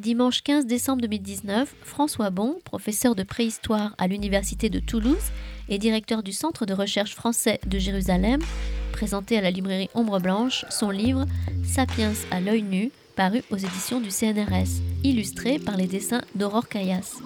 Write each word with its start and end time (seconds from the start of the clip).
Dimanche 0.00 0.42
15 0.42 0.66
décembre 0.66 1.02
2019, 1.02 1.72
François 1.84 2.30
Bon, 2.30 2.58
professeur 2.64 3.14
de 3.14 3.22
préhistoire 3.22 3.94
à 3.96 4.08
l'Université 4.08 4.68
de 4.68 4.80
Toulouse 4.80 5.30
et 5.68 5.78
directeur 5.78 6.24
du 6.24 6.32
Centre 6.32 6.66
de 6.66 6.74
recherche 6.74 7.14
français 7.14 7.60
de 7.64 7.78
Jérusalem, 7.78 8.40
présentait 8.90 9.36
à 9.36 9.40
la 9.40 9.52
librairie 9.52 9.90
Ombre 9.94 10.18
Blanche 10.18 10.64
son 10.68 10.90
livre 10.90 11.26
Sapiens 11.64 12.12
à 12.32 12.40
l'œil 12.40 12.62
nu, 12.62 12.90
paru 13.14 13.44
aux 13.52 13.56
éditions 13.56 14.00
du 14.00 14.10
CNRS, 14.10 14.82
illustré 15.04 15.60
par 15.60 15.76
les 15.76 15.86
dessins 15.86 16.22
d'Aurore 16.34 16.66
Caillasse. 16.66 17.18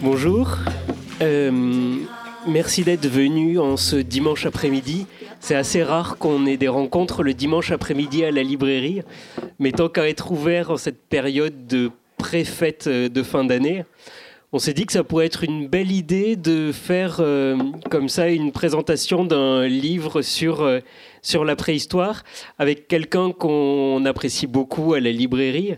Bonjour, 0.00 0.56
euh, 1.20 1.98
merci 2.46 2.82
d'être 2.82 3.06
venu 3.06 3.58
en 3.58 3.76
ce 3.76 3.96
dimanche 3.96 4.46
après-midi. 4.46 5.06
C'est 5.44 5.56
assez 5.56 5.82
rare 5.82 6.16
qu'on 6.16 6.46
ait 6.46 6.56
des 6.56 6.68
rencontres 6.68 7.22
le 7.22 7.34
dimanche 7.34 7.70
après-midi 7.70 8.24
à 8.24 8.30
la 8.30 8.42
librairie, 8.42 9.02
mais 9.58 9.72
tant 9.72 9.90
qu'à 9.90 10.08
être 10.08 10.32
ouvert 10.32 10.70
en 10.70 10.78
cette 10.78 11.06
période 11.06 11.66
de 11.66 11.90
pré-fête 12.16 12.88
de 12.88 13.22
fin 13.22 13.44
d'année, 13.44 13.84
on 14.54 14.58
s'est 14.58 14.72
dit 14.72 14.86
que 14.86 14.92
ça 14.94 15.04
pourrait 15.04 15.26
être 15.26 15.44
une 15.44 15.68
belle 15.68 15.92
idée 15.92 16.36
de 16.36 16.72
faire 16.72 17.16
euh, 17.20 17.58
comme 17.90 18.08
ça 18.08 18.30
une 18.30 18.52
présentation 18.52 19.26
d'un 19.26 19.66
livre 19.66 20.22
sur, 20.22 20.62
euh, 20.62 20.80
sur 21.20 21.44
la 21.44 21.56
préhistoire 21.56 22.22
avec 22.58 22.88
quelqu'un 22.88 23.30
qu'on 23.30 24.02
apprécie 24.06 24.46
beaucoup 24.46 24.94
à 24.94 25.00
la 25.00 25.12
librairie 25.12 25.74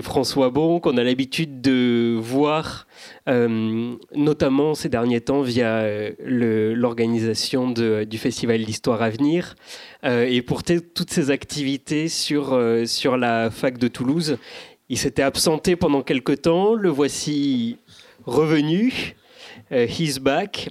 François 0.00 0.50
Bon, 0.50 0.78
qu'on 0.78 0.96
a 0.96 1.02
l'habitude 1.02 1.60
de 1.60 2.16
voir, 2.16 2.86
euh, 3.28 3.94
notamment 4.14 4.74
ces 4.74 4.88
derniers 4.88 5.20
temps 5.20 5.42
via 5.42 5.80
euh, 5.80 6.12
l'organisation 6.74 7.70
du 7.70 8.18
Festival 8.18 8.64
d'Histoire 8.64 9.02
à 9.02 9.10
venir, 9.10 9.56
euh, 10.04 10.26
et 10.28 10.42
pour 10.42 10.62
toutes 10.62 11.10
ces 11.10 11.30
activités 11.30 12.08
sur, 12.08 12.58
sur 12.86 13.16
la 13.16 13.50
fac 13.50 13.78
de 13.78 13.88
Toulouse. 13.88 14.38
Il 14.88 14.98
s'était 14.98 15.22
absenté 15.22 15.76
pendant 15.76 16.02
quelque 16.02 16.32
temps, 16.32 16.74
le 16.74 16.88
voici 16.88 17.76
revenu, 18.26 19.14
he's 19.70 20.18
back. 20.18 20.70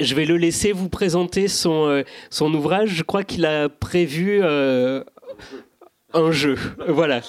Je 0.00 0.14
vais 0.14 0.24
le 0.24 0.36
laisser 0.36 0.72
vous 0.72 0.88
présenter 0.88 1.48
son, 1.48 2.04
son 2.30 2.54
ouvrage. 2.54 2.90
Je 2.90 3.02
crois 3.02 3.24
qu'il 3.24 3.44
a 3.44 3.68
prévu 3.68 4.40
un 6.18 6.32
jeu. 6.32 6.56
Voilà. 6.88 7.20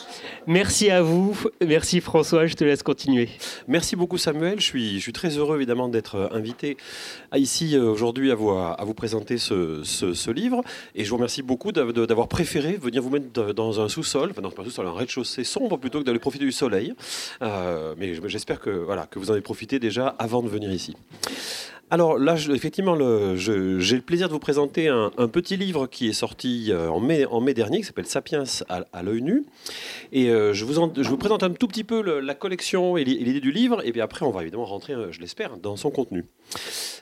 Merci 0.47 0.89
à 0.89 1.01
vous. 1.01 1.37
Merci 1.65 2.01
François, 2.01 2.47
je 2.47 2.55
te 2.55 2.63
laisse 2.63 2.83
continuer. 2.83 3.29
Merci 3.67 3.95
beaucoup 3.95 4.17
Samuel. 4.17 4.59
Je 4.59 4.65
suis, 4.65 4.95
je 4.95 5.01
suis 5.01 5.13
très 5.13 5.37
heureux 5.37 5.57
évidemment 5.57 5.89
d'être 5.89 6.15
euh, 6.15 6.27
invité 6.31 6.77
ici 7.35 7.75
euh, 7.75 7.83
aujourd'hui 7.83 8.31
à 8.31 8.35
vous, 8.35 8.49
à 8.51 8.83
vous 8.83 8.93
présenter 8.93 9.37
ce, 9.37 10.31
livre. 10.31 10.61
Et 10.95 11.03
je 11.03 11.09
vous 11.09 11.17
remercie 11.17 11.41
beaucoup 11.41 11.71
d'avoir 11.71 12.27
préféré 12.27 12.77
venir 12.77 13.01
vous 13.01 13.09
mettre 13.09 13.53
dans 13.53 13.81
un 13.81 13.89
sous-sol, 13.89 14.29
enfin 14.31 14.41
non, 14.41 14.51
pas 14.51 14.61
un 14.61 14.65
sous-sol, 14.65 14.87
un 14.87 14.93
rez-de-chaussée 14.93 15.43
sombre 15.43 15.77
plutôt 15.77 15.99
que 15.99 16.05
d'aller 16.05 16.19
profiter 16.19 16.45
du 16.45 16.51
soleil. 16.51 16.93
Euh, 17.41 17.95
mais 17.97 18.13
j'espère 18.27 18.59
que, 18.59 18.69
voilà, 18.69 19.07
que 19.07 19.19
vous 19.19 19.29
en 19.29 19.33
avez 19.33 19.41
profité 19.41 19.79
déjà 19.79 20.15
avant 20.19 20.41
de 20.41 20.49
venir 20.49 20.71
ici. 20.71 20.95
Alors 21.91 22.19
là, 22.19 22.35
effectivement, 22.53 22.95
j'ai 23.35 23.95
le 23.95 24.01
plaisir 24.01 24.27
de 24.27 24.33
vous 24.33 24.39
présenter 24.39 24.87
un, 24.87 25.09
petit 25.27 25.57
livre 25.57 25.87
qui 25.87 26.09
est 26.09 26.13
sorti 26.13 26.67
euh, 26.69 26.89
en 26.89 26.99
mai, 26.99 27.25
en 27.25 27.41
mai 27.41 27.53
dernier, 27.53 27.79
qui 27.79 27.85
s'appelle 27.85 28.05
Sapiens 28.05 28.43
à, 28.67 29.03
l'œil 29.03 29.21
nu. 29.21 29.43
Et 30.11 30.29
euh, 30.29 30.53
je, 30.53 30.65
vous 30.65 31.17
présente 31.17 31.43
un 31.43 31.51
tout 31.51 31.67
petit 31.67 31.83
peu 31.83 32.01
la 32.19 32.35
collection 32.35 32.97
et 32.97 33.03
l'idée 33.03 33.39
du 33.39 33.51
livre, 33.51 33.85
et 33.85 33.91
puis 33.91 34.01
après, 34.01 34.25
on 34.25 34.31
va 34.31 34.41
évidemment 34.41 34.65
rentrer, 34.65 34.93
euh, 34.93 35.11
je 35.11 35.19
l'espère, 35.19 35.57
dans 35.57 35.75
son 35.75 35.91
contenu. 35.91 36.25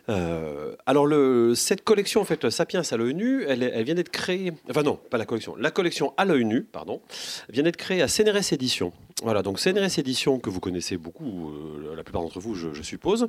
alors, 0.08 1.06
le, 1.06 1.54
cette 1.56 1.84
collection, 1.84 2.22
en 2.22 2.26
fait, 2.26 2.50
Sapiens 2.50 2.82
à 2.90 2.98
l'œil 2.98 3.14
nu, 3.14 3.44
elle, 3.48 3.84
vient 3.84 3.96
d'être 3.96 4.10
créée, 4.10 4.54
enfin 4.70 4.84
non, 4.84 5.00
pas 5.10 5.18
la 5.18 5.26
collection, 5.26 5.56
la 5.56 5.72
collection 5.72 6.14
à 6.18 6.26
l'œil 6.26 6.46
nu, 6.46 6.64
pardon, 6.64 7.02
vient 7.50 7.64
d'être 7.64 7.78
créée 7.78 8.02
à 8.02 8.08
CNRS 8.08 8.54
Éditions. 8.54 8.94
Voilà, 9.24 9.42
donc 9.42 9.60
CNRS 9.60 9.98
Édition, 9.98 10.38
que 10.38 10.52
vous 10.52 10.60
connaissez 10.60 10.96
beaucoup, 10.96 11.50
euh, 11.50 11.96
la 11.96 12.04
plupart 12.04 12.22
d'entre 12.22 12.40
vous, 12.40 12.54
je, 12.54 12.82
suppose, 12.84 13.28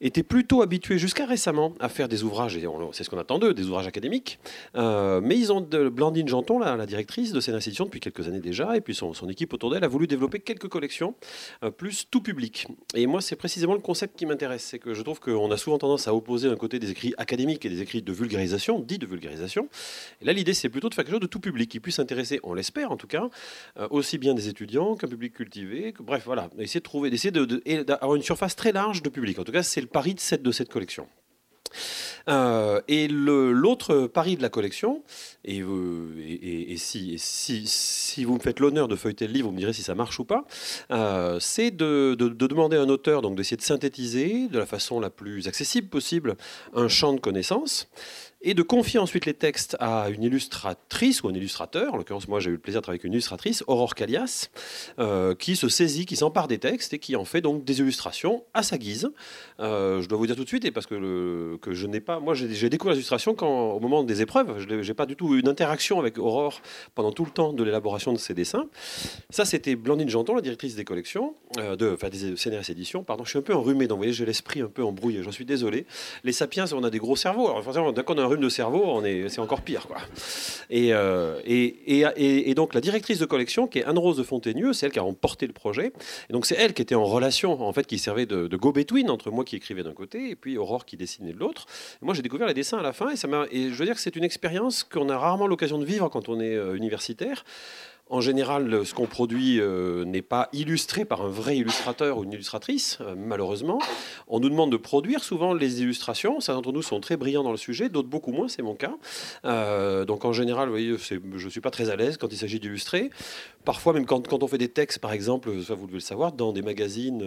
était 0.00 0.22
plutôt 0.22 0.62
habitué 0.62 0.98
jusqu'à 0.98 1.26
récemment 1.26 1.74
à 1.80 1.90
faire 1.90 2.08
des 2.08 2.24
ouvrages, 2.24 2.56
et 2.56 2.64
c'est 2.92 3.04
ce 3.04 3.10
qu'on 3.10 3.18
attend 3.18 3.38
d'eux, 3.38 3.52
des 3.52 3.66
ouvrages 3.66 3.86
académiques. 3.86 4.38
Euh, 4.74 5.20
mais 5.22 5.36
ils 5.36 5.52
ont 5.52 5.60
de 5.60 5.88
Blandine 5.90 6.28
Janton, 6.28 6.58
la, 6.58 6.76
la 6.76 6.86
directrice 6.86 7.32
de 7.32 7.40
CNRS 7.40 7.68
Édition 7.68 7.84
depuis 7.84 8.00
quelques 8.00 8.26
années 8.26 8.40
déjà, 8.40 8.74
et 8.74 8.80
puis 8.80 8.94
son, 8.94 9.07
équipe 9.28 9.52
autour 9.52 9.70
d'elle 9.70 9.84
a 9.84 9.88
voulu 9.88 10.06
développer 10.06 10.40
quelques 10.40 10.68
collections, 10.68 11.14
euh, 11.62 11.70
plus 11.70 12.06
tout 12.10 12.20
public. 12.20 12.66
Et 12.94 13.06
moi, 13.06 13.20
c'est 13.20 13.36
précisément 13.36 13.74
le 13.74 13.80
concept 13.80 14.18
qui 14.18 14.26
m'intéresse, 14.26 14.64
c'est 14.64 14.78
que 14.78 14.94
je 14.94 15.02
trouve 15.02 15.20
qu'on 15.20 15.50
a 15.50 15.56
souvent 15.56 15.78
tendance 15.78 16.08
à 16.08 16.14
opposer 16.14 16.48
un 16.48 16.56
côté 16.56 16.78
des 16.78 16.90
écrits 16.90 17.14
académiques 17.18 17.64
et 17.64 17.68
des 17.68 17.82
écrits 17.82 18.02
de 18.02 18.12
vulgarisation, 18.12 18.80
dits 18.80 18.98
de 18.98 19.06
vulgarisation. 19.06 19.68
Là, 20.22 20.32
l'idée, 20.32 20.54
c'est 20.54 20.68
plutôt 20.68 20.88
de 20.88 20.94
faire 20.94 21.04
quelque 21.04 21.14
chose 21.14 21.20
de 21.20 21.26
tout 21.26 21.40
public, 21.40 21.70
qui 21.70 21.80
puisse 21.80 21.98
intéresser, 21.98 22.40
on 22.42 22.54
l'espère 22.54 22.92
en 22.92 22.96
tout 22.96 23.06
cas, 23.06 23.28
aussi 23.90 24.18
bien 24.18 24.34
des 24.34 24.48
étudiants 24.48 24.96
qu'un 24.96 25.08
public 25.08 25.34
cultivé. 25.34 25.94
Bref, 26.00 26.22
voilà, 26.24 26.50
essayer 26.58 26.80
de 26.80 26.84
trouver, 26.84 27.10
d'essayer 27.10 27.32
d'avoir 27.32 28.14
une 28.14 28.22
surface 28.22 28.56
très 28.56 28.72
large 28.72 29.02
de 29.02 29.08
public. 29.08 29.38
En 29.38 29.44
tout 29.44 29.52
cas, 29.52 29.62
c'est 29.62 29.80
le 29.80 29.86
pari 29.86 30.14
de 30.14 30.20
cette, 30.20 30.42
de 30.42 30.52
cette 30.52 30.70
collection. 30.70 31.06
Euh, 32.28 32.80
et 32.88 33.08
l'autre 33.08 34.06
pari 34.06 34.36
de 34.36 34.42
la 34.42 34.48
collection, 34.48 35.02
et, 35.44 35.62
si, 36.76 38.24
vous 38.24 38.34
me 38.34 38.40
faites 38.40 38.60
l'honneur 38.60 38.88
de 38.88 38.96
feuilleter 38.96 39.26
le 39.26 39.32
livre, 39.32 39.48
vous 39.48 39.54
me 39.54 39.58
direz 39.58 39.72
si 39.72 39.82
ça 39.82 39.94
marche 39.94 40.18
ou 40.20 40.24
pas, 40.24 40.44
euh, 40.90 41.38
c'est 41.40 41.70
de, 41.70 42.14
demander 42.14 42.76
à 42.76 42.82
un 42.82 42.88
auteur 42.88 43.22
d'essayer 43.30 43.56
de 43.56 43.62
synthétiser 43.62 44.48
de 44.48 44.58
la 44.58 44.66
façon 44.66 45.00
la 45.00 45.10
plus 45.10 45.48
accessible 45.48 45.88
possible 45.88 46.36
un 46.74 46.88
champ 46.88 47.12
de 47.12 47.20
connaissances 47.20 47.88
et 48.40 48.54
de 48.54 48.62
confier 48.62 49.00
ensuite 49.00 49.26
les 49.26 49.34
textes 49.34 49.76
à 49.80 50.10
une 50.10 50.22
illustratrice 50.22 51.22
ou 51.22 51.28
un 51.28 51.34
illustrateur. 51.34 51.94
En 51.94 51.96
l'occurrence, 51.96 52.28
moi 52.28 52.40
j'ai 52.40 52.50
eu 52.50 52.54
le 52.54 52.58
plaisir 52.58 52.80
de 52.80 52.84
travailler 52.84 53.00
avec 53.00 53.04
une 53.04 53.12
illustratrice, 53.12 53.64
Aurore 53.66 53.94
Calias, 53.94 54.48
euh, 54.98 55.34
qui 55.34 55.56
se 55.56 55.68
saisit, 55.68 56.06
qui 56.06 56.16
s'empare 56.16 56.48
des 56.48 56.58
textes 56.58 56.92
et 56.92 56.98
qui 56.98 57.16
en 57.16 57.24
fait 57.24 57.40
donc 57.40 57.64
des 57.64 57.80
illustrations 57.80 58.44
à 58.54 58.62
sa 58.62 58.78
guise. 58.78 59.10
Euh, 59.60 60.00
je 60.02 60.08
dois 60.08 60.18
vous 60.18 60.26
dire 60.26 60.36
tout 60.36 60.44
de 60.44 60.48
suite, 60.48 60.64
et 60.64 60.70
parce 60.70 60.86
que, 60.86 61.56
que 61.60 61.72
je 61.72 61.86
n'ai 61.86 62.00
pas, 62.00 62.20
moi 62.20 62.34
j'ai 62.34 62.68
découvert 62.68 62.92
l'illustration 62.92 63.34
quand 63.34 63.72
au 63.72 63.80
moment 63.80 64.04
des 64.04 64.22
épreuves, 64.22 64.58
je 64.58 64.74
n'ai 64.74 64.94
pas 64.94 65.06
du 65.06 65.16
tout 65.16 65.34
eu 65.34 65.40
une 65.40 65.48
interaction 65.48 65.98
avec 65.98 66.18
Aurore 66.18 66.60
pendant 66.94 67.12
tout 67.12 67.24
le 67.24 67.30
temps 67.30 67.52
de 67.52 67.62
l'élaboration 67.64 68.12
de 68.12 68.18
ses 68.18 68.34
dessins. 68.34 68.66
Ça 69.30 69.44
c'était 69.44 69.74
Blandine 69.74 70.08
Janton, 70.08 70.34
la 70.34 70.42
directrice 70.42 70.76
des 70.76 70.84
collections, 70.84 71.34
euh, 71.58 71.76
de, 71.76 71.92
enfin 71.92 72.08
des 72.08 72.36
CNRS 72.36 72.70
éditions, 72.70 73.02
pardon. 73.02 73.24
Je 73.24 73.30
suis 73.30 73.38
un 73.38 73.42
peu 73.42 73.54
enrhumé, 73.54 73.88
donc 73.88 73.96
vous 73.96 74.02
voyez 74.02 74.12
j'ai 74.12 74.26
l'esprit 74.26 74.60
un 74.60 74.68
peu 74.68 74.84
embrouillé. 74.84 75.22
J'en 75.22 75.32
suis 75.32 75.44
désolé. 75.44 75.86
Les 76.22 76.32
sapiens, 76.32 76.66
on 76.72 76.84
a 76.84 76.90
des 76.90 76.98
gros 76.98 77.16
cerveaux. 77.16 77.48
Alors 77.48 77.62
forcément, 77.62 77.92
qu'on 77.92 78.18
a 78.18 78.27
rhume 78.28 78.40
de 78.40 78.48
cerveau, 78.48 78.82
on 78.84 79.04
est, 79.04 79.28
c'est 79.28 79.40
encore 79.40 79.62
pire. 79.62 79.86
Quoi. 79.86 79.96
Euh, 80.70 81.40
et, 81.44 82.00
et, 82.00 82.50
et, 82.50 82.54
donc 82.54 82.74
la 82.74 82.80
directrice 82.80 83.18
de 83.18 83.26
collection, 83.26 83.66
qui 83.66 83.80
est 83.80 83.84
Anne-Rose 83.84 84.16
de 84.16 84.22
Fontaineux, 84.22 84.72
c'est 84.72 84.86
elle 84.86 84.92
qui 84.92 84.98
a 84.98 85.02
remporté 85.02 85.46
le 85.46 85.52
projet. 85.52 85.92
Et 86.28 86.32
donc 86.32 86.46
c'est 86.46 86.56
elle 86.56 86.74
qui 86.74 86.82
était 86.82 86.94
en 86.94 87.04
relation, 87.04 87.60
en 87.60 87.72
fait, 87.72 87.86
qui 87.86 87.98
servait 87.98 88.26
de, 88.26 88.56
go-between 88.56 89.10
entre 89.10 89.30
moi 89.30 89.44
qui 89.44 89.56
écrivais 89.56 89.82
d'un 89.82 89.92
côté 89.92 90.30
et 90.30 90.36
puis 90.36 90.58
Aurore 90.58 90.84
qui 90.84 90.96
dessinait 90.96 91.32
de 91.32 91.38
l'autre. 91.38 91.66
Moi 92.02 92.14
j'ai 92.14 92.22
découvert 92.22 92.46
les 92.46 92.54
dessins 92.54 92.78
à 92.78 92.82
la 92.82 92.92
fin 92.92 93.10
et, 93.10 93.16
ça 93.16 93.28
m'a, 93.28 93.46
et 93.50 93.70
je 93.70 93.74
veux 93.74 93.84
dire 93.84 93.94
que 93.94 94.00
c'est 94.00 94.16
une 94.16 94.24
expérience 94.24 94.84
qu'on 94.84 95.08
a 95.08 95.18
rarement 95.18 95.46
l'occasion 95.46 95.78
de 95.78 95.84
vivre 95.84 96.08
quand 96.08 96.28
on 96.28 96.40
est 96.40 96.54
euh, 96.54 96.74
universitaire. 96.74 97.44
En 98.10 98.22
général, 98.22 98.86
ce 98.86 98.94
qu'on 98.94 99.06
produit 99.06 99.60
euh, 99.60 100.04
n'est 100.06 100.22
pas 100.22 100.48
illustré 100.54 101.04
par 101.04 101.22
un 101.22 101.28
vrai 101.28 101.58
illustrateur 101.58 102.16
ou 102.16 102.24
une 102.24 102.32
illustratrice, 102.32 102.98
euh, 103.02 103.14
malheureusement. 103.16 103.78
On 104.28 104.40
nous 104.40 104.48
demande 104.48 104.72
de 104.72 104.78
produire 104.78 105.22
souvent 105.22 105.52
les 105.52 105.82
illustrations. 105.82 106.40
Certains 106.40 106.62
d'entre 106.62 106.72
nous 106.72 106.82
sont 106.82 107.00
très 107.00 107.18
brillants 107.18 107.42
dans 107.42 107.50
le 107.50 107.58
sujet, 107.58 107.90
d'autres 107.90 108.08
beaucoup 108.08 108.32
moins, 108.32 108.48
c'est 108.48 108.62
mon 108.62 108.74
cas. 108.74 108.94
Euh, 109.44 110.06
donc 110.06 110.24
en 110.24 110.32
général, 110.32 110.70
voyez, 110.70 110.96
je 110.96 111.16
ne 111.44 111.50
suis 111.50 111.60
pas 111.60 111.70
très 111.70 111.90
à 111.90 111.96
l'aise 111.96 112.16
quand 112.16 112.32
il 112.32 112.38
s'agit 112.38 112.60
d'illustrer. 112.60 113.10
Parfois, 113.66 113.92
même 113.92 114.06
quand, 114.06 114.42
on 114.42 114.48
fait 114.48 114.56
des 114.56 114.70
textes, 114.70 115.00
par 115.00 115.12
exemple, 115.12 115.62
ça 115.62 115.74
vous 115.74 115.86
devez 115.86 115.98
le 115.98 116.00
savoir, 116.00 116.32
dans 116.32 116.52
des 116.52 116.62
magazines, 116.62 117.20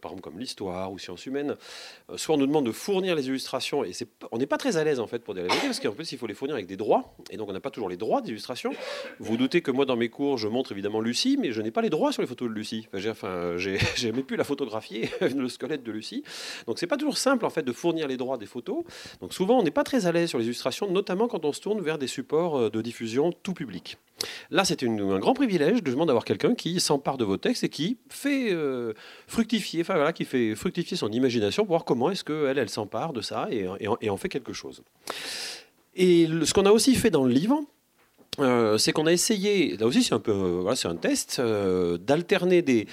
par 0.00 0.12
exemple 0.12 0.22
comme 0.22 0.38
l'Histoire 0.38 0.90
ou 0.90 0.98
Sciences 0.98 1.26
Humaines, 1.26 1.56
soit 2.16 2.36
on 2.36 2.38
nous 2.38 2.46
demande 2.46 2.64
de 2.64 2.72
fournir 2.72 3.14
les 3.14 3.26
illustrations, 3.26 3.84
et 3.84 3.92
on 4.30 4.38
n'est 4.38 4.46
pas 4.46 4.56
très 4.56 4.78
à 4.78 4.84
l'aise 4.84 5.00
en 5.00 5.06
fait 5.06 5.18
pour 5.18 5.34
dire 5.34 5.42
la 5.42 5.48
vérité, 5.48 5.66
parce 5.66 5.80
qu'en 5.80 5.92
plus 5.92 6.10
il 6.12 6.16
faut 6.16 6.26
les 6.26 6.32
fournir 6.32 6.54
avec 6.54 6.66
des 6.66 6.78
droits, 6.78 7.14
et 7.30 7.36
donc 7.36 7.50
on 7.50 7.52
n'a 7.52 7.60
pas 7.60 7.70
toujours 7.70 7.90
les 7.90 7.98
droits 7.98 8.22
d'illustration. 8.22 8.72
Vous 9.18 9.36
doutez 9.36 9.60
que 9.60 9.70
moi, 9.70 9.84
dans 9.84 9.96
mes 9.96 10.08
cours, 10.08 10.21
je 10.36 10.48
montre 10.48 10.72
évidemment 10.72 11.00
Lucie, 11.00 11.36
mais 11.40 11.52
je 11.52 11.60
n'ai 11.60 11.70
pas 11.70 11.82
les 11.82 11.90
droits 11.90 12.12
sur 12.12 12.22
les 12.22 12.28
photos 12.28 12.48
de 12.48 12.54
Lucie. 12.54 12.88
Enfin, 13.08 13.56
j'ai 13.56 13.78
jamais 13.96 14.22
pu 14.22 14.36
la 14.36 14.44
photographier, 14.44 15.10
le 15.20 15.48
squelette 15.48 15.82
de 15.82 15.92
Lucie. 15.92 16.22
Donc 16.66 16.78
c'est 16.78 16.86
pas 16.86 16.96
toujours 16.96 17.18
simple 17.18 17.44
en 17.44 17.50
fait 17.50 17.62
de 17.62 17.72
fournir 17.72 18.08
les 18.08 18.16
droits 18.16 18.38
des 18.38 18.46
photos. 18.46 18.84
Donc 19.20 19.32
souvent 19.32 19.58
on 19.58 19.62
n'est 19.62 19.70
pas 19.70 19.84
très 19.84 20.06
à 20.06 20.12
l'aise 20.12 20.28
sur 20.28 20.38
les 20.38 20.44
illustrations, 20.44 20.90
notamment 20.90 21.28
quand 21.28 21.44
on 21.44 21.52
se 21.52 21.60
tourne 21.60 21.80
vers 21.80 21.98
des 21.98 22.06
supports 22.06 22.58
euh, 22.58 22.70
de 22.70 22.80
diffusion 22.80 23.32
tout 23.42 23.54
public. 23.54 23.98
Là, 24.50 24.64
c'est 24.64 24.82
un 24.82 25.18
grand 25.18 25.34
privilège 25.34 25.82
de 25.82 25.92
d'avoir 25.92 26.24
quelqu'un 26.24 26.54
qui 26.54 26.80
s'empare 26.80 27.18
de 27.18 27.24
vos 27.24 27.36
textes 27.36 27.64
et 27.64 27.68
qui 27.68 27.98
fait 28.08 28.52
euh, 28.52 28.92
fructifier, 29.26 29.82
enfin 29.82 29.94
voilà, 29.94 30.12
qui 30.12 30.24
fait 30.24 30.54
fructifier 30.54 30.96
son 30.96 31.10
imagination 31.12 31.64
pour 31.64 31.74
voir 31.74 31.84
comment 31.84 32.10
est-ce 32.10 32.24
qu'elle, 32.24 32.58
elle, 32.58 32.68
s'empare 32.68 33.12
de 33.12 33.20
ça 33.20 33.48
et, 33.50 33.66
en 33.86 34.16
fait 34.16 34.28
quelque 34.28 34.52
chose. 34.52 34.82
Et 35.94 36.26
ce 36.44 36.52
qu'on 36.54 36.66
a 36.66 36.72
aussi 36.72 36.94
fait 36.94 37.10
dans 37.10 37.24
le 37.24 37.32
livre, 37.32 37.60
euh, 38.38 38.78
c'est 38.78 38.92
qu'on 38.92 39.06
a 39.06 39.12
essayé, 39.12 39.76
là 39.76 39.86
aussi 39.86 40.02
c'est 40.02 40.14
un 40.14 40.18
peu, 40.18 40.32
euh, 40.32 40.74
c'est 40.74 40.88
un 40.88 40.96
test, 40.96 41.38
euh, 41.38 41.98
d'alterner 41.98 42.62
des, 42.62 42.86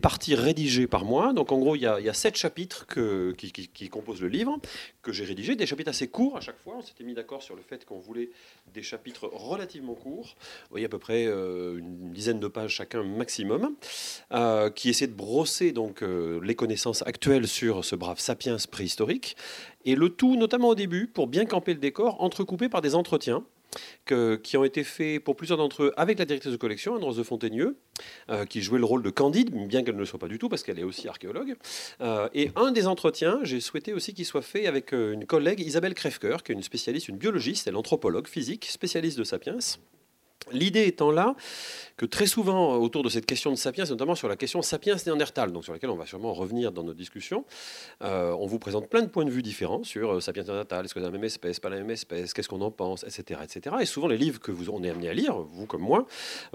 parties 0.00 0.36
rédigées 0.36 0.86
par 0.86 1.04
mois. 1.04 1.32
Donc 1.32 1.50
en 1.50 1.58
gros, 1.58 1.74
il 1.74 1.82
y 1.82 1.86
a, 1.86 2.14
sept 2.14 2.36
chapitres 2.36 2.86
qui, 2.86 3.88
composent 3.88 4.22
le 4.22 4.28
livre, 4.28 4.60
que 5.02 5.10
j'ai 5.10 5.24
rédigés, 5.24 5.56
des 5.56 5.66
chapitres 5.66 5.90
assez 5.90 6.06
courts 6.06 6.36
à 6.36 6.40
chaque 6.40 6.58
fois. 6.60 6.76
On 6.78 6.82
s'était 6.82 7.02
mis 7.02 7.14
d'accord 7.14 7.42
sur 7.42 7.56
le 7.56 7.62
fait 7.62 7.84
qu'on 7.84 7.98
voulait 7.98 8.30
des 8.72 8.84
chapitres 8.84 9.28
relativement 9.32 9.94
courts, 9.94 10.36
vous 10.36 10.70
voyez 10.70 10.86
à 10.86 10.88
peu 10.88 11.00
près 11.00 11.24
une 11.24 12.12
dizaine 12.12 12.38
de 12.38 12.46
pages 12.46 12.74
chacun 12.74 13.02
maximum, 13.02 13.74
qui 14.76 14.88
essaient 14.88 15.08
de 15.08 15.12
brosser 15.12 15.72
donc 15.72 16.02
les 16.02 16.54
connaissances 16.54 17.02
actuelles 17.02 17.48
sur 17.48 17.84
ce 17.84 17.96
brave 17.96 18.20
sapiens 18.20 18.58
préhistorique, 18.70 19.36
et 19.84 19.96
le 19.96 20.10
tout 20.10 20.36
notamment 20.36 20.68
au 20.68 20.74
début, 20.76 21.08
pour 21.08 21.26
bien 21.26 21.46
camper 21.46 21.74
le 21.74 21.80
décor, 21.80 22.22
entrecoupé 22.22 22.68
par 22.68 22.80
des 22.80 22.94
entretiens 22.94 23.44
qui 24.06 24.56
ont 24.56 24.64
été 24.64 24.82
faits 24.82 25.22
pour 25.22 25.36
plusieurs 25.36 25.58
d'entre 25.58 25.84
eux 25.84 25.92
avec 25.96 26.18
la 26.18 26.24
directrice 26.24 26.52
de 26.52 26.56
collection, 26.56 26.96
Anne-Rose 26.96 27.16
de 27.16 27.22
Fontaigneux, 27.22 27.76
euh, 28.28 28.44
qui 28.44 28.62
jouait 28.62 28.78
le 28.78 28.84
rôle 28.84 29.02
de 29.02 29.10
Candide, 29.10 29.50
bien 29.66 29.82
qu'elle 29.82 29.94
ne 29.94 30.00
le 30.00 30.06
soit 30.06 30.18
pas 30.18 30.28
du 30.28 30.38
tout, 30.38 30.48
parce 30.48 30.62
qu'elle 30.62 30.78
est 30.78 30.84
aussi 30.84 31.08
archéologue. 31.08 31.56
Euh, 32.00 32.28
et 32.34 32.50
un 32.56 32.72
des 32.72 32.86
entretiens, 32.86 33.40
j'ai 33.42 33.60
souhaité 33.60 33.92
aussi 33.92 34.14
qu'il 34.14 34.24
soit 34.24 34.42
fait 34.42 34.66
avec 34.66 34.92
euh, 34.92 35.12
une 35.12 35.26
collègue, 35.26 35.60
Isabelle 35.60 35.94
Crèvecoeur, 35.94 36.42
qui 36.42 36.52
est 36.52 36.54
une 36.54 36.62
spécialiste, 36.62 37.08
une 37.08 37.16
biologiste, 37.16 37.66
elle 37.66 37.76
anthropologue 37.76 38.26
physique, 38.26 38.66
spécialiste 38.66 39.18
de 39.18 39.24
sapiens. 39.24 39.58
L'idée 40.52 40.86
étant 40.86 41.10
là 41.10 41.34
très 42.06 42.26
souvent, 42.26 42.76
autour 42.76 43.02
de 43.02 43.08
cette 43.08 43.26
question 43.26 43.50
de 43.50 43.56
sapiens, 43.56 43.84
notamment 43.84 44.14
sur 44.14 44.28
la 44.28 44.36
question 44.36 44.62
sapiens-néandertal, 44.62 45.52
donc 45.52 45.64
sur 45.64 45.72
laquelle 45.72 45.90
on 45.90 45.96
va 45.96 46.06
sûrement 46.06 46.32
revenir 46.32 46.72
dans 46.72 46.82
notre 46.82 46.98
discussion, 46.98 47.44
euh, 48.02 48.32
on 48.32 48.46
vous 48.46 48.58
présente 48.58 48.88
plein 48.88 49.02
de 49.02 49.08
points 49.08 49.24
de 49.24 49.30
vue 49.30 49.42
différents 49.42 49.84
sur 49.84 50.14
euh, 50.14 50.20
sapiens 50.20 50.44
néandertal, 50.44 50.84
est-ce 50.84 50.94
que 50.94 51.00
c'est 51.00 51.06
la 51.06 51.12
même 51.12 51.24
espèce, 51.24 51.60
pas 51.60 51.68
la 51.68 51.76
même 51.76 51.90
espèce, 51.90 52.32
qu'est-ce 52.32 52.48
qu'on 52.48 52.60
en 52.60 52.70
pense, 52.70 53.04
etc., 53.04 53.40
etc. 53.42 53.76
Et 53.80 53.86
souvent, 53.86 54.08
les 54.08 54.18
livres 54.18 54.40
que 54.40 54.52
vous 54.52 54.70
on 54.70 54.82
est 54.82 54.90
amené 54.90 55.08
à 55.08 55.14
lire, 55.14 55.36
vous 55.36 55.66
comme 55.66 55.82
moi, 55.82 56.06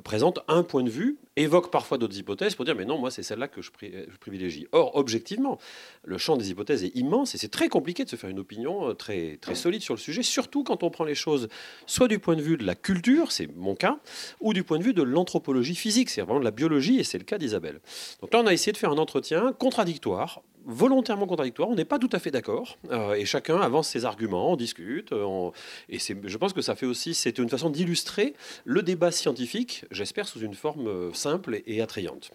présentent 0.04 0.40
un 0.48 0.64
point 0.64 0.84
de 0.84 0.90
vue, 0.90 1.18
évoquent 1.36 1.72
parfois 1.72 1.98
d'autres 1.98 2.18
hypothèses 2.18 2.56
pour 2.56 2.66
dire 2.66 2.76
mais 2.76 2.86
non, 2.86 2.98
moi 2.98 3.12
c'est 3.12 3.24
celle-là 3.24 3.48
que 3.48 3.62
je, 3.62 3.72
je 3.82 4.18
privilégie. 4.18 4.68
Or, 4.72 4.96
objectivement, 4.96 5.60
le 6.04 6.18
champ 6.18 6.38
des 6.38 6.50
hypothèses 6.52 6.84
est 6.84 6.96
immense 6.96 7.36
et 7.36 7.38
c'est 7.38 7.50
très 7.50 7.68
compliqué 7.68 8.06
de 8.06 8.10
se 8.10 8.16
faire 8.16 8.30
une 8.30 8.40
opinion 8.40 8.90
euh, 8.90 8.94
très, 8.94 9.38
très 9.38 9.56
solide 9.56 9.82
sur 9.82 9.94
le 9.94 10.00
sujet, 10.00 10.24
surtout 10.24 10.64
quand 10.64 10.84
on 10.84 10.90
prend 10.90 11.04
les 11.04 11.16
choses 11.16 11.50
soit 11.86 12.08
du 12.08 12.20
point 12.20 12.36
de 12.36 12.42
vue 12.42 12.58
de 12.58 12.66
la 12.66 12.76
culture, 12.76 13.32
c'est 13.32 13.48
mon 13.56 13.76
cas, 13.76 14.00
ou 14.40 14.54
du 14.54 14.64
point 14.64 14.80
de 14.80 14.84
vue 14.84 14.94
de 14.94 15.04
l'anthropologie 15.04 15.35
physique, 15.76 16.10
c'est 16.10 16.22
vraiment 16.22 16.40
de 16.40 16.46
la 16.46 16.52
biologie, 16.52 17.00
et 17.00 17.04
c'est 17.04 17.18
le 17.18 17.24
cas 17.24 17.38
d'Isabelle. 17.38 17.80
Donc 18.22 18.34
là, 18.34 18.40
on 18.44 18.48
a 18.48 18.54
essayé 18.54 18.72
de 18.72 18.78
faire 18.78 18.92
un 18.92 18.98
entretien 18.98 19.54
contradictoire, 19.54 20.42
volontairement 20.66 21.28
contradictoire, 21.28 21.70
on 21.70 21.76
n'est 21.76 21.86
pas 21.86 22.00
tout 22.00 22.10
à 22.12 22.20
fait 22.20 22.32
d'accord, 22.32 22.78
euh, 22.92 23.14
et 23.14 23.26
chacun 23.26 23.58
avance 23.60 23.90
ses 23.90 24.06
arguments, 24.06 24.52
on 24.52 24.56
discute, 24.56 25.12
euh, 25.12 25.24
on- 25.24 25.52
et 25.90 26.00
je 26.00 26.38
pense 26.38 26.54
que 26.54 26.62
ça 26.62 26.76
fait 26.76 26.86
aussi, 26.88 27.14
c'est 27.14 27.38
une 27.38 27.50
façon 27.50 27.70
d'illustrer 27.70 28.34
le 28.64 28.82
débat 28.82 29.12
scientifique, 29.12 29.86
j'espère 29.92 30.28
sous 30.28 30.40
une 30.40 30.56
forme 30.56 30.88
euh, 30.88 31.14
simple 31.14 31.62
et 31.68 31.82
attrayante. 31.82 32.32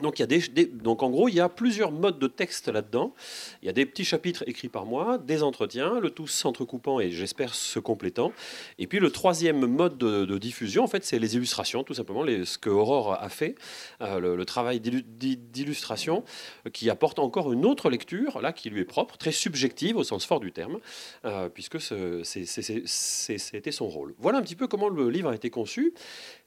Donc, 0.00 1.02
en 1.02 1.10
gros, 1.10 1.28
il 1.28 1.34
y 1.34 1.40
a 1.40 1.48
plusieurs 1.48 1.92
modes 1.92 2.18
de 2.18 2.26
texte 2.26 2.68
là-dedans. 2.68 3.14
Il 3.62 3.66
y 3.66 3.68
a 3.68 3.72
des 3.72 3.86
petits 3.86 4.04
chapitres 4.04 4.44
écrits 4.46 4.68
par 4.68 4.86
moi, 4.86 5.18
des 5.18 5.42
entretiens, 5.42 6.00
le 6.00 6.10
tout 6.10 6.26
s'entrecoupant 6.26 7.00
et 7.00 7.10
j'espère 7.10 7.54
se 7.54 7.78
complétant. 7.78 8.32
Et 8.78 8.86
puis 8.86 8.98
le 8.98 9.10
troisième 9.10 9.66
mode 9.66 9.98
de, 9.98 10.38
diffusion, 10.38 10.84
en 10.84 10.86
fait, 10.86 11.04
c'est 11.04 11.18
les 11.18 11.36
illustrations, 11.36 11.84
tout 11.84 11.94
simplement, 11.94 12.24
ce 12.26 12.58
que 12.58 12.70
Aurore 12.70 13.14
a 13.14 13.28
fait, 13.28 13.54
euh, 14.00 14.18
le, 14.18 14.44
travail 14.44 14.80
d'illu- 14.80 15.04
d'i- 15.06 15.36
d'illustration, 15.36 16.24
qui 16.72 16.90
apporte 16.90 17.18
encore 17.18 17.52
une 17.52 17.64
autre 17.64 17.90
lecture, 17.90 18.40
là, 18.40 18.52
qui 18.52 18.70
lui 18.70 18.80
est 18.80 18.84
propre, 18.84 19.16
très 19.16 19.32
subjective 19.32 19.96
au 19.96 20.04
sens 20.04 20.24
fort 20.24 20.40
du 20.40 20.52
terme, 20.52 20.78
euh, 21.24 21.48
puisque 21.48 21.78
c'était 21.80 23.72
son 23.72 23.88
rôle. 23.88 24.14
Voilà 24.18 24.38
un 24.38 24.42
petit 24.42 24.56
peu 24.56 24.66
comment 24.66 24.88
le 24.88 25.10
livre 25.10 25.28
a 25.28 25.34
été 25.34 25.50
conçu. 25.50 25.92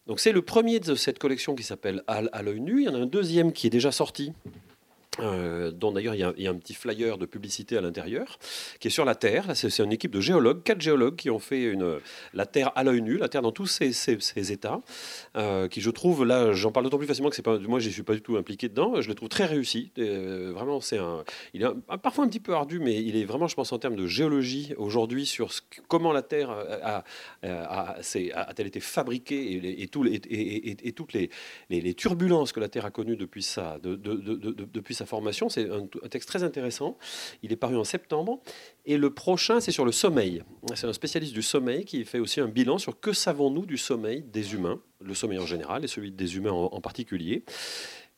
Donc 0.07 0.19
c'est 0.19 0.31
le 0.31 0.41
premier 0.41 0.79
de 0.79 0.95
cette 0.95 1.19
collection 1.19 1.55
qui 1.55 1.63
s'appelle 1.63 2.03
À, 2.07 2.41
l'œil 2.43 2.61
nu. 2.61 2.81
Il 2.81 2.85
y 2.85 2.89
en 2.89 2.95
a 2.95 2.99
un 2.99 3.07
deuxième 3.07 3.51
qui 3.51 3.67
est 3.67 3.71
déjà 3.71 3.91
sorti. 3.91 4.33
Euh, 5.19 5.71
dont 5.71 5.91
d'ailleurs 5.91 6.15
il 6.15 6.19
y, 6.19 6.23
a- 6.23 6.49
a 6.49 6.51
un 6.51 6.55
petit 6.57 6.73
flyer 6.73 7.17
de 7.17 7.25
publicité 7.25 7.77
à 7.77 7.81
l'intérieur, 7.81 8.37
qui 8.79 8.87
est 8.87 8.91
sur 8.91 9.05
la 9.05 9.15
Terre. 9.15 9.55
C'est 9.55 9.79
une 9.79 9.91
équipe 9.93 10.11
de 10.11 10.21
géologues, 10.21 10.63
quatre 10.63 10.81
géologues 10.81 11.15
qui 11.15 11.29
ont 11.29 11.39
fait 11.39 11.73
la 12.33 12.45
Terre 12.45 12.71
à 12.75 12.83
l'œil 12.83 13.01
nu, 13.01 13.17
la 13.17 13.29
Terre 13.29 13.41
dans 13.41 13.51
tous 13.51 13.67
ses, 13.67 13.91
états, 14.51 14.81
euh, 15.37 15.67
qui 15.67 15.81
je 15.81 15.89
trouve, 15.89 16.25
là 16.25 16.53
j'en 16.53 16.71
parle 16.71 16.85
d'autant 16.85 16.97
plus 16.97 17.07
facilement 17.07 17.29
que 17.29 17.35
c'est 17.35 17.41
pas, 17.41 17.57
moi 17.59 17.79
je 17.79 17.89
suis 17.89 18.03
pas 18.03 18.13
du 18.13 18.21
tout 18.21 18.37
impliqué 18.37 18.69
dedans, 18.69 19.01
je 19.01 19.07
le 19.07 19.15
trouve 19.15 19.29
très 19.29 19.45
réussi. 19.45 19.91
Euh, 19.97 20.51
vraiment, 20.53 20.81
c'est 20.81 20.97
un, 20.97 21.23
il 21.53 21.63
est 21.63 21.67
parfois 22.03 22.25
un 22.25 22.27
petit 22.27 22.39
peu 22.39 22.53
ardu, 22.53 22.79
mais 22.79 23.01
il 23.01 23.15
est 23.15 23.25
vraiment, 23.25 23.47
je 23.47 23.55
pense, 23.55 23.71
en 23.71 23.79
termes 23.79 23.95
de 23.95 24.07
géologie 24.07 24.73
aujourd'hui 24.77 25.25
sur 25.25 25.51
ce 25.53 25.61
comment 25.87 26.11
la 26.11 26.21
Terre 26.21 26.49
a, 26.49 27.03
a, 27.43 27.95
a- 27.97 27.99
a-t-elle 27.99 28.67
été 28.67 28.79
fabriquée 28.79 29.35
et, 29.53 29.81
et, 29.83 29.89
et, 30.29 30.87
et- 30.87 30.91
toutes 30.93 31.13
les, 31.13 31.29
turbulences 31.93 32.51
que 32.51 32.59
la 32.59 32.69
Terre 32.69 32.85
a 32.85 32.91
connues 32.91 33.15
depuis 33.17 33.43
sa, 33.43 33.79
de- 33.79 33.95
de- 33.95 34.15
de- 34.15 34.35
de- 34.35 34.67
depuis 34.73 34.93
sa 34.95 35.04
C'est 35.49 35.69
un, 35.69 35.87
texte 36.09 36.29
très 36.29 36.43
intéressant. 36.43 36.97
Il 37.43 37.51
est 37.51 37.57
paru 37.57 37.77
en 37.77 37.83
septembre. 37.83 38.41
Et 38.85 38.97
le 38.97 39.13
prochain, 39.13 39.59
c'est 39.59 39.71
sur 39.71 39.85
le 39.85 39.91
sommeil. 39.91 40.43
C'est 40.75 40.87
un 40.87 40.93
spécialiste 40.93 41.33
du 41.33 41.41
sommeil 41.41 41.85
qui 41.85 42.03
fait 42.05 42.19
aussi 42.19 42.39
un 42.39 42.47
bilan 42.47 42.77
sur 42.77 42.99
que 42.99 43.13
savons-nous 43.13 43.65
du 43.65 43.77
sommeil 43.77 44.23
des 44.23 44.53
humains, 44.53 44.79
le 45.01 45.13
sommeil 45.13 45.39
en 45.39 45.45
général 45.45 45.83
et 45.83 45.87
celui 45.87 46.11
des 46.11 46.35
humains 46.37 46.51
en 46.51 46.81
particulier. 46.81 47.43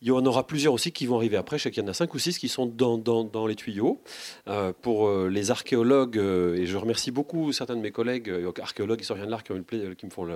Il 0.02 0.10
y 0.10 0.12
en 0.12 0.24
aura 0.28 0.46
plusieurs 0.46 0.74
aussi 0.74 0.92
qui 0.92 1.08
vont 1.08 1.18
arriver 1.18 1.38
après. 1.38 1.58
Sais 1.58 1.72
qu'il 1.72 1.82
y 1.82 1.86
en 1.86 1.90
a 1.90 1.94
cinq 1.94 2.14
ou 2.14 2.20
six 2.20 2.38
qui 2.38 2.50
sont 2.50 2.68
dans, 2.68 3.48
les 3.48 3.56
tuyaux. 3.56 4.02
Euh, 4.48 4.72
pour 4.82 5.08
euh, 5.08 5.28
les 5.28 5.50
archéologues, 5.50 6.20
euh, 6.20 6.56
et 6.56 6.68
je 6.68 6.78
remercie 6.78 7.10
beaucoup 7.10 7.52
certains 7.52 7.76
de 7.76 7.82
mes 7.82 7.92
collègues 7.92 8.32
archéologues, 8.62 9.02
historiens 9.02 9.26
de 9.26 9.32
l'art 9.32 9.44
qui, 9.44 9.54
me 9.54 10.10
font 10.12 10.28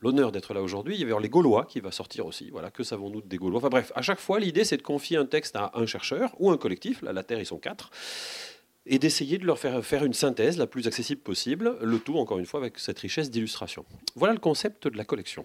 l'honneur 0.00 0.32
d'être 0.32 0.52
là 0.52 0.60
aujourd'hui. 0.60 0.96
Il 0.96 1.00
y 1.00 1.10
avait 1.10 1.20
les 1.22 1.30
Gaulois 1.30 1.64
qui 1.64 1.80
va 1.80 1.90
sortir 1.90 2.26
aussi. 2.26 2.50
Voilà, 2.50 2.70
que 2.70 2.82
savons-nous 2.82 3.22
des 3.22 3.38
Gaulois? 3.38 3.58
Enfin 3.58 3.70
bref, 3.70 3.90
à 3.94 4.02
chaque 4.02 4.20
fois, 4.20 4.38
l'idée 4.38 4.64
c'est 4.64 4.76
de 4.76 4.82
confier 4.82 5.16
un 5.16 5.26
texte 5.26 5.56
à 5.56 5.72
un 5.74 5.86
chercheur 5.86 6.34
ou 6.38 6.50
un 6.50 6.58
collectif. 6.58 7.00
Là, 7.00 7.12
la 7.14 7.22
Terre, 7.22 7.40
ils 7.40 7.46
sont 7.46 7.58
quatre 7.58 7.90
et 8.88 8.98
d'essayer 8.98 9.38
de 9.38 9.44
leur 9.44 9.58
faire 9.58 9.84
faire 9.84 10.04
une 10.04 10.12
synthèse 10.12 10.58
la 10.58 10.66
plus 10.66 10.86
accessible 10.86 11.20
possible, 11.20 11.76
le 11.82 11.98
tout 11.98 12.18
encore 12.18 12.38
une 12.38 12.46
fois 12.46 12.60
avec 12.60 12.78
cette 12.78 12.98
richesse 12.98 13.30
d'illustration. 13.30 13.84
Voilà 14.14 14.32
le 14.32 14.38
concept 14.38 14.86
de 14.86 14.96
la 14.96 15.04
collection. 15.04 15.44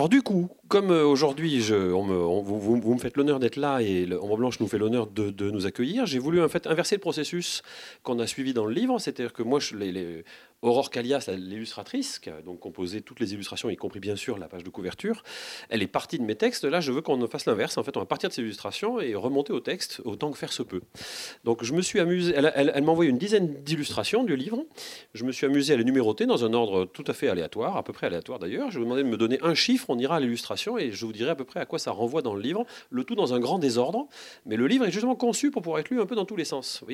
Alors 0.00 0.08
du 0.08 0.22
coup, 0.22 0.48
comme 0.68 0.92
euh, 0.92 1.04
aujourd'hui, 1.04 1.60
vous, 1.60 2.58
vous- 2.58 2.94
me 2.94 2.98
faites 2.98 3.18
l'honneur 3.18 3.38
d'être 3.38 3.56
là 3.56 3.82
et 3.82 4.06
le 4.06 4.18
Blanche 4.38 4.58
nous 4.58 4.66
fait 4.66 4.78
l'honneur 4.78 5.06
de, 5.06 5.50
nous 5.50 5.66
accueillir, 5.66 6.06
j'ai 6.06 6.18
voulu 6.18 6.42
en 6.42 6.48
fait 6.48 6.66
inverser 6.66 6.94
le 6.94 7.02
processus 7.02 7.62
qu'on 8.02 8.18
a 8.18 8.26
suivi 8.26 8.54
dans 8.54 8.64
le 8.64 8.72
livre, 8.72 8.98
c'est-à-dire 8.98 9.34
que 9.34 9.42
moi, 9.42 9.60
je, 9.60 9.74
Aurore 10.62 10.90
Calias, 10.90 11.30
l'illustratrice, 11.34 12.18
qui 12.18 12.28
a 12.28 12.42
donc 12.42 12.60
composé 12.60 13.00
toutes 13.00 13.18
les 13.18 13.32
illustrations, 13.32 13.70
y 13.70 13.76
compris 13.76 13.98
bien 13.98 14.14
sûr 14.14 14.36
la 14.36 14.46
page 14.46 14.62
de 14.62 14.68
couverture, 14.68 15.22
elle 15.70 15.80
est 15.82 15.86
partie 15.86 16.18
de 16.18 16.22
mes 16.22 16.34
textes. 16.34 16.64
Là, 16.64 16.80
je 16.82 16.92
veux 16.92 17.00
qu'on 17.00 17.26
fasse 17.28 17.46
l'inverse. 17.46 17.78
En 17.78 17.82
fait, 17.82 17.96
on 17.96 18.00
va 18.00 18.04
partir 18.06 18.28
de 18.28 18.34
ces 18.34 18.42
illustrations 18.42 19.00
et 19.00 19.14
remonter 19.14 19.54
au 19.54 19.60
texte 19.60 20.02
autant 20.04 20.30
que 20.30 20.36
faire 20.36 20.52
se 20.52 20.62
peut. 20.62 20.82
Donc, 21.44 21.64
je 21.64 21.72
me 21.72 21.80
suis 21.80 21.98
amusé. 21.98 22.34
Elle, 22.36 22.52
elle- 22.54 22.84
m'a 22.84 22.92
envoyé 22.92 23.10
une 23.10 23.16
dizaine 23.16 23.62
d'illustrations 23.62 24.22
du 24.22 24.36
livre. 24.36 24.62
Je 25.14 25.24
me 25.24 25.32
suis 25.32 25.46
amusé 25.46 25.72
à 25.72 25.76
les 25.78 25.84
numéroter 25.84 26.26
dans 26.26 26.44
un 26.44 26.52
ordre 26.52 26.84
tout 26.84 27.04
à 27.06 27.14
fait 27.14 27.28
aléatoire, 27.28 27.78
à 27.78 27.82
peu 27.82 27.94
près 27.94 28.08
aléatoire 28.08 28.38
d'ailleurs. 28.38 28.70
Je 28.70 28.78
vous 28.78 28.84
demander 28.84 29.02
de 29.02 29.08
me 29.08 29.16
donner 29.16 29.38
un 29.42 29.54
chiffre, 29.54 29.86
on 29.88 29.98
ira 29.98 30.16
à 30.16 30.20
l'illustration 30.20 30.76
et 30.76 30.92
je 30.92 31.06
vous 31.06 31.12
dirai 31.14 31.30
à 31.30 31.34
peu 31.36 31.44
près 31.44 31.60
à 31.60 31.64
quoi 31.64 31.78
ça 31.78 31.90
renvoie 31.90 32.20
dans 32.20 32.34
le 32.34 32.42
livre. 32.42 32.66
Le 32.90 33.04
tout 33.04 33.14
dans 33.14 33.32
un 33.32 33.40
grand 33.40 33.58
désordre. 33.58 34.08
Mais 34.44 34.56
le 34.56 34.66
livre 34.66 34.84
est 34.84 34.90
justement 34.90 35.16
conçu 35.16 35.50
pour 35.50 35.62
pouvoir 35.62 35.80
être 35.80 35.88
lu 35.88 36.02
un 36.02 36.06
peu 36.06 36.16
dans 36.16 36.26
tous 36.26 36.36
les 36.36 36.44
sens. 36.44 36.84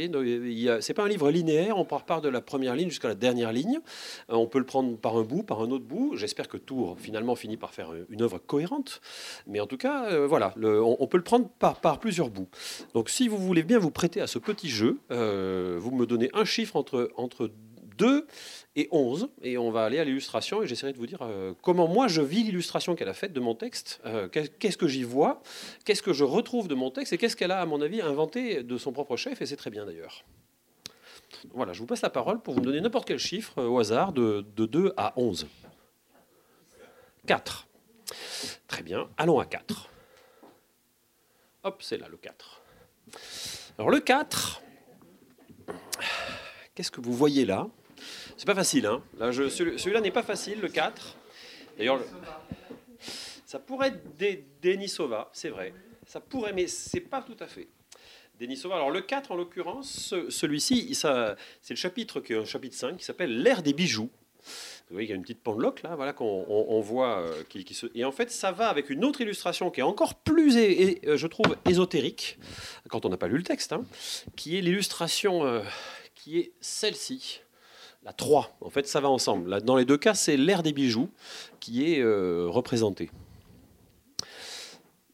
C'est 0.81 0.95
pas 0.95 1.03
un 1.05 1.09
livre 1.09 1.33
linéaire. 1.33 1.77
On 1.79 1.85
part 1.85 2.21
de 2.21 2.29
la 2.29 2.41
première 2.41 2.77
ligne 2.77 2.91
jusqu'à 2.91 3.09
la 3.09 3.17
dernière 3.17 3.51
ligne. 3.51 3.56
Euh, 4.31 4.35
On 4.35 4.47
peut 4.47 4.59
le 4.59 4.67
prendre 4.67 4.97
par 4.97 5.17
un 5.17 5.23
bout, 5.23 5.43
par 5.43 5.61
un 5.61 5.71
autre 5.71 5.85
bout. 5.85 6.17
J'espère 6.17 6.49
que 6.49 6.57
tout 6.57 6.95
finalement 6.99 7.37
finit 7.37 7.57
par 7.57 7.73
faire 7.73 7.93
une 8.11 8.23
œuvre 8.23 8.39
cohérente. 8.39 9.01
Mais 9.47 9.61
en 9.61 9.67
tout 9.67 9.77
cas, 9.77 10.07
euh, 10.11 10.27
voilà, 10.27 10.55
on, 10.57 11.07
peut 11.07 11.17
le 11.17 11.25
prendre 11.25 11.49
par, 11.49 11.99
plusieurs 12.01 12.31
bouts. 12.31 12.49
Donc 12.95 13.09
si 13.09 13.29
vous 13.29 13.39
voulez 13.39 13.63
bien 13.63 13.79
vous 13.79 13.91
prêter 13.91 14.21
à 14.21 14.27
ce 14.27 14.39
petit 14.39 14.69
jeu, 14.69 14.99
euh, 15.11 15.79
vous 15.81 15.91
me 15.91 16.07
donnez 16.07 16.31
un 16.35 16.45
chiffre 16.45 16.77
entre, 16.77 17.11
entre 17.17 17.51
2 17.99 18.27
et 18.75 18.89
11, 18.91 19.31
et 19.43 19.57
on 19.57 19.71
va 19.71 19.85
aller 19.85 19.99
à 19.99 20.05
l'illustration, 20.05 20.63
et 20.63 20.67
j'essaierai 20.67 20.93
de 20.93 20.99
vous 20.99 21.07
dire 21.07 21.27
comment 21.63 21.89
moi 21.89 22.09
je 22.09 22.21
vis 22.21 22.43
l'illustration 22.43 22.95
qu'elle 22.95 23.09
a 23.09 23.15
faite 23.15 23.33
de 23.33 23.41
mon 23.41 23.55
texte, 23.55 24.03
qu'est- 24.33 24.59
qu'est-ce 24.59 24.77
que 24.77 24.87
j'y 24.87 25.03
vois, 25.03 25.41
qu'est-ce 25.87 26.03
que 26.03 26.13
je 26.13 26.25
retrouve 26.25 26.69
de 26.69 26.75
mon 26.75 26.91
texte, 26.91 27.15
et 27.15 27.19
qu'est-ce 27.19 27.37
qu'elle 27.37 27.53
a, 27.53 27.61
à 27.63 27.65
mon 27.67 27.81
avis, 27.81 28.03
inventé 28.03 28.63
de 28.63 28.77
son 28.77 28.93
propre 28.93 29.17
chef, 29.17 29.41
et 29.41 29.47
c'est 29.47 29.57
très 29.57 29.71
bien 29.71 29.87
d'ailleurs. 29.87 30.25
Voilà, 31.53 31.73
je 31.73 31.81
vous 31.81 31.87
passe 31.87 32.03
la 32.03 32.11
parole 32.11 32.41
pour 32.41 32.55
vous 32.55 32.61
donner 32.61 32.81
n'importe 32.81 33.07
quel 33.09 33.19
chiffre 33.19 33.59
euh, 33.59 33.67
au 33.69 33.79
hasard 33.79 34.13
de, 34.13 34.45
de 34.57 34.67
2 34.67 34.93
à 34.97 35.13
11. 35.17 35.47
4. 37.27 37.67
Très 38.69 38.83
bien, 38.83 39.09
allons 39.17 39.39
à 39.41 39.45
4. 39.47 39.89
Hop, 41.65 41.83
c'est 41.83 41.99
là 41.99 42.07
le 42.09 42.17
4. 42.17 42.63
Alors 43.79 43.91
le 43.91 44.01
4, 44.01 44.63
qu'est-ce 46.75 46.91
que 46.91 47.01
vous 47.01 47.13
voyez 47.13 47.45
là? 47.45 47.67
C'est 48.37 48.47
pas 48.47 48.55
facile, 48.55 48.87
hein 48.87 49.03
Celui-là 49.19 50.01
n'est 50.01 50.11
pas 50.13 50.23
facile, 50.23 50.61
le 50.61 50.69
4. 50.69 51.17
D'ailleurs, 51.79 51.97
le- 51.99 52.07
ça 53.45 53.59
pourrait 53.59 53.89
être 53.89 54.17
des 54.17 54.47
Denisova, 54.63 55.31
c'est 55.33 55.49
vrai. 55.51 55.75
Ça 56.07 56.21
pourrait, 56.21 56.53
mais 56.53 56.67
c'est 56.69 57.01
pas 57.01 57.23
tout 57.23 57.37
à 57.41 57.47
fait. 57.47 57.69
Denisova. 58.41 58.77
Alors 58.77 58.91
le 58.91 59.01
4, 59.01 59.31
en 59.33 59.37
l'occurrence, 59.37 59.91
ce- 59.91 60.31
celui-ci, 60.31 60.95
c'est 60.95 61.09
le 61.71 61.77
chapitre 61.77 62.21
qui 62.21 62.35
chapitre 62.45 62.77
5 62.77 62.97
qui 62.97 63.05
s'appelle 63.05 63.43
L'ère 63.43 63.63
des 63.63 63.73
bijoux. 63.73 64.11
Vous 64.89 64.95
voyez, 64.95 65.09
il 65.09 65.11
y 65.11 65.13
a 65.13 65.17
une 65.17 65.23
petite 65.23 65.43
pendeloque 65.43 65.83
là, 65.83 65.97
voilà 65.97 66.13
qu'on 66.13 66.81
voit 66.81 67.19
euh, 67.19 67.43
qui, 67.49 67.75
se. 67.75 67.87
Et 67.97 68.05
en 68.05 68.13
fait, 68.13 68.31
ça 68.31 68.53
va 68.53 68.69
avec 68.69 68.89
une 68.91 69.05
autre 69.05 69.21
illustration 69.21 69.71
qui 69.73 69.81
est 69.81 69.83
encore 69.85 70.15
plus, 70.15 70.57
et, 70.57 71.01
je 71.05 71.27
trouve, 71.27 71.57
ésotérique 71.69 72.39
quand 72.89 73.05
on 73.05 73.09
n'a 73.09 73.17
pas 73.17 73.27
lu 73.27 73.39
le 73.39 73.43
texte, 73.43 73.73
hein, 73.73 73.85
qui 74.37 74.57
est 74.57 74.61
l'illustration 74.61 75.63
qui 76.15 76.39
est 76.39 76.53
celle-ci. 76.61 77.41
La 78.05 78.13
3, 78.13 78.57
en 78.61 78.71
fait, 78.71 78.87
ça 78.87 79.01
va 79.01 79.09
ensemble. 79.09 79.61
Dans 79.63 79.75
les 79.75 79.85
deux 79.85 79.97
cas, 79.99 80.15
c'est 80.15 80.37
l'ère 80.37 80.63
des 80.63 80.73
bijoux 80.73 81.11
qui 81.59 81.93
est 81.93 82.05
représentée. 82.05 83.11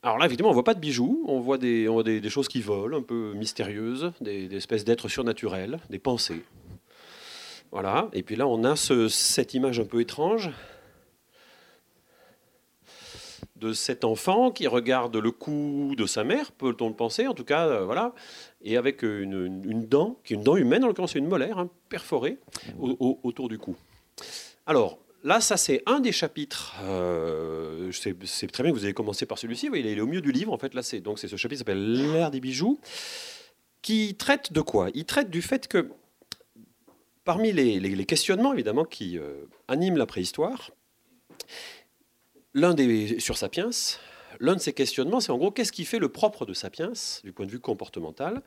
Alors 0.04 0.18
là, 0.18 0.26
effectivement, 0.26 0.50
on 0.50 0.54
voit 0.54 0.64
pas 0.64 0.74
de 0.74 0.80
bijoux, 0.80 1.22
on 1.28 1.38
voit 1.38 1.58
des, 1.58 2.28
choses 2.28 2.48
qui 2.48 2.60
volent, 2.60 2.98
un 2.98 3.02
peu 3.02 3.34
mystérieuses, 3.34 4.12
des, 4.20 4.52
espèces 4.56 4.84
d'êtres 4.84 5.08
surnaturels, 5.08 5.78
des 5.90 6.00
pensées. 6.00 6.42
Voilà. 7.70 8.08
Et 8.12 8.24
puis 8.24 8.34
là, 8.34 8.48
on 8.48 8.64
a 8.64 8.74
cette 8.74 9.54
image 9.54 9.78
un 9.78 9.84
peu 9.84 10.00
étrange 10.00 10.50
de 13.54 13.72
cet 13.72 14.02
enfant 14.04 14.50
qui 14.50 14.66
regarde 14.66 15.16
le 15.16 15.30
cou 15.30 15.94
de 15.96 16.06
sa 16.06 16.24
mère, 16.24 16.50
peut-on 16.50 16.88
le 16.88 16.96
penser, 16.96 17.28
en 17.28 17.34
tout 17.34 17.44
cas, 17.44 17.68
euh, 17.68 17.84
voilà, 17.84 18.12
et 18.60 18.76
avec 18.76 19.02
une, 19.02 19.86
dent, 19.86 20.18
qui 20.24 20.32
est 20.32 20.36
une 20.36 20.42
dent 20.42 20.56
humaine, 20.56 20.82
en 20.82 20.88
l'occurrence, 20.88 21.12
c'est 21.12 21.20
une 21.20 21.28
molaire, 21.28 21.58
hein, 21.58 21.70
perforée 21.88 22.38
autour 22.80 23.48
du 23.48 23.58
cou. 23.58 23.76
Alors, 24.66 24.98
Là, 25.24 25.40
ça 25.40 25.56
c'est 25.56 25.82
un 25.86 26.00
des 26.00 26.12
chapitres. 26.12 26.74
Euh, 26.82 27.90
c'est 27.92 28.50
très 28.50 28.62
bien 28.62 28.72
que 28.72 28.76
vous 28.76 28.84
avez 28.84 28.94
commencé 28.94 29.24
par 29.24 29.38
celui-ci. 29.38 29.70
il 29.72 29.86
est 29.86 30.00
au 30.00 30.06
milieu 30.06 30.20
du 30.20 30.32
livre 30.32 30.52
en 30.52 30.58
fait. 30.58 30.74
Là, 30.74 30.82
c'est 30.82 31.00
donc 31.00 31.18
ce 31.18 31.28
chapitre 31.28 31.50
qui 31.50 31.58
s'appelle 31.58 32.12
l'ère 32.12 32.30
des 32.30 32.40
bijoux, 32.40 32.80
qui 33.82 34.16
traite 34.16 34.52
de 34.52 34.60
quoi? 34.60 34.88
Il 34.94 35.04
traite 35.04 35.30
du 35.30 35.42
fait 35.42 35.68
que 35.68 35.90
parmi 37.24 37.52
les, 37.52 38.04
questionnements 38.04 38.52
évidemment 38.52 38.84
qui 38.84 39.18
euh, 39.18 39.44
animent 39.68 39.96
la 39.96 40.06
préhistoire, 40.06 40.72
l'un 42.54 42.74
des 42.74 43.20
sur 43.20 43.36
Sapiens, 43.36 43.70
l'un 44.40 44.54
de 44.54 44.60
ces 44.60 44.72
questionnements, 44.72 45.20
c'est 45.20 45.30
en 45.30 45.38
gros 45.38 45.52
qu'est-ce 45.52 45.72
qui 45.72 45.84
fait 45.84 46.00
le 46.00 46.08
propre 46.08 46.46
de 46.46 46.52
Sapiens 46.52 46.92
du 47.22 47.32
point 47.32 47.46
de 47.46 47.50
vue 47.50 47.60
comportemental 47.60 48.42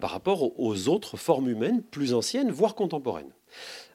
par 0.00 0.10
rapport 0.10 0.60
aux 0.60 0.88
autres 0.88 1.16
formes 1.16 1.48
humaines 1.48 1.82
plus 1.82 2.14
anciennes, 2.14 2.52
voire 2.52 2.76
contemporaines? 2.76 3.32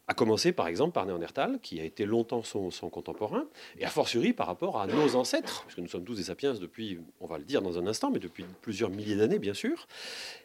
À 0.09 0.15
commencer 0.15 0.53
par 0.53 0.67
exemple 0.67 0.93
par 0.93 1.05
Néandertal, 1.05 1.59
qui 1.61 1.79
a 1.79 1.83
été 1.83 2.03
longtemps 2.03 2.41
son, 2.41 2.71
contemporain, 2.89 3.45
et 3.77 3.85
a 3.85 3.89
fortiori 3.89 4.33
par 4.33 4.47
rapport 4.47 4.81
à 4.81 4.87
nos 4.87 5.15
ancêtres, 5.15 5.61
puisque 5.67 5.77
nous 5.77 5.87
sommes 5.87 6.03
tous 6.03 6.15
des 6.15 6.23
sapiens 6.23 6.55
depuis, 6.55 6.97
on 7.21 7.27
va 7.27 7.37
le 7.37 7.43
dire 7.43 7.61
dans 7.61 7.77
un 7.77 7.85
instant, 7.85 8.09
mais 8.09 8.17
depuis 8.17 8.43
plusieurs 8.63 8.89
milliers 8.89 9.15
d'années 9.15 9.37
bien 9.37 9.53
sûr. 9.53 9.87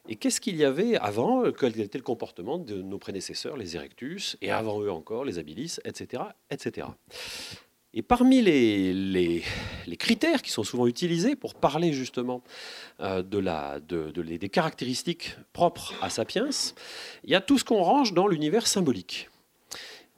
Et 0.06 0.16
qu'est-ce 0.16 0.42
qu'il 0.42 0.56
y 0.56 0.66
avait 0.66 0.96
avant? 0.96 1.50
Quel 1.50 1.80
était 1.80 1.96
le 1.96 2.04
comportement 2.04 2.58
de 2.58 2.82
nos 2.82 2.98
prédécesseurs, 2.98 3.56
les 3.56 3.74
Erectus, 3.74 4.36
et 4.42 4.50
avant 4.50 4.82
eux 4.82 4.90
encore 4.90 5.24
les 5.24 5.38
Habilis, 5.38 5.78
etc. 5.86 6.24
etc. 6.50 6.88
Et 7.94 8.02
parmi 8.02 8.42
les, 8.42 9.42
critères 9.98 10.42
qui 10.42 10.50
sont 10.50 10.64
souvent 10.64 10.86
utilisés 10.86 11.36
pour 11.36 11.54
parler 11.54 11.94
justement 11.94 12.42
euh, 13.00 13.22
de 13.22 13.38
la, 13.38 13.80
de, 13.80 14.10
des 14.10 14.48
caractéristiques 14.50 15.36
propres 15.54 15.94
à 16.02 16.10
Sapiens, 16.10 16.50
il 17.22 17.30
y 17.30 17.34
a 17.34 17.40
tout 17.40 17.56
ce 17.56 17.64
qu'on 17.64 17.82
range 17.82 18.12
dans 18.12 18.26
l'univers 18.26 18.66
symbolique. 18.66 19.30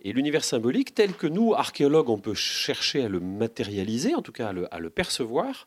Et 0.02 0.12
l'univers 0.12 0.44
symbolique, 0.44 0.94
tel 0.94 1.14
que 1.14 1.26
nous, 1.26 1.54
archéologues, 1.54 2.10
on 2.10 2.18
peut 2.18 2.34
chercher 2.34 3.04
à 3.04 3.08
le 3.08 3.18
matérialiser, 3.18 4.14
en 4.14 4.22
tout 4.22 4.32
cas 4.32 4.52
à 4.70 4.78
le, 4.78 4.90
percevoir, 4.90 5.66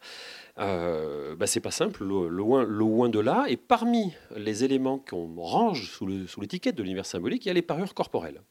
euh, 0.60 1.36
bah, 1.36 1.48
c'est 1.48 1.60
pas 1.60 1.72
simple, 1.72 2.04
loin, 2.04 2.64
loin 2.64 3.10
de 3.10 3.20
là. 3.20 3.46
Et 3.48 3.58
parmi 3.58 4.14
les 4.36 4.64
éléments 4.64 5.00
qu'on 5.00 5.36
range 5.36 5.90
sous 5.90 6.06
l'étiquette 6.40 6.76
de 6.76 6.84
l'univers 6.84 7.06
symbolique, 7.06 7.46
il 7.46 7.50
y 7.50 7.52
a 7.52 7.56
les 7.56 7.62
parures 7.62 7.94
corporelles. 7.94 8.42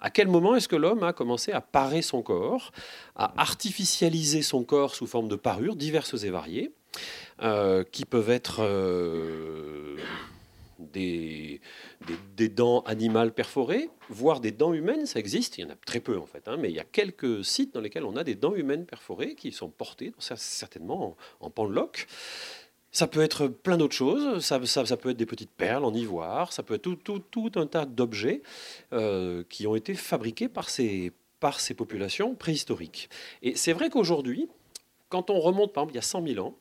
À 0.00 0.10
quel 0.10 0.28
moment 0.28 0.54
est-ce 0.56 0.68
que 0.68 0.76
l'homme 0.76 1.02
a 1.02 1.12
commencé 1.12 1.52
à 1.52 1.60
parer 1.60 2.02
son 2.02 2.22
corps, 2.22 2.72
à 3.14 3.40
artificialiser 3.40 4.42
son 4.42 4.64
corps 4.64 4.94
sous 4.94 5.06
forme 5.06 5.28
de 5.28 5.36
parures 5.36 5.76
diverses 5.76 6.24
et 6.24 6.30
variées, 6.30 6.72
euh, 7.42 7.84
qui 7.90 8.04
peuvent 8.04 8.30
être 8.30 8.58
euh, 8.60 9.96
des, 10.78 11.60
dents 12.48 12.80
animales 12.82 13.32
perforées, 13.32 13.90
voire 14.08 14.40
des 14.40 14.52
dents 14.52 14.72
humaines, 14.72 15.06
ça 15.06 15.18
existe, 15.18 15.58
il 15.58 15.62
y 15.62 15.64
en 15.64 15.70
a 15.70 15.76
très 15.86 16.00
peu 16.00 16.18
en 16.18 16.26
fait, 16.26 16.46
hein, 16.48 16.56
mais 16.58 16.70
il 16.70 16.74
y 16.74 16.80
a 16.80 16.84
quelques 16.84 17.44
sites 17.44 17.74
dans 17.74 17.80
lesquels 17.80 18.04
on 18.04 18.16
a 18.16 18.24
des 18.24 18.34
dents 18.34 18.54
humaines 18.54 18.86
perforées 18.86 19.34
qui 19.34 19.52
sont 19.52 19.68
portées 19.70 20.12
certainement 20.18 21.16
en, 21.40 21.46
en. 21.46 21.88
Ça 22.92 23.08
peut 23.08 23.22
être 23.22 23.48
plein 23.48 23.76
d'autres 23.76 23.94
choses, 23.94 24.38
ça, 24.44 24.58
peut 24.96 25.10
être 25.10 25.16
des 25.16 25.26
petites 25.26 25.50
perles 25.50 25.84
en 25.84 25.92
ivoire, 25.92 26.52
ça 26.52 26.62
peut 26.62 26.74
être 26.74 26.94
tout 26.94 27.52
un 27.56 27.66
tas 27.66 27.86
d'objets 27.86 28.42
euh, 28.92 29.42
qui 29.48 29.66
ont 29.66 29.74
été 29.74 29.94
fabriqués 29.94 30.48
par 30.48 30.70
ces, 30.70 31.12
par 31.40 31.58
ces 31.58 31.74
populations 31.74 32.34
préhistoriques. 32.34 33.10
Et 33.42 33.56
c'est 33.56 33.72
vrai 33.72 33.90
qu'aujourd'hui, 33.90 34.48
quand 35.08 35.28
on 35.30 35.40
remonte, 35.40 35.72
par 35.72 35.82
exemple, 35.82 35.92
il 35.92 35.96
y 35.96 35.98
a 35.98 36.02
100 36.02 36.26
000 36.26 36.46
ans, 36.46 36.56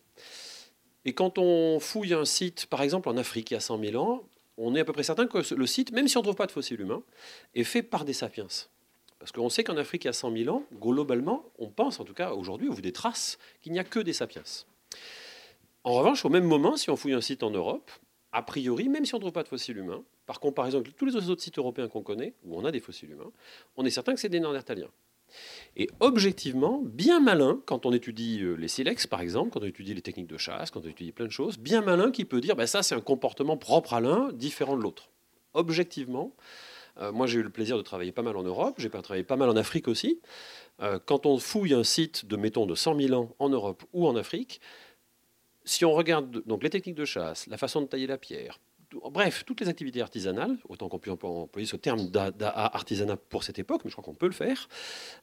et 1.06 1.14
quand 1.14 1.38
on 1.38 1.80
fouille 1.80 2.14
un 2.14 2.26
site, 2.26 2.66
par 2.68 2.82
exemple 2.82 3.10
en 3.10 3.18
Afrique, 3.18 3.52
il 3.52 3.56
y 3.56 3.58
a 3.58 3.62
100 3.62 3.80
000 3.80 4.04
ans, 4.04 4.24
on 4.58 4.76
est 4.76 4.80
à 4.80 4.86
peu 4.86 4.94
près 4.94 5.04
certain 5.04 5.28
que 5.28 5.54
le 5.54 5.68
site, 5.68 5.92
même 5.92 6.08
si 6.08 6.18
on 6.18 6.22
ne 6.22 6.24
trouve 6.24 6.36
pas 6.36 6.46
de 6.46 6.52
fossiles 6.52 6.80
humains, 6.80 7.04
est 7.56 7.64
fait 7.64 7.84
par 7.84 8.06
des 8.06 8.14
sapiens. 8.14 8.48
Parce 9.20 9.32
qu'on 9.32 9.50
sait 9.50 9.64
qu'en 9.64 9.78
Afrique, 9.78 10.04
il 10.04 10.08
y 10.08 10.10
a 10.10 10.14
100 10.14 10.36
000 10.36 10.56
ans, 10.56 10.64
globalement, 10.74 11.46
on 11.58 11.70
pense, 11.70 12.00
en 12.00 12.04
tout 12.04 12.14
cas 12.14 12.34
aujourd'hui, 12.34 12.68
au 12.68 12.74
vu 12.74 12.82
des 12.82 12.92
traces, 12.92 13.38
qu'il 13.62 13.72
n'y 13.72 13.80
a 13.80 13.84
que 13.84 14.00
des 14.00 14.14
sapiens. 14.14 14.44
En 15.84 15.94
revanche, 15.94 16.24
au 16.26 16.30
même 16.30 16.44
moment, 16.46 16.78
si 16.78 16.90
on 16.90 16.96
fouille 16.96 17.14
un 17.14 17.22
site 17.22 17.44
en 17.44 17.50
Europe, 17.50 17.90
a 18.32 18.42
priori, 18.42 18.90
même 18.90 19.06
si 19.06 19.14
on 19.14 19.18
ne 19.18 19.22
trouve 19.22 19.34
pas 19.34 19.44
de 19.44 19.48
fossiles 19.48 19.78
humains, 19.78 20.04
par 20.26 20.40
comparaison 20.40 20.80
avec 20.80 20.96
tous 20.96 21.06
les 21.06 21.16
autres 21.16 21.42
sites 21.42 21.58
européens 21.58 21.88
qu'on 21.88 22.02
connaît, 22.02 22.34
où 22.44 22.58
on 22.58 22.66
a 22.66 22.72
des 22.72 22.80
fossiles 22.80 23.12
humains, 23.12 23.32
on 23.76 23.86
est 23.86 23.92
certain 23.92 24.14
que 24.14 24.20
c'est 24.20 24.30
des 24.30 24.40
Néandertaliens. 24.40 24.90
Et 25.76 25.90
objectivement, 26.00 26.82
bien 26.84 27.20
malin, 27.20 27.62
quand 27.66 27.86
on 27.86 27.94
étudie 27.94 28.42
euh, 28.42 28.54
les 28.56 28.68
silex, 28.68 29.08
par 29.08 29.22
exemple, 29.22 29.52
quand 29.52 29.62
on 29.62 29.68
étudie 29.68 29.94
les 29.94 30.02
techniques 30.02 30.28
de 30.28 30.38
chasse, 30.38 30.72
quand 30.72 30.82
on 30.86 30.90
étudie 30.90 31.12
plein 31.12 31.26
de 31.26 31.32
choses, 31.32 31.58
bien 31.58 31.82
malin 31.82 32.12
qui 32.12 32.26
peut 32.26 32.42
dire, 32.42 32.56
ben 32.56 32.68
ça 32.68 32.84
c'est 32.84 32.96
un 32.96 33.02
comportement 33.02 33.58
propre 33.58 33.94
à 33.94 34.02
l'un, 34.02 34.32
différent 34.34 34.78
de 34.78 34.82
l'autre. 34.82 35.10
Objectivement, 35.54 36.34
euh, 37.00 37.12
moi 37.12 37.28
j'ai 37.28 37.40
eu 37.40 37.44
le 37.44 37.50
plaisir 37.50 37.78
de 37.78 37.82
travailler 37.82 38.12
pas 38.12 38.22
mal 38.22 38.38
en 38.38 38.44
Europe, 38.44 38.76
j'ai 38.78 38.90
travaillé 38.90 39.24
pas 39.24 39.36
mal 39.36 39.50
en 39.50 39.56
Afrique 39.56 39.88
aussi. 39.88 40.22
Euh, 40.82 41.00
quand 41.04 41.26
on 41.26 41.38
fouille 41.38 41.74
un 41.74 41.84
site 41.84 42.26
de, 42.26 42.36
mettons, 42.36 42.66
de 42.66 42.76
100 42.76 43.00
000 43.00 43.14
ans 43.14 43.36
en 43.40 43.50
Europe 43.50 43.84
ou 43.94 44.08
en 44.08 44.16
Afrique, 44.16 44.62
si 45.66 45.86
on 45.86 45.94
regarde 45.94 46.44
donc 46.46 46.64
les 46.64 46.70
techniques 46.70 46.96
de 46.96 47.06
chasse, 47.06 47.48
la 47.48 47.58
façon 47.58 47.82
de 47.82 47.88
tailler 47.88 48.08
la 48.08 48.18
pierre, 48.18 48.60
bref, 49.12 49.44
toutes 49.46 49.62
les 49.62 49.70
activités 49.70 50.02
artisanales, 50.02 50.58
autant 50.70 50.90
qu'on 50.90 51.00
puisse 51.00 51.14
employer 51.14 51.68
ce 51.68 51.76
terme 51.76 52.08
d'artisanat 52.10 53.18
pour 53.18 53.44
cette 53.44 53.60
époque, 53.60 53.82
mais 53.84 53.90
je 53.90 53.96
crois 53.96 54.04
qu'on 54.04 54.16
peut 54.16 54.28
le 54.28 54.34
faire, 54.34 54.68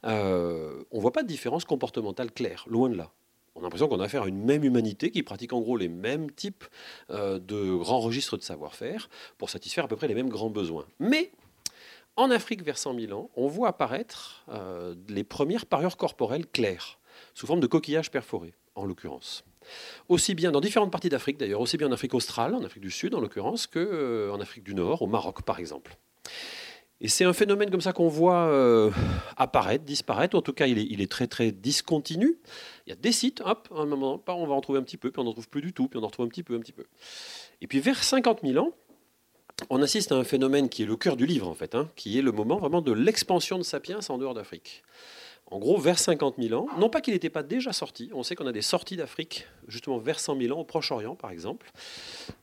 euh, 0.04 0.82
on 0.90 0.96
ne 0.96 1.02
voit 1.02 1.12
pas 1.12 1.22
de 1.22 1.28
différence 1.28 1.64
comportementale 1.64 2.32
claire, 2.32 2.64
loin 2.68 2.88
de 2.88 2.96
là. 2.96 3.10
On 3.54 3.60
a 3.60 3.64
l'impression 3.64 3.88
qu'on 3.88 4.00
a 4.00 4.04
affaire 4.04 4.22
à 4.22 4.28
une 4.28 4.44
même 4.44 4.64
humanité 4.64 5.10
qui 5.10 5.22
pratique 5.22 5.52
en 5.52 5.60
gros 5.60 5.76
les 5.76 5.88
mêmes 5.88 6.30
types 6.30 6.64
euh, 7.10 7.38
de 7.38 7.74
grands 7.74 8.00
registres 8.00 8.36
de 8.36 8.42
savoir-faire 8.42 9.08
pour 9.38 9.50
satisfaire 9.50 9.84
à 9.84 9.88
peu 9.88 9.96
près 9.96 10.08
les 10.08 10.14
mêmes 10.14 10.28
grands 10.28 10.50
besoins. 10.50 10.86
Mais 10.98 11.32
en 12.16 12.30
Afrique, 12.30 12.62
vers 12.62 12.78
100 12.78 12.98
000 12.98 13.12
ans, 13.12 13.30
on 13.34 13.48
voit 13.48 13.68
apparaître 13.68 14.44
euh, 14.48 14.94
les 15.08 15.24
premières 15.24 15.66
parures 15.66 15.96
corporelles 15.96 16.46
claires, 16.46 16.98
sous 17.34 17.46
forme 17.46 17.60
de 17.60 17.66
coquillages 17.66 18.10
perforés, 18.10 18.54
en 18.74 18.84
l'occurrence 18.84 19.44
aussi 20.08 20.34
bien 20.34 20.50
dans 20.50 20.60
différentes 20.60 20.90
parties 20.90 21.08
d'Afrique 21.08 21.38
d'ailleurs, 21.38 21.60
aussi 21.60 21.76
bien 21.76 21.88
en 21.88 21.92
Afrique 21.92 22.14
australe, 22.14 22.54
en 22.54 22.64
Afrique 22.64 22.82
du 22.82 22.90
Sud 22.90 23.14
en 23.14 23.20
l'occurrence, 23.20 23.66
qu'en 23.66 23.80
euh, 23.80 24.40
Afrique 24.40 24.64
du 24.64 24.74
Nord, 24.74 25.02
au 25.02 25.06
Maroc 25.06 25.42
par 25.42 25.58
exemple. 25.58 25.96
Et 27.02 27.08
c'est 27.08 27.24
un 27.24 27.32
phénomène 27.32 27.70
comme 27.70 27.80
ça 27.80 27.94
qu'on 27.94 28.08
voit 28.08 28.48
euh, 28.48 28.90
apparaître, 29.38 29.84
disparaître, 29.84 30.36
en 30.36 30.42
tout 30.42 30.52
cas 30.52 30.66
il 30.66 30.78
est, 30.78 30.86
il 30.90 31.00
est, 31.00 31.10
très 31.10 31.26
très 31.26 31.50
discontinu. 31.50 32.38
Il 32.86 32.90
y 32.90 32.92
a 32.92 32.96
des 32.96 33.12
sites, 33.12 33.40
hop, 33.40 33.68
à 33.74 33.80
un 33.80 33.86
moment, 33.86 34.22
on 34.26 34.46
va 34.46 34.54
en 34.54 34.60
trouver 34.60 34.78
un 34.78 34.82
petit 34.82 34.98
peu, 34.98 35.10
puis 35.10 35.20
on 35.20 35.24
n'en 35.24 35.32
trouve 35.32 35.48
plus 35.48 35.62
du 35.62 35.72
tout, 35.72 35.88
puis 35.88 35.98
on 35.98 36.02
en 36.02 36.08
retrouve 36.08 36.26
un 36.26 36.28
petit 36.28 36.42
peu, 36.42 36.54
un 36.56 36.60
petit 36.60 36.72
peu. 36.72 36.84
Et 37.62 37.66
puis 37.66 37.80
vers 37.80 38.02
50 38.02 38.40
000 38.42 38.62
ans, 38.62 38.74
on 39.70 39.80
assiste 39.82 40.12
à 40.12 40.16
un 40.16 40.24
phénomène 40.24 40.68
qui 40.68 40.82
est 40.82 40.86
le 40.86 40.96
cœur 40.96 41.16
du 41.16 41.26
livre 41.26 41.48
en 41.48 41.54
fait, 41.54 41.74
hein, 41.74 41.88
qui 41.96 42.18
est 42.18 42.22
le 42.22 42.32
moment 42.32 42.58
vraiment 42.58 42.82
de 42.82 42.92
l'expansion 42.92 43.58
de 43.58 43.62
Sapiens 43.62 44.00
en 44.08 44.18
dehors 44.18 44.34
d'Afrique 44.34 44.82
en 45.50 45.58
gros 45.58 45.78
vers 45.78 45.98
50 45.98 46.36
000 46.38 46.60
ans. 46.60 46.66
Non 46.78 46.88
pas 46.88 47.00
qu'il 47.00 47.12
n'était 47.14 47.30
pas 47.30 47.42
déjà 47.42 47.72
sorti, 47.72 48.10
on 48.14 48.22
sait 48.22 48.34
qu'on 48.34 48.46
a 48.46 48.52
des 48.52 48.62
sorties 48.62 48.96
d'Afrique 48.96 49.46
justement 49.68 49.98
vers 49.98 50.20
100 50.20 50.40
000 50.40 50.56
ans, 50.56 50.60
au 50.60 50.64
Proche-Orient 50.64 51.16
par 51.16 51.30
exemple. 51.30 51.70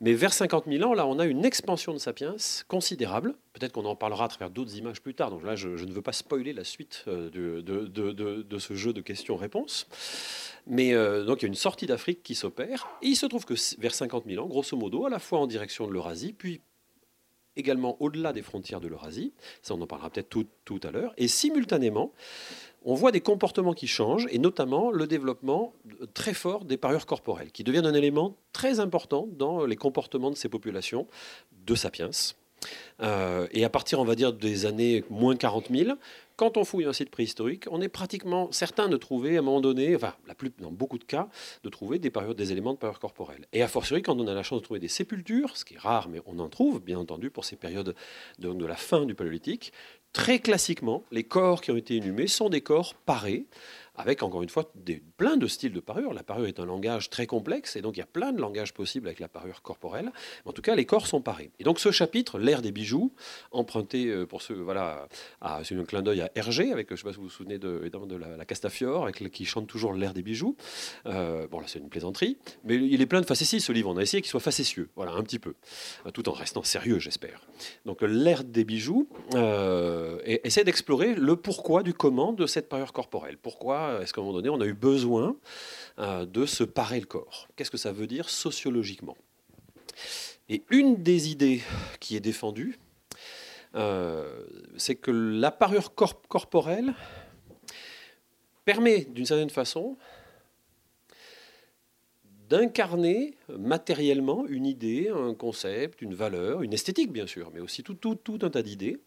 Mais 0.02 0.14
vers 0.14 0.34
50 0.34 0.66
000 0.68 0.84
ans, 0.90 0.94
là 0.94 1.08
on 1.08 1.20
a 1.20 1.26
une 1.26 1.46
expansion 1.46 1.94
de 1.94 1.98
Sapiens 1.98 2.36
considérable. 2.68 3.36
Peut-être 3.54 3.72
qu'on 3.72 3.86
en 3.86 3.96
parlera 3.96 4.26
à 4.26 4.28
travers 4.28 4.50
d'autres 4.50 4.76
images 4.78 5.02
plus 5.02 5.16
tard, 5.16 5.32
donc 5.32 5.44
là 5.44 5.56
je, 5.56 5.70
ne 5.70 5.92
veux 5.92 6.02
pas 6.02 6.14
spoiler 6.14 6.54
la 6.54 6.64
suite 6.64 7.06
euh, 7.08 7.30
de, 7.30 8.60
ce 8.60 8.74
jeu 8.76 8.94
de 8.94 9.02
questions-réponses. 9.02 9.88
Mais 10.68 10.94
euh, 10.94 11.24
donc 11.24 11.42
il 11.42 11.44
y 11.44 11.46
a 11.46 11.48
une 11.48 11.56
sortie 11.56 11.86
d'Afrique 11.86 12.24
qui 12.24 12.36
s'opère, 12.36 12.88
et 13.02 13.08
il 13.08 13.16
se 13.16 13.26
trouve 13.26 13.46
que 13.46 13.56
vers 13.80 13.96
50 13.96 14.26
000 14.28 14.44
ans, 14.44 14.48
grosso 14.48 14.76
modo, 14.76 15.06
à 15.06 15.10
la 15.10 15.20
fois 15.20 15.40
en 15.40 15.48
direction 15.48 15.88
de 15.88 15.94
l'Eurasie, 15.94 16.34
puis 16.34 16.62
également 17.58 17.98
au-delà 18.02 18.32
des 18.32 18.42
frontières 18.42 18.80
de 18.80 18.88
l'Eurasie, 18.88 19.34
ça 19.62 19.74
on 19.74 19.82
en 19.82 19.88
parlera 19.88 20.10
peut-être 20.10 20.30
tout, 20.30 20.46
tout 20.64 20.80
à 20.84 20.92
l'heure, 20.92 21.14
et 21.18 21.28
simultanément, 21.28 22.14
on 22.88 22.94
voit 22.94 23.12
des 23.12 23.20
comportements 23.20 23.74
qui 23.74 23.86
changent, 23.86 24.28
et 24.32 24.40
notamment 24.40 24.92
le 24.92 25.08
développement 25.08 25.74
très 26.14 26.34
fort 26.34 26.64
des 26.64 26.78
parures 26.78 27.06
corporelles, 27.06 27.52
qui 27.52 27.66
deviennent 27.66 27.86
un 27.86 27.94
élément 27.94 28.38
très 28.54 28.80
important 28.80 29.28
dans 29.30 29.66
les 29.66 29.76
comportements 29.76 30.32
de 30.32 30.38
ces 30.38 30.48
populations 30.48 31.06
de 31.66 31.76
sapiens. 31.76 32.12
Euh, 33.02 33.48
et 33.52 33.66
à 33.66 33.70
partir, 33.70 34.00
on 34.00 34.06
va 34.06 34.16
dire, 34.16 34.32
des 34.32 34.66
années 34.66 35.04
moins 35.10 35.36
40 35.36 35.68
000, 35.70 35.98
quand 36.38 36.56
on 36.56 36.64
fouille 36.64 36.86
un 36.86 36.94
site 36.94 37.10
préhistorique, 37.10 37.66
on 37.72 37.82
est 37.82 37.90
pratiquement 37.90 38.52
certain 38.54 38.88
de 38.88 38.96
trouver, 38.96 39.36
à 39.36 39.40
un 39.40 39.42
moment 39.42 39.60
donné, 39.60 39.94
enfin, 39.94 40.14
dans 40.60 40.72
beaucoup 40.72 40.98
de 40.98 41.04
cas, 41.04 41.28
de 41.66 41.70
trouver 41.70 42.00
des, 42.00 42.10
parures, 42.10 42.36
des 42.36 42.54
éléments 42.54 42.74
de 42.74 42.78
parure 42.78 43.00
corporelle. 43.00 43.48
Et 43.52 43.64
a 43.64 43.68
fortiori, 43.68 44.02
quand 44.02 44.18
on 44.18 44.28
a 44.28 44.34
la 44.34 44.44
chance 44.44 44.60
de 44.60 44.64
trouver 44.64 44.80
des 44.80 44.88
sépultures, 44.88 45.58
ce 45.58 45.66
qui 45.66 45.74
est 45.74 45.80
rare, 45.80 46.08
mais 46.08 46.22
on 46.26 46.40
en 46.40 46.48
trouve, 46.48 46.80
bien 46.80 47.00
entendu, 47.00 47.32
pour 47.32 47.44
ces 47.44 47.58
périodes 47.58 47.96
de, 48.40 48.54
de 48.54 48.66
la 48.66 48.76
fin 48.76 49.06
du 49.06 49.14
Paléolithique, 49.14 49.74
très 50.18 50.40
classiquement, 50.40 51.04
les 51.12 51.24
corps 51.24 51.62
qui 51.62 51.70
ont 51.70 51.78
été 51.78 51.96
inhumés 51.96 52.26
sont 52.26 52.50
des 52.50 52.62
corps 52.62 52.96
parés 52.96 53.46
avec 53.98 54.24
encore 54.24 54.44
une 54.44 54.50
fois 54.50 54.72
des, 54.76 55.02
plein 55.18 55.38
de 55.38 55.48
styles 55.48 55.74
de 55.74 55.80
parure. 55.80 56.14
La 56.14 56.24
parure 56.24 56.48
est 56.48 56.60
un 56.60 56.66
langage 56.66 57.10
très 57.10 57.26
complexe 57.26 57.76
et 57.76 57.82
donc 57.82 57.98
il 57.98 58.00
y 58.00 58.04
a 58.04 58.08
plein 58.08 58.32
de 58.32 58.40
langages 58.40 58.74
possibles 58.74 59.08
avec 59.08 59.20
la 59.20 59.28
parure 59.28 59.62
corporelle. 59.62 60.12
En 60.46 60.54
tout 60.54 60.62
cas, 60.62 60.76
les 60.76 60.86
corps 60.86 61.08
sont 61.08 61.22
parés. 61.22 61.52
Et 61.60 61.64
donc 61.64 61.80
ce 61.80 61.92
chapitre, 61.92 62.38
l'ère 62.38 62.62
des 62.62 62.72
bijoux, 62.72 63.12
emprunté 63.52 64.08
euh, 64.08 64.26
pour 64.26 64.42
ceux, 64.42 64.56
voilà, 64.56 65.08
c'est 65.64 65.76
un 65.76 65.84
clin 65.84 66.02
d'œil 66.02 66.22
à 66.22 66.32
Hergé, 66.36 66.72
avec, 66.72 66.88
je 66.90 66.94
ne 66.94 66.98
sais 66.98 67.04
pas 67.04 67.12
si 67.12 67.18
vous 67.18 67.24
vous 67.24 67.30
souvenez 67.30 67.58
de, 67.58 67.90
de 67.90 68.16
la, 68.16 68.46
Castafiore, 68.46 69.04
avec, 69.04 69.32
qui 69.32 69.46
chante 69.46 69.68
toujours 69.68 69.94
l'ère 69.94 70.14
des 70.14 70.22
bijoux. 70.22 70.56
Euh, 71.06 71.48
bon 71.48 71.60
là 71.60 71.66
c'est 71.68 71.80
une 71.80 71.90
plaisanterie, 71.90 72.38
mais 72.64 72.76
il 72.76 73.02
est 73.02 73.06
plein 73.06 73.22
de 73.22 73.26
facéties 73.26 73.60
ce 73.60 73.72
livre. 73.72 73.90
On 73.90 73.98
a 73.98 74.02
essayé 74.02 74.22
qu'il 74.22 74.30
soit 74.30 74.40
facétieux, 74.40 74.90
voilà 74.96 75.14
un 75.14 75.24
petit 75.24 75.40
peu, 75.40 75.56
euh, 76.06 76.12
tout 76.12 76.30
en 76.30 76.34
restant 76.34 76.64
sérieux, 76.64 77.00
j'espère. 77.00 77.42
Donc 77.86 78.02
l'ère 78.04 78.44
des 78.44 78.64
bijoux 78.64 79.10
essaie 79.34 80.64
d'explorer 80.64 81.16
le 81.16 81.36
pourquoi 81.36 81.84
du 81.84 81.94
comment 81.94 82.34
de 82.34 82.46
cette 82.46 82.70
parure 82.70 82.94
corporelle. 82.94 83.38
Pourquoi 83.38 83.87
est-ce 84.02 84.14
qu'à 84.14 84.22
un 84.22 84.24
moment 84.24 84.38
donné, 84.38 84.50
on 84.50 84.62
a 84.62 84.66
eu 84.66 84.74
besoin 84.74 85.36
euh, 86.00 86.26
de 86.26 86.46
se 86.46 86.64
parer 86.64 87.00
le 87.00 87.06
corps? 87.06 87.48
Qu'est-ce 87.56 87.72
que 87.72 87.78
ça 87.78 87.92
veut 87.92 88.08
dire 88.08 88.30
sociologiquement? 88.30 89.18
Et 90.50 90.64
une 90.70 91.04
des 91.04 91.30
idées 91.30 91.62
qui 92.00 92.16
est 92.16 92.22
défendue, 92.22 92.80
euh, 93.76 94.46
c'est 94.78 94.96
que 94.96 95.12
la 95.12 95.52
parure 95.52 95.94
corporelle 95.94 96.94
permet, 98.64 99.06
d'une 99.06 99.26
certaine 99.26 99.50
façon, 99.50 99.98
d'incarner 102.50 103.36
matériellement 103.50 104.46
une 104.48 104.66
idée, 104.66 105.10
un 105.14 105.34
concept, 105.34 106.02
une 106.02 106.14
valeur, 106.14 106.62
une 106.62 106.74
esthétique 106.74 107.12
bien 107.12 107.28
sûr, 107.28 107.52
mais 107.54 107.60
aussi 107.60 107.84
tout, 107.84 108.00
un 108.42 108.50
tas 108.50 108.62
d'idées 108.62 109.00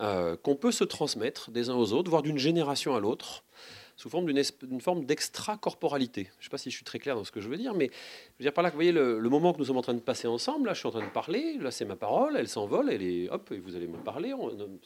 euh, 0.00 0.36
qu'on 0.36 0.56
peut 0.56 0.72
se 0.72 0.84
transmettre 0.84 1.50
des 1.50 1.70
uns 1.70 1.76
aux 1.76 1.92
autres, 1.92 2.10
voire 2.10 2.22
d'une 2.22 2.38
génération 2.38 2.94
à 2.94 3.00
l'autre, 3.00 3.44
sous 3.96 4.08
forme 4.08 4.26
d'une 4.26 4.80
forme 4.80 5.04
d'extra-corporalité. 5.04 6.24
Je 6.24 6.40
ne 6.40 6.42
sais 6.44 6.50
pas 6.50 6.58
si 6.58 6.70
je 6.70 6.76
suis 6.76 6.84
très 6.84 6.98
clair 6.98 7.14
dans 7.14 7.24
ce 7.24 7.30
que 7.30 7.40
je 7.40 7.48
veux 7.48 7.56
dire, 7.56 7.74
mais 7.74 7.86
je 7.86 8.38
veux 8.38 8.42
dire 8.44 8.52
par 8.52 8.62
là 8.62 8.70
que 8.70 8.74
vous 8.74 8.78
voyez 8.78 8.92
le, 8.92 9.20
moment 9.28 9.52
que 9.52 9.58
nous 9.58 9.64
sommes 9.64 9.76
en 9.76 9.82
train 9.82 9.94
de 9.94 10.00
passer 10.00 10.28
ensemble, 10.28 10.66
là 10.66 10.74
je 10.74 10.78
suis 10.78 10.88
en 10.88 10.92
train 10.92 11.04
de 11.04 11.12
parler, 11.12 11.58
là 11.58 11.70
c'est 11.70 11.84
ma 11.84 11.96
parole, 11.96 12.36
elle 12.36 12.48
s'envole, 12.48 12.90
elle 12.90 13.02
est 13.02 13.28
hop, 13.30 13.50
et 13.52 13.58
vous 13.58 13.76
allez 13.76 13.86
me 13.86 13.98
parler, 13.98 14.32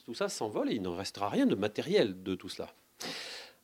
tout 0.05 0.15
ça 0.15 0.29
s'envole 0.29 0.71
et 0.71 0.75
il 0.75 0.83
n'en 0.83 0.97
restera 0.97 1.29
rien 1.29 1.47
de 1.47 1.55
matériel 1.55 2.23
de 2.23 2.35
tout 2.35 2.49
cela. 2.49 2.69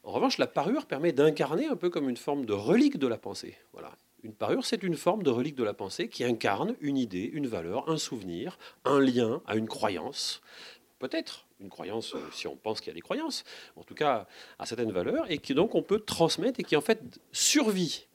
En 0.04 0.12
revanche, 0.12 0.36
la 0.36 0.46
parure 0.46 0.84
permet 0.84 1.12
d'incarner 1.12 1.66
un 1.66 1.76
peu 1.76 1.88
comme 1.88 2.10
une 2.10 2.18
forme 2.18 2.44
de 2.44 2.52
relique 2.52 2.98
de 2.98 3.06
la 3.06 3.16
pensée. 3.16 3.56
Voilà. 3.72 3.92
Une 4.22 4.34
parure, 4.34 4.64
c'est 4.64 4.82
une 4.82 4.96
forme 4.96 5.22
de 5.22 5.30
relique 5.30 5.54
de 5.54 5.64
la 5.64 5.74
pensée 5.74 6.08
qui 6.08 6.24
incarne 6.24 6.76
une 6.80 6.96
idée, 6.96 7.30
une 7.32 7.46
valeur, 7.46 7.90
un 7.90 7.98
souvenir, 7.98 8.58
un 8.84 9.00
lien 9.00 9.42
à 9.46 9.56
une 9.56 9.66
croyance. 9.66 10.40
Peut-être 11.04 11.44
une 11.60 11.68
croyance, 11.68 12.14
euh, 12.14 12.18
si 12.32 12.46
on 12.46 12.56
pense 12.56 12.80
qu'il 12.80 12.88
y 12.88 12.90
a 12.92 12.94
des 12.94 13.02
croyances, 13.02 13.44
en 13.76 13.82
tout 13.82 13.94
cas 13.94 14.26
à 14.58 14.64
certaines 14.64 14.90
valeurs, 14.90 15.30
et 15.30 15.36
qui 15.36 15.52
donc 15.52 15.74
on 15.74 15.82
peut 15.82 15.98
transmettre 15.98 16.60
et 16.60 16.62
qui 16.62 16.76
en 16.76 16.80
fait 16.80 17.20
survit 17.30 18.06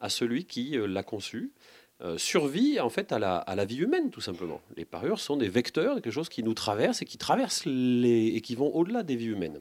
à 0.00 0.08
celui 0.08 0.44
qui 0.44 0.78
euh, 0.78 0.86
l'a 0.86 1.02
conçu, 1.02 1.50
euh, 2.02 2.18
survit 2.18 2.78
en 2.78 2.88
fait 2.88 3.10
à 3.10 3.18
la, 3.18 3.38
à 3.38 3.56
la, 3.56 3.64
vie 3.64 3.78
humaine 3.78 4.10
tout 4.10 4.20
simplement. 4.20 4.60
Les 4.76 4.84
parures 4.84 5.18
sont 5.18 5.36
des 5.36 5.48
vecteurs, 5.48 5.96
quelque 5.96 6.12
chose 6.12 6.28
qui 6.28 6.44
nous 6.44 6.54
traverse 6.54 7.02
et 7.02 7.04
qui 7.04 7.18
traverse 7.18 7.64
les 7.64 8.28
et 8.36 8.40
qui 8.42 8.54
vont 8.54 8.72
au-delà 8.76 9.02
des 9.02 9.16
vies 9.16 9.26
humaines. 9.26 9.58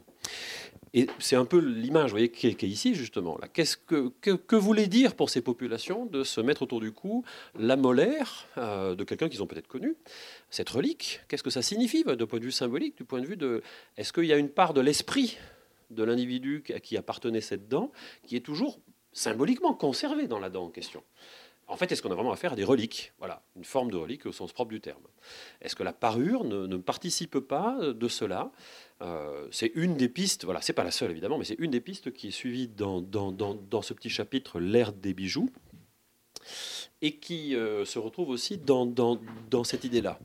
Et 0.94 1.08
c'est 1.20 1.36
un 1.36 1.46
peu 1.46 1.60
l'image, 1.60 2.14
qui 2.34 2.48
est, 2.48 2.64
ici 2.64 2.96
justement. 2.96 3.38
Là, 3.42 3.48
qu'est-ce 3.48 3.78
que, 3.78 4.10
que, 4.22 4.56
voulait 4.56 4.88
dire 4.88 5.16
pour 5.16 5.30
ces 5.30 5.42
populations 5.42 6.06
de 6.06 6.24
se 6.24 6.42
mettre 6.42 6.64
autour 6.64 6.80
du 6.80 6.92
cou 6.92 7.24
la 7.58 7.76
molaire 7.76 8.48
de 8.58 9.04
quelqu'un 9.04 9.30
qu'ils 9.30 9.44
ont 9.44 9.48
peut-être 9.48 9.68
connu, 9.68 9.96
cette 10.50 10.70
relique, 10.70 11.22
qu'est-ce 11.28 11.44
que 11.44 11.50
ça 11.50 11.62
signifie 11.62 12.04
d'un 12.04 12.26
point 12.26 12.40
de 12.40 12.46
vue 12.46 12.52
symbolique, 12.52 12.98
du 12.98 13.04
point 13.04 13.22
de 13.22 13.28
vue 13.28 13.38
de 13.38 13.62
est-ce 13.98 14.14
qu'il 14.14 14.26
y 14.26 14.34
a 14.34 14.38
une 14.38 14.50
part 14.50 14.74
de 14.74 14.82
l'esprit 14.82 15.38
de 15.92 16.04
l'individu 16.04 16.64
à 16.74 16.80
qui 16.80 16.98
appartenait 16.98 17.42
cette 17.42 17.68
dent 17.68 17.92
qui 18.24 18.36
est 18.36 18.42
toujours 18.42 18.80
symboliquement 19.12 19.74
conservée 19.74 20.28
dans 20.28 20.40
la 20.40 20.50
dent 20.50 20.66
en 20.66 20.70
question? 20.70 21.04
En 21.70 21.78
fait, 21.78 21.92
est-ce 21.92 22.02
qu'on 22.02 22.12
a 22.12 22.16
vraiment 22.16 22.32
affaire 22.32 22.54
à 22.54 22.56
des 22.56 22.64
reliques? 22.64 23.14
Voilà, 23.20 23.44
une 23.56 23.64
forme 23.64 23.92
de 23.92 23.98
relique 23.98 24.26
au 24.26 24.32
sens 24.32 24.52
propre 24.52 24.72
du 24.72 24.82
terme. 24.82 25.04
Est-ce 25.62 25.76
que 25.76 25.84
la 25.84 25.94
parure 25.94 26.44
ne, 26.44 26.78
participe 26.78 27.40
pas 27.40 27.78
de 27.80 28.08
cela? 28.08 28.52
Euh, 29.02 29.48
C'est 29.52 29.72
une 29.76 29.96
des 29.96 30.10
pistes, 30.10 30.46
voilà, 30.46 30.62
c'est 30.62 30.74
pas 30.74 30.84
la 30.84 30.92
seule 30.92 31.12
évidemment, 31.12 31.38
mais 31.38 31.46
c'est 31.46 31.60
une 31.60 31.72
des 31.72 31.82
pistes 31.82 32.12
qui 32.12 32.30
est 32.30 32.32
suivie 32.32 32.68
dans, 32.68 33.02
ce 33.82 33.94
petit 33.94 34.10
chapitre, 34.10 34.60
l'ère 34.60 34.92
des 34.92 35.14
bijoux 35.14 35.50
et 37.02 37.18
qui 37.18 37.56
euh, 37.56 37.86
se 37.86 38.00
retrouve 38.00 38.30
aussi 38.30 38.58
dans 38.58 39.64
cette 39.64 39.84
idée-là. 39.84 40.20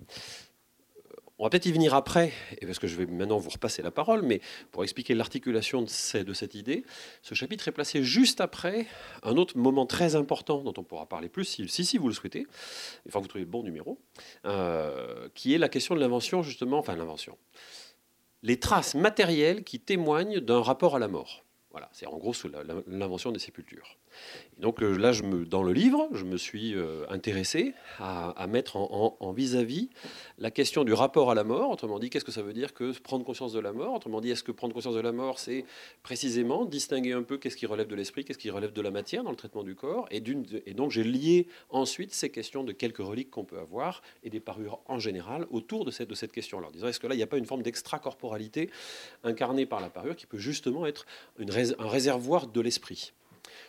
On 1.39 1.45
va 1.45 1.51
peut-être 1.51 1.67
y 1.67 1.73
venir 1.73 1.95
après, 1.95 2.33
parce 2.63 2.79
que 2.79 2.87
je 2.87 2.95
vais 2.95 3.07
maintenant 3.07 3.39
vous 3.39 3.51
repasser 3.51 3.83
la 3.83 3.91
parole, 3.91 4.23
mais 4.23 4.41
pour 4.71 4.85
expliquer 4.85 5.15
l'articulation 5.15 5.83
de, 5.83 5.89
cette 5.89 6.55
idée, 6.55 6.85
ce 7.23 7.35
chapitre 7.35 7.67
est 7.67 7.73
placé 7.73 8.05
juste 8.05 8.41
après 8.41 8.87
un 9.25 9.37
autre 9.37 9.59
moment 9.59 9.85
très 9.85 10.15
important 10.15 10.63
dont 10.63 10.75
on 10.77 10.85
pourra 10.85 11.07
parler 11.07 11.29
plus 11.29 11.45
si, 11.45 11.99
vous 11.99 12.07
le 12.07 12.15
souhaitez, 12.15 12.45
que 12.45 13.19
vous 13.19 13.27
trouviez 13.27 13.45
le 13.45 13.51
bon 13.51 13.65
numéro, 13.65 13.99
euh, 14.47 15.29
qui 15.35 15.55
est 15.55 15.59
la 15.59 15.69
question 15.69 15.97
de 15.97 16.01
l'invention, 16.01 16.45
justement, 16.45 16.79
enfin 16.79 16.95
l'invention. 16.95 17.37
Les 18.45 18.61
traces 18.61 18.95
matérielles 18.95 19.65
qui 19.65 19.81
témoignent 19.81 20.39
d'un 20.39 20.63
rapport 20.63 20.95
à 20.95 21.01
la 21.01 21.09
mort. 21.09 21.45
Voilà, 21.73 21.89
c'est 21.93 22.07
en 22.07 22.17
gros 22.17 22.33
l'invention 22.87 23.33
des 23.33 23.41
sépultures 23.41 23.99
donc 24.59 24.83
euh, 24.83 24.97
là, 24.97 25.13
je 25.13 25.25
me, 25.25 25.45
dans 25.45 25.63
le 25.63 25.73
livre, 25.73 26.09
je 26.13 26.25
me 26.25 26.37
suis 26.37 26.75
euh, 26.75 27.05
intéressé 27.09 27.75
à, 27.99 28.47
mettre 28.47 28.77
en 28.77 29.33
vis-à-vis 29.33 29.89
la 30.39 30.51
question 30.51 30.85
du 30.85 30.93
rapport 30.93 31.31
à 31.31 31.35
la 31.35 31.43
mort. 31.43 31.71
Autrement 31.71 31.99
dit, 31.99 32.11
qu'est-ce 32.11 32.25
que 32.25 32.33
ça 32.33 32.43
veut 32.43 32.53
dire 32.53 32.73
que 32.73 32.97
prendre 33.01 33.25
conscience 33.25 33.53
de 33.53 33.59
la 33.59 33.73
mort? 33.73 33.95
Autrement 33.95 34.21
dit, 34.21 34.31
est-ce 34.31 34.43
que 34.43 34.53
prendre 34.53 34.73
conscience 34.75 34.95
de 34.95 35.01
la 35.01 35.13
mort, 35.13 35.39
c'est 35.39 35.65
précisément 36.03 36.65
distinguer 36.65 37.13
un 37.13 37.23
peu 37.23 37.39
qu'est-ce 37.39 37.57
qui 37.57 37.67
relève 37.67 37.89
de 37.89 37.95
l'esprit, 37.95 38.25
qu'est-ce 38.25 38.39
qui 38.39 38.51
relève 38.51 38.73
de 38.73 38.81
la 38.81 38.91
matière 38.91 39.25
dans 39.25 39.31
le 39.31 39.37
traitement 39.37 39.65
du 39.65 39.75
corps? 39.75 40.07
Et, 40.11 40.21
donc 40.21 40.91
j'ai 40.91 41.05
lié 41.05 41.49
ensuite 41.71 42.13
ces 42.15 42.31
questions 42.31 42.63
de 42.63 42.73
quelques 42.73 42.99
reliques 42.99 43.31
qu'on 43.31 43.45
peut 43.45 43.59
avoir 43.59 44.03
et 44.23 44.31
des 44.31 44.41
parures 44.41 44.81
en 44.87 44.99
général 44.99 45.47
autour 45.51 45.85
de 45.85 45.91
cette, 45.91 46.33
question-là. 46.33 46.69
Disant, 46.73 46.89
est-ce 46.89 47.01
que 47.01 47.07
là, 47.07 47.15
il 47.15 47.19
n'y 47.19 47.23
a 47.23 47.27
pas 47.27 47.39
une 47.39 47.47
forme 47.47 47.63
d'extracorporalité 47.63 48.71
incarnée 49.25 49.67
par 49.67 49.81
la 49.81 49.91
parure 49.91 50.17
qui 50.17 50.27
peut 50.27 50.39
justement 50.39 50.87
être 50.87 51.07
un 51.39 51.89
réservoir 51.89 52.47
de 52.47 52.61
l'esprit? 52.61 53.13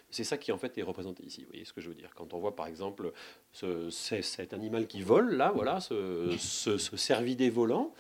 C'est 0.09 0.23
ça 0.23 0.37
qui 0.37 0.51
en 0.51 0.57
fait 0.57 0.77
est 0.77 0.83
représenté 0.83 1.23
ici. 1.25 1.41
Vous 1.41 1.49
voyez 1.49 1.65
ce 1.65 1.73
que 1.73 1.81
je 1.81 1.89
veux 1.89 1.95
dire 1.95 2.11
Quand 2.15 2.33
on 2.33 2.39
voit 2.39 2.55
par 2.55 2.67
exemple 2.67 3.11
ce, 3.51 3.89
cet 3.89 4.53
animal 4.53 4.87
qui 4.87 5.01
vole 5.01 5.35
là, 5.35 5.51
voilà, 5.53 5.79
ce, 5.79 6.35
ce, 6.37 6.77
ce 6.77 6.97
cervidé 6.97 7.49
volant, 7.49 7.93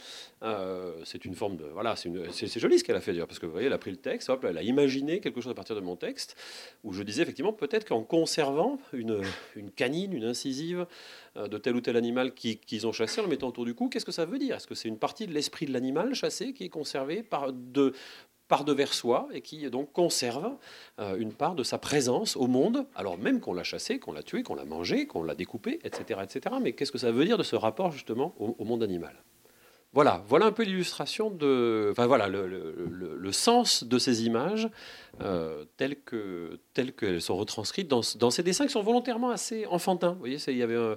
euh, 0.43 1.01
c'est 1.03 1.25
une 1.25 1.35
forme 1.35 1.57
de 1.57 1.65
voilà, 1.65 1.95
c'est 1.95 2.59
joli 2.59 2.79
ce 2.79 2.83
qu'elle 2.83 2.95
a 2.95 3.01
fait 3.01 3.13
dire 3.13 3.27
parce 3.27 3.39
que 3.39 3.45
vous 3.45 3.51
voyez, 3.51 3.67
elle 3.67 3.73
a 3.73 3.77
pris 3.77 3.91
le 3.91 3.97
texte, 3.97 4.29
hop, 4.29 4.45
elle 4.47 4.57
a 4.57 4.63
imaginé 4.63 5.19
quelque 5.19 5.41
chose 5.41 5.51
à 5.51 5.55
partir 5.55 5.75
de 5.75 5.81
mon 5.81 5.95
texte 5.95 6.35
où 6.83 6.93
je 6.93 7.03
disais 7.03 7.23
effectivement 7.23 7.53
peut-être 7.53 7.85
qu'en 7.85 8.03
conservant 8.03 8.79
une, 8.93 9.21
une, 9.55 9.71
canine, 9.71 10.13
une 10.13 10.25
incisive 10.25 10.85
euh, 11.37 11.47
de 11.47 11.57
tel 11.57 11.75
ou 11.75 11.81
tel 11.81 11.97
animal 11.97 12.33
qu'ils 12.33 12.87
ont 12.87 12.91
chassé 12.91 13.19
en 13.19 13.23
le 13.23 13.29
mettant 13.29 13.47
autour 13.47 13.65
du 13.65 13.73
cou, 13.73 13.89
qu'est-ce 13.89 14.05
que 14.05 14.11
ça 14.11 14.25
veut 14.25 14.37
dire? 14.37 14.55
Est-ce 14.55 14.67
que 14.67 14.75
c'est 14.75 14.87
une 14.87 14.99
partie 14.99 15.27
de 15.27 15.33
l'esprit 15.33 15.65
de 15.65 15.73
l'animal 15.73 16.13
chassé 16.13 16.53
qui 16.53 16.63
est 16.63 16.69
conservée 16.69 17.23
par 17.23 17.51
de 17.51 17.93
par 18.47 18.63
devers 18.63 18.93
soi 18.93 19.27
et 19.33 19.41
qui 19.41 19.69
donc 19.69 19.91
conserve 19.91 20.51
euh, 20.99 21.15
une 21.17 21.33
part 21.33 21.55
de 21.55 21.63
sa 21.63 21.77
présence 21.77 22.35
au 22.35 22.47
monde, 22.47 22.85
alors 22.95 23.17
même 23.17 23.39
qu'on 23.39 23.53
l'a 23.53 23.63
chassé, 23.63 23.99
qu'on 23.99 24.11
l'a 24.11 24.23
tué, 24.23 24.43
qu'on 24.43 24.55
l'a 24.55 24.65
mangé, 24.65 25.07
qu'on 25.07 25.23
l'a 25.23 25.35
découpé, 25.35 25.79
etc., 25.83 26.19
etc. 26.23 26.55
Mais 26.61 26.73
qu'est-ce 26.73 26.91
que 26.91 26.97
ça 26.97 27.11
veut 27.11 27.25
dire 27.25 27.37
de 27.37 27.43
ce 27.43 27.55
rapport 27.55 27.91
justement 27.91 28.35
au, 28.37 28.63
monde 28.65 28.83
animal? 28.83 29.15
Voilà, 29.93 30.23
voilà 30.27 30.47
un 30.47 30.51
peu 30.51 30.63
l'illustration 30.63 31.29
de, 31.29 31.87
enfin 31.91 32.05
voilà 32.05 32.27
le, 32.27 33.31
sens 33.31 33.85
de 33.85 33.97
ces 33.97 34.25
images 34.25 34.69
euh, 35.21 35.63
telles 35.77 36.01
que 36.01 36.59
telles 36.73 36.93
qu'elles 36.93 37.21
sont 37.21 37.37
retranscrites 37.37 37.87
dans, 37.87 38.01
ces 38.01 38.43
dessins 38.43 38.65
qui 38.65 38.73
sont 38.73 38.83
volontairement 38.83 39.29
assez 39.29 39.65
enfantins. 39.67 40.11
Vous 40.11 40.19
voyez, 40.19 40.37
il 40.47 40.57
y 40.57 40.63
avait 40.63 40.95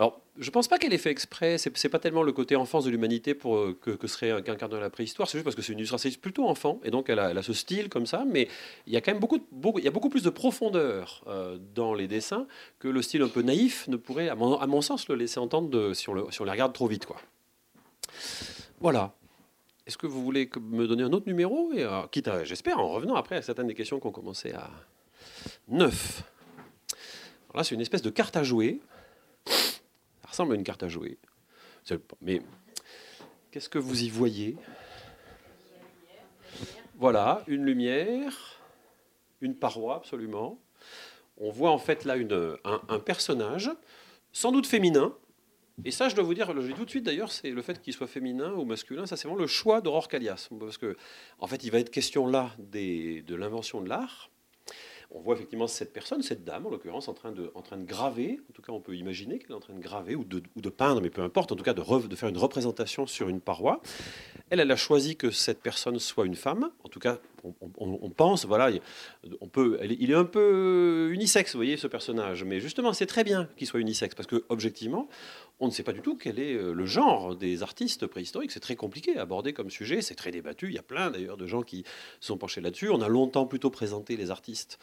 alors, 0.00 0.22
je 0.38 0.46
ne 0.46 0.50
pense 0.50 0.66
pas 0.66 0.78
qu'elle 0.78 0.94
ait 0.94 0.98
fait 0.98 1.10
exprès. 1.10 1.58
C'est, 1.58 1.84
n'est 1.84 1.90
pas 1.90 1.98
tellement 1.98 2.22
le 2.22 2.32
côté 2.32 2.56
enfance 2.56 2.86
de 2.86 2.90
l'humanité 2.90 3.36
euh, 3.44 3.74
que, 3.74 4.06
serait 4.06 4.30
un 4.30 4.40
quinquart 4.40 4.70
de 4.70 4.78
la 4.78 4.88
préhistoire. 4.88 5.28
C'est 5.28 5.36
juste 5.36 5.44
parce 5.44 5.54
que 5.54 5.60
c'est 5.60 5.74
une 5.74 5.78
illustratrice 5.78 6.16
plutôt 6.16 6.48
enfant, 6.48 6.80
et 6.84 6.90
donc 6.90 7.10
elle 7.10 7.18
a, 7.18 7.42
ce 7.42 7.52
style 7.52 7.90
comme 7.90 8.06
ça. 8.06 8.24
Mais 8.26 8.48
il 8.86 8.94
y 8.94 8.96
a 8.96 9.02
quand 9.02 9.12
même 9.12 9.20
beaucoup, 9.20 9.38
y 9.78 9.86
a 9.86 9.90
beaucoup 9.90 10.08
plus 10.08 10.22
de 10.22 10.30
profondeur 10.30 11.22
euh, 11.26 11.58
dans 11.74 11.92
les 11.92 12.08
dessins 12.08 12.46
que 12.78 12.88
le 12.88 13.02
style 13.02 13.20
un 13.20 13.28
peu 13.28 13.42
naïf 13.42 13.88
ne 13.88 13.96
pourrait, 13.96 14.30
à 14.30 14.36
mon, 14.36 14.80
sens, 14.80 15.06
le 15.10 15.16
laisser 15.16 15.38
entendre 15.38 15.92
si, 15.92 16.08
on 16.08 16.14
le, 16.14 16.24
les 16.30 16.50
regarde 16.50 16.72
trop 16.72 16.86
vite. 16.86 17.06
Voilà. 18.80 19.12
Est-ce 19.86 19.98
que 19.98 20.06
vous 20.06 20.24
voulez 20.24 20.48
me 20.62 20.86
donner 20.86 21.02
un 21.02 21.12
autre 21.12 21.26
numéro? 21.26 21.72
Euh, 21.74 22.06
quitte 22.10 22.30
j'espère, 22.44 22.78
en 22.78 22.88
revenant 22.88 23.16
après 23.16 23.36
à 23.36 23.42
certaines 23.42 23.66
des 23.66 23.74
questions 23.74 24.00
qui 24.00 24.06
ont 24.06 24.12
commencé 24.12 24.52
à 24.52 24.70
9. 25.68 26.22
Alors 27.50 27.58
là, 27.58 27.64
c'est 27.64 27.74
une 27.74 27.82
espèce 27.82 28.00
de 28.00 28.08
carte 28.08 28.38
à 28.38 28.44
jouer 28.44 28.80
ressemble 30.40 30.54
une 30.54 30.64
carte 30.64 30.82
à 30.82 30.88
jouer. 30.88 31.18
Mais 32.22 32.40
qu'est-ce 33.50 33.68
que 33.68 33.78
vous 33.78 34.04
y 34.04 34.08
voyez? 34.08 34.56
Voilà, 36.94 37.44
une 37.46 37.64
lumière, 37.64 38.58
une 39.42 39.54
paroi, 39.54 39.96
absolument. 39.96 40.58
On 41.36 41.50
voit 41.50 41.70
en 41.70 41.78
fait 41.78 42.04
là 42.06 42.14
un, 42.64 42.98
personnage, 43.00 43.70
sans 44.32 44.50
doute 44.50 44.66
féminin, 44.66 45.14
et 45.84 45.90
ça, 45.90 46.08
je 46.08 46.14
dois 46.14 46.24
vous 46.24 46.34
dire, 46.34 46.54
dis 46.54 46.74
tout 46.74 46.84
de 46.84 46.90
suite 46.90 47.04
d'ailleurs, 47.04 47.32
c'est 47.32 47.50
le 47.50 47.62
fait 47.62 47.80
qu'il 47.82 47.92
soit 47.92 48.06
féminin 48.06 48.52
ou 48.52 48.64
masculin, 48.64 49.06
ça 49.06 49.16
c'est 49.16 49.28
vraiment 49.28 49.40
le 49.40 49.46
choix 49.46 49.82
d'Aurore 49.82 50.08
Calias. 50.08 50.48
Parce 50.58 50.78
que, 50.78 50.96
en 51.38 51.46
fait, 51.46 51.64
il 51.64 51.70
va 51.70 51.78
être 51.78 51.90
question 51.90 52.26
là 52.26 52.54
de 52.58 53.34
l'invention 53.34 53.80
de 53.82 53.88
l'art, 53.88 54.29
on 55.12 55.20
voit 55.20 55.34
effectivement 55.34 55.66
cette 55.66 55.92
personne, 55.92 56.22
cette 56.22 56.44
dame 56.44 56.66
en 56.66 56.70
l'occurrence, 56.70 57.08
en, 57.08 57.14
train 57.14 57.32
de, 57.32 57.50
en 57.54 57.62
train 57.62 57.76
de 57.76 57.84
graver, 57.84 58.40
en 58.48 58.52
tout 58.52 58.62
cas 58.62 58.72
on 58.72 58.80
peut 58.80 58.94
imaginer 58.96 59.38
qu'elle 59.38 59.50
est 59.50 59.54
en 59.54 59.60
train 59.60 59.74
de 59.74 59.80
graver 59.80 60.14
ou 60.14 60.24
de, 60.24 60.42
ou 60.56 60.60
de, 60.60 60.68
peindre, 60.68 61.00
mais 61.00 61.10
peu 61.10 61.22
importe, 61.22 61.52
en 61.52 61.56
tout 61.56 61.64
cas 61.64 61.74
de, 61.74 61.82
faire 62.14 62.28
une 62.28 62.38
représentation 62.38 63.06
sur 63.06 63.28
une 63.28 63.40
paroi. 63.40 63.80
Elle, 64.50 64.60
elle 64.60 64.70
a 64.70 64.76
choisi 64.76 65.16
que 65.16 65.30
cette 65.30 65.60
personne 65.60 65.98
soit 65.98 66.26
une 66.26 66.36
femme, 66.36 66.70
en 66.84 66.88
tout 66.88 67.00
cas 67.00 67.18
on, 67.78 68.10
pense, 68.10 68.44
voilà, 68.44 68.70
on 69.40 69.48
peut, 69.48 69.78
il 69.82 70.10
est 70.10 70.14
un 70.14 70.24
peu 70.24 71.08
unisexe, 71.12 71.52
vous 71.52 71.58
voyez, 71.58 71.76
ce 71.76 71.86
personnage. 71.86 72.44
Mais 72.44 72.60
justement, 72.60 72.92
c'est 72.92 73.06
très 73.06 73.24
bien 73.24 73.48
qu'il 73.56 73.66
soit 73.66 73.80
unisexe, 73.80 74.14
parce 74.14 74.26
que 74.26 74.44
objectivement, 74.48 75.08
on 75.60 75.66
ne 75.66 75.70
sait 75.72 75.82
pas 75.82 75.92
du 75.92 76.00
tout 76.00 76.16
quel 76.16 76.38
est 76.38 76.54
euh, 76.54 76.72
le 76.72 76.86
genre 76.86 77.36
des 77.36 77.62
artistes 77.62 78.06
préhistoriques. 78.06 78.50
C'est 78.50 78.60
très 78.60 78.76
compliqué 78.76 79.18
à 79.18 79.22
aborder 79.22 79.52
comme 79.52 79.70
sujet, 79.70 80.00
c'est 80.02 80.14
très 80.14 80.30
débattu. 80.30 80.68
Il 80.68 80.74
y 80.74 80.78
a 80.78 80.82
plein 80.82 81.10
d'ailleurs 81.10 81.36
de 81.36 81.46
gens 81.46 81.62
qui 81.62 81.84
sont 82.20 82.38
penchés 82.38 82.60
là-dessus. 82.60 82.88
On 82.88 83.02
a 83.02 83.08
longtemps 83.08 83.46
plutôt 83.46 83.70
présenté 83.70 84.16
les 84.16 84.30
artistes 84.30 84.78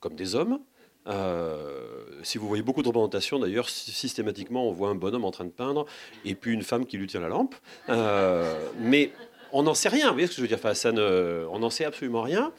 comme 0.00 0.16
des 0.16 0.34
hommes. 0.34 0.58
Euh, 1.06 2.04
si 2.22 2.38
vous 2.38 2.48
voyez 2.48 2.62
beaucoup 2.62 2.82
de 2.82 2.88
représentations, 2.88 3.38
d'ailleurs, 3.38 3.68
systématiquement, 3.68 4.66
on 4.66 4.72
voit 4.72 4.88
un 4.88 4.94
bonhomme 4.94 5.24
en 5.24 5.30
train 5.30 5.44
de 5.44 5.50
peindre 5.50 5.84
et 6.24 6.34
puis 6.34 6.52
une 6.52 6.62
femme 6.62 6.86
qui 6.86 6.96
lui 6.96 7.06
tient 7.06 7.20
la 7.20 7.28
lampe. 7.28 7.54
Euh, 7.90 8.70
mais 8.80 9.12
on 9.52 9.62
n'en 9.62 9.74
sait 9.74 9.88
rien. 9.88 10.08
Vous 10.08 10.14
voyez 10.14 10.26
ce 10.26 10.32
que 10.32 10.36
je 10.38 10.42
veux 10.42 10.48
dire? 10.48 10.58
Enfin, 10.58 10.74
ça 10.74 10.92
ne, 10.92 11.46
On 11.50 11.58
n'en 11.58 11.70
sait 11.70 11.84
absolument 11.84 12.22
rien. 12.22 12.52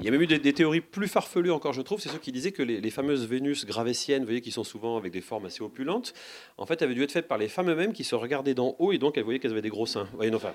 Il 0.00 0.04
y 0.04 0.08
a 0.08 0.12
même 0.12 0.22
eu 0.22 0.28
des, 0.28 0.52
théories 0.52 0.80
plus 0.80 1.08
farfelues 1.08 1.50
encore, 1.50 1.72
je 1.72 1.82
trouve. 1.82 2.00
C'est 2.00 2.08
ceux 2.08 2.18
qui 2.18 2.30
disaient 2.30 2.52
que 2.52 2.62
les, 2.62 2.90
fameuses 2.90 3.26
Vénus 3.26 3.66
gravétiennes, 3.66 4.20
vous 4.20 4.26
voyez, 4.26 4.40
qui 4.40 4.52
sont 4.52 4.62
souvent 4.62 4.96
avec 4.96 5.12
des 5.12 5.20
formes 5.20 5.46
assez 5.46 5.60
opulentes, 5.60 6.14
en 6.56 6.66
fait, 6.66 6.82
avaient 6.82 6.94
dû 6.94 7.02
être 7.02 7.10
faites 7.10 7.26
par 7.26 7.36
les 7.36 7.48
femmes 7.48 7.68
eux-mêmes 7.70 7.92
qui 7.92 8.04
se 8.04 8.14
regardaient 8.14 8.54
d'en 8.54 8.76
haut 8.78 8.92
et 8.92 8.98
donc 8.98 9.18
elles 9.18 9.24
voyaient 9.24 9.40
qu'elles 9.40 9.50
avaient 9.50 9.62
des 9.62 9.70
gros 9.70 9.86
seins. 9.86 10.06
Voyez, 10.14 10.32
enfin, 10.32 10.54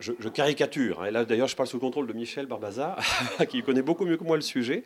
je, 0.00 0.12
caricature. 0.28 1.02
Hein. 1.02 1.06
Et 1.06 1.10
là, 1.12 1.24
d'ailleurs, 1.24 1.46
je 1.46 1.54
parle 1.54 1.68
sous 1.68 1.76
le 1.76 1.80
contrôle 1.80 2.08
de 2.08 2.12
Michel 2.12 2.46
Barbaza, 2.46 2.96
qui 3.48 3.62
connaît 3.62 3.82
beaucoup 3.82 4.04
mieux 4.04 4.16
que 4.16 4.24
moi 4.24 4.34
le 4.34 4.42
sujet. 4.42 4.82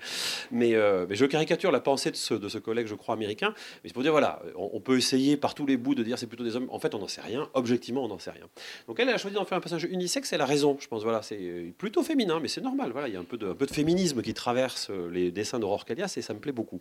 Mais, 0.51 0.75
euh, 0.75 1.07
je 1.11 1.25
caricature 1.25 1.73
la 1.73 1.81
pensée 1.81 2.11
de 2.11 2.17
ce, 2.17 2.59
collègue, 2.59 2.89
je 2.89 2.95
crois, 2.95 3.15
américain. 3.15 3.55
Mais 3.83 3.89
c'est 3.89 3.95
pour 3.95 4.03
dire, 4.03 4.13
voilà, 4.13 4.43
on, 4.57 4.81
peut 4.81 4.99
essayer 4.99 5.39
par 5.39 5.55
tous 5.55 5.65
les 5.65 5.79
bouts 5.79 5.95
de 5.95 6.03
dire 6.03 6.19
c'est 6.19 6.27
plutôt 6.27 6.45
des 6.45 6.55
hommes. 6.55 6.69
En 6.71 6.79
fait, 6.79 6.95
on 6.95 6.99
n'en 6.99 7.09
sait 7.09 7.23
rien. 7.23 7.49
Objectivement, 7.55 8.05
on 8.05 8.09
n'en 8.09 8.19
sait 8.19 8.31
rien. 8.31 8.47
Donc 8.89 9.01
elle, 9.01 9.09
a 9.09 9.17
choisi 9.17 9.37
d'en 9.37 9.47
faire 9.47 9.57
un 9.57 9.63
personnage 9.63 9.85
unisexe. 9.85 10.35
Elle 10.35 10.43
a 10.43 10.47
raison, 10.47 10.77
je 10.79 10.87
pense. 10.87 11.03
Voilà, 11.03 11.23
c'est 11.23 11.73
plutôt 11.79 12.03
féminin, 12.03 12.41
mais 12.43 12.49
c'est 12.49 12.61
normal. 12.61 12.91
Voilà, 12.93 13.09
il 13.09 13.15
y 13.15 13.17
a 13.17 13.21
un 13.21 13.25
peu 13.25 13.39
de, 13.39 13.49
un 13.49 13.55
peu 13.55 13.65
de 13.65 13.73
féminisme 13.87 14.21
qui 14.21 14.35
traverse 14.35 14.91
les 14.91 15.31
dessins 15.31 15.61
d'Aurore 15.61 15.85
Calias 15.85 16.15
et 16.17 16.23
ça 16.23 16.35
me 16.35 16.41
plaît 16.41 16.53
beaucoup. 16.53 16.81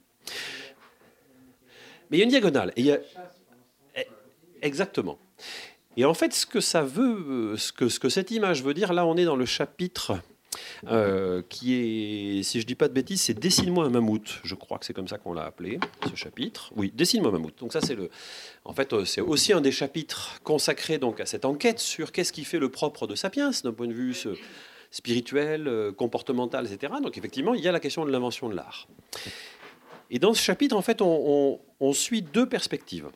Mais 2.10 2.18
il 2.18 2.20
y 2.20 2.22
a 2.22 2.24
une 2.24 2.32
diagonale. 2.32 2.74
Eh, 2.76 2.98
exactement. 4.62 5.20
Et 5.98 6.06
en 6.06 6.16
fait, 6.16 6.34
ce 6.34 6.48
que 6.48 6.60
ça 6.60 6.82
veut, 6.82 7.56
que, 7.78 7.90
ce 7.90 8.00
que 8.00 8.10
cette 8.10 8.32
image 8.32 8.64
veut 8.64 8.74
dire, 8.74 8.92
là, 8.92 9.06
on 9.06 9.18
est 9.18 9.26
dans 9.26 9.36
le 9.36 9.46
chapitre 9.46 10.20
euh, 10.88 11.44
qui 11.48 11.76
est, 11.76 12.44
si 12.44 12.60
je 12.60 12.66
dis 12.66 12.76
pas 12.76 12.88
de 12.88 12.94
bêtises, 12.94 13.22
c'est 13.22 13.38
Dessine-moi 13.38 13.86
un 13.86 13.90
mammouth. 13.90 14.40
Je 14.44 14.56
crois 14.56 14.80
que 14.80 14.86
c'est 14.86 14.94
comme 14.94 15.08
ça 15.08 15.20
qu'on 15.20 15.34
l'a 15.34 15.46
appelé, 15.46 15.80
ce 16.10 16.16
chapitre. 16.16 16.72
Oui, 16.76 16.92
Dessine-moi 16.94 17.30
un 17.30 17.34
mammouth. 17.34 17.58
Donc 17.60 17.72
ça, 17.72 17.82
c'est 17.82 17.96
le, 17.96 18.10
en 18.64 18.74
fait, 18.74 18.94
euh, 18.94 19.06
c'est 19.06 19.22
aussi 19.22 19.54
un 19.54 19.62
des 19.62 19.72
chapitres 19.72 20.42
consacrés 20.44 20.98
donc 20.98 21.20
à 21.20 21.28
cette 21.28 21.46
enquête 21.46 21.80
sur 21.80 22.12
qu'est-ce 22.12 22.34
qui 22.34 22.46
fait 22.46 22.60
le 22.60 22.70
propre 22.70 23.06
de 23.06 23.14
Sapiens 23.14 23.52
d'un 23.64 23.74
point 23.74 23.88
de 23.88 23.94
vue 23.94 24.16
euh, 25.34 25.92
comportemental, 25.92 26.72
etc. 26.72 26.94
Donc 27.02 27.18
effectivement, 27.18 27.54
il 27.54 27.62
y 27.62 27.68
a 27.68 27.72
la 27.72 27.80
question 27.80 28.06
de 28.06 28.12
l'invention 28.12 28.50
de 28.50 28.56
l'art. 28.56 28.88
Et 30.10 30.20
dans 30.20 30.34
ce 30.34 30.42
chapitre, 30.42 30.76
en 30.76 30.82
fait, 30.82 31.02
on, 31.02 31.60
suit 31.94 32.22
deux 32.22 32.48
perspectives. 32.48 33.10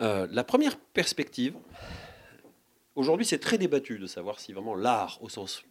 Euh, 0.00 0.26
la 0.30 0.44
première 0.44 0.76
perspective, 0.78 1.54
aujourd'hui, 2.94 3.26
c'est 3.26 3.38
très 3.38 3.58
débattu 3.58 3.98
de 3.98 4.06
savoir 4.06 4.38
si 4.40 4.52
vraiment 4.52 4.74
l'art, 4.74 5.18
au 5.22 5.28
sens 5.28 5.64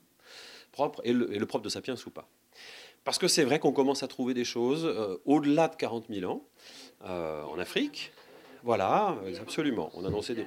propre, 0.72 1.02
est 1.06 1.14
le, 1.14 1.46
propre 1.46 1.64
de 1.64 1.70
Sapiens 1.70 1.96
ou 2.06 2.10
pas. 2.10 2.28
Parce 3.04 3.18
que 3.18 3.28
c'est 3.28 3.44
vrai 3.44 3.60
qu'on 3.60 3.74
commence 3.74 4.04
à 4.04 4.08
trouver 4.08 4.34
des 4.34 4.46
choses 4.46 4.86
euh, 4.86 5.18
au-delà 5.26 5.68
de 5.68 5.76
40 5.76 6.06
000 6.10 6.32
ans, 6.32 6.46
en 7.06 7.60
Afrique. 7.60 8.14
Voilà, 8.64 9.18
absolument. 9.42 9.92
On 9.94 10.06
annonçait 10.06 10.36
des, 10.36 10.46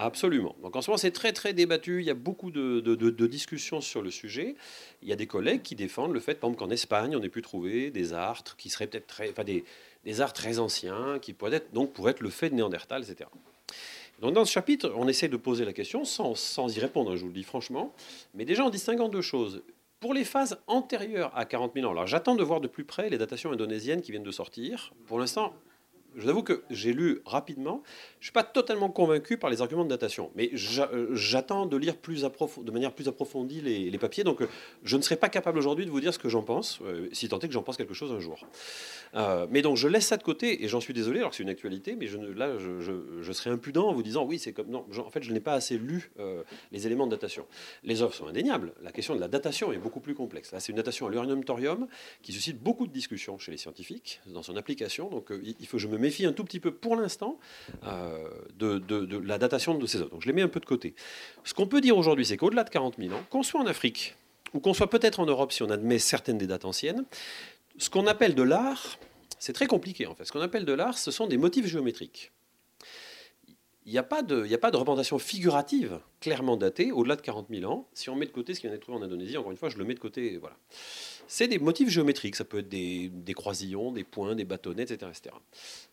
Absolument. 0.00 0.56
Donc 0.62 0.76
en 0.76 0.80
ce 0.80 0.90
moment, 0.90 0.96
c'est 0.96 1.10
très 1.10 1.34
très 1.34 1.52
débattu. 1.52 2.00
Il 2.00 2.06
y 2.06 2.10
a 2.10 2.14
beaucoup 2.14 2.50
de, 2.50 3.26
discussions 3.26 3.82
sur 3.82 4.00
le 4.00 4.10
sujet. 4.10 4.54
Il 5.02 5.08
y 5.08 5.12
a 5.12 5.16
des 5.16 5.26
collègues 5.26 5.60
qui 5.60 5.74
défendent 5.74 6.14
le 6.14 6.20
fait, 6.20 6.36
par 6.40 6.48
exemple, 6.48 6.64
qu'en 6.64 6.70
Espagne, 6.70 7.14
on 7.14 7.22
ait 7.22 7.28
pu 7.28 7.42
trouver 7.42 7.90
des 7.90 8.14
arts 8.14 8.42
qui 8.56 8.70
seraient 8.70 8.86
peut-être 8.86 9.06
très, 9.06 9.30
enfin 9.30 9.44
des, 9.44 9.62
des 10.04 10.22
arts 10.22 10.32
très 10.32 10.58
anciens, 10.58 11.18
qui 11.20 11.34
pourraient 11.34 11.56
être 11.56 11.72
donc 11.74 11.92
pourraient 11.92 12.12
être 12.12 12.20
le 12.20 12.30
fait 12.30 12.48
de 12.48 12.54
Néandertal, 12.54 13.02
etc. 13.02 13.28
Donc 14.22 14.32
dans 14.32 14.46
ce 14.46 14.52
chapitre, 14.52 14.90
on 14.96 15.06
essaie 15.06 15.28
de 15.28 15.36
poser 15.36 15.66
la 15.66 15.74
question 15.74 16.06
sans, 16.06 16.34
sans 16.34 16.74
y 16.74 16.80
répondre, 16.80 17.14
je 17.16 17.20
vous 17.20 17.28
le 17.28 17.34
dis 17.34 17.42
franchement, 17.42 17.94
mais 18.34 18.46
déjà 18.46 18.64
en 18.64 18.70
distinguant 18.70 19.08
deux 19.08 19.22
choses. 19.22 19.62
Pour 19.98 20.14
les 20.14 20.24
phases 20.24 20.58
antérieures 20.66 21.30
à 21.36 21.44
40 21.44 21.74
000 21.74 21.86
ans, 21.86 21.92
alors 21.92 22.06
j'attends 22.06 22.36
de 22.36 22.42
voir 22.42 22.62
de 22.62 22.68
plus 22.68 22.84
près 22.84 23.10
les 23.10 23.18
datations 23.18 23.52
indonésiennes 23.52 24.00
qui 24.00 24.12
viennent 24.12 24.22
de 24.22 24.30
sortir. 24.30 24.94
Pour 25.06 25.18
l'instant, 25.18 25.54
je 26.16 26.22
vous 26.22 26.28
avoue 26.28 26.42
que 26.42 26.62
j'ai 26.70 26.92
lu 26.92 27.20
rapidement. 27.24 27.82
Je 28.18 28.20
ne 28.20 28.24
suis 28.24 28.32
pas 28.32 28.42
totalement 28.42 28.90
convaincu 28.90 29.36
par 29.36 29.50
les 29.50 29.62
arguments 29.62 29.84
de 29.84 29.90
datation, 29.90 30.30
mais 30.34 30.50
euh, 30.52 31.08
j'attends 31.14 31.66
de 31.66 31.76
lire 31.76 31.94
de 31.94 32.70
manière 32.70 32.92
plus 32.92 33.08
approfondie 33.08 33.60
les, 33.60 33.98
papiers. 33.98 34.24
Donc, 34.24 34.42
euh, 34.42 34.48
je 34.82 34.96
ne 34.96 35.02
serai 35.02 35.16
pas 35.16 35.28
capable 35.28 35.58
aujourd'hui 35.58 35.86
de 35.86 35.90
vous 35.90 36.00
dire 36.00 36.12
ce 36.12 36.18
que 36.18 36.28
j'en 36.28 36.42
pense, 36.42 36.80
euh, 36.82 37.08
si 37.12 37.28
tant 37.28 37.38
est 37.38 37.48
que 37.48 37.54
j'en 37.54 37.62
pense 37.62 37.76
quelque 37.76 37.94
chose 37.94 38.12
un 38.12 38.20
jour. 38.20 38.46
mais 39.50 39.62
donc, 39.62 39.76
je 39.76 39.88
laisse 39.88 40.06
ça 40.06 40.16
de 40.16 40.22
côté, 40.22 40.64
et 40.64 40.68
j'en 40.68 40.80
suis 40.80 40.94
désolé, 40.94 41.20
alors 41.20 41.30
que 41.30 41.36
c'est 41.36 41.42
une 41.42 41.48
actualité, 41.48 41.96
mais 41.96 42.06
je, 42.06 42.18
là, 42.18 42.58
je, 42.58 43.32
serais 43.32 43.50
impudent 43.50 43.88
en 43.88 43.92
vous 43.92 44.02
disant 44.02 44.24
oui, 44.24 44.38
c'est 44.38 44.52
comme. 44.52 44.68
Non, 44.68 44.84
en 44.98 45.10
fait, 45.10 45.22
je 45.22 45.32
n'ai 45.32 45.40
pas 45.40 45.54
assez 45.54 45.78
lu 45.78 46.10
les 46.72 46.86
éléments 46.86 47.06
de 47.06 47.12
datation. 47.12 47.46
Les 47.84 48.02
œuvres 48.02 48.14
sont 48.14 48.26
indéniables. 48.26 48.72
La 48.82 48.92
question 48.92 49.14
de 49.14 49.20
la 49.20 49.28
datation 49.28 49.72
est 49.72 49.78
beaucoup 49.78 50.00
plus 50.00 50.14
complexe. 50.14 50.52
Là, 50.52 50.60
c'est 50.60 50.72
une 50.72 50.76
datation 50.76 51.06
à 51.06 51.10
l'uranium 51.10 51.44
thorium 51.44 51.86
qui 52.22 52.32
suscite 52.32 52.58
beaucoup 52.60 52.86
de 52.86 52.92
discussions 52.92 53.38
chez 53.38 53.52
les 53.52 53.58
scientifiques 53.58 54.20
dans 54.26 54.42
son 54.42 54.56
application. 54.56 55.08
Donc, 55.08 55.32
il 55.42 55.66
faut 55.66 55.76
que 55.76 55.82
je 55.82 55.88
me 55.88 55.99
méfie 56.00 56.26
un 56.26 56.32
tout 56.32 56.44
petit 56.44 56.60
peu 56.60 56.72
pour 56.72 56.96
l'instant 56.96 57.38
euh, 57.84 58.28
de, 58.58 59.16
la 59.18 59.38
datation 59.38 59.74
de 59.74 59.86
ces 59.86 59.98
œuvres. 59.98 60.10
Donc 60.10 60.22
je 60.22 60.26
les 60.26 60.32
mets 60.32 60.42
un 60.42 60.48
peu 60.48 60.60
de 60.60 60.66
côté. 60.66 60.94
Ce 61.44 61.54
qu'on 61.54 61.66
peut 61.66 61.80
dire 61.80 61.96
aujourd'hui, 61.96 62.26
c'est 62.26 62.36
qu'au-delà 62.36 62.64
de 62.64 62.70
40 62.70 62.96
000 62.98 63.14
ans, 63.14 63.22
qu'on 63.30 63.42
soit 63.42 63.60
en 63.60 63.66
Afrique 63.66 64.16
ou 64.54 64.60
qu'on 64.60 64.74
soit 64.74 64.90
peut-être 64.90 65.20
en 65.20 65.26
Europe 65.26 65.52
si 65.52 65.62
on 65.62 65.70
admet 65.70 65.98
certaines 65.98 66.38
des 66.38 66.46
dates 66.46 66.64
anciennes, 66.64 67.04
ce 67.78 67.88
qu'on 67.88 68.06
appelle 68.06 68.34
de 68.34 68.42
l'art, 68.42 68.98
c'est 69.38 69.52
très 69.52 69.66
compliqué 69.66 70.06
en 70.06 70.14
fait. 70.14 70.24
Ce 70.24 70.32
qu'on 70.32 70.40
appelle 70.40 70.64
de 70.64 70.72
l'art, 70.72 70.98
ce 70.98 71.10
sont 71.10 71.26
des 71.26 71.36
motifs 71.36 71.66
géométriques. 71.66 72.32
Il 73.86 73.92
n'y 73.92 73.98
a, 73.98 74.02
pas 74.02 74.22
de, 74.22 74.44
représentation 74.76 75.18
figurative 75.18 76.00
clairement 76.20 76.56
datée 76.56 76.92
au-delà 76.92 77.16
de 77.16 77.22
40 77.22 77.46
000 77.50 77.72
ans. 77.72 77.88
Si 77.94 78.10
on 78.10 78.14
met 78.14 78.26
de 78.26 78.30
côté 78.30 78.54
ce 78.54 78.60
qui 78.60 78.66
vient 78.66 78.74
d'être 78.74 78.82
trouvé 78.82 78.98
en 78.98 79.02
Indonésie, 79.02 79.36
encore 79.36 79.50
une 79.50 79.56
fois, 79.56 79.68
je 79.70 79.78
le 79.78 79.84
mets 79.84 79.94
de 79.94 79.98
côté. 79.98 80.36
Voilà. 80.36 80.56
C'est 81.32 81.46
des 81.46 81.60
motifs 81.60 81.88
géométriques. 81.90 82.34
Ça 82.34 82.44
peut 82.44 82.58
être 82.58 82.68
des, 82.68 83.34
croisillons, 83.34 83.92
des 83.92 84.02
points, 84.02 84.34
des 84.34 84.44
bâtonnets, 84.44 84.82
etc. 84.82 85.12
etc. 85.16 85.36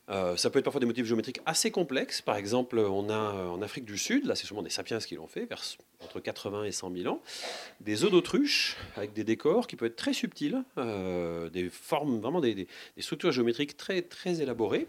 Euh, 0.10 0.36
ça 0.36 0.50
peut 0.50 0.58
être 0.58 0.66
parfois 0.66 0.80
des 0.80 0.88
motifs 0.88 1.06
géométriques 1.06 1.42
assez 1.46 1.70
complexes. 1.70 2.24
Par 2.24 2.38
exemple, 2.38 2.80
on 2.80 3.08
a 3.12 3.36
euh, 3.36 3.48
en 3.48 3.62
Afrique 3.62 3.86
du 3.86 4.00
Sud, 4.00 4.26
là 4.26 4.34
c'est 4.34 4.48
souvent 4.48 4.64
des 4.64 4.72
sapiens 4.72 4.98
qui 4.98 5.14
l'ont 5.14 5.28
fait, 5.28 5.46
vers, 5.46 5.62
entre 6.04 6.20
80 6.20 6.64
et 6.64 6.72
100 6.72 6.92
000 6.92 7.14
ans, 7.14 7.22
des 7.82 8.04
œufs 8.04 8.10
d'autruche 8.10 8.78
avec 8.96 9.14
des 9.14 9.24
décors 9.24 9.68
qui 9.68 9.76
peuvent 9.76 9.90
être 9.90 9.96
très 9.96 10.14
subtils, 10.14 10.64
euh, 10.80 11.52
des 11.52 11.70
formes, 11.70 12.20
vraiment 12.20 12.42
des, 12.42 12.56
des, 12.56 12.68
structures 12.98 13.32
géométriques 13.32 13.78
très, 13.78 14.02
très 14.02 14.42
élaborées. 14.42 14.88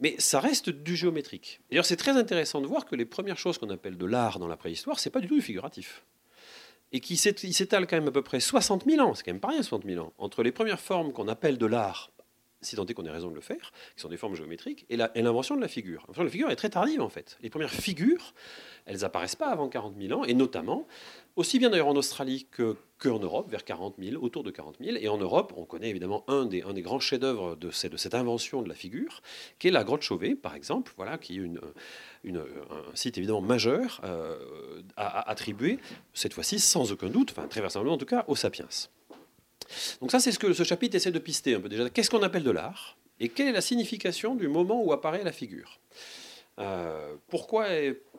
Mais 0.00 0.16
ça 0.18 0.40
reste 0.40 0.70
du 0.70 0.96
géométrique. 0.96 1.60
D'ailleurs, 1.70 1.86
c'est 1.86 1.94
très 1.94 2.16
intéressant 2.16 2.60
de 2.60 2.66
voir 2.66 2.84
que 2.84 2.96
les 2.96 3.04
premières 3.04 3.38
choses 3.38 3.58
qu'on 3.58 3.70
appelle 3.70 3.96
de 3.96 4.06
l'art 4.06 4.40
dans 4.40 4.48
la 4.48 4.56
préhistoire, 4.56 4.98
c'est 4.98 5.10
pas 5.10 5.20
du 5.20 5.28
tout 5.28 5.36
du 5.36 5.42
figuratif. 5.42 6.02
Et 6.92 7.00
qui 7.00 7.16
s'étale 7.16 7.86
quand 7.86 7.96
même 7.96 8.08
à 8.08 8.12
peu 8.12 8.22
près 8.22 8.38
60 8.38 8.84
000 8.84 9.00
ans, 9.06 9.14
c'est 9.14 9.24
quand 9.24 9.32
même 9.32 9.40
pas 9.40 9.48
rien 9.48 9.62
60 9.62 9.84
000 9.86 10.04
ans, 10.04 10.12
entre 10.18 10.42
les 10.42 10.52
premières 10.52 10.80
formes 10.80 11.12
qu'on 11.12 11.26
appelle 11.26 11.58
de 11.58 11.66
l'art 11.66 12.11
si 12.62 12.76
tant 12.76 12.86
est 12.86 12.94
qu'on 12.94 13.04
ait 13.04 13.10
raison 13.10 13.30
de 13.30 13.34
le 13.34 13.40
faire, 13.40 13.72
qui 13.94 14.02
sont 14.02 14.08
des 14.08 14.16
formes 14.16 14.34
géométriques, 14.34 14.86
et 14.88 14.96
l'invention 14.96 15.56
de 15.56 15.60
la 15.60 15.68
figure. 15.68 16.06
la 16.16 16.28
figure 16.28 16.50
est 16.50 16.56
très 16.56 16.70
tardive 16.70 17.02
en 17.02 17.08
fait. 17.08 17.38
Les 17.42 17.50
premières 17.50 17.70
figures, 17.70 18.34
elles 18.86 19.04
apparaissent 19.04 19.36
pas 19.36 19.48
avant 19.48 19.68
40 19.68 19.94
000 20.00 20.18
ans, 20.18 20.24
et 20.24 20.34
notamment, 20.34 20.86
aussi 21.36 21.58
bien 21.58 21.70
d'ailleurs 21.70 21.88
en 21.88 21.96
Australie 21.96 22.46
que 22.50 22.76
qu'en 23.02 23.18
Europe, 23.18 23.50
vers 23.50 23.64
40 23.64 23.96
000, 23.98 24.22
autour 24.22 24.44
de 24.44 24.52
40 24.52 24.76
000. 24.80 24.96
Et 25.00 25.08
en 25.08 25.18
Europe, 25.18 25.52
on 25.56 25.64
connaît 25.64 25.90
évidemment 25.90 26.24
un 26.28 26.46
des, 26.46 26.62
un 26.62 26.72
des 26.72 26.82
grands 26.82 27.00
chefs-d'œuvre 27.00 27.56
de, 27.56 27.70
cette 27.70 28.14
invention 28.14 28.62
de 28.62 28.68
la 28.68 28.76
figure, 28.76 29.22
qui 29.58 29.68
est 29.68 29.70
la 29.72 29.82
grotte 29.82 30.02
Chauvet, 30.02 30.36
par 30.36 30.54
exemple, 30.54 30.92
voilà, 30.96 31.18
qui 31.18 31.34
est 31.34 31.42
une, 31.42 31.58
un 32.24 32.94
site 32.94 33.18
évidemment 33.18 33.40
majeur 33.40 34.00
euh, 34.04 34.82
à, 34.96 35.28
attribuer, 35.28 35.78
cette 36.14 36.32
fois-ci 36.32 36.60
sans 36.60 36.92
aucun 36.92 37.08
doute, 37.08 37.32
enfin 37.32 37.48
très 37.48 37.60
vraisemblablement 37.60 37.96
en 37.96 37.98
tout 37.98 38.06
cas, 38.06 38.24
aux 38.28 38.36
sapiens. 38.36 38.68
Donc 40.00 40.10
ça, 40.10 40.20
c'est 40.20 40.32
ce 40.32 40.38
que 40.38 40.52
ce 40.52 40.64
chapitre 40.64 40.96
essaie 40.96 41.10
de 41.10 41.18
pister 41.18 41.54
un 41.54 41.60
peu 41.60 41.68
déjà. 41.68 41.88
Qu'est-ce 41.90 42.10
qu'on 42.10 42.22
appelle 42.22 42.44
de 42.44 42.50
l'art 42.50 42.96
Et 43.20 43.28
quelle 43.28 43.48
est 43.48 43.52
la 43.52 43.60
signification 43.60 44.34
du 44.34 44.48
moment 44.48 44.82
où 44.82 44.92
apparaît 44.92 45.24
la 45.24 45.32
figure? 45.32 45.78
Euh, 46.58 47.14
pourquoi, 47.28 47.66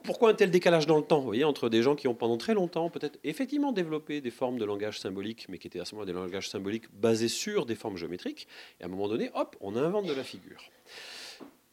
pourquoi 0.02 0.30
un 0.30 0.34
tel 0.34 0.50
décalage 0.50 0.86
dans 0.86 0.96
le 0.96 1.04
temps? 1.04 1.20
Vous 1.20 1.26
voyez, 1.26 1.44
entre 1.44 1.68
des 1.68 1.82
gens 1.82 1.94
qui 1.94 2.08
ont 2.08 2.14
pendant 2.14 2.36
très 2.36 2.54
longtemps 2.54 2.90
peut-être 2.90 3.18
effectivement 3.22 3.70
développé 3.70 4.20
des 4.20 4.30
formes 4.30 4.58
de 4.58 4.64
langage 4.64 4.98
symbolique, 4.98 5.46
mais 5.48 5.58
qui 5.58 5.68
étaient 5.68 5.80
à 5.80 5.84
ce 5.84 5.94
moment-là 5.94 6.12
des 6.12 6.18
langages 6.18 6.48
symboliques 6.48 6.86
basés 6.92 7.28
sur 7.28 7.64
des 7.64 7.76
formes 7.76 7.96
géométriques, 7.96 8.48
et 8.80 8.82
à 8.82 8.86
un 8.86 8.90
moment 8.90 9.08
donné, 9.08 9.30
hop, 9.34 9.56
on 9.60 9.76
invente 9.76 10.06
de 10.06 10.12
la 10.12 10.24
figure. 10.24 10.70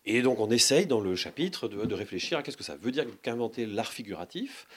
Et 0.06 0.22
donc 0.22 0.40
on 0.40 0.50
essaye 0.50 0.88
dans 0.88 1.00
le 1.00 1.16
chapitre 1.16 1.68
de, 1.68 1.94
réfléchir 1.94 2.38
à 2.38 2.44
qu'est-ce 2.44 2.58
que 2.58 2.64
ça 2.64 2.76
veut 2.76 2.92
dire 2.92 3.06
qu'inventer 3.22 3.66
l'art 3.66 3.92
figuratif. 3.92 4.68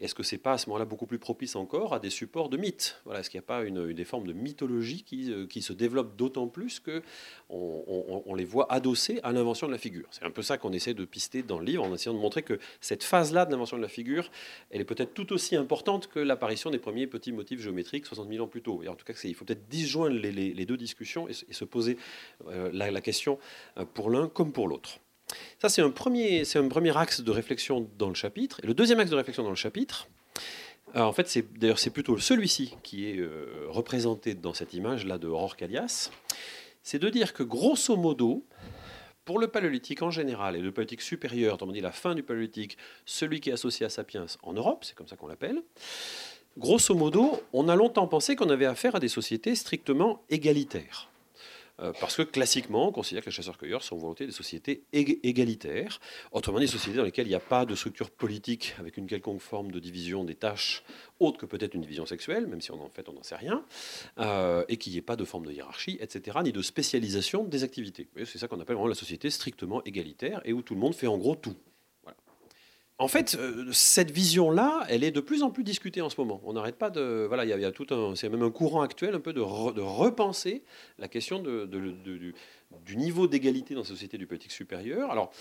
Est-ce 0.00 0.14
que 0.14 0.24
c'est 0.24 0.38
pas 0.38 0.54
à 0.54 0.58
ce 0.58 0.68
moment-là 0.68 0.86
beaucoup 0.86 1.06
plus 1.06 1.20
propice 1.20 1.54
encore 1.54 1.94
à 1.94 2.00
des 2.00 2.10
supports 2.10 2.48
de 2.48 2.56
mythes? 2.56 3.00
Voilà, 3.04 3.20
est-ce 3.20 3.30
qu'il 3.30 3.38
n'y 3.38 3.44
a 3.44 3.46
pas 3.46 3.62
une, 3.62 3.92
des 3.92 4.04
formes 4.04 4.26
de 4.26 4.32
mythologie 4.32 5.04
qui, 5.04 5.32
euh, 5.32 5.46
qui 5.46 5.62
se 5.62 5.72
développent 5.72 6.16
d'autant 6.16 6.48
plus 6.48 6.80
que 6.80 7.02
on, 7.48 8.34
les 8.34 8.44
voit 8.44 8.72
adossés 8.72 9.20
à 9.22 9.30
l'invention 9.30 9.68
de 9.68 9.72
la 9.72 9.78
figure? 9.78 10.08
C'est 10.10 10.24
un 10.24 10.30
peu 10.30 10.42
ça 10.42 10.58
qu'on 10.58 10.72
essaie 10.72 10.94
de 10.94 11.04
pister 11.04 11.44
dans 11.44 11.60
le 11.60 11.64
livre 11.64 11.84
en 11.84 11.94
essayant 11.94 12.14
de 12.14 12.18
montrer 12.18 12.42
que 12.42 12.58
cette 12.80 13.04
phase-là 13.04 13.46
de 13.46 13.52
l'invention 13.52 13.76
de 13.76 13.82
la 13.82 13.88
figure, 13.88 14.30
elle 14.70 14.80
est 14.80 14.84
peut-être 14.84 15.14
tout 15.14 15.32
aussi 15.32 15.54
importante 15.54 16.08
que 16.08 16.18
l'apparition 16.18 16.70
des 16.70 16.78
premiers 16.78 17.06
petits 17.06 17.32
motifs 17.32 17.60
géométriques 17.60 18.06
60 18.06 18.28
000 18.28 18.44
ans 18.44 18.48
plus 18.48 18.62
tôt. 18.62 18.82
Et 18.82 18.88
en 18.88 18.96
tout 18.96 19.04
cas, 19.04 19.14
il 19.22 19.34
faut 19.34 19.44
peut-être 19.44 19.68
disjoindre 19.68 20.16
les, 20.16 20.66
deux 20.66 20.76
discussions 20.76 21.28
et, 21.28 21.32
se 21.32 21.64
poser 21.64 21.98
euh, 22.48 22.70
la 22.72 23.00
question 23.00 23.38
euh, 23.78 23.84
pour 23.84 24.10
l'un 24.10 24.28
comme 24.28 24.52
pour 24.52 24.66
l'autre. 24.66 24.98
Ça, 25.60 25.68
c'est 25.68 25.82
un, 25.82 25.90
premier, 25.90 26.42
axe 26.96 27.20
de 27.20 27.30
réflexion 27.30 27.88
dans 27.98 28.08
le 28.08 28.14
chapitre. 28.14 28.60
Et 28.62 28.66
le 28.66 28.74
deuxième 28.74 29.00
axe 29.00 29.10
de 29.10 29.16
réflexion 29.16 29.42
dans 29.42 29.50
le 29.50 29.56
chapitre, 29.56 30.08
en 30.94 31.12
fait, 31.12 31.28
c'est, 31.28 31.58
d'ailleurs, 31.58 31.78
c'est 31.78 31.90
plutôt 31.90 32.18
celui-ci 32.18 32.76
qui 32.82 33.08
est 33.08 33.18
euh, 33.18 33.66
représenté 33.68 34.34
dans 34.34 34.54
cette 34.54 34.74
image-là 34.74 35.18
de 35.18 35.26
Aurore 35.26 35.56
Calias. 35.56 36.10
C'est 36.82 36.98
de 36.98 37.08
dire 37.08 37.32
que, 37.32 37.42
grosso 37.42 37.96
modo, 37.96 38.44
pour 39.24 39.38
le 39.38 39.48
paléolithique 39.48 40.02
en 40.02 40.10
général 40.10 40.54
et 40.54 40.60
le 40.60 40.70
paléolithique 40.70 41.00
supérieur, 41.00 41.56
on 41.62 41.72
dit 41.72 41.80
la 41.80 41.92
fin 41.92 42.14
du 42.14 42.22
paléolithique, 42.22 42.76
celui 43.06 43.40
qui 43.40 43.50
est 43.50 43.54
associé 43.54 43.86
à 43.86 43.88
Sapiens 43.88 44.26
en 44.42 44.52
Europe, 44.52 44.84
c'est 44.84 44.94
comme 44.94 45.08
ça 45.08 45.16
qu'on 45.16 45.28
l'appelle, 45.28 45.62
grosso 46.58 46.94
modo, 46.94 47.42
on 47.52 47.68
a 47.68 47.74
longtemps 47.74 48.06
pensé 48.06 48.36
qu'on 48.36 48.50
avait 48.50 48.66
affaire 48.66 48.94
à 48.96 49.00
des 49.00 49.08
sociétés 49.08 49.54
strictement 49.54 50.22
égalitaires. 50.28 51.08
Euh, 51.80 51.92
parce 52.00 52.16
que 52.16 52.22
classiquement, 52.22 52.88
on 52.88 52.92
considère 52.92 53.22
que 53.22 53.30
les 53.30 53.34
chasseurs-cueilleurs 53.34 53.82
sont 53.82 53.96
volonté 53.96 54.26
des 54.26 54.32
sociétés 54.32 54.84
égalitaires, 54.92 56.00
autrement 56.30 56.58
dit 56.58 56.66
des 56.66 56.70
sociétés 56.70 56.98
dans 56.98 57.04
lesquelles 57.04 57.26
il 57.26 57.30
n'y 57.30 57.34
a 57.34 57.40
pas 57.40 57.66
de 57.66 57.74
structure 57.74 58.10
politique 58.10 58.74
avec 58.78 58.96
une 58.96 59.06
quelconque 59.06 59.40
forme 59.40 59.72
de 59.72 59.80
division 59.80 60.24
des 60.24 60.36
tâches, 60.36 60.84
autre 61.18 61.38
que 61.38 61.46
peut-être 61.46 61.74
une 61.74 61.80
division 61.80 62.06
sexuelle, 62.06 62.46
même 62.46 62.60
si 62.60 62.70
en 62.70 62.88
fait 62.90 63.08
on 63.08 63.12
n'en 63.12 63.22
sait 63.22 63.36
rien, 63.36 63.64
euh, 64.18 64.64
et 64.68 64.76
qu'il 64.76 64.92
n'y 64.92 64.98
ait 64.98 65.02
pas 65.02 65.16
de 65.16 65.24
forme 65.24 65.46
de 65.46 65.52
hiérarchie, 65.52 65.98
etc., 66.00 66.38
ni 66.44 66.52
de 66.52 66.62
spécialisation 66.62 67.44
des 67.44 67.64
activités. 67.64 68.08
C'est 68.24 68.38
ça 68.38 68.46
qu'on 68.46 68.60
appelle 68.60 68.76
vraiment 68.76 68.88
la 68.88 68.94
société 68.94 69.30
strictement 69.30 69.82
égalitaire, 69.84 70.40
et 70.44 70.52
où 70.52 70.62
tout 70.62 70.74
le 70.74 70.80
monde 70.80 70.94
fait 70.94 71.08
en 71.08 71.18
gros 71.18 71.34
tout 71.34 71.56
en 72.98 73.08
fait, 73.08 73.34
euh, 73.34 73.66
cette 73.72 74.12
vision-là, 74.12 74.84
elle 74.88 75.02
est 75.02 75.10
de 75.10 75.20
plus 75.20 75.42
en 75.42 75.50
plus 75.50 75.64
discutée 75.64 76.00
en 76.00 76.10
ce 76.10 76.20
moment. 76.20 76.40
On 76.44 76.52
n'arrête 76.52 76.76
pas 76.76 76.90
de. 76.90 77.24
Voilà, 77.26 77.44
il 77.44 77.48
y, 77.48 77.64
a, 77.64 77.72
tout 77.72 77.86
un. 77.90 78.14
C'est 78.14 78.28
même 78.28 78.42
un 78.42 78.52
courant 78.52 78.82
actuel 78.82 79.14
un 79.14 79.20
peu 79.20 79.32
de, 79.32 79.40
repenser 79.40 80.62
la 80.98 81.08
question 81.08 81.42
du, 81.42 82.96
niveau 82.96 83.26
d'égalité 83.26 83.74
dans 83.74 83.80
la 83.80 83.86
société 83.86 84.16
du 84.16 84.28
politique 84.28 84.52
supérieur. 84.52 85.10
Alors, 85.10 85.32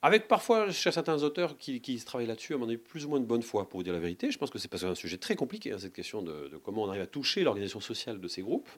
avec 0.00 0.26
parfois, 0.26 0.70
chez 0.70 0.90
certains 0.90 1.22
auteurs 1.22 1.58
qui, 1.58 2.02
travaillent 2.04 2.26
là-dessus, 2.26 2.54
à 2.54 2.56
mon 2.56 2.66
avis, 2.66 2.78
plus 2.78 3.04
ou 3.04 3.10
moins 3.10 3.20
de 3.20 3.26
bonne 3.26 3.42
foi, 3.42 3.68
pour 3.68 3.80
vous 3.80 3.84
dire 3.84 3.92
la 3.92 4.00
vérité. 4.00 4.30
Je 4.30 4.38
pense 4.38 4.48
que 4.48 4.58
c'est 4.58 4.68
parce 4.68 4.80
que 4.80 4.88
c'est 4.88 4.92
un 4.92 4.94
sujet 4.94 5.18
très 5.18 5.36
compliqué, 5.36 5.72
hein, 5.72 5.78
cette 5.78 5.92
question 5.92 6.22
de, 6.22 6.50
comment 6.64 6.84
on 6.84 6.88
arrive 6.88 7.02
à 7.02 7.06
toucher 7.06 7.44
l'organisation 7.44 7.80
sociale 7.80 8.20
de 8.20 8.28
ces 8.28 8.40
groupes. 8.40 8.70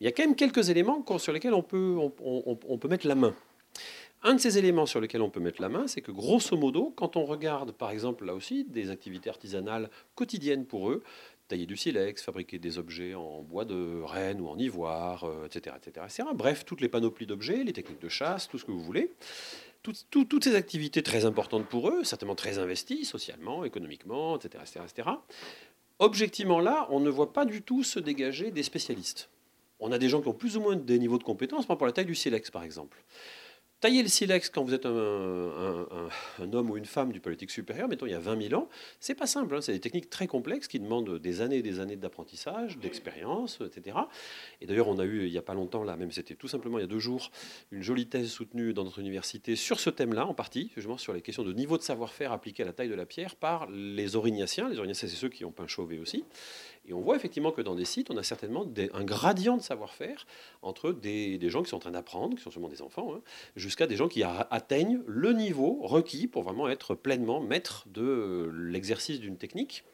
Il 0.00 0.04
y 0.04 0.08
a 0.08 0.12
quand 0.12 0.24
même 0.24 0.36
quelques 0.36 0.68
éléments 0.68 1.02
sur 1.18 1.32
lesquels 1.32 1.54
on 1.54 1.62
peut, 1.62 1.96
on 2.20 2.78
peut 2.78 2.88
mettre 2.88 3.06
la 3.06 3.14
main. 3.14 3.34
Un 4.24 4.34
de 4.34 4.40
ces 4.40 4.56
éléments 4.56 4.86
sur 4.86 5.00
lesquels 5.00 5.22
on 5.22 5.30
peut 5.30 5.40
mettre 5.40 5.60
la 5.60 5.68
main, 5.68 5.88
c'est 5.88 6.00
que 6.00 6.12
grosso 6.12 6.56
modo, 6.56 6.92
quand 6.94 7.16
on 7.16 7.24
regarde 7.24 7.72
par 7.72 7.90
exemple 7.90 8.24
là 8.24 8.34
aussi 8.34 8.64
des 8.64 8.90
activités 8.90 9.28
artisanales 9.28 9.90
quotidiennes 10.14 10.64
pour 10.64 10.90
eux, 10.90 11.02
tailler 11.48 11.66
du 11.66 11.76
silex, 11.76 12.22
fabriquer 12.22 12.60
des 12.60 12.78
objets 12.78 13.14
en 13.14 13.42
bois 13.42 13.64
de 13.64 14.00
renne 14.02 14.40
ou 14.40 14.46
en 14.46 14.56
ivoire, 14.58 15.26
etc., 15.44 15.74
etc., 15.76 16.06
etc. 16.06 16.28
Bref, 16.34 16.64
toutes 16.64 16.80
les 16.80 16.88
panoplies 16.88 17.26
d'objets, 17.26 17.64
les 17.64 17.72
techniques 17.72 18.00
de 18.00 18.08
chasse, 18.08 18.48
tout 18.48 18.58
ce 18.58 18.64
que 18.64 18.70
vous 18.70 18.80
voulez. 18.80 19.10
toutes 19.82 20.44
ces 20.44 20.54
activités 20.54 21.02
très 21.02 21.24
importantes 21.24 21.66
pour 21.66 21.88
eux, 21.88 22.04
certainement 22.04 22.36
très 22.36 22.58
investies 22.58 23.04
socialement, 23.04 23.64
économiquement, 23.64 24.36
etc., 24.36 24.62
etc., 24.62 24.84
etc. 24.88 25.08
Objectivement 25.98 26.60
là, 26.60 26.86
on 26.90 27.00
ne 27.00 27.10
voit 27.10 27.32
pas 27.32 27.44
du 27.44 27.62
tout 27.62 27.82
se 27.82 27.98
dégager 27.98 28.52
des 28.52 28.62
spécialistes. 28.62 29.28
On 29.80 29.90
a 29.90 29.98
des 29.98 30.08
gens 30.08 30.22
qui 30.22 30.28
ont 30.28 30.32
plus 30.32 30.56
ou 30.56 30.60
moins 30.60 30.76
des 30.76 30.98
niveaux 31.00 31.18
de 31.18 31.24
compétences, 31.24 31.66
rapport 31.66 31.86
à 31.86 31.88
la 31.88 31.92
taille 31.92 32.06
du 32.06 32.14
silex 32.14 32.52
par 32.52 32.62
exemple. 32.62 33.02
Tailler 33.82 34.04
le 34.04 34.08
silex 34.08 34.48
quand 34.48 34.62
vous 34.62 34.74
êtes 34.74 34.86
un, 34.86 36.52
homme 36.52 36.70
ou 36.70 36.76
une 36.76 36.84
femme 36.84 37.10
du 37.10 37.18
politique 37.18 37.50
supérieur, 37.50 37.88
mettons 37.88 38.06
il 38.06 38.12
y 38.12 38.14
a 38.14 38.20
20 38.20 38.50
000 38.50 38.54
ans, 38.54 38.68
c'est 39.00 39.16
pas 39.16 39.26
simple. 39.26 39.56
Hein. 39.56 39.60
c'est 39.60 39.72
des 39.72 39.80
techniques 39.80 40.08
très 40.08 40.28
complexes 40.28 40.68
qui 40.68 40.78
demandent 40.78 41.18
des 41.18 41.40
années 41.40 41.56
et 41.56 41.62
des 41.62 41.80
années 41.80 41.96
d'apprentissage, 41.96 42.78
d'expérience, 42.78 43.58
etc. 43.60 43.96
Et 44.60 44.66
d'ailleurs, 44.66 44.86
on 44.86 45.00
a 45.00 45.04
eu 45.04 45.26
il 45.26 45.32
n'y 45.32 45.38
a 45.38 45.42
pas 45.42 45.54
longtemps, 45.54 45.82
là, 45.82 45.96
même 45.96 46.12
c'était 46.12 46.36
tout 46.36 46.46
simplement 46.46 46.78
il 46.78 46.82
y 46.82 46.84
a 46.84 46.86
deux 46.86 47.00
jours, 47.00 47.32
une 47.72 47.82
jolie 47.82 48.06
thèse 48.06 48.30
soutenue 48.30 48.72
dans 48.72 48.84
notre 48.84 49.00
université 49.00 49.56
sur 49.56 49.80
ce 49.80 49.90
thème-là, 49.90 50.26
en 50.26 50.34
partie, 50.34 50.70
justement 50.76 50.96
sur 50.96 51.12
les 51.12 51.20
questions 51.20 51.42
de 51.42 51.52
niveau 51.52 51.76
de 51.76 51.82
savoir-faire 51.82 52.30
appliqué 52.30 52.62
à 52.62 52.66
la 52.66 52.72
taille 52.72 52.88
de 52.88 52.94
la 52.94 53.04
pierre 53.04 53.34
par 53.34 53.68
les 53.68 54.14
Aurignaciens. 54.14 54.68
Les 54.68 54.78
Aurignaciens, 54.78 55.08
c'est 55.08 55.16
ceux 55.16 55.28
qui 55.28 55.44
ont 55.44 55.50
peint 55.50 55.66
Chauvet 55.66 55.98
aussi. 55.98 56.24
Et 56.84 56.92
on 56.92 57.00
voit 57.00 57.16
effectivement 57.16 57.52
que 57.52 57.62
dans 57.62 57.74
des 57.74 57.84
sites, 57.84 58.10
on 58.10 58.16
a 58.16 58.22
certainement 58.22 58.66
un 58.92 59.04
gradient 59.04 59.56
de 59.56 59.62
savoir-faire 59.62 60.26
entre 60.62 60.92
des, 60.92 61.38
gens 61.48 61.62
qui 61.62 61.70
sont 61.70 61.76
en 61.76 61.80
train 61.80 61.92
d'apprendre, 61.92 62.36
qui 62.36 62.42
sont 62.42 62.50
seulement 62.50 62.68
des 62.68 62.82
enfants, 62.82 63.14
hein, 63.14 63.20
jusqu'à 63.54 63.86
des 63.86 63.96
gens 63.96 64.08
qui 64.08 64.22
atteignent 64.22 65.00
le 65.06 65.32
niveau 65.32 65.78
requis 65.82 66.26
pour 66.26 66.42
vraiment 66.42 66.68
être 66.68 66.94
pleinement 66.94 67.40
maître 67.40 67.84
de 67.88 68.50
l'exercice 68.52 69.20
d'une 69.20 69.36
technique. 69.36 69.84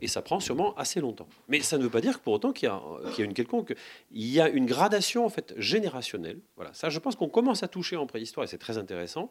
Et 0.00 0.08
ça 0.08 0.22
prend 0.22 0.40
sûrement 0.40 0.74
assez 0.76 1.00
longtemps. 1.00 1.28
Mais 1.48 1.60
ça 1.60 1.78
ne 1.78 1.84
veut 1.84 1.90
pas 1.90 2.00
dire 2.00 2.18
que 2.18 2.24
pour 2.24 2.32
autant 2.32 2.52
qu'il 2.52 2.68
y, 2.68 2.70
a 2.70 3.24
une 3.24 3.32
quelconque, 3.32 3.74
il 4.10 4.26
y 4.26 4.40
a 4.40 4.48
une 4.48 4.66
gradation 4.66 5.24
en 5.24 5.28
fait 5.28 5.54
générationnelle. 5.56 6.40
Voilà, 6.56 6.74
ça, 6.74 6.90
je 6.90 6.98
pense 6.98 7.14
qu'on 7.14 7.28
commence 7.28 7.62
à 7.62 7.68
toucher 7.68 7.96
en 7.96 8.06
préhistoire 8.06 8.44
et 8.44 8.48
c'est 8.48 8.58
très 8.58 8.76
intéressant 8.76 9.30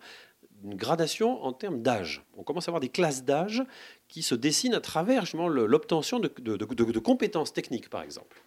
une 0.63 0.75
gradation 0.75 1.43
en 1.43 1.53
termes 1.53 1.81
d'âge. 1.81 2.23
On 2.37 2.43
commence 2.43 2.67
à 2.67 2.71
avoir 2.71 2.81
des 2.81 2.89
classes 2.89 3.23
d'âge 3.23 3.63
qui 4.07 4.21
se 4.21 4.35
dessinent 4.35 4.73
à 4.73 4.81
travers 4.81 5.25
l'obtention 5.35 6.19
de, 6.19 6.99
compétences 6.99 7.53
techniques, 7.53 7.89
par 7.89 8.03
exemple. 8.03 8.41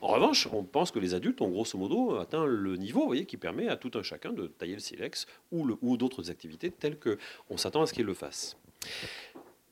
En 0.00 0.08
revanche, 0.08 0.48
on 0.52 0.62
pense 0.62 0.92
que 0.92 1.00
les 1.00 1.14
adultes 1.14 1.40
ont 1.40 1.48
grosso 1.48 1.76
modo 1.76 2.16
atteint 2.16 2.46
le 2.46 2.76
niveau 2.76 3.04
voyez, 3.06 3.26
qui 3.26 3.36
permet 3.36 3.68
à 3.68 3.76
tout 3.76 3.90
un 3.94 4.02
chacun 4.02 4.32
de 4.32 4.46
tailler 4.46 4.74
le 4.74 4.80
silex 4.80 5.26
ou, 5.50 5.68
ou 5.82 5.96
d'autres 5.96 6.30
activités 6.30 6.70
telles 6.70 6.98
qu'on 6.98 7.56
s'attend 7.56 7.82
à 7.82 7.86
ce 7.86 7.92
qu'ils 7.92 8.06
le 8.06 8.14
fassent. 8.14 8.56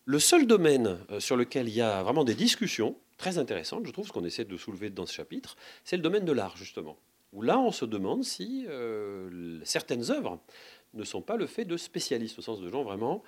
Le 0.06 0.18
seul 0.18 0.46
domaine 0.46 0.98
euh, 1.10 1.18
sur 1.18 1.36
lequel 1.36 1.68
il 1.68 1.74
y 1.74 1.80
a 1.80 2.02
vraiment 2.02 2.24
des 2.24 2.34
discussions 2.34 2.96
très 3.16 3.38
intéressantes, 3.38 3.86
je 3.86 3.92
trouve, 3.92 4.06
ce 4.06 4.12
qu'on 4.12 4.24
essaie 4.24 4.44
de 4.44 4.56
soulever 4.56 4.90
dans 4.90 5.06
ce 5.06 5.14
chapitre, 5.14 5.56
c'est 5.82 5.96
le 5.96 6.02
domaine 6.02 6.26
de 6.26 6.32
l'art, 6.32 6.56
justement. 6.56 6.98
Où 7.32 7.42
là, 7.42 7.58
on 7.58 7.72
se 7.72 7.84
demande 7.84 8.22
si 8.22 8.66
euh, 8.68 9.60
certaines 9.64 10.10
œuvres 10.10 10.38
ne 10.94 11.04
sont 11.04 11.22
pas 11.22 11.36
le 11.36 11.46
fait 11.46 11.64
de 11.64 11.76
spécialistes, 11.76 12.38
au 12.38 12.42
sens 12.42 12.60
de 12.60 12.68
gens 12.70 12.82
vraiment 12.82 13.22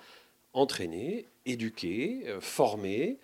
entraînés, 0.53 1.25
éduqués, 1.45 2.23
euh, 2.25 2.41
formés 2.41 3.17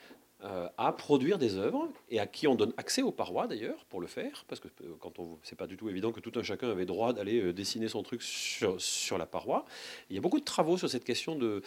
euh, 0.43 0.67
à 0.77 0.91
produire 0.91 1.37
des 1.37 1.55
œuvres 1.55 1.89
et 2.09 2.19
à 2.19 2.27
qui 2.27 2.47
on 2.47 2.55
donne 2.55 2.73
accès 2.77 3.01
aux 3.01 3.11
parois 3.11 3.47
d'ailleurs 3.47 3.85
pour 3.85 4.01
le 4.01 4.07
faire, 4.07 4.45
parce 4.47 4.59
que 4.59 4.67
euh, 4.67 4.95
quand 4.99 5.19
on, 5.19 5.39
c'est 5.41 5.55
pas 5.55 5.67
du 5.67 5.77
tout 5.77 5.89
évident 5.89 6.11
que 6.11 6.19
tout 6.19 6.37
un 6.37 6.43
chacun 6.43 6.69
avait 6.69 6.85
droit 6.85 7.13
d'aller 7.13 7.53
dessiner 7.53 7.87
son 7.87 8.03
truc 8.03 8.21
sur, 8.21 9.17
la 9.17 9.25
paroi. 9.25 9.65
Il 10.09 10.15
y 10.15 10.19
a 10.19 10.21
beaucoup 10.21 10.39
de 10.39 10.45
travaux 10.45 10.77
sur 10.77 10.89
cette 10.89 11.05
question 11.05 11.35
de, 11.35 11.63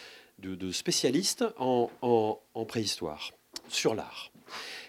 spécialistes 0.73 1.45
en 1.59 2.65
préhistoire, 2.67 3.33
sur 3.69 3.95
l'art. 3.95 4.31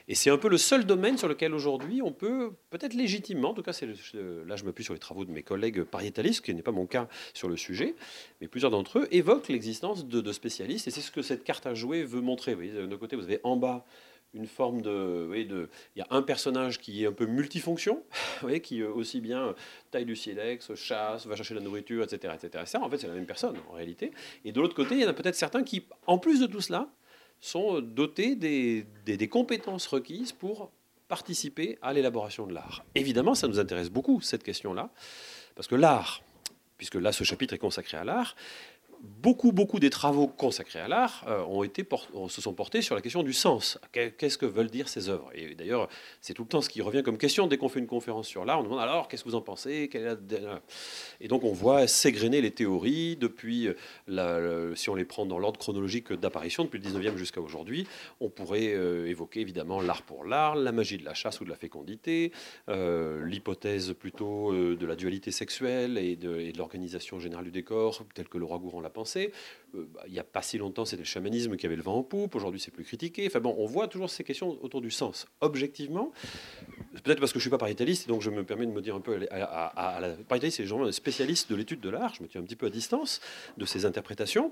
Et 0.07 0.15
c'est 0.15 0.29
un 0.29 0.37
peu 0.37 0.47
le 0.47 0.57
seul 0.57 0.85
domaine 0.85 1.17
sur 1.17 1.27
lequel 1.27 1.53
aujourd'hui 1.53 2.01
on 2.01 2.11
peut, 2.11 2.53
peut-être 2.69 2.93
légitimement, 2.93 3.49
en 3.49 3.53
tout 3.53 3.63
cas 3.63 3.73
c'est 3.73 3.87
là 3.87 4.55
je 4.55 4.63
m'appuie 4.63 4.83
sur 4.83 4.93
les 4.93 4.99
travaux 4.99 5.25
de 5.25 5.31
mes 5.31 5.43
collègues 5.43 5.83
pariétalistes, 5.83 6.43
qui 6.43 6.53
n'est 6.53 6.61
pas 6.61 6.71
mon 6.71 6.85
cas 6.85 7.07
sur 7.33 7.49
le 7.49 7.57
sujet, 7.57 7.95
mais 8.39 8.47
plusieurs 8.47 8.71
d'entre 8.71 8.99
eux 8.99 9.07
évoquent 9.11 9.49
l'existence 9.49 10.07
de, 10.07 10.31
spécialistes, 10.31 10.87
et 10.87 10.91
c'est 10.91 11.01
ce 11.01 11.11
que 11.11 11.21
cette 11.21 11.43
carte 11.43 11.65
à 11.65 11.73
jouer 11.73 12.03
veut 12.03 12.21
montrer. 12.21 12.53
Vous 12.53 12.61
voyez, 12.61 12.87
d'un 12.87 12.97
côté, 12.97 13.15
vous 13.15 13.23
avez 13.23 13.39
en 13.43 13.55
bas 13.57 13.85
une 14.33 14.47
forme 14.47 14.81
de, 14.81 15.29
de, 15.43 15.69
il 15.95 15.99
y 15.99 16.01
a 16.01 16.07
un 16.09 16.21
personnage 16.21 16.79
qui 16.79 17.03
est 17.03 17.07
un 17.07 17.11
peu 17.11 17.25
multifonction, 17.25 18.03
qui 18.63 18.81
euh, 18.81 18.91
aussi 18.91 19.21
bien 19.21 19.55
taille 19.91 20.05
du 20.05 20.15
silex, 20.15 20.73
chasse, 20.75 21.25
va 21.25 21.35
chercher 21.35 21.55
la 21.55 21.61
nourriture, 21.61 22.03
etc., 22.03 22.33
etc. 22.35 22.63
Ça, 22.67 22.81
en 22.81 22.89
fait, 22.89 22.97
c'est 22.97 23.07
la 23.07 23.13
même 23.13 23.25
personne 23.25 23.55
en 23.69 23.73
réalité. 23.73 24.11
Et 24.45 24.51
de 24.51 24.61
l'autre 24.61 24.75
côté, 24.75 24.95
il 24.95 25.01
y 25.01 25.05
en 25.05 25.09
a 25.09 25.13
peut-être 25.13 25.35
certains 25.35 25.63
qui, 25.63 25.85
en 26.05 26.17
plus 26.17 26.39
de 26.39 26.45
tout 26.45 26.61
cela, 26.61 26.89
sont 27.39 27.81
dotés 27.81 28.35
des, 28.35 29.27
compétences 29.29 29.87
requises 29.87 30.31
pour 30.31 30.71
participer 31.07 31.77
à 31.81 31.93
l'élaboration 31.93 32.47
de 32.47 32.53
l'art. 32.53 32.83
Évidemment, 32.95 33.35
ça 33.35 33.47
nous 33.47 33.59
intéresse 33.59 33.89
beaucoup, 33.89 34.21
cette 34.21 34.43
question-là, 34.43 34.89
parce 35.55 35.67
que 35.67 35.75
l'art, 35.75 36.21
puisque 36.77 36.95
là, 36.95 37.11
ce 37.11 37.23
chapitre 37.23 37.53
est 37.53 37.59
consacré 37.59 37.97
à 37.97 38.03
l'art, 38.03 38.35
beaucoup, 39.01 39.51
beaucoup 39.51 39.79
des 39.79 39.89
travaux 39.89 40.27
consacrés 40.27 40.79
à 40.79 40.87
l'art 40.87 41.23
euh, 41.27 41.41
ont 41.43 41.63
été 41.63 41.87
se 42.29 42.41
sont 42.41 42.53
portés 42.53 42.81
sur 42.81 42.95
la 42.95 43.01
question 43.01 43.23
du 43.23 43.33
sens. 43.33 43.79
Qu'est-ce 43.91 44.37
que 44.37 44.45
veulent 44.45 44.69
dire 44.69 44.89
ces 44.89 45.09
œuvres? 45.09 45.29
Et 45.33 45.55
d'ailleurs, 45.55 45.87
c'est 46.21 46.33
tout 46.33 46.43
le 46.43 46.47
temps 46.47 46.61
ce 46.61 46.69
qui 46.69 46.81
revient 46.81 47.03
comme 47.03 47.17
question 47.17 47.47
dès 47.47 47.57
qu'on 47.57 47.69
fait 47.69 47.79
une 47.79 47.87
conférence 47.87 48.27
sur 48.27 48.45
l'art. 48.45 48.59
On 48.59 48.63
demande 48.63 48.79
alors, 48.79 49.07
qu'est-ce 49.07 49.23
que 49.23 49.29
vous 49.29 49.35
en 49.35 49.41
pensez? 49.41 49.89
Et 51.19 51.27
donc, 51.27 51.43
on 51.43 51.53
voit 51.53 51.87
s'égrener 51.87 52.41
les 52.41 52.51
théories 52.51 53.15
depuis, 53.15 53.69
la, 54.07 54.39
si 54.75 54.89
on 54.89 54.95
les 54.95 55.05
prend 55.05 55.25
dans 55.25 55.39
l'ordre 55.39 55.59
chronologique 55.59 56.13
d'apparition, 56.13 56.63
depuis 56.63 56.79
le 56.79 56.89
19e 56.89 57.17
jusqu'à 57.17 57.41
aujourd'hui. 57.41 57.87
On 58.19 58.29
pourrait 58.29 58.73
euh, 58.73 59.07
évoquer 59.07 59.41
évidemment 59.41 59.81
l'art 59.81 60.03
pour 60.03 60.25
l'art, 60.25 60.55
la 60.55 60.71
magie 60.71 60.97
de 60.97 61.05
la 61.05 61.13
chasse 61.13 61.41
ou 61.41 61.45
de 61.45 61.49
la 61.49 61.55
fécondité, 61.55 62.31
euh, 62.69 63.25
l'hypothèse 63.25 63.93
plutôt 63.93 64.53
de 64.53 64.85
la 64.85 64.95
dualité 64.95 65.31
sexuelle 65.31 65.97
et 65.97 66.15
de, 66.15 66.39
et 66.39 66.51
de 66.51 66.57
l'organisation 66.57 67.19
générale 67.19 67.45
du 67.45 67.51
décor, 67.51 68.03
telle 68.13 68.27
que 68.27 68.37
Laura 68.37 68.57
Gourand 68.57 68.81
l'a 68.87 68.93
pensé. 68.93 69.31
Euh, 69.75 69.85
bah, 69.93 70.03
il 70.07 70.13
n'y 70.13 70.19
a 70.19 70.23
pas 70.23 70.41
si 70.41 70.57
longtemps, 70.57 70.85
c'était 70.85 71.01
le 71.01 71.07
chamanisme 71.07 71.55
qui 71.57 71.65
avait 71.65 71.75
le 71.75 71.81
vent 71.81 71.97
en 71.97 72.03
poupe. 72.03 72.35
Aujourd'hui, 72.35 72.59
c'est 72.59 72.71
plus 72.71 72.83
critiqué. 72.83 73.27
Enfin 73.27 73.39
bon, 73.39 73.55
on 73.57 73.65
voit 73.65 73.87
toujours 73.87 74.09
ces 74.09 74.23
questions 74.23 74.57
autour 74.63 74.81
du 74.81 74.91
sens. 74.91 75.27
Objectivement, 75.41 76.11
peut-être 77.03 77.19
parce 77.19 77.33
que 77.33 77.39
je 77.39 77.43
suis 77.43 77.49
pas 77.49 77.57
paritaliste, 77.57 78.07
donc 78.07 78.21
je 78.21 78.29
me 78.29 78.43
permets 78.43 78.65
de 78.65 78.71
me 78.71 78.81
dire 78.81 78.95
un 78.95 79.01
peu 79.01 79.27
à, 79.29 79.99
la 80.01 80.09
paritaliste, 80.27 80.57
c'est 80.57 80.63
les 80.63 80.91
spécialistes 80.91 81.49
de 81.49 81.55
l'étude 81.55 81.81
de 81.81 81.89
l'art. 81.89 82.13
Je 82.15 82.23
me 82.23 82.27
tiens 82.27 82.41
un 82.41 82.45
petit 82.45 82.55
peu 82.55 82.67
à 82.67 82.69
distance 82.69 83.21
de 83.57 83.65
ces 83.65 83.85
interprétations 83.85 84.51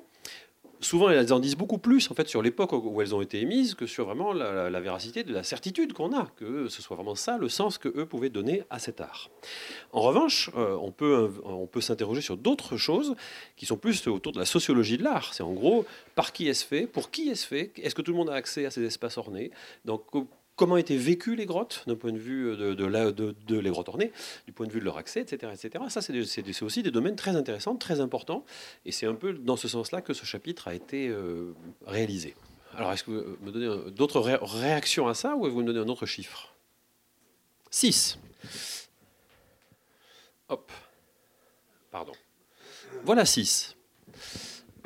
souvent 0.86 1.10
elles 1.10 1.34
en 1.34 1.40
disent 1.40 1.58
beaucoup 1.58 1.78
plus 1.78 2.10
sur 2.26 2.42
l'époque 2.42 2.72
où 2.74 3.02
elles 3.02 3.14
ont 3.14 3.22
été 3.22 3.42
émises 3.42 3.74
que 3.74 3.86
sur 3.86 4.06
vraiment 4.06 4.32
la, 4.34 4.80
véracité 4.80 5.24
de 5.24 5.34
la 5.34 5.44
certitude 5.44 5.94
qu'on 5.94 6.16
a, 6.16 6.28
que 6.38 6.68
ce 6.68 6.82
soit 6.82 6.96
vraiment 6.96 7.16
ça 7.16 7.38
le 7.38 7.50
sens 7.50 7.78
que 7.78 7.90
eux 7.90 8.06
pouvaient 8.06 8.30
donner 8.30 8.64
à 8.70 8.80
cet 8.80 9.02
art. 9.02 9.30
En 9.92 10.02
revanche, 10.02 10.50
euh, 10.56 10.78
on 10.80 10.92
peut, 10.92 11.82
s'interroger 11.82 12.22
sur 12.22 12.38
d'autres 12.38 12.78
choses 12.78 13.16
qui 13.58 13.66
sont 13.66 13.78
plus 13.78 14.08
autour 14.08 14.32
de 14.32 14.40
la 14.40 14.46
sociologie 14.46 14.98
de 14.98 15.04
l'art. 15.04 15.34
C'est 15.34 15.44
en 15.44 15.54
gros 15.54 15.86
par 16.14 16.32
qui 16.32 16.48
est-ce 16.48 16.66
fait, 16.66 16.88
pour 16.88 17.12
qui 17.12 17.30
est-ce 17.30 17.46
fait, 17.46 17.72
est-ce 17.78 17.96
que 17.96 18.02
tout 18.02 18.12
le 18.12 18.18
monde 18.18 18.30
a 18.30 18.34
accès 18.34 18.66
à 18.66 18.72
ces 18.72 18.84
espaces 18.84 19.18
ornés, 19.18 19.52
comment 20.56 20.78
étaient 20.78 20.98
vécues 20.98 21.36
les 21.36 21.46
grottes 21.46 21.84
d'un 21.88 21.96
point 21.96 22.12
de 22.12 22.18
vue 22.18 22.56
de, 22.56 22.74
de, 22.74 23.60
les 23.60 23.70
grottes 23.70 23.90
ornées, 23.90 24.12
du 24.46 24.54
point 24.54 24.68
de 24.68 24.72
vue 24.72 24.80
de 24.80 24.86
leur 24.86 24.98
accès, 24.98 25.22
etc. 25.22 25.52
etc. 25.54 25.84
Ça, 25.90 26.02
c'est 26.02 26.64
aussi 26.64 26.84
des 26.84 26.92
domaines 26.92 27.16
très 27.16 27.36
intéressants, 27.36 27.76
très 27.76 28.00
importants, 28.00 28.46
et 28.86 28.92
c'est 28.92 29.06
un 29.06 29.16
peu 29.16 29.34
dans 29.34 29.58
ce 29.58 29.68
sens-là 29.68 30.02
que 30.02 30.14
ce 30.14 30.26
chapitre 30.26 30.68
a 30.68 30.74
été 30.74 31.10
euh, 31.10 31.54
réalisé. 31.86 32.36
Alors, 32.78 32.92
est-ce 32.92 33.04
que 33.04 33.12
vous 33.12 33.46
me 33.46 33.52
donnez 33.52 33.92
d'autres 33.92 34.20
réactions 34.20 35.08
à 35.08 35.14
ça, 35.14 35.36
ou 35.36 35.50
vous 35.50 35.62
me 35.62 35.66
donnez 35.66 35.80
un 35.80 35.90
autre 35.90 36.06
chiffre? 36.06 36.54
6. 37.72 38.20
Hop. 40.50 40.72
Pardon. 41.92 42.14
Voilà 43.04 43.26
6. 43.26 43.76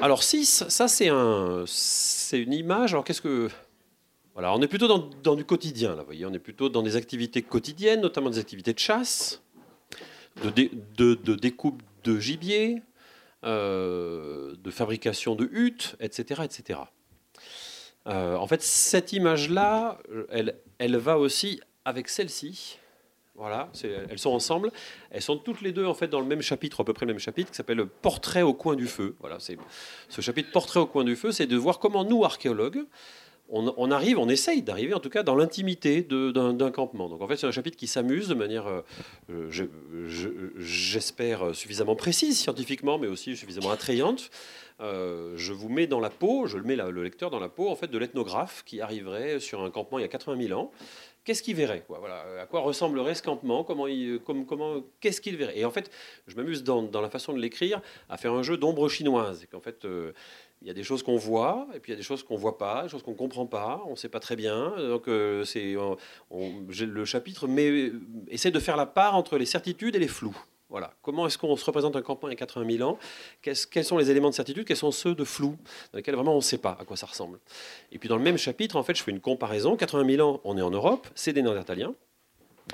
Alors 0.01 0.23
6, 0.23 0.65
ça 0.69 0.87
c'est 0.87 1.09
un, 1.09 1.65
c'est 1.67 2.39
une 2.39 2.53
image. 2.53 2.93
Alors 2.93 3.03
qu'est-ce 3.03 3.21
que 3.21 3.49
on 4.41 4.61
est 4.61 4.67
plutôt 4.67 4.87
dans, 4.87 5.35
du 5.35 5.45
quotidien, 5.45 5.95
là, 5.95 6.03
voyez. 6.03 6.25
On 6.25 6.33
est 6.33 6.39
plutôt 6.39 6.69
dans 6.69 6.81
des 6.81 6.95
activités 6.95 7.41
quotidiennes, 7.41 8.01
notamment 8.01 8.29
des 8.29 8.39
activités 8.39 8.73
de 8.73 8.79
chasse, 8.79 9.41
de, 10.43 11.35
découpe 11.35 11.81
de 12.03 12.19
gibier, 12.19 12.81
euh, 13.43 14.55
de 14.55 14.71
fabrication 14.71 15.35
de 15.35 15.49
huttes, 15.51 15.95
etc. 15.99 16.41
etc. 16.43 16.79
Euh, 18.07 18.35
en 18.35 18.47
fait, 18.47 18.61
cette 18.61 19.13
image-là, 19.13 19.99
elle, 20.29 20.55
elle 20.77 20.97
va 20.97 21.17
aussi 21.17 21.59
avec 21.85 22.09
celle-ci. 22.09 22.79
Voilà, 23.39 23.71
elles 23.83 24.19
sont 24.19 24.31
ensemble. 24.31 24.69
Elles 25.11 25.21
sont 25.21 25.37
toutes 25.37 25.61
les 25.61 25.71
deux 25.71 25.85
en 25.85 25.93
fait 25.93 26.09
dans 26.09 26.19
le 26.19 26.25
même 26.25 26.41
chapitre, 26.41 26.81
à 26.81 26.83
peu 26.83 26.91
près 26.91 27.05
le 27.05 27.13
même 27.13 27.21
chapitre, 27.21 27.51
qui 27.51 27.55
s'appelle 27.55 27.85
Portrait 27.85 28.41
au 28.41 28.53
coin 28.53 28.75
du 28.75 28.85
feu. 28.85 29.15
Voilà, 29.21 29.39
c'est 29.39 29.57
ce 30.09 30.19
chapitre 30.19 30.51
Portrait 30.51 30.81
au 30.81 30.85
coin 30.85 31.05
du 31.05 31.15
feu, 31.15 31.31
c'est 31.31 31.47
de 31.47 31.55
voir 31.55 31.79
comment 31.79 32.03
nous 32.03 32.25
archéologues, 32.25 32.83
on, 33.51 33.91
arrive, 33.91 34.19
on 34.19 34.29
essaye 34.29 34.61
d'arriver 34.61 34.93
en 34.93 34.99
tout 34.99 35.09
cas 35.09 35.23
dans 35.23 35.35
l'intimité 35.35 36.01
d'un 36.01 36.71
campement. 36.71 37.09
Donc 37.09 37.21
en 37.21 37.27
fait, 37.27 37.35
c'est 37.35 37.47
un 37.47 37.51
chapitre 37.51 37.77
qui 37.77 37.87
s'amuse 37.87 38.27
de 38.27 38.35
manière, 38.35 38.67
euh, 38.67 38.81
euh, 39.29 40.53
j'espère, 40.57 41.55
suffisamment 41.55 41.95
précise 41.95 42.39
scientifiquement, 42.39 42.99
mais 42.99 43.07
aussi 43.07 43.35
suffisamment 43.35 43.71
attrayante. 43.71 44.29
Euh, 44.81 45.33
je 45.35 45.51
vous 45.51 45.67
mets 45.67 45.87
dans 45.87 45.99
la 45.99 46.09
peau, 46.09 46.47
je 46.47 46.57
le 46.57 46.63
mets 46.63 46.75
le 46.75 47.03
lecteur 47.03 47.29
dans 47.29 47.39
la 47.39 47.49
peau 47.49 47.69
en 47.69 47.75
fait 47.75 47.87
de 47.87 47.97
l'ethnographe 47.97 48.63
qui 48.65 48.79
arriverait 48.79 49.39
sur 49.39 49.61
un 49.61 49.69
campement 49.71 49.99
il 49.99 50.03
y 50.03 50.05
a 50.05 50.09
80 50.09 50.41
000 50.47 50.59
ans. 50.59 50.71
Qu'est-ce 51.25 51.43
qu'il 51.43 51.55
verrait 51.55 51.83
voilà, 51.89 52.23
À 52.41 52.45
quoi 52.45 52.61
ressemblerait 52.61 53.13
ce 53.13 53.21
campement? 53.21 53.63
Comment, 53.63 53.87
comment 54.47 54.83
Qu'est-ce 55.01 55.19
qu'il 55.19 55.35
verrait? 55.35 55.59
Et 55.59 55.65
en 55.65 55.69
fait, 55.69 55.91
je 56.27 56.35
m'amuse 56.35 56.63
dans, 56.63 56.89
la 57.01 57.09
façon 57.09 57.33
de 57.33 57.39
l'écrire 57.39 57.81
à 58.07 58.17
faire 58.17 58.33
un 58.33 58.41
jeu 58.41 58.57
d'ombre 58.57 58.87
chinoise. 58.87 59.45
Qu'en 59.51 59.59
fait, 59.59 59.85
il 60.61 60.67
y 60.67 60.71
a 60.71 60.73
des 60.73 60.83
choses 60.83 61.03
qu'on 61.03 61.15
voit, 61.15 61.67
et 61.73 61.79
puis 61.79 61.91
il 61.91 61.93
y 61.93 61.97
a 61.97 61.97
des 61.97 62.03
choses 62.03 62.23
qu'on 62.23 62.35
voit 62.35 62.57
pas, 62.57 62.83
des 62.83 62.89
choses 62.89 63.03
qu'on 63.03 63.13
comprend 63.13 63.45
pas, 63.45 63.81
on 63.87 63.91
ne 63.91 63.95
sait 63.95 64.09
pas 64.09 64.19
très 64.19 64.35
bien. 64.35 64.73
Donc 64.77 65.07
euh, 65.07 65.45
c'est, 65.45 65.75
le 66.31 67.05
chapitre 67.05 67.47
mais, 67.47 67.91
essaie 68.27 68.51
de 68.51 68.59
faire 68.59 68.75
la 68.75 68.85
part 68.85 69.15
entre 69.15 69.37
les 69.37 69.45
certitudes 69.45 69.95
et 69.95 69.99
les 69.99 70.07
flous. 70.07 70.37
Voilà. 70.69 70.93
Comment 71.01 71.25
est-ce 71.25 71.37
qu'on 71.37 71.55
se 71.55 71.65
représente 71.65 71.95
un 71.95 72.01
campement 72.03 72.29
a 72.29 72.35
80 72.35 72.77
000 72.77 72.87
ans? 72.87 72.99
Quels 73.41 73.85
sont 73.85 73.97
les 73.97 74.11
éléments 74.11 74.29
de 74.29 74.35
certitude? 74.35 74.65
Quels 74.65 74.77
sont 74.77 74.91
ceux 74.91 75.15
de 75.15 75.23
flou 75.23 75.57
dans 75.91 75.97
lesquels 75.97 76.13
vraiment 76.13 76.33
on 76.33 76.37
ne 76.37 76.41
sait 76.41 76.59
pas 76.59 76.77
à 76.79 76.85
quoi 76.85 76.95
ça 76.95 77.07
ressemble 77.07 77.39
Et 77.91 77.97
puis 77.97 78.07
dans 78.07 78.17
le 78.17 78.21
même 78.21 78.37
chapitre, 78.37 78.75
en 78.75 78.83
fait, 78.83 78.93
je 78.95 79.01
fais 79.01 79.11
une 79.11 79.19
comparaison. 79.19 79.75
80 79.75 80.17
000 80.17 80.29
ans, 80.29 80.41
on 80.43 80.57
est 80.57 80.61
en 80.61 80.69
Europe, 80.69 81.07
c'est 81.15 81.33
des 81.33 81.41
Néandertaliens. 81.41 81.95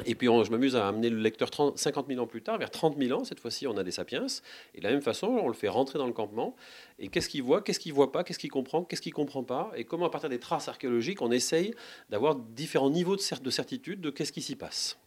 Et 0.03 0.15
puis 0.15 0.27
je 0.27 0.51
m'amuse 0.51 0.75
à 0.75 0.87
amener 0.87 1.09
le 1.09 1.17
lecteur 1.17 1.49
30, 1.49 1.77
50 1.77 2.07
000 2.07 2.21
ans 2.21 2.27
plus 2.27 2.41
tard, 2.41 2.57
vers 2.57 2.69
30 2.69 2.97
000 2.97 3.17
ans, 3.17 3.23
cette 3.23 3.39
fois-ci 3.39 3.65
on 3.65 3.77
a 3.77 3.83
des 3.83 3.91
sapiens, 3.91 4.25
et 4.73 4.79
de 4.79 4.83
la 4.83 4.91
même 4.91 5.01
façon 5.01 5.27
on 5.27 5.47
le 5.47 5.53
fait 5.53 5.69
rentrer 5.69 5.97
dans 5.97 6.07
le 6.07 6.13
campement, 6.13 6.55
et 6.99 7.07
qu'est-ce 7.07 7.29
qu'il 7.29 7.43
voit, 7.43 7.61
qu'est-ce 7.61 7.79
qu'il 7.79 7.93
voit 7.93 8.11
pas, 8.11 8.23
qu'est-ce 8.23 8.39
qu'il 8.39 8.51
comprend, 8.51 8.83
qu'est-ce 8.83 9.01
qu'il 9.01 9.13
comprend 9.13 9.43
pas, 9.43 9.71
et 9.75 9.85
comment 9.85 10.05
à 10.05 10.09
partir 10.09 10.29
des 10.29 10.39
traces 10.39 10.67
archéologiques 10.67 11.21
on 11.21 11.31
essaye 11.31 11.73
d'avoir 12.09 12.35
différents 12.35 12.89
niveaux 12.89 13.15
de, 13.15 13.41
de 13.41 13.49
certitude 13.49 14.01
de 14.01 14.09
qu'est-ce 14.09 14.33
qui 14.33 14.41
s'y 14.41 14.55
passe. 14.55 14.97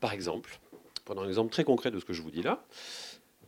Par 0.00 0.12
exemple, 0.12 0.58
prenons 1.04 1.22
un 1.22 1.28
exemple 1.28 1.52
très 1.52 1.64
concret 1.64 1.90
de 1.90 2.00
ce 2.00 2.04
que 2.04 2.12
je 2.12 2.22
vous 2.22 2.30
dis 2.30 2.42
là, 2.42 2.64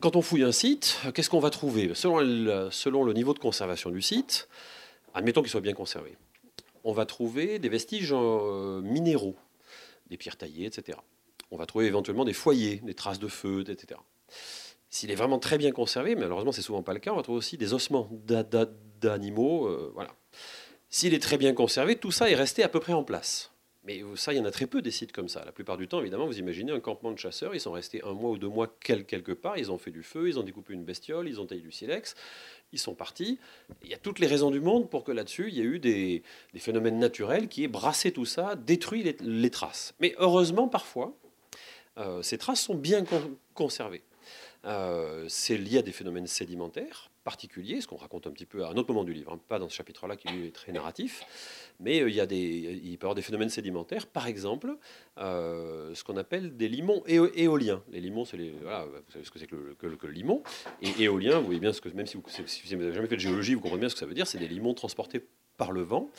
quand 0.01 0.15
on 0.15 0.23
fouille 0.23 0.45
un 0.45 0.53
site, 0.53 1.01
qu'est-ce 1.15 1.31
qu'on 1.31 1.41
va 1.41 1.51
trouver? 1.51 1.95
Selon 1.95 2.21
le, 2.21 2.69
selon 2.71 3.03
le 3.03 3.13
niveau 3.13 3.33
de 3.35 3.39
conservation 3.39 3.91
du 3.91 4.03
site, 4.03 4.47
admettons 5.15 5.41
qu'il 5.41 5.51
soit 5.51 5.63
bien 5.63 5.73
conservé, 5.73 6.17
on 6.85 6.93
va 6.93 7.07
trouver 7.07 7.59
des 7.59 7.69
vestiges 7.69 8.13
euh, 8.13 8.81
minéraux 8.83 9.37
des 10.09 10.17
pierres 10.17 10.37
taillées, 10.37 10.67
etc. 10.67 10.99
On 11.51 11.57
va 11.57 11.67
trouver 11.67 11.87
éventuellement 11.87 12.25
des 12.25 12.33
foyers, 12.33 12.81
des 12.85 12.95
traces 12.95 13.19
de 13.19 13.29
feu, 13.29 13.65
etc. 13.69 14.01
S'il 14.91 15.11
est 15.11 15.17
vraiment 15.17 15.39
très 15.39 15.59
bien 15.59 15.73
conservé, 15.73 16.15
mais 16.15 16.23
malheureusement 16.23 16.53
c'est 16.53 16.63
souvent 16.63 16.83
pas 16.83 16.95
le 16.95 17.01
cas, 17.01 17.13
on 17.13 17.17
va 17.17 17.23
trouver 17.23 17.39
aussi 17.39 17.57
des 17.57 17.73
ossements 17.75 18.09
d'animaux. 19.01 19.67
Euh, 19.67 19.91
voilà. 19.95 20.11
S'il 20.89 21.15
est 21.15 21.23
très 21.23 21.39
bien 21.39 21.53
conservé, 21.53 21.97
tout 21.97 22.13
ça 22.13 22.31
est 22.31 22.35
resté 22.35 22.63
à 22.63 22.69
peu 22.69 22.81
près 22.81 22.93
en 22.93 23.05
place. 23.05 23.53
Mais 23.87 24.03
ça, 24.17 24.33
il 24.33 24.37
y 24.37 24.41
en 24.41 24.45
a 24.45 24.51
très 24.51 24.67
peu 24.67 24.83
des 24.83 24.91
sites 24.91 25.13
comme 25.13 25.29
ça. 25.29 25.45
La 25.45 25.53
plupart 25.53 25.77
du 25.77 25.87
temps, 25.87 26.01
évidemment, 26.01 26.27
vous 26.27 26.41
imaginez 26.41 26.73
un 26.73 26.81
campement 26.81 27.13
de 27.13 27.19
chasseurs, 27.19 27.55
ils 27.55 27.61
sont 27.61 27.71
restés 27.71 28.03
un 28.03 28.15
mois 28.15 28.31
ou 28.31 28.39
deux 28.39 28.49
mois 28.49 28.67
quelque 28.81 29.31
part, 29.31 29.59
ils 29.59 29.71
ont 29.71 29.79
fait 29.79 29.93
du 29.93 30.03
feu, 30.03 30.29
ils 30.29 30.41
ont 30.41 30.43
découpé 30.43 30.75
une 30.75 30.85
bestiole, 30.85 31.29
ils 31.29 31.41
ont 31.41 31.47
taillé 31.47 31.61
du 31.61 31.71
silex, 31.71 32.17
ils 32.73 32.79
sont 32.79 32.95
partis. 32.95 33.39
Il 33.83 33.89
y 33.89 33.95
a 33.95 33.99
toutes 33.99 34.19
les 34.19 34.27
raisons 34.27 34.51
du 34.51 34.61
monde 34.61 34.91
pour 34.91 35.05
que 35.05 35.13
là-dessus, 35.13 35.49
il 35.49 35.55
y 35.55 35.61
ait 35.61 35.65
eu 35.65 35.79
des, 35.79 36.23
phénomènes 36.57 36.99
naturels 36.99 37.49
qui 37.49 37.65
aient 37.65 37.69
brassé 37.69 38.13
tout 38.13 38.27
ça, 38.27 38.57
détruit 38.57 39.15
les, 39.21 39.51
traces. 39.51 39.95
Mais 40.01 40.15
heureusement, 40.19 40.69
parfois, 40.69 41.17
euh, 41.99 42.23
ces 42.23 42.39
traces 42.39 42.61
sont 42.61 42.75
bien 42.75 43.05
conservées. 43.55 44.03
Euh, 44.65 45.27
c'est 45.29 45.57
lié 45.57 45.79
à 45.79 45.83
des 45.83 45.93
phénomènes 45.93 46.27
sédimentaires 46.27 47.11
particuliers, 47.27 47.81
ce 47.81 47.89
qu'on 47.89 47.97
raconte 47.97 48.29
un 48.29 48.31
petit 48.31 48.47
peu 48.47 48.65
à 48.65 48.69
un 48.69 48.77
autre 48.77 48.89
moment 48.89 49.03
du 49.03 49.13
livre, 49.13 49.33
hein, 49.33 49.41
pas 49.49 49.59
dans 49.59 49.69
ce 49.69 49.75
chapitre-là 49.75 50.15
qui 50.15 50.29
lui 50.29 50.47
est 50.47 50.53
très 50.53 50.71
narratif, 50.71 51.25
mais 51.81 52.01
euh, 52.01 52.09
il, 52.09 52.15
y 52.15 52.21
a 52.21 52.27
des, 52.27 52.37
il 52.85 52.97
peut 52.99 53.05
y 53.05 53.07
avoir 53.07 53.17
des 53.17 53.23
phénomènes 53.23 53.49
sédimentaires, 53.49 54.07
par 54.07 54.29
exemple, 54.29 54.77
euh, 55.19 55.93
ce 55.93 56.05
qu'on 56.05 56.17
appelle 56.19 56.57
des 56.57 56.69
limons 56.69 57.03
éoliens. 57.07 57.83
Les 57.91 58.01
limons, 58.01 58.25
c'est 58.25 58.37
les, 58.37 58.53
voilà, 58.63 58.85
vous 58.85 59.13
savez 59.13 59.25
ce 59.25 59.33
que 59.33 59.41
c'est 59.41 59.49
que 59.49 59.57
le, 59.57 60.09
limon, 60.09 60.45
et 60.81 61.03
éolien, 61.03 61.41
vous 61.41 61.47
voyez 61.47 61.59
bien 61.59 61.73
ce 61.73 61.81
que, 61.81 61.89
même 61.89 62.07
si 62.07 62.17
vous 62.17 62.23
n'avez 62.77 62.93
jamais 62.95 63.09
fait 63.09 63.17
de 63.17 63.21
géologie, 63.21 63.55
vous 63.55 63.61
comprenez 63.61 63.81
bien 63.81 63.89
ce 63.89 63.95
que 63.95 64.01
ça 64.01 64.07
veut 64.07 64.15
dire, 64.15 64.29
c'est 64.29 64.39
des 64.39 64.47
limons 64.47 64.75
transportés 64.75 65.21
par 65.57 65.73
le 65.73 65.83
vent. 65.83 66.11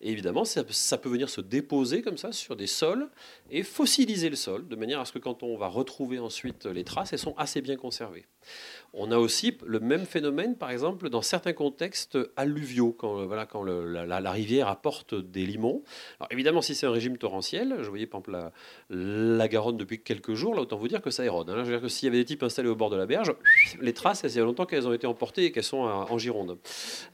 Et 0.00 0.10
évidemment, 0.10 0.44
ça, 0.44 0.64
peut 0.64 1.08
venir 1.08 1.28
se 1.28 1.40
déposer 1.40 2.02
comme 2.02 2.16
ça 2.16 2.32
sur 2.32 2.56
des 2.56 2.66
sols 2.66 3.08
et 3.50 3.62
fossiliser 3.62 4.30
le 4.30 4.36
sol, 4.36 4.66
de 4.66 4.74
manière 4.74 4.98
à 4.98 5.04
ce 5.04 5.12
que 5.12 5.20
quand 5.20 5.44
on 5.44 5.56
va 5.56 5.68
retrouver 5.68 6.18
ensuite 6.18 6.66
les 6.66 6.82
traces, 6.82 7.12
elles 7.12 7.18
sont 7.18 7.36
assez 7.36 7.60
bien 7.60 7.76
conservées. 7.76 8.26
On 8.94 9.10
a 9.12 9.18
aussi 9.18 9.56
le 9.64 9.78
même 9.80 10.06
phénomène, 10.06 10.56
par 10.56 10.70
exemple, 10.70 11.10
dans 11.10 11.22
certains 11.22 11.52
contextes 11.52 12.18
alluviaux, 12.36 12.92
quand, 12.92 13.28
quand 13.50 13.62
la, 13.62 14.30
rivière 14.30 14.68
apporte 14.68 15.14
des 15.14 15.44
limons. 15.44 15.82
Alors 16.18 16.28
évidemment, 16.30 16.62
si 16.62 16.74
c'est 16.74 16.86
un 16.86 16.90
régime 16.90 17.18
torrentiel, 17.18 17.76
je 17.82 17.88
voyais 17.88 18.06
par 18.06 18.20
exemple 18.20 18.50
la, 18.90 19.48
Garonne 19.48 19.76
depuis 19.76 20.00
quelques 20.00 20.34
jours, 20.34 20.54
là 20.54 20.62
autant 20.62 20.78
vous 20.78 20.88
dire 20.88 21.02
que 21.02 21.10
ça 21.10 21.24
érode. 21.24 21.50
Hein. 21.50 21.56
Je 21.58 21.62
veux 21.64 21.72
dire 21.72 21.82
que 21.82 21.88
s'il 21.88 22.06
y 22.06 22.08
avait 22.08 22.18
des 22.18 22.24
types 22.24 22.42
installés 22.42 22.68
au 22.68 22.74
bord 22.74 22.90
de 22.90 22.96
la 22.96 23.06
berge, 23.06 23.34
les 23.80 23.92
traces, 23.92 24.22
il 24.24 24.34
y 24.34 24.40
a 24.40 24.44
longtemps 24.44 24.66
qu'elles 24.66 24.88
ont 24.88 24.92
été 24.92 25.06
emportées 25.06 25.44
et 25.44 25.52
qu'elles 25.52 25.62
sont 25.62 25.78
en 25.78 26.18
Gironde. 26.18 26.58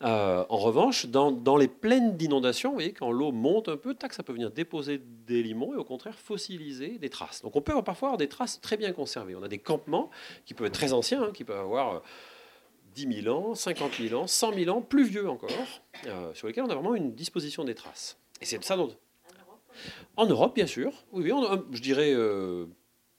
Euh, 0.03 0.45
en 0.49 0.59
revanche, 0.59 1.07
dans, 1.07 1.33
dans 1.33 1.57
les 1.57 1.69
pleine 1.69 2.17
d'inondations, 2.17 2.71
vous 2.71 2.77
voyez, 2.77 2.93
quand 2.93 3.11
l'eau 3.11 3.33
monte 3.33 3.69
un 3.69 3.77
peu, 3.77 3.95
tac, 3.95 4.13
ça 4.13 4.23
peut 4.23 4.33
venir 4.33 4.51
déposer 4.51 5.01
des 5.27 5.43
limons 5.43 5.75
et 5.75 5.77
au 5.77 5.85
contraire 5.85 6.19
fossiliser 6.19 6.99
des 6.99 7.11
traces. 7.11 7.43
Donc 7.43 7.57
on 7.57 7.61
peut 7.61 7.75
parfois 7.83 8.09
avoir 8.09 8.19
des 8.19 8.29
traces 8.29 8.61
très 8.61 8.77
bien 8.77 8.93
conservées. 8.93 9.35
On 9.35 9.43
a 9.43 9.49
des 9.49 9.59
campements 9.59 10.11
qui 10.45 10.55
peuvent 10.55 10.67
être 10.67 10.75
très 10.75 10.93
anciens, 10.93 11.22
hein, 11.23 11.31
qui 11.33 11.45
peuvent 11.45 11.61
avoir 11.61 12.03
10 12.95 13.23
000 13.23 13.37
ans, 13.37 13.55
50 13.55 13.95
000 13.97 14.21
ans, 14.21 14.27
100 14.27 14.55
000 14.55 14.77
ans, 14.77 14.83
plus 14.83 15.05
vieux 15.05 15.29
encore, 15.29 15.51
euh, 16.07 16.33
sur 16.35 16.47
lesquels 16.47 16.65
on 16.65 16.71
a 16.71 16.75
vraiment 16.75 16.95
une 16.95 17.15
disposition 17.15 17.65
des 17.65 17.75
traces. 17.75 18.19
Et 18.41 18.45
c'est 18.45 18.63
ça 18.63 18.77
dont... 18.77 18.95
En 20.17 20.27
Europe, 20.27 20.55
bien 20.55 20.67
sûr. 20.67 20.93
Oui, 21.13 21.31
oui 21.31 21.47
je 21.73 21.81
dirais 21.81 22.13
euh, 22.13 22.67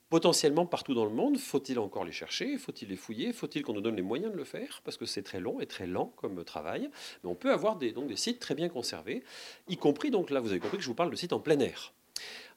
potentiellement 0.10 0.68
partout 0.68 0.94
dans 0.94 1.06
le 1.06 1.12
monde. 1.12 1.40
Faut-il 1.40 1.80
encore 1.80 2.06
les 2.06 2.12
chercher 2.12 2.58
Faut-il 2.58 2.90
les 2.90 2.96
fouiller 2.96 3.34
Faut-il 3.34 3.64
qu'on 3.64 3.74
nous 3.74 3.82
donne 3.82 3.96
les 3.96 4.04
moyens 4.04 4.32
de 4.32 4.38
le 4.38 4.44
faire 4.44 4.82
Parce 4.84 4.96
que 4.96 5.08
c'est 5.08 5.24
très 5.24 5.40
long 5.40 5.60
et 5.60 5.66
très 5.66 5.88
lent 5.88 6.14
comme 6.18 6.44
travail. 6.44 6.92
Mais 7.24 7.30
on 7.32 7.36
peut 7.36 7.52
avoir 7.52 7.78
donc, 7.78 8.08
des 8.08 8.16
sites 8.16 8.40
très 8.40 8.54
bien 8.54 8.70
conservés, 8.70 9.24
y 9.68 9.78
compris, 9.78 10.12
donc 10.12 10.30
là, 10.30 10.40
vous 10.40 10.52
avez 10.52 10.60
compris 10.60 10.78
que 10.78 10.84
je 10.84 10.88
vous 10.88 10.94
parle 10.94 11.10
de 11.10 11.16
sites 11.16 11.34
en 11.34 11.40
plein 11.40 11.60
air. 11.60 11.94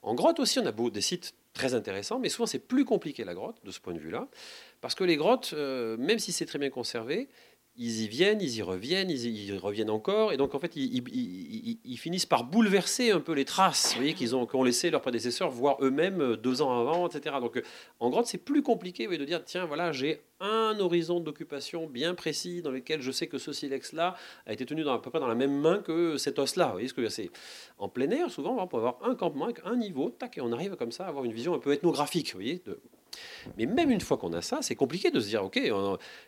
En 0.07 0.15
grotte 0.15 0.39
aussi, 0.39 0.61
on 0.61 0.67
a 0.67 0.73
des 0.91 1.01
sites 1.01 1.35
très 1.53 1.75
intéressants, 1.75 2.21
mais 2.21 2.29
souvent 2.29 2.47
c'est 2.47 2.61
plus 2.61 2.85
compliqué 2.85 3.25
la 3.25 3.35
grotte 3.35 3.57
de 3.65 3.73
ce 3.73 3.81
point 3.81 3.93
de 3.93 3.99
vue-là, 3.99 4.29
parce 4.81 4.95
que 4.95 5.03
les 5.03 5.17
grottes, 5.17 5.53
euh, 5.53 5.97
même 5.97 6.21
si 6.21 6.31
c'est 6.31 6.47
très 6.47 6.61
bien 6.61 6.71
conservé, 6.71 7.29
ils 7.79 8.03
y 8.03 8.09
viennent, 8.09 8.41
ils 8.41 8.57
y 8.57 8.63
reviennent, 8.63 9.11
ils 9.11 9.27
y 9.27 9.57
reviennent 9.57 9.91
encore, 9.91 10.33
et 10.33 10.37
donc 10.37 10.55
en 10.55 10.59
fait 10.59 10.77
ils, 10.77 11.99
finissent 11.99 12.27
par 12.27 12.45
bouleverser 12.45 13.11
un 13.11 13.21
peu 13.21 13.33
les 13.33 13.45
traces, 13.45 13.93
vous 13.93 14.01
voyez 14.01 14.15
qu'ils 14.15 14.35
ont, 14.35 14.47
qu'ont 14.47 14.63
laissé 14.63 14.91
leurs 14.91 15.03
prédécesseurs, 15.03 15.51
voire 15.51 15.77
eux-mêmes 15.81 16.21
euh, 16.21 16.37
deux 16.37 16.63
ans 16.63 16.79
avant, 16.81 17.09
etc. 17.09 17.37
Donc 17.41 17.57
euh, 17.57 17.63
en 18.01 18.11
grotte 18.11 18.27
c'est 18.27 18.39
plus 18.39 18.63
compliqué 18.63 19.07
de 19.07 19.25
dire 19.25 19.45
tiens 19.45 19.67
voilà 19.67 19.93
j'ai 19.93 20.23
un 20.41 20.79
horizon 20.79 21.21
d'occupation 21.21 21.87
bien 21.87 22.15
précis 22.15 22.63
dans 22.63 22.71
lequel 22.71 23.01
je 23.01 23.11
sais 23.11 23.27
que 23.27 23.39
ce 23.39 23.53
silex-là 23.53 24.17
a 24.47 24.53
été 24.53 24.67
tenu 24.67 24.83
dans, 24.83 24.95
à 24.95 25.01
peu 25.01 25.11
près 25.11 25.21
dans 25.21 25.29
la 25.29 25.35
même 25.35 25.59
main 25.59 25.79
que 25.79 26.19
cet 26.19 26.39
os-là. 26.39 26.67
Vous 26.67 26.73
voyez 26.73 26.89
ce 26.89 26.95
que 26.95 27.09
c'est 27.09 27.31
En 27.79 27.89
plein 27.89 28.11
air, 28.11 28.31
souvent, 28.31 28.57
on 28.61 28.67
peut 28.67 28.77
avoir 28.77 28.99
un 29.03 29.15
campement 29.15 29.47
avec 29.47 29.61
un 29.65 29.77
niveau, 29.77 30.11
tac, 30.11 30.37
et 30.39 30.41
on 30.41 30.53
arrive 30.53 30.77
comme 30.77 30.93
ça 30.93 31.07
à 31.07 31.09
avoir 31.09 31.25
une 31.25 31.33
vision 31.33 31.55
un 31.55 31.59
peu 31.59 31.73
ethnographique, 31.73 32.33
vous 32.33 32.39
voyez, 32.41 32.63
mais 33.57 33.67
même 33.67 33.91
une 33.91 34.01
fois 34.01 34.17
qu'on 34.17 34.33
a 34.33 34.43
ça, 34.43 34.59
c'est 34.63 34.75
compliqué 34.75 35.11
de 35.11 35.21
se 35.21 35.29
dire, 35.29 35.45
OK, 35.45 35.61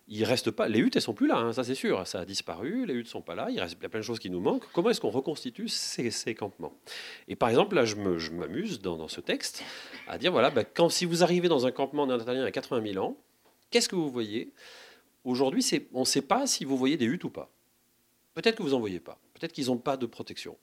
il 0.09 0.25
reste 0.25 0.51
pas, 0.51 0.69
les 0.69 0.79
huttes, 0.79 0.97
elles 0.97 1.03
sont 1.03 1.15
plus 1.15 1.27
là, 1.27 1.37
hein, 1.37 1.53
ça 1.53 1.65
c'est 1.65 1.75
sûr, 1.75 2.07
ça 2.07 2.21
a 2.21 2.25
disparu, 2.25 2.87
les 2.87 2.95
huttes 2.95 3.09
sont 3.09 3.23
pas 3.23 3.35
là, 3.35 3.49
il 3.51 3.61
reste 3.61 3.79
plein 3.79 4.01
de 4.01 4.05
choses 4.05 4.19
qui 4.19 4.31
nous 4.31 4.41
manquent. 4.41 4.71
Comment 4.73 4.91
est-ce 4.91 5.01
qu'on 5.01 5.11
reconstitue 5.11 5.69
ces, 5.69 6.35
campements? 6.35 6.73
Et 7.27 7.37
par 7.37 7.49
exemple, 7.49 7.75
là, 7.75 7.85
je 7.85 7.97
m'amuse 7.97 8.81
dans, 8.81 9.09
ce 9.09 9.21
texte 9.21 9.63
à 10.07 10.19
dire, 10.19 10.33
voilà, 10.33 10.51
bah, 10.51 10.65
quand, 10.65 10.89
si 10.89 11.05
vous 11.05 11.23
arrivez 11.23 11.49
dans 11.49 11.67
un 11.67 11.71
campement 11.71 12.07
néandertalien 12.07 12.45
à 12.45 12.51
80 12.51 12.93
000 12.93 13.05
ans, 13.05 13.17
qu'est-ce 13.71 13.89
que 13.89 13.97
vous 13.97 14.11
voyez? 14.11 14.53
Aujourd'hui, 15.25 15.65
on 15.93 16.01
ne 16.01 16.05
sait 16.05 16.23
pas 16.23 16.47
si 16.47 16.65
vous 16.65 16.77
voyez 16.77 16.97
des 16.97 17.07
huttes 17.07 17.25
ou 17.25 17.31
pas. 17.31 17.51
Peut-être 18.35 18.57
que 18.57 18.63
vous 18.63 18.71
n'en 18.71 18.81
voyez 18.81 19.01
pas. 19.01 19.19
Peut-être 19.35 19.53
qu'ils 19.53 19.67
n'ont 19.67 19.79
pas 19.79 19.97
de 19.97 20.07
protection. 20.07 20.57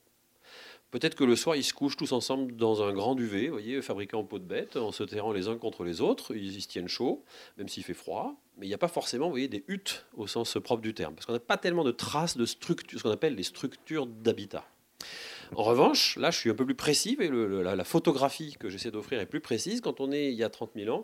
Peut-être 0.92 1.16
que 1.16 1.24
le 1.24 1.36
soir, 1.36 1.56
ils 1.56 1.64
se 1.64 1.74
couchent 1.74 1.98
tous 1.98 2.14
ensemble 2.14 2.56
dans 2.56 2.82
un 2.82 2.94
grand 2.94 3.16
duvet, 3.16 3.50
voyez, 3.50 3.82
fabriqué 3.82 4.16
en 4.16 4.24
peau 4.24 4.40
de 4.40 4.46
bête, 4.46 4.78
en 4.78 4.92
se 4.92 5.04
terrant 5.04 5.34
les 5.34 5.48
uns 5.48 5.58
contre 5.58 5.84
les 5.84 6.00
autres. 6.00 6.34
Ils, 6.36 6.62
se 6.62 6.68
tiennent 6.68 6.88
chaud, 6.88 7.24
même 7.58 7.68
s'il 7.68 7.84
fait 7.84 7.94
froid. 7.94 8.36
Mais 8.58 8.66
il 8.66 8.70
n'y 8.70 8.76
a 8.76 8.78
pas 8.78 8.88
forcément, 8.88 9.30
voyez, 9.30 9.50
des 9.50 9.66
huttes 9.68 10.06
au 10.16 10.28
sens 10.28 10.58
propre 10.64 10.82
du 10.82 10.94
terme, 10.94 11.14
parce 11.14 11.26
qu'on 11.26 11.34
n'a 11.34 11.40
pas 11.40 11.58
tellement 11.58 11.84
de 11.84 11.92
traces 11.92 12.38
de 12.38 12.46
structures, 12.46 12.98
ce 12.98 13.04
qu'on 13.04 13.12
appelle 13.12 13.36
les 13.36 13.44
structures 13.44 14.08
d'habitat. 14.08 14.66
En 15.54 15.64
revanche, 15.64 16.16
là, 16.16 16.32
je 16.32 16.40
suis 16.40 16.50
un 16.50 16.56
peu 16.56 16.66
plus 16.66 16.76
précis, 16.76 17.18
et 17.20 17.28
la, 17.28 17.76
la, 17.76 17.84
photographie 17.84 18.56
que 18.58 18.70
j'essaie 18.70 18.92
d'offrir 18.92 19.20
est 19.20 19.26
plus 19.26 19.42
précise. 19.42 19.82
Quand 19.82 20.00
on 20.00 20.12
est 20.12 20.32
il 20.32 20.36
y 20.36 20.44
a 20.44 20.50
30 20.50 20.72
000 20.76 20.96
ans, 20.96 21.04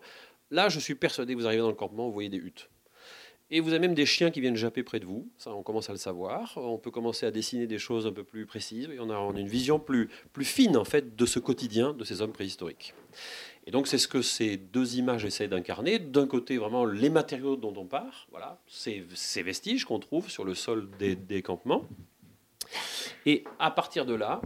là, 0.49 0.69
je 0.69 0.79
suis 0.79 0.95
persuadé 0.95 1.33
que 1.33 1.39
vous 1.39 1.45
arrivez 1.45 1.61
dans 1.61 1.69
le 1.69 1.75
campement, 1.75 2.07
vous 2.07 2.13
voyez 2.13 2.29
des 2.29 2.37
huttes. 2.37 2.69
Et 3.53 3.59
vous 3.59 3.71
avez 3.71 3.79
même 3.79 3.93
des 3.93 4.05
chiens 4.05 4.31
qui 4.31 4.39
viennent 4.39 4.55
japper 4.55 4.81
près 4.81 5.01
de 5.01 5.05
vous. 5.05 5.29
Ça, 5.37 5.53
on 5.53 5.61
commence 5.61 5.89
à 5.89 5.91
le 5.91 5.97
savoir. 5.97 6.53
On 6.55 6.77
peut 6.77 6.89
commencer 6.89 7.25
à 7.25 7.31
dessiner 7.31 7.67
des 7.67 7.79
choses 7.79 8.07
un 8.07 8.13
peu 8.13 8.23
plus 8.23 8.45
précises. 8.45 8.89
Et 8.89 8.99
on 9.01 9.09
a, 9.09 9.17
une 9.37 9.47
vision 9.47 9.77
plus, 9.77 10.09
plus 10.31 10.45
fine, 10.45 10.77
en 10.77 10.85
fait, 10.85 11.17
de 11.17 11.25
ce 11.25 11.37
quotidien 11.37 11.91
de 11.91 12.05
ces 12.05 12.21
hommes 12.21 12.31
préhistoriques. 12.31 12.93
Et 13.67 13.71
donc, 13.71 13.87
c'est 13.87 13.97
ce 13.97 14.07
que 14.07 14.21
ces 14.21 14.55
deux 14.55 14.95
images 14.95 15.25
essaient 15.25 15.49
d'incarner. 15.49 15.99
D'un 15.99 16.27
côté, 16.27 16.57
vraiment, 16.57 16.85
les 16.85 17.09
matériaux 17.09 17.57
dont 17.57 17.73
on 17.75 17.85
part. 17.85 18.27
Voilà, 18.31 18.61
ces, 18.67 19.05
ces 19.15 19.43
vestiges 19.43 19.83
qu'on 19.83 19.99
trouve 19.99 20.29
sur 20.29 20.45
le 20.45 20.55
sol 20.55 20.87
des, 20.97 21.17
des 21.17 21.41
campements. 21.41 21.83
Et 23.25 23.43
à 23.59 23.69
partir 23.69 24.05
de 24.05 24.13
là, 24.13 24.41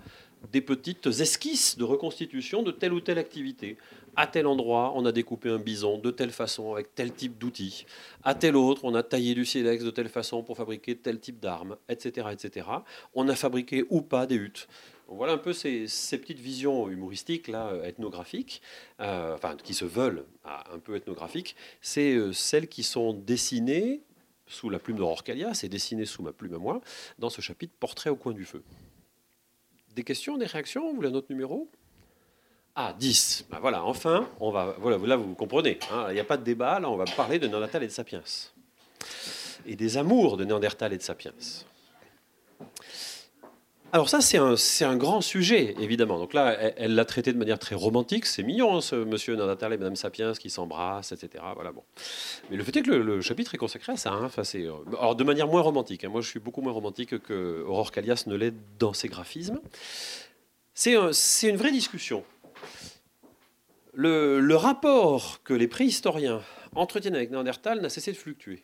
des 0.51 0.61
petites 0.61 1.05
esquisses 1.05 1.77
de 1.77 1.83
reconstitution 1.83 2.63
de 2.63 2.71
telle 2.71 2.93
ou 2.93 3.01
telle 3.01 3.17
activité 3.17 3.77
à 4.15 4.27
tel 4.27 4.47
endroit, 4.47 4.93
on 4.95 5.05
a 5.05 5.11
découpé 5.11 5.49
un 5.49 5.57
bison 5.57 5.97
de 5.97 6.11
telle 6.11 6.31
façon, 6.31 6.73
avec 6.73 6.95
tel 6.95 7.13
type 7.13 7.37
d'outils. 7.37 7.85
À 8.23 8.35
tel 8.35 8.55
autre, 8.55 8.81
on 8.83 8.95
a 8.95 9.03
taillé 9.03 9.35
du 9.35 9.45
silex 9.45 9.83
de 9.83 9.91
telle 9.91 10.09
façon 10.09 10.43
pour 10.43 10.57
fabriquer 10.57 10.95
tel 10.95 11.19
type 11.19 11.39
d'armes, 11.39 11.77
etc., 11.89 12.27
etc. 12.31 12.67
On 13.13 13.27
a 13.27 13.35
fabriqué 13.35 13.85
ou 13.89 14.01
pas 14.01 14.25
des 14.25 14.35
huttes. 14.35 14.67
voilà 15.07 15.33
un 15.33 15.37
peu 15.37 15.53
ces, 15.53 15.87
petites 16.11 16.39
visions 16.39 16.89
humoristiques, 16.89 17.47
là, 17.47 17.73
ethnographiques, 17.83 18.61
euh, 18.99 19.35
enfin, 19.35 19.55
qui 19.61 19.73
se 19.73 19.85
veulent 19.85 20.25
un 20.43 20.79
peu 20.79 20.95
ethnographiques. 20.95 21.55
C'est 21.81 22.13
euh, 22.13 22.33
celles 22.33 22.67
qui 22.67 22.83
sont 22.83 23.13
dessinées 23.13 24.01
sous 24.47 24.69
la 24.69 24.79
plume 24.79 24.97
d'Aurore 24.97 25.23
Calia, 25.23 25.53
c'est 25.53 25.69
dessiné 25.69 26.05
sous 26.05 26.21
ma 26.21 26.31
plume 26.31 26.53
à 26.53 26.57
moi, 26.57 26.81
dans 27.19 27.29
ce 27.29 27.41
chapitre 27.41 27.73
Portrait 27.79 28.09
au 28.09 28.15
coin 28.15 28.33
du 28.33 28.45
feu. 28.45 28.63
Des 29.95 30.03
questions, 30.03 30.37
des 30.37 30.45
réactions? 30.45 30.89
Vous 30.89 30.95
voulez 30.95 31.09
un 31.09 31.13
autre 31.13 31.27
numéro? 31.29 31.69
Ah, 32.77 32.93
10. 32.97 33.45
Ben 33.49 33.59
voilà, 33.61 33.85
enfin, 33.85 34.27
on 34.41 34.51
va, 34.51 34.75
voilà, 34.79 34.97
là 34.97 35.15
vous 35.15 35.33
comprenez, 35.33 35.79
hein, 35.93 36.07
il 36.09 36.15
n'y 36.15 36.19
a 36.19 36.25
pas 36.25 36.35
de 36.35 36.43
débat, 36.43 36.77
là 36.81 36.89
on 36.89 36.97
va 36.97 37.05
parler 37.05 37.39
de 37.39 37.47
Néandertal 37.47 37.83
et 37.83 37.87
de 37.87 37.91
Sapiens. 37.91 38.23
Et 39.65 39.77
des 39.77 39.95
amours 39.95 40.35
de 40.35 40.43
Néandertal 40.43 40.91
et 40.91 40.97
de 40.97 41.01
Sapiens. 41.01 41.31
Alors 43.93 44.09
ça, 44.09 44.19
c'est 44.19 44.37
un, 44.37 44.55
un, 44.81 44.97
grand 44.97 45.21
sujet, 45.21 45.73
évidemment. 45.79 46.19
Donc 46.19 46.33
là, 46.33 46.51
elle 46.75 46.95
l'a 46.95 47.05
traité 47.05 47.31
de 47.31 47.37
manière 47.37 47.59
très 47.59 47.75
romantique. 47.75 48.25
C'est 48.25 48.43
mignon, 48.43 48.75
hein, 48.75 48.81
ce 48.81 48.97
monsieur 48.97 49.35
Néandertal 49.37 49.71
et 49.71 49.77
madame 49.77 49.95
Sapiens 49.95 50.33
qui 50.33 50.49
s'embrassent, 50.49 51.13
etc. 51.13 51.45
Voilà, 51.55 51.71
bon. 51.71 51.83
Mais 52.49 52.57
le 52.57 52.63
fait 52.65 52.75
est 52.75 52.81
que 52.81 52.91
le, 52.91 53.21
chapitre 53.21 53.55
est 53.55 53.57
consacré 53.57 53.93
à 53.93 53.97
ça. 53.97 54.11
Hein. 54.11 54.29
C'est, 54.43 54.67
alors, 54.99 55.15
de 55.15 55.23
manière 55.23 55.47
moins 55.47 55.61
romantique. 55.61 56.03
Moi, 56.03 56.19
je 56.19 56.27
suis 56.27 56.41
beaucoup 56.41 56.61
moins 56.61 56.73
romantique 56.73 57.19
que 57.19 57.63
Aurore 57.65 57.93
Calias 57.93 58.25
ne 58.27 58.35
l'est 58.35 58.53
dans 58.79 58.91
ses 58.91 59.07
graphismes. 59.07 59.61
C'est, 60.73 60.97
c'est 61.13 61.47
une 61.47 61.55
vraie 61.55 61.71
discussion 61.71 62.25
le, 63.95 64.55
rapport 64.55 65.41
que 65.43 65.53
les 65.53 65.67
préhistoriens 65.67 66.41
entretiennent 66.75 67.15
avec 67.15 67.31
Néandertal 67.31 67.81
n'a 67.81 67.89
cessé 67.89 68.11
de 68.11 68.17
fluctuer. 68.17 68.63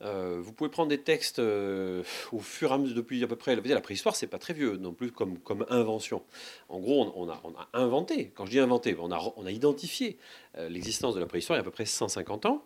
Euh, 0.00 0.38
vous 0.40 0.52
pouvez 0.52 0.70
prendre 0.70 0.88
des 0.88 1.02
textes 1.02 1.40
euh, 1.40 2.04
au 2.30 2.38
fur 2.38 2.70
et 2.70 2.74
à 2.74 2.78
mesure 2.78 2.94
depuis 2.94 3.22
à 3.24 3.26
peu 3.26 3.34
près. 3.34 3.56
La 3.56 3.80
préhistoire, 3.80 4.14
c'est 4.14 4.28
pas 4.28 4.38
très 4.38 4.54
vieux 4.54 4.76
non 4.76 4.92
plus 4.92 5.10
comme, 5.10 5.38
comme 5.38 5.66
invention. 5.70 6.22
En 6.68 6.78
gros, 6.78 7.12
on, 7.16 7.28
a, 7.28 7.68
inventé. 7.72 8.30
Quand 8.34 8.46
je 8.46 8.52
dis 8.52 8.60
inventé, 8.60 8.96
on 8.98 9.10
a, 9.10 9.20
on 9.36 9.44
a 9.44 9.50
identifié 9.50 10.18
euh, 10.56 10.68
l'existence 10.68 11.14
de 11.16 11.20
la 11.20 11.26
préhistoire 11.26 11.56
il 11.56 11.60
y 11.60 11.62
a 11.62 11.62
à 11.62 11.64
peu 11.64 11.72
près 11.72 11.84
150 11.84 12.46
ans. 12.46 12.64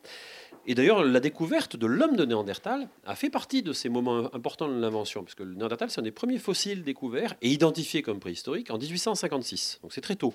Et 0.64 0.76
d'ailleurs, 0.76 1.02
la 1.02 1.18
découverte 1.18 1.74
de 1.76 1.86
l'homme 1.86 2.14
de 2.14 2.24
Néandertal 2.24 2.88
a 3.04 3.16
fait 3.16 3.30
partie 3.30 3.62
de 3.62 3.72
ces 3.72 3.88
moments 3.88 4.32
importants 4.32 4.68
de 4.68 4.80
l'invention, 4.80 5.24
puisque 5.24 5.40
le 5.40 5.54
Néandertal, 5.54 5.90
c'est 5.90 5.98
un 5.98 6.04
des 6.04 6.12
premiers 6.12 6.38
fossiles 6.38 6.84
découverts 6.84 7.34
et 7.42 7.48
identifiés 7.48 8.02
comme 8.02 8.20
préhistoriques 8.20 8.70
en 8.70 8.78
1856. 8.78 9.80
Donc 9.82 9.92
c'est 9.92 10.00
très 10.00 10.14
tôt. 10.14 10.34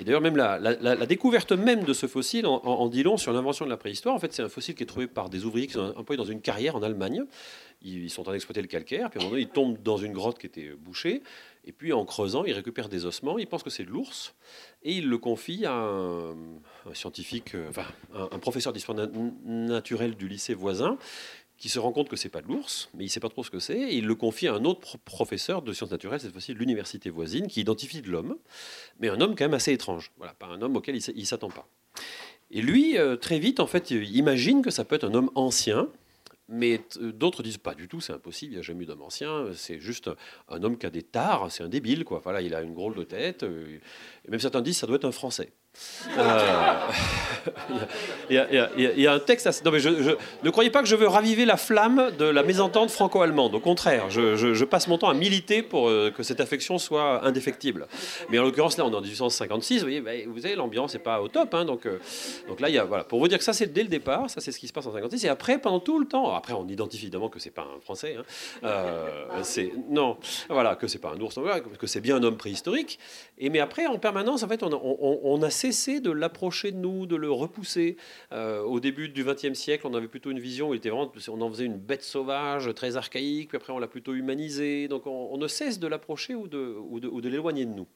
Et 0.00 0.04
d'ailleurs, 0.04 0.20
même 0.20 0.36
la, 0.36 1.06
découverte 1.06 1.52
même 1.52 1.84
de 1.84 1.92
ce 1.92 2.06
fossile 2.06 2.46
en, 2.46 2.88
dit 2.88 3.02
long 3.02 3.16
sur 3.16 3.32
l'invention 3.32 3.64
de 3.64 3.70
la 3.70 3.76
préhistoire. 3.76 4.14
En 4.14 4.18
fait, 4.18 4.32
c'est 4.32 4.42
un 4.42 4.48
fossile 4.48 4.74
qui 4.74 4.82
est 4.82 4.86
trouvé 4.86 5.06
par 5.06 5.30
des 5.30 5.44
ouvriers 5.44 5.66
qui 5.66 5.74
sont 5.74 5.94
employés 5.96 6.16
dans 6.16 6.24
une 6.24 6.40
carrière 6.40 6.76
en 6.76 6.82
Allemagne. 6.82 7.22
Ils, 7.82 8.10
sont 8.10 8.22
en 8.22 8.24
train 8.24 8.32
d'exploiter 8.32 8.62
le 8.62 8.66
calcaire, 8.66 9.10
puis 9.10 9.18
à 9.18 9.22
un 9.22 9.24
moment 9.24 9.32
donné, 9.32 9.42
ils 9.42 9.52
tombent 9.52 9.80
dans 9.82 9.98
une 9.98 10.12
grotte 10.12 10.38
qui 10.38 10.46
était 10.46 10.70
bouchée. 10.70 11.22
Et 11.66 11.72
puis 11.72 11.92
en 11.92 12.04
creusant, 12.04 12.44
ils 12.44 12.52
récupèrent 12.52 12.88
des 12.88 13.04
ossements, 13.06 13.38
ils 13.38 13.46
pensent 13.46 13.62
que 13.62 13.70
c'est 13.70 13.84
de 13.84 13.90
l'ours, 13.90 14.34
et 14.82 14.92
ils 14.92 15.08
le 15.08 15.18
confient 15.18 15.64
à 15.64 15.74
un, 15.74 16.34
scientifique, 16.92 17.54
euh, 17.54 17.68
enfin 17.70 17.86
un, 18.14 18.38
professeur 18.38 18.72
d'histoire 18.72 18.98
naturelle 19.44 20.14
du 20.14 20.28
lycée 20.28 20.54
voisin, 20.54 20.98
qui 21.58 21.68
se 21.68 21.78
rend 21.78 21.92
compte 21.92 22.08
que 22.08 22.16
c'est 22.16 22.28
pas 22.28 22.42
de 22.42 22.48
l'ours, 22.48 22.90
mais 22.94 23.04
il 23.04 23.08
sait 23.08 23.20
pas 23.20 23.28
trop 23.28 23.44
ce 23.44 23.50
que 23.50 23.58
c'est, 23.58 23.78
et 23.78 23.96
il 23.96 24.06
le 24.06 24.14
confie 24.14 24.48
à 24.48 24.54
un 24.54 24.64
autre 24.64 24.98
professeur 24.98 25.62
de 25.62 25.72
sciences 25.72 25.90
naturelles, 25.90 26.20
cette 26.20 26.32
fois-ci 26.32 26.54
de 26.54 26.58
l'université 26.58 27.10
voisine, 27.10 27.46
qui 27.46 27.60
identifie 27.60 28.02
de 28.02 28.10
l'homme, 28.10 28.36
mais 29.00 29.08
un 29.08 29.20
homme 29.20 29.34
quand 29.36 29.44
même 29.44 29.54
assez 29.54 29.72
étrange, 29.72 30.12
voilà, 30.16 30.34
pas 30.34 30.46
un 30.46 30.60
homme 30.62 30.76
auquel 30.76 30.96
il, 30.96 31.26
s'attend 31.26 31.50
pas. 31.50 31.68
Et 32.50 32.60
lui, 32.60 32.98
euh, 32.98 33.16
très 33.16 33.38
vite, 33.38 33.60
en 33.60 33.66
fait, 33.66 33.90
il 33.90 34.16
imagine 34.16 34.62
que 34.62 34.70
ça 34.70 34.84
peut 34.84 34.96
être 34.96 35.04
un 35.04 35.14
homme 35.14 35.30
ancien, 35.34 35.88
mais 36.48 36.80
euh, 37.00 37.12
d'autres 37.12 37.42
disent 37.42 37.58
pas 37.58 37.74
du 37.74 37.88
tout, 37.88 38.00
c'est 38.00 38.12
impossible, 38.12 38.52
il 38.52 38.56
n'y 38.56 38.60
a 38.60 38.62
jamais 38.62 38.82
eu 38.82 38.86
d'homme 38.86 39.02
ancien, 39.02 39.46
c'est 39.54 39.80
juste 39.80 40.10
un 40.48 40.62
homme 40.62 40.76
qui 40.76 40.86
a 40.86 40.90
des 40.90 41.02
tares, 41.02 41.50
c'est 41.50 41.62
un 41.62 41.68
débile, 41.68 42.04
quoi. 42.04 42.20
Voilà, 42.22 42.42
il 42.42 42.54
a 42.54 42.62
une 42.62 42.74
drôle 42.74 42.94
de 42.94 43.04
tête. 43.04 43.44
Euh, 43.44 43.78
et 44.26 44.30
même 44.30 44.40
certains 44.40 44.60
disent 44.60 44.78
ça 44.78 44.86
doit 44.86 44.96
être 44.96 45.04
un 45.04 45.12
Français. 45.12 45.52
Il, 48.30 48.36
y 48.96 49.06
a, 49.06 49.12
un 49.12 49.18
texte. 49.18 49.64
Non, 49.64 49.70
mais 49.70 49.80
je, 49.80 50.16
ne 50.42 50.50
croyez 50.50 50.70
pas 50.70 50.80
que 50.82 50.88
je 50.88 50.96
veux 50.96 51.08
raviver 51.08 51.44
la 51.44 51.56
flamme 51.56 52.12
de 52.18 52.24
la 52.24 52.42
mésentente 52.42 52.90
franco-allemande. 52.90 53.54
Au 53.54 53.60
contraire, 53.60 54.10
je, 54.10 54.64
passe 54.64 54.88
mon 54.88 54.98
temps 54.98 55.08
à 55.08 55.14
militer 55.14 55.62
pour 55.62 55.88
euh, 55.88 56.10
que 56.10 56.22
cette 56.22 56.40
affection 56.40 56.78
soit 56.78 57.24
indéfectible. 57.24 57.86
Mais 58.30 58.38
en 58.38 58.44
l'occurrence, 58.44 58.78
là, 58.78 58.86
on 58.86 58.92
est 58.92 58.96
en 58.96 59.00
1856. 59.00 59.78
Vous 59.78 59.82
voyez, 59.82 60.00
bah, 60.00 60.12
vous 60.26 60.40
savez 60.40 60.54
l'ambiance 60.54 60.94
n'est 60.94 61.00
pas 61.00 61.20
au 61.20 61.28
top. 61.28 61.54
Hein, 61.54 61.64
donc, 61.64 61.86
euh, 61.86 61.98
donc 62.48 62.60
là, 62.60 62.68
il 62.68 62.74
y 62.74 62.78
a, 62.78 62.84
voilà, 62.84 63.04
pour 63.04 63.18
vous 63.18 63.28
dire 63.28 63.38
que 63.38 63.44
ça, 63.44 63.52
c'est 63.52 63.72
dès 63.72 63.82
le 63.82 63.88
départ. 63.88 64.30
Ça, 64.30 64.40
c'est 64.40 64.52
ce 64.52 64.58
qui 64.58 64.68
se 64.68 64.72
passe 64.72 64.86
en 64.86 64.92
56. 64.92 65.24
Et 65.24 65.28
après, 65.28 65.58
pendant 65.58 65.80
tout 65.80 65.98
le 65.98 66.06
temps, 66.06 66.34
après, 66.34 66.52
on 66.52 66.66
identifie 66.68 67.06
évidemment 67.06 67.28
que 67.28 67.38
c'est 67.38 67.50
pas 67.50 67.62
un 67.62 67.80
Français. 67.80 68.16
Hein, 68.18 68.24
euh, 68.64 69.40
c'est 69.42 69.72
non, 69.90 70.16
voilà, 70.48 70.76
que 70.76 70.86
c'est 70.86 70.98
pas 70.98 71.12
un 71.14 71.20
ours, 71.20 71.38
que 71.78 71.86
c'est 71.86 72.00
bien 72.00 72.16
un 72.16 72.22
homme 72.22 72.36
préhistorique. 72.36 72.98
Mais 73.40 73.58
après, 73.58 73.86
en 73.86 73.98
permanence, 73.98 74.42
en 74.42 74.48
fait, 74.48 74.62
on, 74.62 75.42
a 75.42 75.50
cessé 75.50 76.00
de 76.00 76.10
l'approcher 76.10 76.70
de 76.70 76.76
nous, 76.76 77.06
de 77.06 77.16
le 77.16 77.30
repousser. 77.30 77.96
Euh, 78.32 78.62
au 78.62 78.80
début 78.80 79.08
du 79.08 79.24
XXe 79.24 79.54
siècle, 79.54 79.86
on 79.86 79.94
avait 79.94 80.08
plutôt 80.08 80.30
une 80.30 80.38
vision 80.38 80.70
où 80.70 80.74
on 80.74 81.40
en 81.40 81.50
faisait 81.50 81.64
une 81.64 81.78
bête 81.78 82.02
sauvage, 82.02 82.72
très 82.74 82.96
archaïque, 82.96 83.48
puis 83.48 83.56
après 83.56 83.72
on 83.72 83.78
l'a 83.78 83.88
plutôt 83.88 84.14
humanisé. 84.14 84.88
Donc 84.88 85.06
on, 85.06 85.36
ne 85.36 85.48
cesse 85.48 85.80
de 85.80 85.88
l'approcher 85.88 86.34
ou 86.34 86.48
de 86.48 87.28
l'éloigner 87.28 87.66
de 87.66 87.72
nous. 87.72 87.86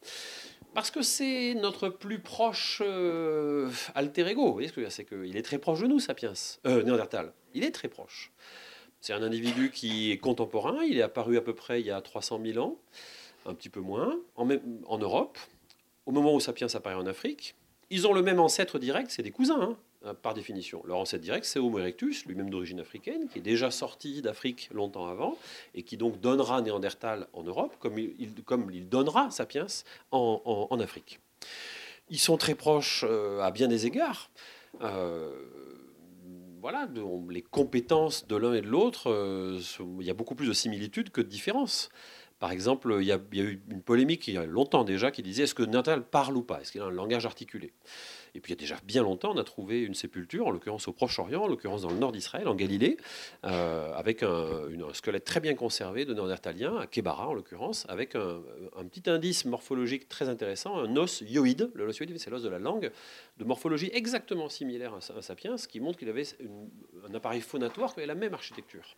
Parce 0.74 0.90
que 0.90 1.02
c'est 1.02 1.54
notre 1.54 1.88
plus 1.88 2.20
proche 2.20 2.82
euh, 2.84 3.68
alter 3.94 4.28
ego. 4.28 4.46
Vous 4.46 4.52
voyez 4.52 4.68
ce 4.68 4.72
que 4.72 4.88
c'est 4.90 5.04
qu'il 5.04 5.36
est 5.36 5.42
très 5.42 5.58
proche 5.58 5.80
de 5.80 5.86
nous, 5.86 5.98
Sapiens, 5.98 6.34
euh, 6.66 6.82
Néandertal. 6.82 7.32
Il 7.54 7.64
est 7.64 7.70
très 7.70 7.88
proche. 7.88 8.32
C'est 9.00 9.12
un 9.12 9.22
individu 9.22 9.70
qui 9.70 10.12
est 10.12 10.18
contemporain. 10.18 10.82
Il 10.84 10.98
est 10.98 11.02
apparu 11.02 11.36
à 11.36 11.40
peu 11.40 11.54
près 11.54 11.80
il 11.80 11.86
y 11.86 11.90
a 11.90 12.00
300 12.00 12.40
000 12.44 12.64
ans, 12.64 12.78
un 13.46 13.54
petit 13.54 13.68
peu 13.68 13.80
moins, 13.80 14.18
en, 14.36 14.98
Europe, 14.98 15.38
au 16.06 16.12
moment 16.12 16.34
où 16.34 16.40
Sapiens 16.40 16.68
apparaît 16.74 16.96
en 16.96 17.06
Afrique. 17.06 17.54
Ils 17.90 18.06
ont 18.06 18.12
le 18.12 18.22
même 18.22 18.40
ancêtre 18.40 18.78
direct, 18.78 19.10
c'est 19.10 19.22
des 19.22 19.30
cousins. 19.30 19.60
Hein. 19.60 19.76
Euh, 20.06 20.14
par 20.14 20.32
définition. 20.32 20.80
Leur 20.86 20.98
ancêtre 20.98 21.24
direct, 21.24 21.44
c'est 21.44 21.58
Homo 21.58 21.80
erectus, 21.80 22.24
lui-même 22.24 22.50
d'origine 22.50 22.78
africaine, 22.78 23.28
qui 23.28 23.40
est 23.40 23.42
déjà 23.42 23.72
sorti 23.72 24.22
d'Afrique 24.22 24.68
longtemps 24.72 25.08
avant, 25.08 25.36
et 25.74 25.82
qui 25.82 25.96
donc 25.96 26.20
donnera 26.20 26.62
Néandertal 26.62 27.26
en 27.32 27.42
Europe, 27.42 27.74
comme 27.80 27.98
il, 27.98 28.88
donnera 28.88 29.32
Sapiens 29.32 29.66
en, 30.12 30.68
en, 30.70 30.78
Afrique. 30.78 31.18
Ils 32.10 32.20
sont 32.20 32.36
très 32.36 32.54
proches 32.54 33.04
euh, 33.08 33.40
à 33.40 33.50
bien 33.50 33.66
des 33.66 33.86
égards. 33.86 34.30
Euh, 34.82 35.32
voilà, 36.60 36.88
les 37.28 37.42
compétences 37.42 38.28
de 38.28 38.36
l'un 38.36 38.54
et 38.54 38.60
de 38.60 38.68
l'autre, 38.68 39.10
il 39.98 40.06
y 40.06 40.10
a 40.10 40.14
beaucoup 40.14 40.36
plus 40.36 40.46
de 40.46 40.52
similitudes 40.52 41.10
que 41.10 41.20
de 41.20 41.28
différences. 41.28 41.88
Par 42.38 42.52
exemple, 42.52 42.96
il 43.00 43.06
y, 43.06 43.12
a, 43.12 43.18
eu 43.32 43.62
une 43.68 43.82
polémique 43.82 44.28
il 44.28 44.34
y 44.34 44.38
a 44.38 44.46
longtemps 44.46 44.84
déjà 44.84 45.10
qui 45.10 45.22
disait 45.22 45.44
est-ce 45.44 45.54
que 45.54 45.62
Néandertal 45.62 46.04
parle 46.04 46.36
ou 46.36 46.42
pas? 46.42 46.60
Est-ce 46.60 46.70
qu'il 46.70 46.80
a 46.80 46.84
un 46.84 46.90
langage 46.90 47.26
articulé? 47.26 47.72
Et 48.34 48.40
puis 48.40 48.52
il 48.52 48.56
y 48.56 48.58
a 48.58 48.60
déjà 48.60 48.76
bien 48.84 49.02
longtemps, 49.02 49.32
on 49.34 49.38
a 49.38 49.44
trouvé 49.44 49.80
une 49.80 49.94
sépulture, 49.94 50.46
en 50.46 50.50
l'occurrence 50.50 50.86
au 50.86 50.92
Proche-Orient, 50.92 51.42
en 51.42 51.48
l'occurrence 51.48 51.82
dans 51.82 51.90
le 51.90 51.98
nord 51.98 52.12
d'Israël, 52.12 52.46
en 52.46 52.54
Galilée, 52.54 52.96
euh, 53.44 53.92
avec 53.94 54.22
un, 54.22 54.68
squelette 54.92 55.24
très 55.24 55.40
bien 55.40 55.54
conservé 55.54 56.04
de 56.04 56.14
Néandertalien, 56.14 56.76
à 56.76 56.86
Kebara 56.86 57.28
en 57.28 57.34
l'occurrence, 57.34 57.86
avec 57.88 58.14
un, 58.14 58.40
petit 58.90 59.10
indice 59.10 59.44
morphologique 59.44 60.08
très 60.08 60.28
intéressant, 60.28 60.78
un 60.78 60.96
os 60.96 61.22
yoïde, 61.26 61.70
le 61.74 61.86
os 61.86 61.98
yoïde 61.98 62.18
c'est 62.18 62.30
l'os 62.30 62.42
de 62.42 62.48
la 62.48 62.58
langue, 62.58 62.92
de 63.38 63.44
morphologie 63.44 63.90
exactement 63.92 64.48
similaire 64.48 64.94
à, 64.94 65.22
Sapiens, 65.22 65.56
ce 65.56 65.66
qui 65.66 65.80
montre 65.80 65.98
qu'il 65.98 66.08
avait 66.08 66.26
un 67.08 67.14
appareil 67.14 67.40
phonatoire 67.40 67.94
qui 67.94 68.00
avait 68.00 68.06
la 68.06 68.14
même 68.14 68.34
architecture. 68.34 68.96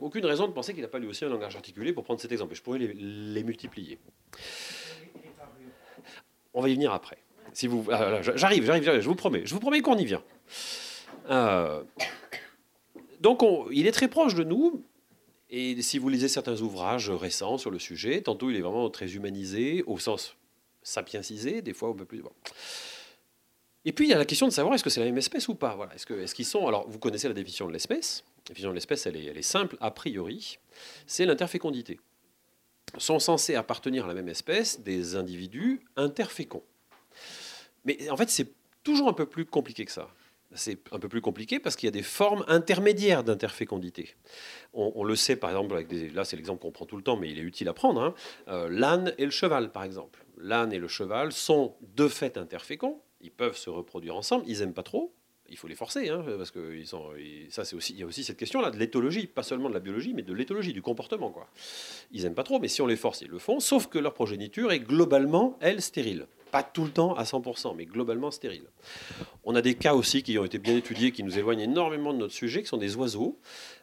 Aucune 0.00 0.26
raison 0.26 0.48
de 0.48 0.52
penser 0.52 0.72
qu'il 0.72 0.82
n'a 0.82 0.88
pas 0.88 0.98
lui 0.98 1.08
aussi 1.08 1.24
un 1.24 1.28
langage 1.28 1.54
articulé 1.54 1.92
pour 1.92 2.04
prendre 2.04 2.20
cet 2.20 2.32
exemple. 2.32 2.54
Je 2.54 2.62
pourrais 2.62 2.78
les 2.78 3.44
multiplier. 3.44 3.98
On 6.54 6.60
va 6.60 6.68
y 6.68 6.74
venir 6.74 6.92
après. 6.92 7.18
Si 7.52 7.66
vous, 7.66 7.86
ah, 7.90 8.22
j'arrive, 8.22 8.64
j'arrive, 8.64 9.00
je 9.00 9.08
vous 9.08 9.14
promets, 9.14 9.42
je 9.44 9.54
vous 9.54 9.60
promets 9.60 9.80
qu'on 9.80 9.96
y 9.96 10.04
vient. 10.04 10.22
Euh, 11.30 11.82
donc, 13.20 13.44
il 13.70 13.86
est 13.86 13.92
très 13.92 14.08
proche 14.08 14.34
de 14.34 14.44
nous. 14.44 14.84
Et 15.50 15.80
si 15.82 15.98
vous 15.98 16.08
lisez 16.08 16.28
certains 16.28 16.60
ouvrages 16.62 17.10
récents 17.10 17.58
sur 17.58 17.70
le 17.70 17.78
sujet, 17.78 18.22
tantôt 18.22 18.48
il 18.48 18.56
est 18.56 18.62
vraiment 18.62 18.88
très 18.88 19.14
humanisé, 19.14 19.84
au 19.86 19.98
sens 19.98 20.34
sapiencisé, 20.82 21.60
des 21.60 21.74
fois 21.74 21.90
un 21.90 21.94
peu 21.94 22.06
plus. 22.06 22.22
Et 23.84 23.92
puis 23.92 24.06
il 24.06 24.10
y 24.10 24.14
a 24.14 24.18
la 24.18 24.24
question 24.24 24.46
de 24.46 24.52
savoir 24.52 24.74
est-ce 24.74 24.82
que 24.82 24.88
c'est 24.88 25.00
la 25.00 25.06
même 25.06 25.18
espèce 25.18 25.48
ou 25.48 25.54
pas? 25.54 25.74
Voilà. 25.74 25.94
Est-ce 25.94 26.34
qu'ils 26.34 26.46
sont. 26.46 26.66
Alors, 26.66 26.88
vous 26.88 26.98
connaissez 26.98 27.28
la 27.28 27.34
définition 27.34 27.66
de 27.66 27.72
l'espèce. 27.72 28.24
La 28.48 28.54
définition 28.54 28.70
de 28.70 28.74
l'espèce, 28.74 29.06
elle 29.06 29.16
est, 29.16 29.42
simple 29.42 29.76
a 29.80 29.90
priori. 29.90 30.58
C'est 31.06 31.26
l'interfécondité. 31.26 32.00
Sont 32.98 33.20
censés 33.20 33.54
appartenir 33.54 34.04
à 34.04 34.08
la 34.08 34.14
même 34.14 34.28
espèce 34.28 34.80
des 34.80 35.14
individus 35.16 35.80
interféconds. 35.96 36.64
Mais 37.84 38.10
en 38.10 38.16
fait, 38.16 38.28
c'est 38.28 38.52
toujours 38.82 39.08
un 39.08 39.12
peu 39.12 39.26
plus 39.26 39.46
compliqué 39.46 39.84
que 39.84 39.92
ça. 39.92 40.08
C'est 40.54 40.78
un 40.92 40.98
peu 40.98 41.08
plus 41.08 41.22
compliqué 41.22 41.60
parce 41.60 41.76
qu'il 41.76 41.86
y 41.86 41.88
a 41.88 41.92
des 41.92 42.02
formes 42.02 42.44
intermédiaires 42.46 43.24
d'interfécondité. 43.24 44.16
On, 44.74 45.02
le 45.02 45.16
sait 45.16 45.36
par 45.36 45.48
exemple, 45.50 45.82
là 46.12 46.24
c'est 46.24 46.36
l'exemple 46.36 46.60
qu'on 46.60 46.72
prend 46.72 46.84
tout 46.84 46.98
le 46.98 47.02
temps, 47.02 47.16
mais 47.16 47.30
il 47.30 47.38
est 47.38 47.42
utile 47.42 47.68
à 47.68 47.72
prendre. 47.72 48.02
Hein. 48.02 48.14
Euh, 48.48 48.68
l'âne 48.68 49.14
et 49.16 49.24
le 49.24 49.30
cheval, 49.30 49.72
par 49.72 49.84
exemple. 49.84 50.26
L'âne 50.36 50.72
et 50.72 50.78
le 50.78 50.88
cheval 50.88 51.32
sont 51.32 51.76
de 51.94 52.06
fait 52.06 52.36
interféconds. 52.36 53.00
Ils 53.22 53.30
peuvent 53.30 53.56
se 53.56 53.70
reproduire 53.70 54.16
ensemble. 54.16 54.44
Ils 54.46 54.58
n'aiment 54.58 54.74
pas 54.74 54.82
trop 54.82 55.14
il 55.52 55.58
faut 55.58 55.68
les 55.68 55.74
forcer, 55.74 56.08
hein, 56.08 56.24
parce 56.38 56.50
que 56.50 56.82
ça 56.84 57.62
aussi, 57.74 57.92
il 57.92 58.00
y 58.00 58.02
a 58.02 58.06
aussi 58.06 58.24
cette 58.24 58.38
question-là 58.38 58.70
de 58.70 58.78
l'éthologie, 58.78 59.26
pas 59.26 59.42
seulement 59.42 59.68
de 59.68 59.74
la 59.74 59.80
biologie, 59.80 60.14
mais 60.14 60.22
de 60.22 60.32
l'éthologie, 60.32 60.72
du 60.72 60.80
comportement. 60.80 61.32
Ils 62.10 62.22
n'aiment 62.22 62.34
pas 62.34 62.42
trop, 62.42 62.58
mais 62.58 62.68
si 62.68 62.80
on 62.80 62.86
les 62.86 62.96
force, 62.96 63.20
ils 63.20 63.28
le 63.28 63.38
font, 63.38 63.60
sauf 63.60 63.86
que 63.86 63.98
leur 63.98 64.14
progéniture 64.14 64.72
est 64.72 64.80
globalement, 64.80 65.58
elle, 65.60 65.82
stérile. 65.82 66.26
Pas 66.50 66.62
tout 66.62 66.84
le 66.84 66.90
temps 66.90 67.14
à 67.14 67.24
100%, 67.24 67.76
mais 67.76 67.84
globalement 67.84 68.30
stérile. 68.30 68.64
On 69.44 69.54
a 69.54 69.62
des 69.62 69.74
cas 69.74 69.94
aussi 69.94 70.22
qui 70.22 70.38
ont 70.38 70.44
été 70.44 70.58
bien 70.58 70.76
étudiés, 70.76 71.12
qui 71.12 71.22
nous 71.22 71.38
éloignent 71.38 71.62
énormément 71.62 72.14
de 72.14 72.18
notre 72.18 72.34
sujet, 72.34 72.62
qui 72.62 72.68
sont 72.68 72.78
des 72.78 72.96
oiseaux. 72.96 73.38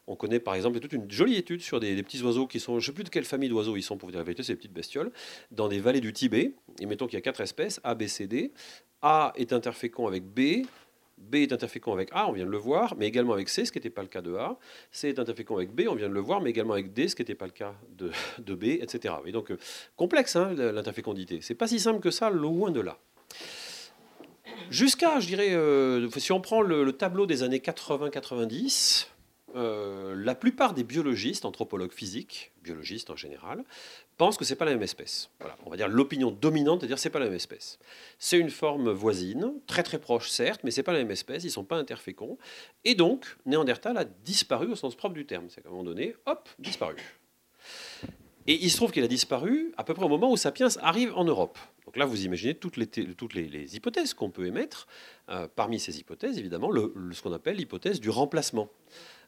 On 0.07 0.15
connaît 0.15 0.39
par 0.39 0.55
exemple 0.55 0.79
toute 0.79 0.93
une 0.93 1.09
jolie 1.09 1.35
étude 1.35 1.61
sur 1.61 1.79
des, 1.79 2.01
petits 2.01 2.21
oiseaux 2.23 2.47
qui 2.47 2.59
sont, 2.59 2.79
je 2.79 2.83
ne 2.83 2.85
sais 2.87 2.93
plus 2.93 3.03
de 3.03 3.09
quelle 3.09 3.25
famille 3.25 3.49
d'oiseaux 3.49 3.75
ils 3.75 3.83
sont, 3.83 3.97
pour 3.97 4.07
vous 4.07 4.11
dire 4.11 4.19
la 4.19 4.25
vérité, 4.25 4.41
des 4.43 4.55
petites 4.55 4.73
bestioles, 4.73 5.11
dans 5.51 5.67
des 5.67 5.79
vallées 5.79 6.01
du 6.01 6.13
Tibet. 6.13 6.53
Et 6.79 6.87
mettons 6.87 7.05
qu'il 7.05 7.15
y 7.15 7.17
a 7.17 7.21
quatre 7.21 7.41
espèces, 7.41 7.79
A, 7.83 7.93
B, 7.93 8.07
C, 8.07 8.25
D. 8.27 8.53
A 9.01 9.33
est 9.35 9.53
interfécond 9.53 10.07
avec 10.07 10.23
B, 10.23 10.65
B 11.19 11.35
est 11.35 11.53
interfécond 11.53 11.93
avec 11.93 12.09
A, 12.11 12.27
on 12.27 12.31
vient 12.31 12.45
de 12.45 12.49
le 12.49 12.57
voir, 12.57 12.95
mais 12.97 13.07
également 13.07 13.33
avec 13.33 13.49
C, 13.49 13.65
ce 13.65 13.71
qui 13.71 13.77
n'était 13.77 13.89
pas 13.89 14.01
le 14.01 14.07
cas 14.07 14.21
de 14.21 14.35
A. 14.35 14.57
C 14.91 15.09
est 15.09 15.19
interfécond 15.19 15.57
avec 15.57 15.73
B, 15.73 15.81
on 15.89 15.95
vient 15.95 16.09
de 16.09 16.13
le 16.13 16.19
voir, 16.19 16.41
mais 16.41 16.49
également 16.49 16.73
avec 16.73 16.93
D, 16.93 17.07
ce 17.07 17.15
qui 17.15 17.21
n'était 17.21 17.35
pas 17.35 17.45
le 17.45 17.51
cas 17.51 17.75
de, 17.97 18.11
B, 18.55 18.63
etc. 18.81 19.15
Et 19.25 19.31
donc, 19.31 19.51
euh, 19.51 19.57
complexe, 19.95 20.35
hein, 20.35 20.53
l'interfécondité. 20.53 21.39
C'est 21.41 21.55
pas 21.55 21.67
si 21.67 21.79
simple 21.79 21.99
que 21.99 22.11
ça, 22.11 22.29
loin 22.29 22.71
de 22.71 22.81
là. 22.81 22.97
Jusqu'à, 24.69 25.19
je 25.19 25.27
dirais, 25.27 25.53
euh, 25.53 26.09
si 26.17 26.31
on 26.31 26.41
prend 26.41 26.61
le 26.61 26.91
tableau 26.93 27.25
des 27.25 27.43
années 27.43 27.59
80-90, 27.59 29.07
euh, 29.55 30.15
la 30.15 30.35
plupart 30.35 30.73
des 30.73 30.83
biologistes, 30.83 31.45
anthropologues 31.45 31.91
physiques, 31.91 32.51
biologistes 32.63 33.09
en 33.09 33.15
général, 33.15 33.63
pensent 34.17 34.37
que 34.37 34.45
c'est 34.45 34.55
pas 34.55 34.65
la 34.65 34.71
même 34.71 34.83
espèce. 34.83 35.29
On 35.65 35.69
va 35.69 35.77
dire 35.77 35.87
l'opinion 35.87 36.31
dominante, 36.31 36.81
c'est-à-dire 36.81 36.99
c'est 36.99 37.09
pas 37.09 37.19
la 37.19 37.25
même 37.25 37.35
espèce. 37.35 37.79
C'est 38.17 38.37
une 38.37 38.49
forme 38.49 38.91
voisine, 38.91 39.53
très 39.67 39.83
très 39.83 39.99
proche 39.99 40.29
certes, 40.29 40.61
mais 40.63 40.71
c'est 40.71 40.83
pas 40.83 40.93
la 40.93 40.99
même 40.99 41.11
espèce, 41.11 41.43
ils 41.43 41.51
sont 41.51 41.63
pas 41.63 41.77
interféconds. 41.77 42.37
Et 42.85 42.95
donc, 42.95 43.25
Néandertal 43.45 43.97
a 43.97 44.05
disparu 44.05 44.67
au 44.67 44.75
sens 44.75 44.95
propre 44.95 45.15
du 45.15 45.25
terme. 45.25 45.45
C'est 45.49 45.65
à 45.65 45.69
un 45.69 45.71
moment 45.71 45.83
donné, 45.83 46.15
hop, 46.25 46.49
disparu. 46.59 46.95
Et 48.47 48.63
il 48.63 48.71
se 48.71 48.77
trouve 48.77 48.91
qu'il 48.91 49.03
a 49.03 49.07
disparu 49.07 49.71
à 49.77 49.83
peu 49.83 49.93
près 49.93 50.05
au 50.05 50.09
moment 50.09 50.31
où 50.31 50.37
Sapiens 50.37 50.69
arrive 50.81 51.15
en 51.15 51.23
Europe. 51.23 51.59
Donc 51.85 51.97
là, 51.97 52.05
vous 52.05 52.25
imaginez 52.25 52.55
toutes 52.55 52.77
les, 52.77 53.75
hypothèses 53.75 54.13
qu'on 54.13 54.31
peut 54.31 54.47
émettre. 54.47 54.87
Euh, 55.29 55.47
parmi 55.55 55.79
ces 55.79 55.99
hypothèses, 55.99 56.39
évidemment, 56.39 56.71
ce 56.71 57.21
qu'on 57.21 57.33
appelle 57.33 57.57
l'hypothèse 57.57 57.99
du 57.99 58.09
remplacement. 58.09 58.69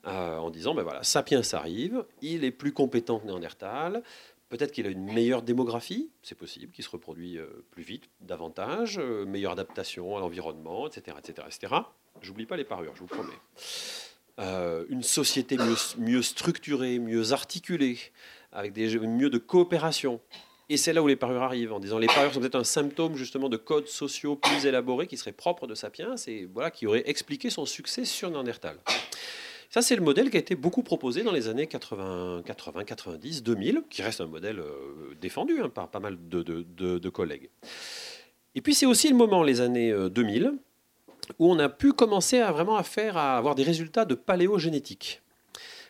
Euh, 0.07 0.37
en 0.37 0.49
disant, 0.49 0.73
ben 0.73 0.81
voilà, 0.81 1.03
Sapiens 1.03 1.41
arrive, 1.53 2.03
il 2.23 2.43
est 2.43 2.51
plus 2.51 2.71
compétent 2.71 3.19
que 3.19 3.27
Néandertal, 3.27 4.01
peut-être 4.49 4.71
qu'il 4.71 4.87
a 4.87 4.89
une 4.89 5.03
meilleure 5.03 5.43
démographie, 5.43 6.09
c'est 6.23 6.37
possible, 6.37 6.71
qu'il 6.71 6.83
se 6.83 6.89
reproduit 6.89 7.37
euh, 7.37 7.45
plus 7.69 7.83
vite, 7.83 8.09
davantage, 8.19 8.97
euh, 8.97 9.25
meilleure 9.25 9.51
adaptation 9.51 10.17
à 10.17 10.19
l'environnement, 10.19 10.87
etc., 10.87 11.17
etc., 11.19 11.47
etc. 11.47 11.81
J'oublie 12.21 12.47
pas 12.47 12.57
les 12.57 12.63
parures, 12.63 12.95
je 12.95 13.01
vous 13.01 13.07
promets. 13.07 14.87
une 14.89 15.03
société 15.03 15.55
mieux, 15.99 16.21
structurée, 16.23 16.97
mieux 16.97 17.31
articulée, 17.31 17.99
avec 18.51 18.73
des 18.73 18.97
mieux 18.97 19.29
de 19.29 19.37
coopération. 19.37 20.19
Et 20.67 20.77
c'est 20.77 20.93
là 20.93 21.03
où 21.03 21.07
les 21.07 21.15
parures 21.15 21.43
arrivent, 21.43 21.73
en 21.73 21.79
disant 21.79 21.99
les 21.99 22.07
parures 22.07 22.33
sont 22.33 22.39
peut-être 22.39 22.55
un 22.55 22.63
symptôme 22.63 23.15
justement 23.15 23.49
de 23.49 23.57
codes 23.57 23.87
sociaux 23.87 24.35
plus 24.35 24.65
élaborés 24.65 25.05
qui 25.05 25.17
seraient 25.17 25.31
propres 25.31 25.67
de 25.67 25.75
Sapiens 25.75 26.15
et 26.27 26.45
voilà 26.45 26.71
qui 26.71 26.87
aurait 26.87 27.03
expliqué 27.07 27.49
son 27.51 27.65
succès 27.65 28.03
sur 28.03 28.31
Néandertal. 28.31 28.77
Ça, 29.71 29.81
c'est 29.81 29.95
le 29.95 30.01
modèle 30.01 30.29
qui 30.29 30.35
a 30.35 30.39
été 30.41 30.53
beaucoup 30.55 30.83
proposé 30.83 31.23
dans 31.23 31.31
les 31.31 31.47
années 31.47 31.65
80, 31.65 32.41
80 32.45 32.83
90, 32.83 33.41
2000, 33.41 33.83
qui 33.89 34.01
reste 34.01 34.19
un 34.19 34.25
modèle 34.25 34.59
euh, 34.59 35.15
défendu 35.21 35.61
hein, 35.61 35.69
par 35.69 35.87
pas 35.87 36.01
mal 36.01 36.17
de, 36.27 37.09
collègues. 37.09 37.49
Et 38.53 38.59
puis, 38.59 38.75
c'est 38.75 38.85
aussi 38.85 39.07
le 39.07 39.15
moment, 39.15 39.43
les 39.43 39.61
années 39.61 39.95
2000, 40.09 40.45
euh, 40.45 40.51
où 41.39 41.49
on 41.49 41.57
a 41.57 41.69
pu 41.69 41.93
commencer 41.93 42.39
à 42.39 42.51
vraiment 42.51 42.75
à 42.75 42.83
faire, 42.83 43.15
à 43.15 43.37
avoir 43.37 43.55
des 43.55 43.63
résultats 43.63 44.03
de 44.03 44.13
paléogénétique. 44.13 45.21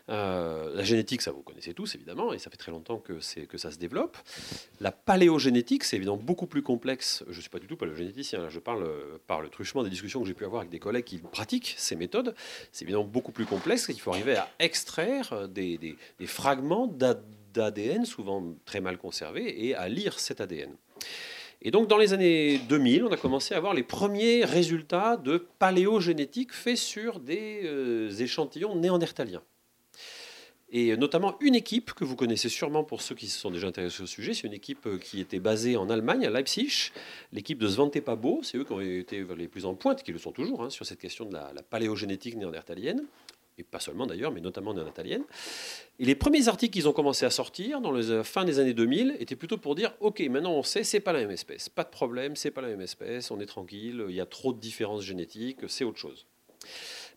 Euh, 0.10 0.74
la 0.76 0.84
génétique, 0.84 1.22
ça 1.22 1.32
vous 1.32 1.42
connaissez 1.42 1.74
tous 1.74 1.96
évidemment, 1.96 2.34
et 2.34 2.40
ça 2.40 2.50
fait 2.50 2.58
très 2.58 2.72
longtemps 2.72 2.98
que, 2.98 3.20
ça 3.20 3.72
se 3.72 3.78
développe. 3.78 4.18
La 4.80 4.92
paléogénétique, 4.92 5.84
c'est 5.84 5.96
évidemment 5.96 6.18
beaucoup 6.18 6.48
plus 6.48 6.62
complexe. 6.62 7.24
Je 7.30 7.36
ne 7.36 7.42
suis 7.42 7.50
pas 7.50 7.60
du 7.60 7.68
tout 7.68 7.78
paléogénéticien, 7.78 8.50
je 8.50 8.60
parle 8.60 8.90
par 9.28 9.42
le 9.42 9.50
truchement 9.50 9.84
des 9.84 9.90
discussions 9.90 10.22
que 10.22 10.28
j'ai 10.28 10.34
pu 10.34 10.46
avoir 10.46 10.62
avec 10.62 10.72
des 10.72 10.80
collègues 10.80 11.06
qui 11.06 11.18
pratiquent 11.20 11.76
ces 11.78 11.96
méthodes. 11.96 12.36
C'est 12.72 12.84
évidemment 12.84 13.06
beaucoup 13.06 13.32
plus 13.32 13.46
complexe, 13.46 13.88
il 13.90 14.00
faut 14.00 14.12
arriver 14.12 14.36
à 14.36 14.48
extraire 14.60 15.48
des, 15.48 15.78
des 15.78 16.28
fragments 16.28 16.88
d'ADN, 16.88 18.06
souvent 18.06 18.56
très 18.66 18.82
mal 18.82 18.98
conservés, 18.98 19.68
et 19.68 19.76
à 19.76 19.88
lire 19.88 20.20
cet 20.20 20.42
ADN. 20.42 20.76
Et 21.64 21.70
donc, 21.70 21.88
dans 21.88 21.98
les 21.98 22.14
années 22.14 22.58
2000, 22.70 23.04
on 23.04 23.12
a 23.12 23.18
commencé 23.18 23.54
à 23.54 23.58
avoir 23.58 23.76
les 23.76 23.84
premiers 23.84 24.44
résultats 24.46 25.16
de 25.16 25.46
paléogénétique 25.60 26.54
faits 26.54 26.78
sur 26.78 27.20
des 27.20 27.62
euh, 27.66 28.10
échantillons 28.10 28.76
néandertaliens. 28.76 29.44
Et 30.72 30.96
notamment 30.96 31.36
une 31.42 31.56
équipe 31.56 31.94
que 31.94 32.06
vous 32.06 32.16
connaissez 32.16 32.48
sûrement 32.48 32.84
pour 32.84 33.02
ceux 33.02 33.14
qui 33.14 33.28
se 33.28 33.38
sont 33.38 33.52
déjà 33.52 33.68
intéressés 33.68 34.04
au 34.04 34.08
sujet. 34.08 34.34
C'est 34.34 34.48
une 34.48 34.54
équipe 34.54 34.86
euh, 34.88 34.98
qui 34.98 35.20
était 35.20 35.40
basée 35.40 35.76
en 35.76 35.90
Allemagne, 35.90 36.26
à 36.26 36.30
Leipzig, 36.30 36.92
l'équipe 37.34 37.60
de 37.60 37.68
Svante 37.68 38.00
Pabo. 38.00 38.40
C'est 38.42 38.58
eux 38.58 38.64
qui 38.64 38.72
ont 38.72 38.80
été 38.80 39.26
les 39.38 39.50
plus 39.50 39.66
en 39.66 39.76
pointe, 39.76 40.02
qui 40.02 40.14
le 40.14 40.18
sont 40.18 40.32
toujours, 40.32 40.64
hein, 40.64 40.70
sur 40.70 40.86
cette 40.86 41.00
question 41.00 41.26
de 41.26 41.34
la, 41.34 41.52
paléogénétique 41.70 42.36
néandertalienne 42.36 43.04
et 43.58 43.64
pas 43.64 43.82
seulement 43.82 44.08
d'ailleurs, 44.08 44.32
mais 44.32 44.40
notamment 44.40 44.74
néandertalienne. 44.74 45.24
Et 46.00 46.06
les 46.06 46.16
premiers 46.16 46.48
articles 46.48 46.72
qu'ils 46.72 46.88
ont 46.88 46.94
commencé 46.94 47.26
à 47.26 47.30
sortir 47.30 47.82
dans 47.82 47.92
la 47.92 48.04
euh, 48.06 48.24
fin 48.24 48.46
des 48.46 48.60
années 48.60 48.74
2000 48.74 49.18
étaient 49.20 49.36
plutôt 49.36 49.58
pour 49.58 49.76
dire 49.76 49.94
ok, 50.00 50.22
maintenant 50.22 50.54
on 50.54 50.64
sait, 50.64 50.86
c'est 50.86 51.02
pas 51.02 51.12
la 51.12 51.20
même 51.20 51.32
espèce, 51.32 51.68
pas 51.68 51.84
de 51.84 51.90
problème, 51.90 52.38
c'est 52.38 52.52
pas 52.52 52.62
la 52.62 52.70
même 52.70 52.82
espèce, 52.82 53.30
on 53.30 53.42
est 53.42 53.46
tranquille, 53.46 54.06
il 54.08 54.16
y 54.16 54.22
a 54.22 54.26
trop 54.26 54.54
de 54.54 54.60
différences 54.60 55.04
génétiques, 55.04 55.60
c'est 55.68 55.84
autre 55.84 56.00
chose. 56.00 56.26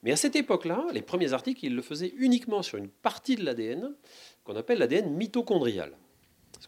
Mais 0.04 0.12
à 0.12 0.16
cette 0.16 0.36
époque-là, 0.36 0.86
les 0.92 1.02
premiers 1.02 1.32
articles, 1.32 1.64
ils 1.64 1.74
le 1.74 1.82
faisaient 1.82 2.12
uniquement 2.18 2.62
sur 2.62 2.76
une 2.76 2.88
partie 2.88 3.36
de 3.36 3.44
l'ADN 3.44 3.94
qu'on 4.44 4.54
appelle 4.54 4.78
l'ADN 4.78 5.10
mitochondrial. 5.10 5.96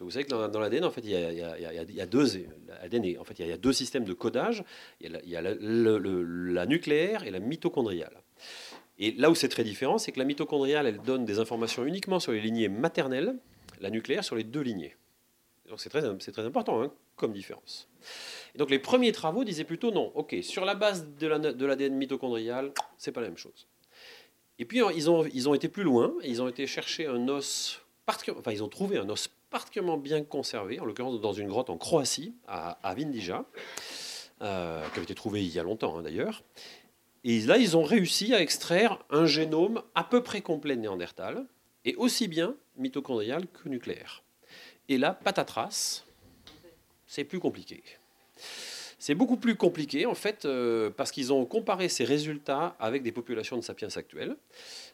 Vous 0.01 0.11
savez 0.11 0.25
que 0.25 0.31
dans, 0.31 0.59
l'ADN, 0.59 0.85
en 0.85 0.91
fait, 0.91 1.03
il 1.05 1.11
y, 1.11 2.01
a, 2.01 2.07
deux, 2.07 3.73
systèmes 3.73 4.05
de 4.05 4.13
codage. 4.13 4.65
Il 5.01 5.21
y 5.25 5.37
a, 5.37 5.43
la, 5.43 6.67
nucléaire 6.67 7.25
et 7.25 7.31
la 7.31 7.39
mitochondriale. 7.39 8.23
Et 8.99 9.13
là 9.13 9.31
où 9.31 9.35
c'est 9.35 9.49
très 9.49 9.65
différent, 9.65 9.99
c'est 9.99 10.13
que 10.13 10.19
la 10.19 10.25
mitochondriale, 10.25 10.99
donne 11.03 11.25
des 11.25 11.39
informations 11.39 11.85
uniquement 11.85 12.21
sur 12.21 12.33
les 12.33 12.41
lignées 12.41 12.69
maternelles, 12.69 13.37
la 13.81 13.91
nucléaire 13.91 14.25
sur 14.25 14.37
les 14.37 14.45
deux 14.45 14.63
lignées. 14.63 14.97
Donc 15.69 15.81
c'est 15.81 15.91
très, 15.91 16.03
très 16.03 16.45
important 16.45 16.83
hein, 16.83 16.93
comme 17.17 17.33
différence 17.33 17.89
donc 18.57 18.71
les 18.71 18.79
premiers 18.79 19.13
travaux 19.13 19.45
disaient 19.45 19.65
plutôt 19.65 19.91
non, 19.91 20.13
ok, 20.15 20.37
sur 20.43 20.65
la 20.65 20.75
base 20.75 21.09
de 21.19 21.27
l'ADN 21.27 21.93
la, 21.93 21.99
mitochondrial, 21.99 22.73
c'est 22.97 23.13
pas 23.13 23.21
la 23.21 23.29
même 23.29 23.37
chose. 23.37 23.67
Et 24.59 24.65
puis 24.65 24.81
ils 24.95 25.11
ont, 25.11 25.25
ils 25.27 25.55
été 25.55 25.69
plus 25.69 25.83
loin, 25.83 26.15
ils 26.25 26.41
ont 26.41 26.49
été 26.49 26.67
chercher 26.67 27.07
un 27.07 27.29
os, 27.29 27.83
enfin 28.09 28.53
ils 28.53 28.63
ont 28.63 28.69
trouvé 28.69 28.97
un 28.97 29.09
os 29.09 29.29
particulièrement 29.51 29.99
bien 29.99 30.23
conservé, 30.25 30.81
en 30.81 30.85
l'occurrence 30.85 31.21
dans 31.21 31.33
une 31.33 31.49
grotte 31.49 31.71
en 31.71 31.77
Croatie, 31.77 32.35
à, 32.49 32.79
à 32.83 32.95
Vindija, 32.95 33.45
euh, 34.43 34.83
qui 34.89 34.95
avait 34.95 35.05
été 35.05 35.15
trouvé 35.15 35.45
il 35.45 35.53
y 35.53 35.59
a 35.59 35.63
longtemps 35.63 35.99
hein, 35.99 36.03
d'ailleurs. 36.03 36.43
Et 37.25 37.41
là, 37.41 37.59
ils 37.59 37.77
ont 37.77 37.83
réussi 37.83 38.35
à 38.35 38.41
extraire 38.41 38.99
un 39.11 39.27
génome 39.27 39.83
à 39.95 40.05
peu 40.05 40.23
près 40.23 40.41
complet 40.41 40.77
de 40.77 40.81
Néandertal, 40.81 41.47
et 41.85 41.95
aussi 41.97 42.29
bien 42.29 42.57
mitochondrial 42.77 43.47
que 43.49 43.69
nucléaire. 43.69 44.23
Et 44.89 44.99
là, 44.99 45.13
patatras, 45.13 46.06
c'est 47.17 47.25
plus 47.25 47.41
compliqué. 47.41 47.83
C'est 48.99 49.15
beaucoup 49.15 49.39
plus 49.39 49.55
compliqué 49.55 50.05
en 50.05 50.15
fait 50.15 50.45
euh, 50.45 50.91
parce 50.91 51.11
qu'ils 51.11 51.33
ont 51.33 51.47
comparé 51.47 51.89
ces 51.89 52.05
résultats 52.05 52.77
avec 52.79 53.03
des 53.03 53.13
populations 53.13 53.57
de 53.57 53.63
sapiens 53.63 53.89
actuelles. 53.97 54.37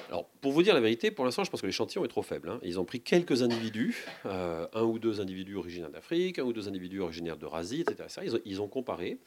Alors 0.08 0.28
pour 0.40 0.52
vous 0.52 0.62
dire 0.62 0.72
la 0.74 0.80
vérité, 0.80 1.10
pour 1.10 1.24
l'instant 1.24 1.42
je 1.42 1.50
pense 1.50 1.60
que 1.60 1.66
l'échantillon 1.66 2.04
est 2.04 2.08
trop 2.08 2.22
faible. 2.22 2.48
Hein. 2.48 2.60
Ils 2.62 2.78
ont 2.78 2.84
pris 2.84 3.00
quelques 3.00 3.42
individus, 3.42 4.06
euh, 4.26 4.68
un 4.72 4.84
ou 4.84 5.00
deux 5.00 5.20
individus 5.20 5.56
originaires 5.56 5.90
d'Afrique, 5.90 6.38
un 6.38 6.44
ou 6.44 6.52
deux 6.52 6.68
individus 6.68 7.00
originaires 7.00 7.36
d'Eurasie, 7.36 7.80
etc. 7.80 8.20
Ils 8.44 8.60
ont, 8.60 8.68
comparé 8.68 9.18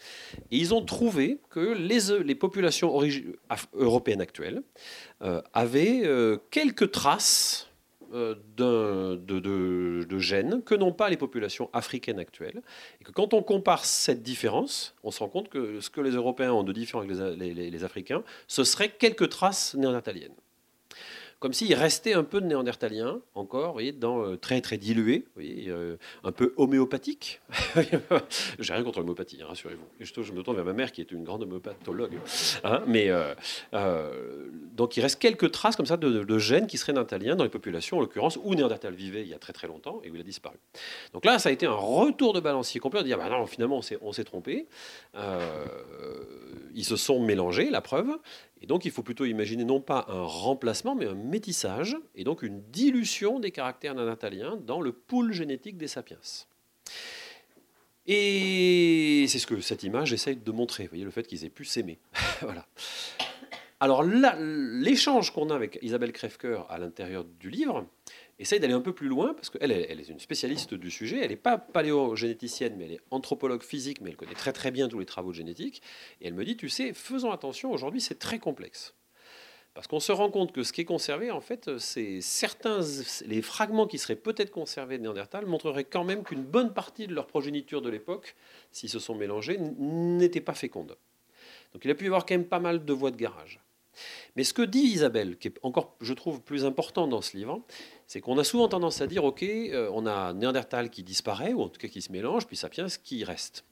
et 0.51 0.57
ils 0.57 0.73
ont 0.73 0.85
trouvé 0.85 1.41
que 1.49 1.73
les, 1.73 2.23
les 2.23 2.35
populations 2.35 2.97
européennes 3.73 4.21
actuelles 4.21 4.63
euh, 5.21 5.41
avaient 5.53 6.03
quelques 6.49 6.91
traces 6.91 7.67
euh, 8.15 8.35
de, 8.55 10.19
gènes 10.19 10.63
que 10.63 10.73
n'ont 10.75 10.93
pas 10.93 11.09
les 11.09 11.17
populations 11.17 11.69
africaines 11.73 12.19
actuelles. 12.19 12.61
Et 13.01 13.03
que 13.03 13.11
quand 13.11 13.33
on 13.33 13.43
compare 13.43 13.85
cette 13.85 14.23
différence, 14.23 14.95
on 15.03 15.11
se 15.11 15.19
rend 15.19 15.27
compte 15.27 15.49
que 15.49 15.81
ce 15.81 15.89
que 15.89 16.01
les 16.01 16.11
Européens 16.11 16.53
ont 16.53 16.63
de 16.63 16.71
différent 16.71 17.03
avec 17.03 17.17
les 17.37 17.83
Africains, 17.83 18.23
ce 18.47 18.63
serait 18.63 18.89
quelques 18.89 19.29
traces 19.29 19.75
néandertaliennes 19.75 20.35
comme 21.39 21.53
s'il 21.53 21.73
restait 21.73 22.13
un 22.13 22.23
peu 22.23 22.41
de 22.41 22.45
néandertalien 22.45 23.19
encore, 23.35 23.67
vous 23.67 23.73
voyez, 23.73 23.93
euh, 24.03 24.37
très 24.37 24.61
très 24.61 24.77
dilué, 24.77 25.25
euh, 25.37 25.97
un 26.23 26.31
peu 26.31 26.53
homéopathique. 26.57 27.41
J'ai 28.59 28.73
rien 28.73 28.83
contre 28.83 28.99
l'homéopathie, 28.99 29.39
hein, 29.41 29.47
rassurez-vous. 29.47 29.85
Je, 29.99 30.21
je, 30.21 30.31
me 30.31 30.41
tourne 30.41 30.55
vers 30.55 30.65
ma 30.65 30.73
mère 30.73 30.91
qui 30.91 31.01
est 31.01 31.11
une 31.11 31.23
grande 31.23 31.43
homéopathologue. 31.43 32.17
Hein, 32.63 32.81
mais 32.87 33.07
euh, 33.09 33.35
donc 34.73 34.97
il 34.97 35.01
reste 35.01 35.19
quelques 35.19 35.51
traces 35.51 35.75
comme 35.75 35.85
ça 35.85 35.97
de, 35.97 36.37
gènes 36.37 36.67
qui 36.67 36.77
seraient 36.77 36.93
néandertaliens 36.93 37.35
dans 37.35 37.43
les 37.43 37.49
populations, 37.49 37.97
en 37.97 38.01
l'occurrence 38.01 38.39
où 38.43 38.55
Néandertal 38.55 38.93
vivait 38.93 39.21
il 39.21 39.27
y 39.27 39.33
a 39.33 39.39
très 39.39 39.53
très 39.53 39.67
longtemps 39.67 40.01
et 40.03 40.09
où 40.09 40.15
il 40.15 40.21
a 40.21 40.23
disparu. 40.23 40.57
Donc 41.13 41.25
là, 41.25 41.39
ça 41.39 41.49
a 41.49 41.51
été 41.51 41.65
un 41.65 41.73
retour 41.73 42.33
de 42.33 42.39
balancier 42.39 42.79
complet, 42.79 43.01
de 43.01 43.05
dire 43.05 43.17
bah 43.17 43.29
non, 43.29 43.45
finalement 43.45 43.81
on 44.01 44.11
s'est 44.13 44.23
trompé. 44.23 44.67
ils 46.73 46.85
se 46.85 46.95
sont 46.95 47.19
mélangés, 47.19 47.69
la 47.69 47.81
preuve. 47.81 48.17
Donc 48.65 48.85
il 48.85 48.91
faut 48.91 49.03
plutôt 49.03 49.25
imaginer 49.25 49.63
non 49.63 49.79
pas 49.79 50.05
un 50.09 50.23
remplacement, 50.23 50.95
mais 50.95 51.05
un 51.05 51.15
métissage, 51.15 51.97
et 52.15 52.23
donc 52.23 52.43
une 52.43 52.61
dilution 52.71 53.39
des 53.39 53.51
caractères 53.51 53.95
néandertaliens 53.95 54.57
dans 54.57 54.81
le 54.81 54.91
pool 54.91 55.31
génétique 55.31 55.77
des 55.77 55.87
sapiens. 55.87 56.19
Et 58.07 59.25
c'est 59.27 59.39
ce 59.39 59.47
que 59.47 59.61
cette 59.61 59.83
image 59.83 60.13
essaye 60.13 60.35
de 60.35 60.51
montrer, 60.51 60.83
vous 60.83 60.89
voyez, 60.89 61.05
le 61.05 61.11
fait 61.11 61.25
qu'ils 61.25 61.43
aient 61.43 61.49
pu 61.49 61.65
s'aimer. 61.65 61.99
voilà. 62.41 62.67
Alors 63.79 64.03
l'échange 64.03 65.31
qu'on 65.31 65.49
a 65.49 65.55
avec 65.55 65.79
Isabelle 65.81 66.13
Krefker 66.13 66.61
à 66.69 66.77
l'intérieur 66.77 67.25
du 67.25 67.49
livre, 67.49 67.85
essaye 68.39 68.59
d'aller 68.59 68.73
un 68.73 68.81
peu 68.81 68.93
plus 68.93 69.07
loin, 69.07 69.33
parce 69.33 69.49
qu'elle 69.49 69.71
elle 69.71 69.99
est 69.99 70.09
une 70.09 70.19
spécialiste 70.19 70.73
du 70.73 70.91
sujet, 70.91 71.19
elle 71.21 71.29
n'est 71.29 71.35
pas 71.35 71.57
paléogénéticienne, 71.57 72.75
mais 72.77 72.85
elle 72.85 72.91
est 72.93 73.01
anthropologue 73.11 73.63
physique, 73.63 74.01
mais 74.01 74.09
elle 74.09 74.17
connaît 74.17 74.33
très 74.33 74.53
très 74.53 74.71
bien 74.71 74.87
tous 74.87 74.99
les 74.99 75.05
travaux 75.05 75.31
de 75.31 75.35
génétique, 75.35 75.81
et 76.21 76.27
elle 76.27 76.33
me 76.33 76.43
dit, 76.43 76.57
tu 76.57 76.69
sais, 76.69 76.93
faisons 76.93 77.31
attention, 77.31 77.71
aujourd'hui 77.71 78.01
c'est 78.01 78.19
très 78.19 78.39
complexe. 78.39 78.93
Parce 79.73 79.87
qu'on 79.87 79.99
se 79.99 80.13
rend 80.13 80.31
compte 80.31 80.53
que 80.53 80.63
ce 80.63 80.71
qui 80.71 80.81
est 80.81 80.85
conservé, 80.85 81.31
en 81.31 81.41
fait, 81.41 81.77
c'est 81.79 82.21
certains, 82.21 82.79
les 83.25 83.41
fragments 83.41 83.87
qui 83.87 83.97
seraient 83.97 84.15
peut-être 84.15 84.49
conservés 84.49 84.97
de 84.97 85.03
Néandertal 85.03 85.45
montreraient 85.45 85.83
quand 85.83 86.05
même 86.05 86.23
qu'une 86.23 86.45
bonne 86.45 86.73
partie 86.73 87.07
de 87.07 87.13
leur 87.13 87.27
progéniture 87.27 87.81
de 87.81 87.89
l'époque, 87.89 88.35
s'ils 88.71 88.89
se 88.89 88.99
sont 88.99 89.15
mélangés, 89.15 89.57
n'était 89.59 90.39
pas 90.39 90.53
féconde. 90.53 90.95
Donc 91.73 91.83
il 91.83 91.91
a 91.91 91.95
pu 91.95 92.05
y 92.05 92.07
avoir 92.07 92.25
quand 92.25 92.35
même 92.35 92.47
pas 92.47 92.61
mal 92.61 92.85
de 92.85 92.93
voies 92.93 93.11
de 93.11 93.17
garage. 93.17 93.59
Mais 94.35 94.43
ce 94.43 94.53
que 94.53 94.61
dit 94.61 94.79
Isabelle, 94.79 95.37
qui 95.37 95.49
est 95.49 95.59
encore, 95.63 95.95
je 96.01 96.13
trouve, 96.13 96.41
plus 96.41 96.65
important 96.65 97.07
dans 97.07 97.21
ce 97.21 97.35
livre, 97.37 97.61
c'est 98.07 98.21
qu'on 98.21 98.37
a 98.37 98.43
souvent 98.43 98.67
tendance 98.67 99.01
à 99.01 99.07
dire, 99.07 99.23
OK, 99.23 99.43
euh, 99.43 99.89
on 99.93 100.05
a 100.05 100.33
Néandertal 100.33 100.89
qui 100.89 101.03
disparaît, 101.03 101.53
ou 101.53 101.61
en 101.61 101.69
tout 101.69 101.79
cas 101.79 101.87
qui 101.87 102.01
se 102.01 102.11
mélange, 102.11 102.47
puis 102.47 102.55
Sapiens 102.55 102.87
qui 103.03 103.23
reste. 103.23 103.65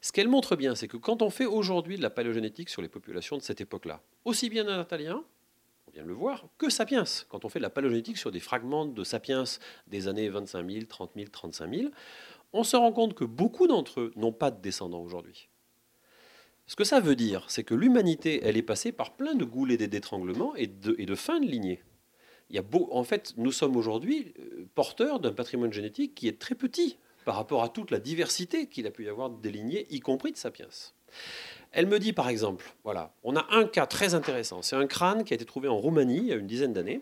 Ce 0.00 0.12
qu'elle 0.12 0.28
montre 0.28 0.56
bien, 0.56 0.74
c'est 0.74 0.88
que 0.88 0.96
quand 0.96 1.22
on 1.22 1.30
fait 1.30 1.46
aujourd'hui 1.46 1.96
de 1.96 2.02
la 2.02 2.10
paléogénétique 2.10 2.68
sur 2.68 2.82
les 2.82 2.88
populations 2.88 3.36
de 3.36 3.42
cette 3.42 3.60
époque-là, 3.60 4.00
aussi 4.24 4.48
bien 4.48 4.64
néandertaliens, 4.64 5.24
on 5.86 5.90
vient 5.90 6.02
de 6.02 6.08
le 6.08 6.14
voir, 6.14 6.46
que 6.58 6.70
sapiens, 6.70 7.04
quand 7.28 7.44
on 7.44 7.48
fait 7.48 7.58
de 7.58 7.64
la 7.64 7.70
paléogénétique 7.70 8.18
sur 8.18 8.30
des 8.30 8.40
fragments 8.40 8.86
de 8.86 9.04
sapiens 9.04 9.44
des 9.86 10.08
années 10.08 10.28
25 10.28 10.70
000, 10.70 10.84
30 10.86 11.12
000, 11.16 11.28
35 11.30 11.74
000, 11.74 11.90
on 12.52 12.64
se 12.64 12.76
rend 12.76 12.92
compte 12.92 13.14
que 13.14 13.24
beaucoup 13.24 13.66
d'entre 13.66 14.00
eux 14.00 14.12
n'ont 14.16 14.32
pas 14.32 14.50
de 14.50 14.60
descendants 14.60 15.02
aujourd'hui. 15.02 15.48
Ce 16.68 16.76
que 16.76 16.84
ça 16.84 17.00
veut 17.00 17.16
dire, 17.16 17.46
c'est 17.48 17.64
que 17.64 17.74
l'humanité, 17.74 18.40
elle 18.44 18.58
est 18.58 18.62
passée 18.62 18.92
par 18.92 19.12
plein 19.12 19.34
de 19.34 19.44
goulets 19.44 19.78
d'étranglement 19.78 20.54
et 20.54 20.66
de, 20.66 20.94
et 20.98 21.06
de 21.06 21.14
fins 21.14 21.40
de 21.40 21.46
lignée. 21.46 21.82
Il 22.50 22.56
y 22.56 22.58
a 22.58 22.62
beau, 22.62 22.88
en 22.92 23.04
fait, 23.04 23.32
nous 23.38 23.52
sommes 23.52 23.74
aujourd'hui 23.74 24.34
euh, 24.38 24.66
porteurs 24.74 25.18
d'un 25.18 25.32
patrimoine 25.32 25.72
génétique 25.72 26.14
qui 26.14 26.28
est 26.28 26.38
très 26.38 26.54
petit 26.54 26.98
par 27.24 27.36
rapport 27.36 27.62
à 27.62 27.70
toute 27.70 27.90
la 27.90 27.98
diversité 27.98 28.66
qu'il 28.66 28.86
a 28.86 28.90
pu 28.90 29.04
y 29.04 29.08
avoir 29.08 29.30
des 29.30 29.50
lignées, 29.50 29.86
y 29.90 30.00
compris 30.00 30.30
de 30.30 30.36
sapiens. 30.36 30.68
Elle 31.72 31.86
me 31.86 31.98
dit 31.98 32.12
par 32.12 32.28
exemple, 32.28 32.74
voilà, 32.84 33.14
on 33.24 33.34
a 33.34 33.46
un 33.50 33.64
cas 33.64 33.86
très 33.86 34.14
intéressant. 34.14 34.60
C'est 34.60 34.76
un 34.76 34.86
crâne 34.86 35.24
qui 35.24 35.32
a 35.32 35.36
été 35.36 35.46
trouvé 35.46 35.68
en 35.68 35.78
Roumanie 35.78 36.18
il 36.18 36.26
y 36.26 36.32
a 36.32 36.36
une 36.36 36.46
dizaine 36.46 36.74
d'années, 36.74 37.00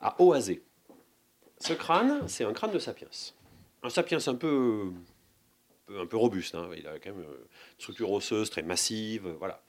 à 0.00 0.20
Oazé. 0.22 0.62
Ce 1.58 1.74
crâne, 1.74 2.22
c'est 2.28 2.44
un 2.44 2.52
crâne 2.54 2.72
de 2.72 2.78
sapiens. 2.78 3.08
Un 3.82 3.90
sapiens 3.90 4.18
un 4.26 4.34
peu 4.34 4.90
un 5.94 6.06
peu 6.06 6.16
robuste. 6.16 6.54
Hein. 6.54 6.68
Il 6.76 6.86
a 6.86 6.98
quand 6.98 7.10
même 7.10 7.24
euh, 7.24 7.46
une 7.76 7.80
structure 7.80 8.10
osseuse 8.10 8.50
très 8.50 8.62
massive. 8.62 9.28
Voilà. 9.38 9.62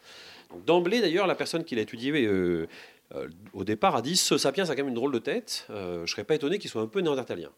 D'emblée, 0.66 1.02
d'ailleurs, 1.02 1.28
la 1.28 1.36
personne 1.36 1.64
qui 1.64 1.76
l'a 1.76 1.82
étudié 1.82 2.12
euh, 2.26 2.68
euh, 3.14 3.28
au 3.54 3.64
départ 3.64 3.96
a 3.96 4.02
dit 4.02 4.16
ce 4.16 4.38
sapiens 4.38 4.64
a 4.66 4.68
quand 4.68 4.78
même 4.78 4.90
une 4.90 4.94
drôle 4.94 5.14
de 5.14 5.20
tête. 5.20 5.66
je 5.70 6.02
ne 6.02 6.06
serais 6.06 6.24
pas 6.24 6.36
étonné 6.36 6.58
qu'il 6.58 6.70
soit 6.70 6.82
un 6.82 6.88
peu 6.88 7.02
néandertalien. 7.02 7.52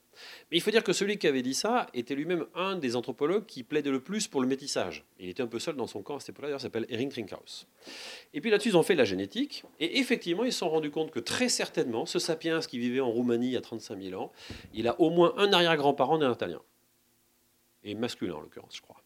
Mais 0.52 0.58
il 0.58 0.62
faut 0.62 0.72
dire 0.72 0.84
que 0.84 0.94
celui 0.94 1.18
qui 1.18 1.28
avait 1.28 1.44
dit 1.44 1.54
ça 1.54 1.88
était 1.94 2.16
lui-même 2.16 2.46
un 2.56 2.76
des 2.76 2.96
anthropologues 2.96 3.46
qui 3.46 3.64
plaidait 3.64 3.92
le 3.92 4.00
plus 4.00 4.28
pour 4.28 4.42
le 4.42 4.48
métissage. 4.48 5.06
Il 5.20 5.30
était 5.30 5.44
un 5.44 5.48
peu 5.48 5.60
seul 5.60 5.76
dans 5.76 5.88
son 5.88 6.02
camp 6.02 6.18
à 6.18 6.20
cette 6.20 6.30
époque-là, 6.30 6.50
d'ailleurs, 6.50 6.62
s'appelle 6.62 6.88
Erin 6.90 7.10
Trinkhaus. 7.10 7.68
Et 8.34 8.42
puis 8.42 8.50
là-dessus, 8.50 8.70
ils 8.70 8.78
ont 8.78 8.84
fait 8.84 8.96
la 8.96 9.06
génétique. 9.06 9.64
Et 9.80 10.00
effectivement, 10.00 10.44
ils 10.44 10.54
se 10.54 10.60
sont 10.60 10.70
rendus 10.70 10.92
compte 10.92 11.12
que 11.12 11.20
très 11.20 11.50
certainement, 11.50 12.08
ce 12.08 12.20
sapiens 12.20 12.60
qui 12.60 12.80
vivait 12.80 13.00
en 13.00 13.10
Roumanie 13.10 13.48
il 13.48 13.54
y 13.54 13.58
a 13.58 13.62
35 13.62 14.02
000 14.02 14.22
ans, 14.22 14.32
il 14.74 14.88
a 14.88 15.00
au 15.00 15.12
moins 15.12 15.34
un 15.38 15.54
arrière-grand-parent 15.54 16.18
néandertalien 16.18 16.62
et 17.84 17.96
masculin 17.96 18.36
en 18.36 18.42
l'occurrence, 18.42 18.76
je 18.76 18.82
crois. 18.82 19.02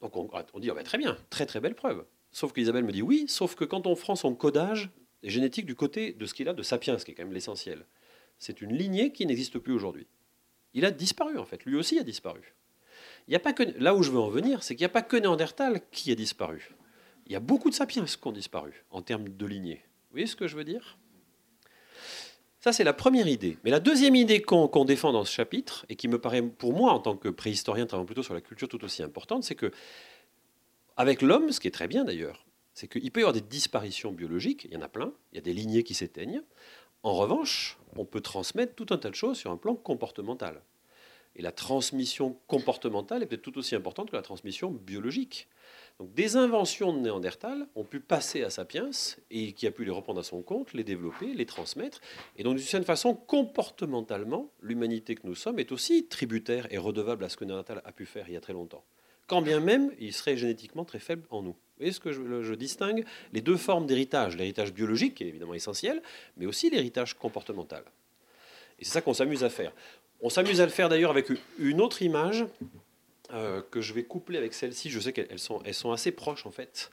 Donc 0.00 0.16
on, 0.16 0.58
dit, 0.58 0.70
ah 0.70 0.74
ben, 0.74 0.84
très 0.84 0.98
bien, 0.98 1.16
très 1.30 1.46
très 1.46 1.60
belle 1.60 1.74
preuve. 1.74 2.04
Sauf 2.30 2.52
qu'Isabelle 2.52 2.84
me 2.84 2.92
dit 2.92 3.02
oui, 3.02 3.24
sauf 3.28 3.54
que 3.54 3.64
quand 3.64 3.86
on 3.86 3.94
prend 3.96 4.14
son 4.14 4.34
codage 4.34 4.90
génétique 5.22 5.66
du 5.66 5.74
côté 5.74 6.12
de 6.12 6.26
ce 6.26 6.34
qu'il 6.34 6.48
a 6.48 6.52
de 6.52 6.62
Sapiens, 6.62 6.98
ce 6.98 7.04
qui 7.04 7.12
est 7.12 7.14
quand 7.14 7.24
même 7.24 7.32
l'essentiel, 7.32 7.86
c'est 8.38 8.60
une 8.60 8.74
lignée 8.74 9.12
qui 9.12 9.24
n'existe 9.26 9.58
plus 9.58 9.72
aujourd'hui. 9.72 10.06
Il 10.74 10.84
a 10.84 10.90
disparu 10.90 11.38
en 11.38 11.44
fait, 11.44 11.64
lui 11.64 11.76
aussi 11.76 11.98
a 11.98 12.02
disparu. 12.02 12.54
Il 13.28 13.32
y 13.32 13.36
a 13.36 13.40
pas 13.40 13.52
que, 13.52 13.62
là 13.78 13.94
où 13.94 14.02
je 14.02 14.10
veux 14.10 14.20
en 14.20 14.28
venir, 14.28 14.62
c'est 14.62 14.74
qu'il 14.74 14.82
n'y 14.82 14.90
a 14.90 14.90
pas 14.90 15.02
que 15.02 15.16
Néandertal 15.16 15.80
qui 15.90 16.12
a 16.12 16.14
disparu. 16.14 16.70
Il 17.26 17.32
y 17.32 17.36
a 17.36 17.40
beaucoup 17.40 17.70
de 17.70 17.74
sapiens 17.74 18.04
qui 18.04 18.18
ont 18.26 18.32
disparu 18.32 18.84
en 18.90 19.02
termes 19.02 19.28
de 19.28 19.46
lignée. 19.46 19.82
Vous 20.08 20.12
voyez 20.12 20.26
ce 20.26 20.36
que 20.36 20.46
je 20.46 20.56
veux 20.56 20.64
dire? 20.64 20.98
Ça, 22.66 22.72
c'est 22.72 22.82
la 22.82 22.92
première 22.92 23.28
idée. 23.28 23.58
Mais 23.62 23.70
la 23.70 23.78
deuxième 23.78 24.16
idée 24.16 24.42
qu'on 24.42 24.84
défend 24.84 25.12
dans 25.12 25.24
ce 25.24 25.30
chapitre, 25.30 25.86
et 25.88 25.94
qui 25.94 26.08
me 26.08 26.20
paraît, 26.20 26.42
pour 26.42 26.72
moi, 26.72 26.90
en 26.90 26.98
tant 26.98 27.16
que 27.16 27.28
préhistorien 27.28 27.86
travaillant 27.86 28.06
plutôt 28.06 28.24
sur 28.24 28.34
la 28.34 28.40
culture 28.40 28.66
tout 28.66 28.82
aussi 28.82 29.04
importante, 29.04 29.44
c'est 29.44 29.54
que, 29.54 29.70
avec 30.96 31.22
l'homme, 31.22 31.52
ce 31.52 31.60
qui 31.60 31.68
est 31.68 31.70
très 31.70 31.86
bien 31.86 32.02
d'ailleurs, 32.02 32.44
c'est 32.74 32.88
qu'il 32.88 33.12
peut 33.12 33.20
y 33.20 33.22
avoir 33.22 33.34
des 33.34 33.40
disparitions 33.40 34.10
biologiques, 34.10 34.64
il 34.64 34.74
y 34.74 34.76
en 34.76 34.82
a 34.82 34.88
plein, 34.88 35.12
il 35.30 35.36
y 35.36 35.38
a 35.38 35.42
des 35.42 35.52
lignées 35.52 35.84
qui 35.84 35.94
s'éteignent. 35.94 36.42
En 37.04 37.14
revanche, 37.14 37.78
on 37.94 38.04
peut 38.04 38.20
transmettre 38.20 38.74
tout 38.74 38.86
un 38.90 38.98
tas 38.98 39.10
de 39.10 39.14
choses 39.14 39.38
sur 39.38 39.52
un 39.52 39.56
plan 39.56 39.76
comportemental. 39.76 40.60
Et 41.36 41.42
la 41.42 41.52
transmission 41.52 42.36
comportementale 42.48 43.22
est 43.22 43.26
peut-être 43.26 43.42
tout 43.42 43.58
aussi 43.58 43.76
importante 43.76 44.10
que 44.10 44.16
la 44.16 44.22
transmission 44.22 44.72
biologique. 44.72 45.46
Donc 45.98 46.12
des 46.12 46.36
inventions 46.36 46.92
de 46.92 46.98
Néandertal 46.98 47.66
ont 47.74 47.84
pu 47.84 48.00
passer 48.00 48.42
à 48.42 48.50
Sapiens 48.50 48.90
et 49.30 49.52
qui 49.52 49.66
a 49.66 49.70
pu 49.70 49.84
les 49.84 49.90
reprendre 49.90 50.20
à 50.20 50.22
son 50.22 50.42
compte, 50.42 50.74
les 50.74 50.84
développer, 50.84 51.32
les 51.32 51.46
transmettre. 51.46 52.00
Et 52.36 52.42
donc 52.42 52.56
d'une 52.56 52.64
certaine 52.64 52.84
façon, 52.84 53.14
comportementalement, 53.14 54.50
l'humanité 54.60 55.14
que 55.14 55.26
nous 55.26 55.34
sommes 55.34 55.58
est 55.58 55.72
aussi 55.72 56.06
tributaire 56.06 56.66
et 56.70 56.76
redevable 56.76 57.24
à 57.24 57.30
ce 57.30 57.38
que 57.38 57.46
Néandertal 57.46 57.80
a 57.84 57.92
pu 57.92 58.04
faire 58.04 58.26
il 58.28 58.34
y 58.34 58.36
a 58.36 58.40
très 58.40 58.52
longtemps. 58.52 58.84
Quand 59.26 59.40
bien 59.40 59.58
même 59.58 59.90
il 59.98 60.12
serait 60.12 60.36
génétiquement 60.36 60.84
très 60.84 60.98
faible 60.98 61.26
en 61.30 61.42
nous. 61.42 61.52
Vous 61.52 61.80
voyez 61.80 61.92
ce 61.92 62.00
que 62.00 62.12
je, 62.12 62.42
je 62.42 62.54
distingue 62.54 63.06
Les 63.32 63.40
deux 63.40 63.56
formes 63.56 63.86
d'héritage, 63.86 64.36
l'héritage 64.36 64.74
biologique 64.74 65.14
qui 65.14 65.24
est 65.24 65.28
évidemment 65.28 65.54
essentiel, 65.54 66.02
mais 66.36 66.44
aussi 66.44 66.68
l'héritage 66.68 67.14
comportemental. 67.14 67.84
Et 68.78 68.84
c'est 68.84 68.92
ça 68.92 69.00
qu'on 69.00 69.14
s'amuse 69.14 69.44
à 69.44 69.50
faire. 69.50 69.72
On 70.20 70.28
s'amuse 70.28 70.60
à 70.60 70.66
le 70.66 70.70
faire 70.70 70.90
d'ailleurs 70.90 71.10
avec 71.10 71.28
une 71.58 71.80
autre 71.80 72.02
image 72.02 72.44
euh, 73.32 73.62
que 73.70 73.80
je 73.80 73.92
vais 73.92 74.04
coupler 74.04 74.38
avec 74.38 74.54
celle-ci. 74.54 74.90
Je 74.90 75.00
sais 75.00 75.12
qu'elles 75.12 75.38
sont, 75.38 75.62
assez 75.92 76.12
proches 76.12 76.46
en 76.46 76.50
fait. 76.50 76.90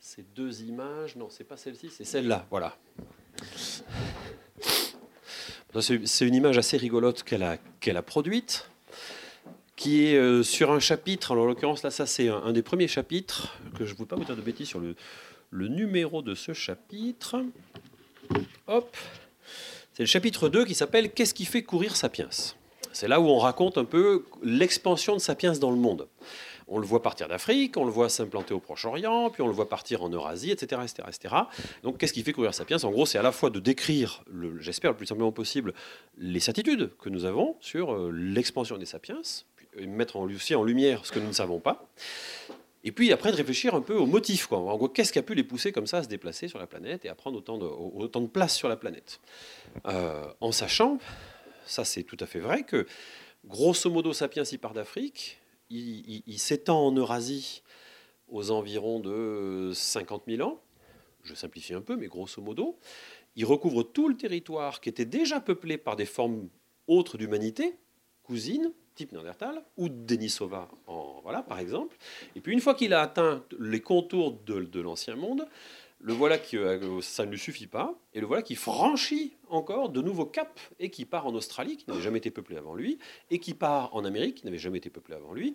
Ces 0.00 0.22
deux 0.22 0.62
images, 0.62 1.16
non, 1.16 1.28
c'est 1.30 1.44
pas 1.44 1.56
celle-ci, 1.56 1.90
c'est 1.90 2.04
celle-là. 2.04 2.46
Voilà. 2.50 2.76
C'est 5.80 6.26
une 6.26 6.34
image 6.34 6.58
assez 6.58 6.76
rigolote 6.76 7.22
qu'elle 7.22 7.42
a, 7.42 8.02
produite, 8.02 8.68
qui 9.74 10.06
est 10.06 10.16
euh, 10.16 10.42
sur 10.42 10.70
un 10.70 10.80
chapitre. 10.80 11.32
Alors, 11.32 11.44
en 11.44 11.46
l'occurrence, 11.48 11.82
là, 11.82 11.90
ça, 11.90 12.06
c'est 12.06 12.28
un, 12.28 12.52
des 12.52 12.62
premiers 12.62 12.88
chapitres, 12.88 13.56
que 13.78 13.86
je 13.86 13.94
ne 13.94 13.98
veux 13.98 14.06
pas 14.06 14.16
vous 14.16 14.24
dire 14.24 14.36
de 14.36 14.42
bêtises 14.42 14.68
sur 14.68 14.80
le, 14.80 14.94
le 15.50 15.68
numéro 15.68 16.22
de 16.22 16.34
ce 16.34 16.52
chapitre. 16.52 17.42
Hop. 18.66 18.96
C'est 19.94 20.02
le 20.02 20.08
chapitre 20.08 20.48
2 20.48 20.64
qui 20.64 20.74
s'appelle 20.74 21.10
Qu'est-ce 21.10 21.34
qui 21.34 21.44
fait 21.44 21.62
courir 21.62 21.96
Sapiens 21.96 22.28
c'est 22.92 23.08
là 23.08 23.20
où 23.20 23.26
on 23.26 23.38
raconte 23.38 23.78
un 23.78 23.84
peu 23.84 24.24
l'expansion 24.42 25.14
de 25.14 25.20
Sapiens 25.20 25.52
dans 25.52 25.70
le 25.70 25.76
monde. 25.76 26.08
On 26.68 26.78
le 26.78 26.86
voit 26.86 27.02
partir 27.02 27.28
d'Afrique, 27.28 27.76
on 27.76 27.84
le 27.84 27.90
voit 27.90 28.08
s'implanter 28.08 28.54
au 28.54 28.60
Proche-Orient, 28.60 29.30
puis 29.30 29.42
on 29.42 29.46
le 29.46 29.52
voit 29.52 29.68
partir 29.68 30.02
en 30.02 30.08
Eurasie, 30.08 30.50
etc. 30.50 30.80
etc., 30.82 31.08
etc. 31.08 31.34
Donc 31.82 31.98
qu'est-ce 31.98 32.12
qui 32.12 32.22
fait 32.22 32.32
courir 32.32 32.54
Sapiens? 32.54 32.78
En 32.84 32.90
gros, 32.90 33.04
c'est 33.04 33.18
à 33.18 33.22
la 33.22 33.32
fois 33.32 33.50
de 33.50 33.60
décrire, 33.60 34.24
j'espère 34.58 34.92
le 34.92 34.96
plus 34.96 35.06
simplement 35.06 35.32
possible, 35.32 35.74
les 36.16 36.40
certitudes 36.40 36.90
que 36.98 37.08
nous 37.08 37.24
avons 37.24 37.56
sur 37.60 37.92
euh, 37.92 38.10
l'expansion 38.10 38.78
des 38.78 38.86
Sapiens, 38.86 39.20
puis 39.56 39.86
mettre 39.86 40.16
aussi 40.16 40.54
en 40.54 40.62
lumière 40.64 41.04
ce 41.04 41.12
que 41.12 41.18
nous 41.18 41.28
ne 41.28 41.32
savons 41.32 41.60
pas. 41.60 41.86
Et 42.84 42.92
puis 42.92 43.12
après 43.12 43.30
de 43.30 43.36
réfléchir 43.36 43.74
un 43.74 43.80
peu 43.80 43.94
aux 43.94 44.06
motifs. 44.06 44.48
Qu'est-ce 44.94 45.12
qui 45.12 45.18
a 45.18 45.22
pu 45.22 45.34
les 45.34 45.44
pousser 45.44 45.72
comme 45.72 45.86
ça 45.86 45.98
à 45.98 46.02
se 46.02 46.08
déplacer 46.08 46.48
sur 46.48 46.58
la 46.58 46.66
planète 46.66 47.04
et 47.04 47.08
à 47.08 47.14
prendre 47.14 47.38
autant 47.38 47.58
de, 47.58 47.66
autant 47.66 48.20
de 48.20 48.26
place 48.26 48.56
sur 48.56 48.68
la 48.68 48.76
planète? 48.76 49.20
Euh, 49.86 50.24
En 50.40 50.52
sachant 50.52 50.98
ça 51.66 51.84
c'est 51.84 52.02
tout 52.02 52.16
à 52.20 52.26
fait 52.26 52.40
vrai, 52.40 52.64
que 52.64 52.86
grosso 53.44 53.90
modo 53.90 54.12
Sapiens 54.12 54.44
il 54.44 54.58
part 54.58 54.74
d'Afrique, 54.74 55.38
il, 55.70 56.38
s'étend 56.38 56.86
en 56.86 56.92
Eurasie 56.92 57.62
aux 58.28 58.50
environs 58.50 59.00
de 59.00 59.72
50 59.74 60.24
000 60.26 60.46
ans, 60.46 60.60
je 61.22 61.34
simplifie 61.34 61.74
un 61.74 61.80
peu, 61.80 61.96
mais 61.96 62.08
grosso 62.08 62.42
modo, 62.42 62.78
il 63.36 63.44
recouvre 63.44 63.82
tout 63.82 64.08
le 64.08 64.16
territoire 64.16 64.80
qui 64.80 64.88
était 64.88 65.04
déjà 65.04 65.40
peuplé 65.40 65.78
par 65.78 65.96
des 65.96 66.04
formes 66.04 66.48
autres 66.86 67.16
d'humanité, 67.16 67.76
cousines, 68.22 68.72
type 68.94 69.12
Néandertal, 69.12 69.62
ou 69.78 69.88
Denisova, 69.88 70.68
en, 70.86 71.20
voilà, 71.22 71.42
par 71.42 71.58
exemple. 71.58 71.96
Et 72.36 72.40
puis 72.40 72.52
une 72.52 72.60
fois 72.60 72.74
qu'il 72.74 72.92
a 72.92 73.00
atteint 73.00 73.42
les 73.58 73.80
contours 73.80 74.32
de 74.32 74.80
l'ancien 74.80 75.16
monde, 75.16 75.46
le 76.02 76.12
voilà 76.12 76.36
qui, 76.36 76.58
euh, 76.58 77.00
ça 77.00 77.24
ne 77.24 77.30
lui 77.30 77.38
suffit 77.38 77.68
pas, 77.68 77.94
et 78.12 78.20
le 78.20 78.26
voilà 78.26 78.42
qui 78.42 78.56
franchit 78.56 79.36
encore 79.48 79.88
de 79.88 80.02
nouveaux 80.02 80.26
caps 80.26 80.50
et 80.80 80.90
qui 80.90 81.04
part 81.04 81.26
en 81.26 81.34
Australie, 81.34 81.76
qui 81.76 81.88
n'avait 81.88 82.02
jamais 82.02 82.18
été 82.18 82.30
peuplé 82.30 82.56
avant 82.56 82.74
lui, 82.74 82.98
et 83.30 83.38
qui 83.38 83.54
part 83.54 83.94
en 83.94 84.04
Amérique, 84.04 84.36
qui 84.36 84.44
n'avait 84.44 84.58
jamais 84.58 84.78
été 84.78 84.90
peuplé 84.90 85.14
avant 85.14 85.32
lui. 85.32 85.54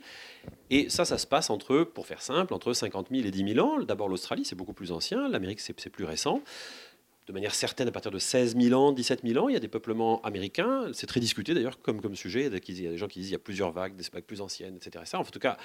Et 0.70 0.90
ça, 0.90 1.04
ça 1.04 1.18
se 1.18 1.28
passe 1.28 1.50
entre, 1.50 1.84
pour 1.84 2.08
faire 2.08 2.22
simple, 2.22 2.54
entre 2.54 2.72
50 2.72 3.10
000 3.12 3.28
et 3.28 3.32
10 3.32 3.56
000 3.56 3.68
ans. 3.68 3.84
D'abord 3.84 4.08
l'Australie, 4.08 4.46
c'est 4.46 4.56
beaucoup 4.56 4.74
plus 4.74 4.94
ancien, 4.94 5.28
l'Amérique, 5.28 5.60
c'est 5.60 5.90
plus 5.90 6.06
récent. 6.06 6.42
De 7.28 7.34
manière 7.34 7.54
certaine, 7.54 7.90
à 7.90 7.92
partir 7.92 8.10
de 8.10 8.20
16 8.20 8.56
000 8.56 8.82
ans, 8.82 8.94
17 8.94 9.24
000 9.28 9.44
ans, 9.44 9.50
il 9.50 9.54
y 9.54 9.58
a 9.58 9.60
des 9.60 9.68
peuplements 9.68 10.22
américains. 10.22 10.86
C'est 10.94 11.08
très 11.08 11.20
discuté 11.20 11.54
d'ailleurs 11.54 11.82
comme, 11.82 12.00
comme 12.00 12.16
sujet. 12.16 12.46
Il 12.46 12.84
y 12.84 12.88
a 12.88 12.92
des 12.92 12.98
gens 12.98 13.10
qui 13.10 13.20
disent 13.20 13.28
qu'il 13.28 13.34
y 13.34 13.36
a 13.36 13.40
plusieurs 13.40 13.74
vagues, 13.74 13.98
des 13.98 14.06
vagues 14.14 14.24
plus 14.24 14.40
anciennes, 14.40 14.78
etc. 14.78 15.04
En 15.14 15.26
tout 15.26 15.40
cas, 15.40 15.58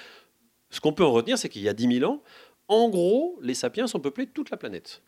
ce 0.71 0.81
qu'on 0.81 0.91
peut 0.91 1.05
en 1.05 1.11
retenir, 1.13 1.37
c'est 1.37 1.47
qu'il 1.47 1.61
y 1.61 1.69
a 1.69 1.73
10 1.73 1.99
000 1.99 2.11
ans, 2.11 2.21
en 2.67 2.89
gros, 2.89 3.39
les 3.41 3.53
sapiens 3.53 3.85
ont 3.93 3.99
peuplé 3.99 4.27
toute 4.27 4.49
la 4.49 4.57
planète. 4.57 5.01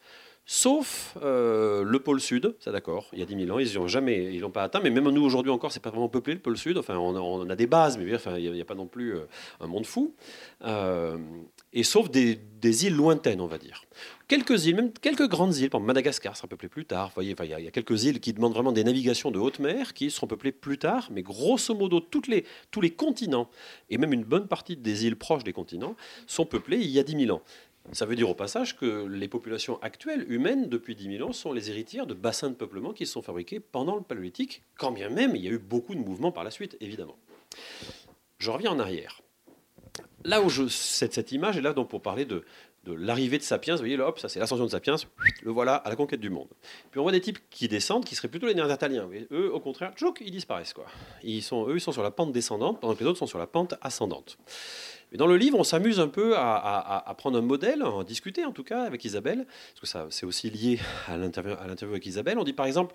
Sauf 0.48 1.18
euh, 1.24 1.84
le 1.84 2.00
pôle 2.00 2.22
sud, 2.22 2.56
c'est 2.60 2.72
d'accord, 2.72 3.10
il 3.14 3.20
y 3.20 3.24
a 3.24 3.26
10 3.26 3.46
000 3.46 3.56
ans, 3.56 3.58
ils 3.58 3.74
n'ont 3.80 3.88
jamais, 3.88 4.32
ils 4.32 4.42
l'ont 4.42 4.52
pas 4.52 4.62
atteint, 4.62 4.80
mais 4.80 4.92
même 4.92 5.10
nous 5.10 5.24
aujourd'hui 5.24 5.52
encore, 5.52 5.72
c'est 5.72 5.80
pas 5.80 5.90
vraiment 5.90 6.08
peuplé 6.08 6.36
le 6.36 6.40
pôle 6.40 6.56
sud. 6.56 6.78
Enfin, 6.78 6.98
on 6.98 7.50
a, 7.50 7.56
des 7.56 7.66
bases, 7.66 7.98
mais 7.98 8.04
il 8.04 8.52
n'y 8.52 8.62
a, 8.62 8.66
pas 8.66 8.76
non 8.76 8.86
plus 8.86 9.16
euh, 9.16 9.26
un 9.60 9.66
monde 9.66 9.88
fou. 9.88 10.14
Euh, 10.64 11.18
et 11.74 11.82
sauf 11.82 12.12
des, 12.12 12.40
îles 12.64 12.96
lointaines, 12.96 13.42
on 13.42 13.48
va 13.48 13.58
dire. 13.58 13.84
Quelques 14.28 14.66
îles, 14.66 14.76
même 14.76 14.92
quelques 14.92 15.28
grandes 15.28 15.56
îles, 15.56 15.70
par 15.70 15.82
Madagascar 15.82 16.36
sera 16.36 16.48
peuplé 16.48 16.68
plus 16.68 16.86
tard. 16.86 17.12
Il 17.22 17.28
y, 17.28 17.54
a 17.54 17.72
quelques 17.72 18.06
îles 18.06 18.20
qui 18.20 18.34
demandent 18.34 18.54
vraiment 18.54 18.72
des 18.72 18.84
navigations 18.84 19.30
de 19.30 19.40
haute 19.40 19.60
mer 19.60 19.94
qui 19.94 20.10
seront 20.10 20.26
peuplées 20.28 20.52
plus 20.52 20.78
tard, 20.78 21.10
mais 21.12 21.22
grosso 21.22 21.74
modo, 21.76 22.00
tous 22.00 22.22
les 22.82 22.92
continents, 22.92 23.50
et 23.90 23.98
même 23.98 24.14
une 24.14 24.24
bonne 24.24 24.48
partie 24.48 24.78
des 24.78 25.06
îles 25.06 25.16
proches 25.16 25.44
des 25.44 25.54
continents, 25.54 25.96
sont 26.28 26.46
peuplées 26.46 26.80
il 26.80 26.90
y 26.90 27.00
a 27.00 27.04
10 27.04 27.26
000 27.26 27.36
ans. 27.36 27.42
Ça 27.92 28.06
veut 28.06 28.16
dire 28.16 28.30
au 28.30 28.34
passage 28.34 28.76
que 28.76 29.06
les 29.06 29.28
populations 29.28 29.82
actuelles 29.82 30.26
humaines 30.32 30.70
depuis 30.70 30.96
10 30.96 31.18
000 31.18 31.30
ans 31.30 31.34
sont 31.34 31.54
les 31.54 31.70
héritières 31.70 32.08
de 32.08 32.14
bassins 32.14 32.50
de 32.50 32.56
peuplement 32.56 32.94
qui 32.94 33.06
se 33.06 33.14
sont 33.14 33.22
fabriqués 33.22 33.60
pendant 33.60 33.96
le 33.96 34.02
paléolithique, 34.02 34.64
quand 34.78 34.92
bien 34.92 35.10
même 35.10 35.36
il 35.36 35.44
y 35.44 35.48
a 35.48 35.52
eu 35.52 35.60
beaucoup 35.60 35.96
de 35.96 36.00
mouvements 36.00 36.32
par 36.32 36.44
la 36.44 36.52
suite, 36.52 36.78
évidemment. 36.82 37.18
Je 38.40 38.52
reviens 38.52 38.72
en 38.72 38.80
arrière 38.80 39.22
là 40.26 40.42
où 40.42 40.50
je, 40.50 40.68
cette, 40.68 41.14
cette 41.14 41.32
image 41.32 41.58
est 41.58 41.62
là 41.62 41.74
donc 41.74 41.90
pour 41.90 42.02
parler 42.02 42.26
de, 42.26 42.44
l'arrivée 42.86 43.38
de 43.38 43.44
Sapiens. 43.44 43.76
Vous 43.76 43.82
voyez, 43.82 43.98
là, 43.98 44.08
hop, 44.08 44.20
ça 44.20 44.28
c'est 44.28 44.40
l'ascension 44.40 44.66
de 44.66 44.72
Sapiens. 44.72 44.96
Le 45.44 45.52
voilà 45.52 45.76
à 45.76 45.90
la 45.90 45.96
conquête 45.96 46.20
du 46.20 46.30
monde. 46.30 46.50
Puis 46.92 47.00
on 47.00 47.04
voit 47.04 47.12
des 47.12 47.22
types 47.22 47.40
qui 47.50 47.68
descendent, 47.68 48.04
qui 48.04 48.16
seraient 48.16 48.28
plutôt 48.28 48.48
les 48.48 48.56
Néandertaliens. 48.56 49.10
eux, 49.32 49.54
au 49.54 49.60
contraire, 49.60 49.94
tchouk, 49.96 50.22
ils 50.26 50.32
disparaissent. 50.32 50.74
Quoi. 50.74 50.86
Ils 51.24 51.42
sont, 51.42 51.68
eux, 51.68 51.76
ils 51.76 51.82
sont 51.82 51.92
sur 51.92 52.04
la 52.04 52.12
pente 52.12 52.32
descendante, 52.32 52.82
pendant 52.82 52.96
que 52.96 53.00
les 53.00 53.06
autres 53.06 53.20
sont 53.20 53.28
sur 53.28 53.40
la 53.40 53.48
pente 53.48 53.76
ascendante. 53.82 54.38
Mais 55.16 55.18
dans 55.18 55.28
le 55.28 55.38
livre, 55.38 55.58
on 55.58 55.64
s'amuse 55.64 56.02
un 56.02 56.10
peu 56.10 56.34
à, 56.36 57.16
prendre 57.18 57.38
un 57.38 57.42
modèle, 57.42 57.84
à 57.84 57.90
en 57.90 58.04
discuter 58.04 58.44
en 58.44 58.52
tout 58.52 58.66
cas 58.66 58.84
avec 58.84 59.06
Isabelle, 59.06 59.46
parce 59.46 59.80
que 59.80 59.88
ça, 59.88 60.08
c'est 60.10 60.26
aussi 60.26 60.50
lié 60.50 60.78
à 61.08 61.16
l'interview, 61.16 61.54
avec 61.54 62.06
Isabelle. 62.06 62.38
On 62.38 62.44
dit 62.44 62.52
par 62.52 62.66
exemple, 62.66 62.94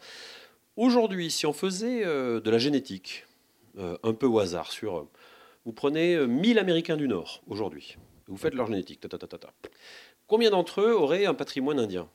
aujourd'hui, 0.76 1.30
si 1.30 1.46
on 1.46 1.54
faisait 1.54 2.04
euh, 2.04 2.38
de 2.38 2.50
la 2.50 2.58
génétique, 2.58 3.24
euh, 3.78 3.96
un 4.02 4.12
peu 4.12 4.26
au 4.26 4.38
hasard, 4.38 4.70
sur 4.70 5.08
vous 5.64 5.72
prenez 5.72 6.18
1000 6.26 6.58
euh, 6.58 6.60
Américains 6.60 6.98
du 6.98 7.08
Nord 7.08 7.40
aujourd'hui, 7.46 7.96
vous 8.28 8.36
faites 8.36 8.52
leur 8.52 8.66
génétique. 8.66 9.02
Combien 10.26 10.50
d'entre 10.50 10.82
eux 10.82 10.92
auraient 10.92 11.24
un 11.24 11.32
patrimoine 11.32 11.78
indien? 11.78 12.06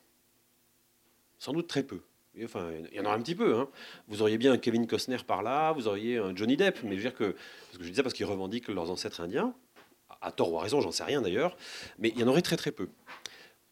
Sans 1.40 1.52
doute 1.52 1.66
très 1.66 1.82
peu. 1.82 1.98
Enfin, 2.44 2.68
il 2.92 2.96
y 2.96 3.00
en 3.00 3.06
aura 3.06 3.16
un 3.16 3.22
petit 3.22 3.34
peu. 3.34 3.56
Hein. 3.56 3.68
Vous 4.06 4.22
auriez 4.22 4.38
bien 4.38 4.52
un 4.52 4.58
Kevin 4.58 4.86
Costner 4.86 5.16
par 5.26 5.42
là, 5.42 5.72
vous 5.72 5.88
auriez 5.88 6.18
un 6.18 6.36
Johnny 6.36 6.56
Depp, 6.56 6.84
mais 6.84 6.92
je 6.92 6.96
veux 6.96 7.02
dire 7.02 7.16
que, 7.16 7.32
parce 7.32 7.78
que 7.78 7.82
je 7.82 7.88
disais 7.88 8.04
parce 8.04 8.14
qu'ils 8.14 8.26
revendiquent 8.26 8.68
leurs 8.68 8.88
ancêtres 8.88 9.20
indiens, 9.20 9.52
à 10.20 10.32
tort 10.32 10.52
ou 10.52 10.58
à 10.58 10.62
raison, 10.62 10.80
j'en 10.80 10.92
sais 10.92 11.04
rien 11.04 11.22
d'ailleurs, 11.22 11.56
mais 11.98 12.10
il 12.14 12.20
y 12.20 12.24
en 12.24 12.28
aurait 12.28 12.42
très 12.42 12.56
très 12.56 12.72
peu. 12.72 12.88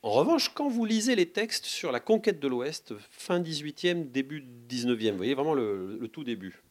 En 0.03 0.11
revanche, 0.11 0.51
quand 0.55 0.68
vous 0.68 0.84
lisez 0.84 1.16
les 1.16 1.30
textes 1.30 1.64
sur 1.64 1.90
la 1.90 2.01
conquête 2.01 2.38
de 2.38 2.49
l'Ouest, 2.49 2.95
fin 3.11 3.40
18e, 3.40 4.11
début 4.11 4.45
19e, 4.68 5.12
vous 5.12 5.16
voyez 5.16 5.34
vraiment 5.34 5.55
le 5.55 6.09
tout 6.12 6.24
début, 6.24 6.62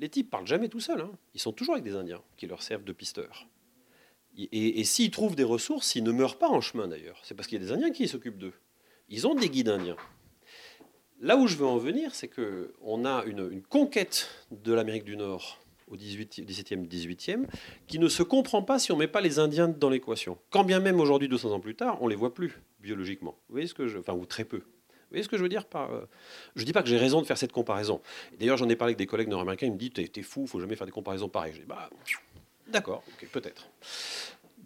les 0.00 0.08
types 0.08 0.30
parlent 0.30 0.46
jamais 0.46 0.68
tout 0.68 0.80
seuls. 0.80 1.02
Hein. 1.02 1.12
Ils 1.34 1.40
sont 1.40 1.52
toujours 1.52 1.74
avec 1.74 1.84
des 1.84 1.94
Indiens 1.94 2.22
qui 2.36 2.46
leur 2.46 2.62
servent 2.62 2.84
de 2.84 2.92
pisteurs. 2.92 3.46
Et, 4.36 4.84
s'ils 4.84 5.10
trouvent 5.10 5.36
des 5.36 5.44
ressources, 5.44 5.94
ils 5.96 6.04
ne 6.04 6.12
meurent 6.12 6.38
pas 6.38 6.48
en 6.48 6.60
chemin 6.60 6.88
d'ailleurs. 6.88 7.20
C'est 7.24 7.34
parce 7.34 7.46
qu'il 7.46 7.60
y 7.60 7.64
a 7.64 7.66
des 7.66 7.72
Indiens 7.72 7.90
qui 7.90 8.08
s'occupent 8.08 8.38
d'eux. 8.38 8.54
Ils 9.08 9.26
ont 9.26 9.34
des 9.34 9.50
guides 9.50 9.68
indiens. 9.68 9.96
Là 11.20 11.36
où 11.36 11.46
je 11.46 11.56
veux 11.56 11.66
en 11.66 11.76
venir, 11.76 12.14
c'est 12.14 12.28
qu'on 12.28 13.04
a 13.04 13.24
une, 13.24 13.60
conquête 13.60 14.30
de 14.50 14.72
l'Amérique 14.72 15.04
du 15.04 15.16
Nord 15.16 15.58
au 15.90 15.96
18, 15.96 16.40
17e, 16.46 16.88
18e, 16.88 17.46
qui 17.86 17.98
ne 17.98 18.08
se 18.08 18.22
comprend 18.22 18.62
pas 18.62 18.78
si 18.78 18.92
on 18.92 18.94
ne 18.94 19.00
met 19.00 19.08
pas 19.08 19.20
les 19.20 19.38
Indiens 19.38 19.68
dans 19.68 19.90
l'équation. 19.90 20.38
Quand 20.50 20.64
bien 20.64 20.80
même 20.80 21.00
aujourd'hui, 21.00 21.28
200 21.28 21.52
ans 21.52 21.60
plus 21.60 21.74
tard, 21.74 21.98
on 22.00 22.06
ne 22.06 22.10
les 22.10 22.16
voit 22.16 22.32
plus 22.34 22.60
biologiquement. 22.80 23.36
Vous 23.48 23.54
voyez 23.54 23.66
ce 23.66 23.74
que 23.74 23.88
je... 23.88 23.98
Enfin, 23.98 24.14
ou 24.14 24.24
très 24.24 24.44
peu. 24.44 24.58
Vous 24.58 25.14
voyez 25.14 25.24
ce 25.24 25.28
que 25.28 25.36
je 25.36 25.42
veux 25.42 25.48
dire 25.48 25.64
euh, 25.74 26.06
Je 26.54 26.62
ne 26.62 26.66
dis 26.66 26.72
pas 26.72 26.82
que 26.82 26.88
j'ai 26.88 26.96
raison 26.96 27.20
de 27.20 27.26
faire 27.26 27.38
cette 27.38 27.52
comparaison. 27.52 28.00
D'ailleurs, 28.38 28.56
j'en 28.56 28.68
ai 28.68 28.76
parlé 28.76 28.90
avec 28.90 28.98
des 28.98 29.06
collègues 29.06 29.28
nord-américains, 29.28 29.66
ils 29.66 29.72
me 29.72 29.78
disent 29.78 29.90
T'es, 29.92 30.22
fou, 30.22 30.42
il 30.42 30.48
faut 30.48 30.60
jamais 30.60 30.76
faire 30.76 30.86
des 30.86 30.92
comparaisons 30.92 31.28
pareilles. 31.28 31.52
Je 31.54 31.60
dis 31.60 31.66
Bah, 31.66 31.90
d'accord, 32.68 33.02
peut-être. 33.32 33.68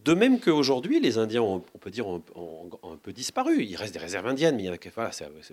De 0.05 0.13
même 0.13 0.39
qu'aujourd'hui, 0.39 1.01
les 1.01 1.17
Indiens, 1.17 1.41
ont, 1.41 1.65
on 1.75 1.79
peut 1.79 1.91
dire, 1.91 2.07
un 2.07 2.97
peu 3.03 3.13
disparu. 3.13 3.65
Il 3.65 3.75
reste 3.77 3.95
des 3.95 3.99
réserves 3.99 4.27
indiennes, 4.27 4.57
mais 4.57 4.65
il 4.65 4.79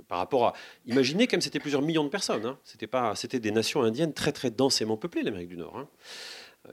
par 0.08 0.18
rapport 0.18 0.48
à... 0.48 0.54
Imaginez 0.86 1.28
comme 1.28 1.40
c'était 1.40 1.60
plusieurs 1.60 1.82
millions 1.82 2.04
de 2.04 2.10
personnes. 2.10 2.46
Hein. 2.46 2.58
C'était, 2.66 2.90
c'était 3.16 3.40
des 3.40 3.52
nations 3.52 3.82
indiennes 3.82 4.14
très 4.14 4.34
très 4.34 4.52
densément 4.52 4.98
peuplées, 4.98 5.24
l'Amérique 5.24 5.48
du 5.50 5.58
Nord. 5.58 5.78
Hein. 5.78 5.88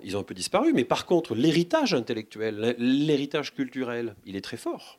Ils 0.03 0.17
ont 0.17 0.21
un 0.21 0.25
peu 0.25 0.35
disparu, 0.35 0.73
mais 0.73 0.85
par 0.85 1.07
contre, 1.07 1.35
l'héritage 1.35 1.95
intellectuel, 1.95 2.75
l'héritage 2.79 3.55
culturel, 3.55 4.17
il 4.27 4.35
est 4.35 4.41
très 4.41 4.57
fort. 4.57 4.99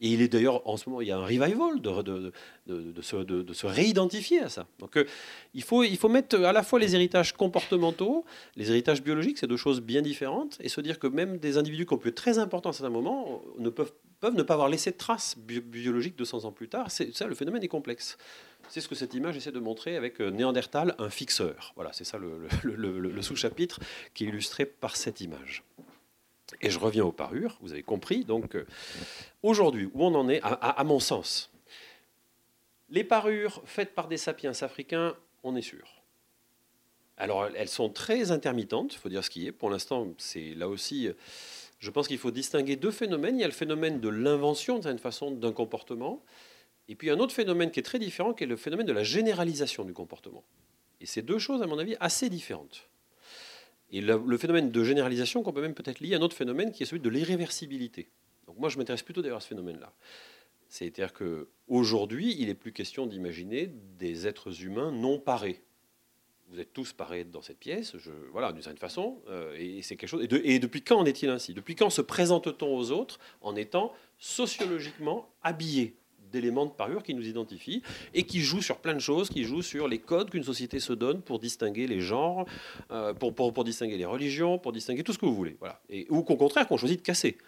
Et 0.00 0.08
il 0.08 0.22
est 0.22 0.28
d'ailleurs, 0.28 0.66
en 0.68 0.76
ce 0.76 0.88
moment, 0.88 1.00
il 1.00 1.08
y 1.08 1.12
a 1.12 1.16
un 1.16 1.24
revival 1.24 1.80
de, 1.80 2.02
de, 2.02 2.32
de, 2.66 3.02
se, 3.02 3.16
de 3.16 3.52
se, 3.52 3.66
réidentifier 3.66 4.40
à 4.40 4.48
ça. 4.48 4.66
Donc 4.80 4.96
euh, 4.96 5.04
il, 5.54 5.62
faut, 5.62 5.84
il 5.84 5.96
faut 5.96 6.08
mettre 6.08 6.36
à 6.40 6.52
la 6.52 6.62
fois 6.64 6.80
les 6.80 6.96
héritages 6.96 7.32
comportementaux, 7.32 8.24
les 8.56 8.70
héritages 8.70 9.02
biologiques, 9.02 9.38
c'est 9.38 9.46
deux 9.46 9.56
choses 9.56 9.80
bien 9.80 10.02
différentes, 10.02 10.56
et 10.60 10.68
se 10.68 10.80
dire 10.80 10.98
que 10.98 11.06
même 11.06 11.38
des 11.38 11.58
individus 11.58 11.86
qui 11.86 11.94
ont 11.94 11.98
pu 11.98 12.08
être 12.08 12.16
très 12.16 12.38
importants 12.38 12.70
à 12.70 12.72
certains 12.72 12.90
moments 12.90 13.42
ne 13.58 13.70
peuvent, 13.70 13.92
peuvent 14.18 14.34
ne 14.34 14.42
pas 14.42 14.54
avoir 14.54 14.68
laissé 14.68 14.90
de 14.90 14.96
traces 14.96 15.38
biologiques 15.38 16.16
200 16.16 16.44
ans 16.44 16.52
plus 16.52 16.68
tard. 16.68 16.90
C'est, 16.90 17.14
ça, 17.14 17.28
le 17.28 17.36
phénomène 17.36 17.62
est 17.62 17.68
complexe. 17.68 18.18
C'est 18.68 18.80
ce 18.80 18.88
que 18.88 18.94
cette 18.96 19.14
image 19.14 19.36
essaie 19.36 19.52
de 19.52 19.60
montrer 19.60 19.96
avec 19.96 20.20
euh, 20.20 20.30
Néandertal, 20.30 20.96
un 20.98 21.10
fixeur. 21.10 21.72
Voilà, 21.76 21.92
c'est 21.92 22.04
ça 22.04 22.18
le, 22.18 22.48
le 22.64 23.22
sous-chapitre 23.22 23.78
qui 24.12 24.24
est 24.24 24.28
illustré 24.28 24.66
par 24.66 24.96
cette 24.96 25.20
image. 25.20 25.62
Et 26.60 26.70
je 26.70 26.78
reviens 26.78 27.04
aux 27.04 27.12
parures, 27.12 27.58
vous 27.60 27.72
avez 27.72 27.82
compris. 27.82 28.24
Donc, 28.24 28.54
euh, 28.54 28.66
aujourd'hui, 29.42 29.88
où 29.92 30.04
on 30.04 30.14
en 30.14 30.28
est, 30.28 30.40
à, 30.42 30.84
mon 30.84 31.00
sens, 31.00 31.50
les 32.90 33.04
parures 33.04 33.62
faites 33.64 33.94
par 33.94 34.08
des 34.08 34.18
sapiens 34.18 34.52
africains, 34.62 35.16
on 35.42 35.56
est 35.56 35.62
sûr. 35.62 36.02
Alors, 37.16 37.46
elles 37.54 37.68
sont 37.68 37.90
très 37.90 38.30
intermittentes, 38.30 38.94
il 38.94 38.98
faut 38.98 39.08
dire 39.08 39.24
ce 39.24 39.30
qui 39.30 39.46
est. 39.46 39.52
Pour 39.52 39.70
l'instant, 39.70 40.08
c'est 40.18 40.54
là 40.54 40.68
aussi, 40.68 41.08
je 41.78 41.90
pense 41.90 42.08
qu'il 42.08 42.18
faut 42.18 42.30
distinguer 42.30 42.76
deux 42.76 42.90
phénomènes. 42.90 43.36
Il 43.36 43.40
y 43.40 43.44
a 43.44 43.48
le 43.48 43.52
phénomène 43.52 44.00
de 44.00 44.08
l'invention, 44.08 44.78
d'une 44.78 44.98
façon, 44.98 45.30
d'un 45.30 45.52
comportement. 45.52 46.22
Et 46.88 46.94
puis 46.94 47.10
un 47.10 47.18
autre 47.18 47.34
phénomène 47.34 47.70
qui 47.70 47.80
est 47.80 47.84
très 47.84 47.98
différent, 47.98 48.34
qui 48.34 48.44
est 48.44 48.46
le 48.46 48.56
phénomène 48.56 48.86
de 48.86 48.92
la 48.92 49.04
généralisation 49.04 49.84
du 49.84 49.92
comportement. 49.92 50.44
Et 51.00 51.06
c'est 51.06 51.22
deux 51.22 51.38
choses, 51.38 51.62
à 51.62 51.66
mon 51.66 51.78
avis, 51.78 51.96
assez 52.00 52.28
différentes. 52.28 52.88
Et 53.94 54.00
le, 54.00 54.36
phénomène 54.38 54.72
de 54.72 54.82
généralisation 54.82 55.44
qu'on 55.44 55.52
peut 55.52 55.62
même 55.62 55.72
peut-être 55.72 56.00
lier 56.00 56.14
à 56.14 56.18
un 56.18 56.20
autre 56.22 56.36
phénomène 56.36 56.72
qui 56.72 56.82
est 56.82 56.86
celui 56.86 57.00
de 57.00 57.08
l'irréversibilité. 57.08 58.08
Donc 58.48 58.58
moi, 58.58 58.68
je 58.68 58.76
m'intéresse 58.76 59.04
plutôt 59.04 59.22
d'ailleurs 59.22 59.36
à 59.36 59.40
ce 59.40 59.46
phénomène-là. 59.46 59.92
C'est-à-dire 60.68 61.12
qu'aujourd'hui, 61.12 62.34
il 62.40 62.48
n'est 62.48 62.54
plus 62.54 62.72
question 62.72 63.06
d'imaginer 63.06 63.70
des 63.96 64.26
êtres 64.26 64.64
humains 64.64 64.90
non 64.90 65.20
parés. 65.20 65.62
Vous 66.48 66.58
êtes 66.58 66.72
tous 66.72 66.92
parés 66.92 67.22
dans 67.22 67.40
cette 67.40 67.60
pièce, 67.60 67.96
je, 67.96 68.10
voilà, 68.32 68.50
d'une 68.50 68.62
certaine 68.62 68.80
façon, 68.80 69.22
euh, 69.28 69.54
et 69.56 69.80
c'est 69.82 69.94
quelque 69.94 70.10
chose. 70.10 70.26
et, 70.28 70.58
depuis 70.58 70.82
quand 70.82 70.98
en 70.98 71.04
est-il 71.04 71.30
ainsi? 71.30 71.54
Depuis 71.54 71.76
quand 71.76 71.88
se 71.88 72.02
présente-t-on 72.02 72.76
aux 72.76 72.90
autres 72.90 73.20
en 73.42 73.54
étant 73.54 73.92
sociologiquement 74.18 75.32
habillés? 75.40 75.94
D'éléments 76.34 76.66
de 76.66 76.72
parure 76.72 77.02
qui 77.02 77.14
nous 77.14 77.26
identifient 77.26 77.82
et 78.12 78.24
qui 78.24 78.40
jouent 78.40 78.62
sur 78.62 78.78
plein 78.78 78.94
de 78.94 78.98
choses, 78.98 79.28
qui 79.30 79.44
jouent 79.44 79.62
sur 79.62 79.88
les 79.88 79.98
codes 79.98 80.30
qu'une 80.30 80.44
société 80.44 80.80
se 80.80 80.92
donne 80.92 81.22
pour 81.22 81.38
distinguer 81.38 81.86
les 81.86 82.00
genres, 82.00 82.46
euh, 82.90 83.14
pour, 83.14 83.34
pour, 83.34 83.64
distinguer 83.64 83.96
les 83.96 84.04
religions, 84.04 84.58
pour 84.58 84.72
distinguer 84.72 85.02
tout 85.02 85.12
ce 85.12 85.18
que 85.18 85.26
vous 85.26 85.34
voulez. 85.34 85.56
Voilà. 85.58 85.80
Et, 85.88 86.06
ou 86.10 86.22
qu'au 86.22 86.36
contraire, 86.36 86.66
qu'on 86.66 86.76
choisit 86.76 86.98
de 86.98 87.04
casser. 87.04 87.38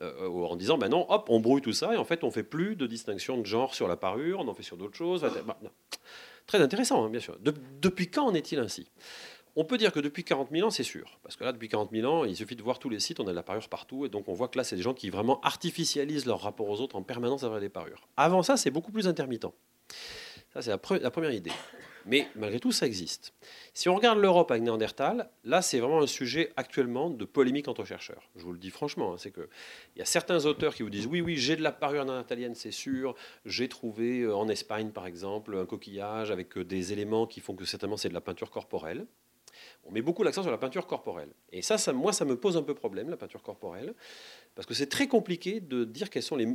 Euh, 0.00 0.28
en 0.28 0.54
disant, 0.54 0.78
ben 0.78 0.88
non, 0.88 1.06
hop, 1.08 1.26
on 1.28 1.40
brouille 1.40 1.60
tout 1.60 1.72
ça, 1.72 1.92
et 1.92 1.96
en 1.96 2.04
fait, 2.04 2.22
on 2.22 2.30
fait 2.30 2.44
plus 2.44 2.76
de 2.76 2.86
distinction 2.86 3.36
de 3.36 3.44
genre 3.44 3.74
sur 3.74 3.88
la 3.88 3.96
parure, 3.96 4.38
on 4.38 4.46
en 4.46 4.54
fait 4.54 4.62
sur 4.62 4.76
d'autres 4.76 4.96
choses. 4.96 5.26
Bah, 5.44 5.58
Très 6.46 6.60
intéressant, 6.60 7.04
hein, 7.04 7.10
bien 7.10 7.20
sûr. 7.20 7.36
depuis 7.82 8.08
quand 8.08 8.26
en 8.26 8.34
est-il 8.34 8.58
ainsi? 8.60 8.86
On 9.56 9.64
peut 9.64 9.78
dire 9.78 9.92
que 9.92 10.00
depuis 10.00 10.24
40 10.24 10.50
000 10.50 10.66
ans, 10.66 10.70
c'est 10.70 10.82
sûr. 10.82 11.18
Parce 11.22 11.36
que 11.36 11.44
là, 11.44 11.52
depuis 11.52 11.68
40 11.68 11.90
000 11.92 12.10
ans, 12.10 12.24
il 12.24 12.36
suffit 12.36 12.56
de 12.56 12.62
voir 12.62 12.78
tous 12.78 12.88
les 12.88 13.00
sites, 13.00 13.20
on 13.20 13.26
a 13.26 13.30
de 13.30 13.36
la 13.36 13.42
parure 13.42 13.68
partout. 13.68 14.06
Et 14.06 14.08
donc, 14.08 14.28
on 14.28 14.34
voit 14.34 14.48
que 14.48 14.58
là, 14.58 14.64
c'est 14.64 14.76
des 14.76 14.82
gens 14.82 14.94
qui 14.94 15.10
vraiment 15.10 15.40
artificialisent 15.40 16.26
leur 16.26 16.40
rapport 16.40 16.68
aux 16.68 16.80
autres 16.80 16.96
en 16.96 17.02
permanence 17.02 17.44
avec 17.44 17.60
des 17.60 17.68
parures. 17.68 18.08
Avant 18.16 18.42
ça, 18.42 18.56
c'est 18.56 18.70
beaucoup 18.70 18.92
plus 18.92 19.08
intermittent. 19.08 19.46
Ça, 20.52 20.62
c'est 20.62 20.70
la, 20.70 21.10
première 21.10 21.32
idée. 21.32 21.52
Mais 22.06 22.26
malgré 22.36 22.58
tout, 22.58 22.72
ça 22.72 22.86
existe. 22.86 23.34
Si 23.74 23.88
on 23.90 23.94
regarde 23.94 24.18
l'Europe 24.18 24.50
avec 24.50 24.62
Néandertal, 24.62 25.28
là, 25.44 25.60
c'est 25.60 25.78
vraiment 25.78 26.00
un 26.00 26.06
sujet 26.06 26.52
actuellement 26.56 27.10
de 27.10 27.24
polémique 27.26 27.68
entre 27.68 27.84
chercheurs. 27.84 28.30
Je 28.36 28.44
vous 28.44 28.52
le 28.52 28.58
dis 28.58 28.70
franchement, 28.70 29.12
hein, 29.12 29.16
c'est 29.18 29.30
que 29.30 29.48
il 29.94 29.98
y 29.98 30.02
a 30.02 30.06
certains 30.06 30.46
auteurs 30.46 30.74
qui 30.74 30.82
vous 30.82 30.88
disent 30.88 31.06
oui, 31.06 31.20
oui, 31.20 31.36
j'ai 31.36 31.54
de 31.54 31.62
la 31.62 31.70
parure 31.70 32.06
néandertalienne, 32.06 32.54
c'est 32.54 32.70
sûr. 32.70 33.14
J'ai 33.44 33.68
trouvé 33.68 34.20
euh, 34.20 34.34
en 34.34 34.48
Espagne, 34.48 34.90
par 34.90 35.06
exemple, 35.06 35.54
un 35.54 35.66
coquillage 35.66 36.30
avec 36.30 36.56
euh, 36.56 36.64
des 36.64 36.94
éléments 36.94 37.26
qui 37.26 37.40
font 37.40 37.54
que 37.54 37.66
certainement 37.66 37.98
c'est 37.98 38.08
de 38.08 38.14
la 38.14 38.22
peinture 38.22 38.50
corporelle 38.50 39.06
on 39.88 39.92
met 39.92 40.02
beaucoup 40.02 40.22
l'accent 40.22 40.42
sur 40.42 40.50
la 40.50 40.58
peinture 40.58 40.86
corporelle. 40.86 41.30
Et 41.50 41.62
ça, 41.62 41.76
moi, 41.92 42.12
ça 42.12 42.24
me 42.24 42.36
pose 42.36 42.56
un 42.56 42.62
peu 42.62 42.74
problème, 42.74 43.08
la 43.08 43.16
peinture 43.16 43.42
corporelle, 43.42 43.94
parce 44.54 44.66
que 44.66 44.74
c'est 44.74 44.88
très 44.88 45.08
compliqué 45.08 45.60
de 45.60 45.84
dire 45.84 46.10
quels 46.10 46.22
sont 46.22 46.36
les... 46.36 46.46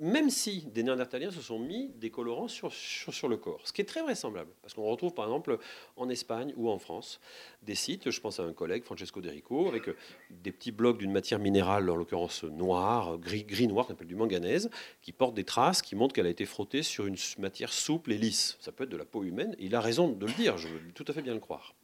Même 0.00 0.30
si 0.30 0.62
des 0.66 0.82
néandertaliens 0.82 1.30
se 1.30 1.42
sont 1.42 1.58
mis 1.58 1.90
des 1.96 2.10
colorants 2.10 2.48
sur, 2.48 2.72
sur, 2.72 3.28
le 3.28 3.36
corps, 3.36 3.60
ce 3.64 3.72
qui 3.72 3.82
est 3.82 3.84
très 3.86 4.00
vraisemblable, 4.00 4.50
parce 4.62 4.74
qu'on 4.74 4.84
retrouve 4.84 5.12
par 5.12 5.26
exemple 5.26 5.58
en 5.96 6.08
Espagne 6.08 6.54
ou 6.56 6.70
en 6.70 6.78
France 6.78 7.20
des 7.62 7.74
sites, 7.74 8.10
je 8.10 8.20
pense 8.20 8.40
à 8.40 8.44
un 8.44 8.52
collègue, 8.52 8.84
Francesco 8.84 9.20
De 9.20 9.28
Rico, 9.28 9.68
avec 9.68 9.88
euh, 9.88 9.96
des 10.30 10.52
petits 10.52 10.72
blocs 10.72 10.98
d'une 10.98 11.12
matière 11.12 11.38
minérale, 11.38 11.90
en 11.90 11.96
l'occurrence 11.96 12.44
noire, 12.44 13.18
gris, 13.18 13.44
gris 13.44 13.68
noir, 13.68 13.86
qu'on 13.86 13.92
appelle 13.92 14.06
du 14.06 14.14
manganèse, 14.14 14.70
qui 15.02 15.12
portent 15.12 15.34
des 15.34 15.44
traces 15.44 15.82
qui 15.82 15.94
montrent 15.94 16.14
qu'elle 16.14 16.26
a 16.26 16.30
été 16.30 16.46
frottée 16.46 16.82
sur 16.82 17.06
une 17.06 17.16
matière 17.38 17.72
souple 17.72 18.12
et 18.12 18.18
lisse. 18.18 18.56
Ça 18.60 18.72
peut 18.72 18.84
être 18.84 18.90
de 18.90 18.96
la 18.96 19.04
peau 19.04 19.24
humaine, 19.24 19.54
et 19.58 19.66
il 19.66 19.74
a 19.74 19.80
raison 19.80 20.08
de 20.08 20.26
le 20.26 20.32
dire, 20.32 20.56
je 20.56 20.68
veux 20.68 20.80
tout 20.94 21.04
à 21.08 21.12
fait 21.12 21.22
bien 21.22 21.34
le 21.34 21.40
croire. 21.40 21.74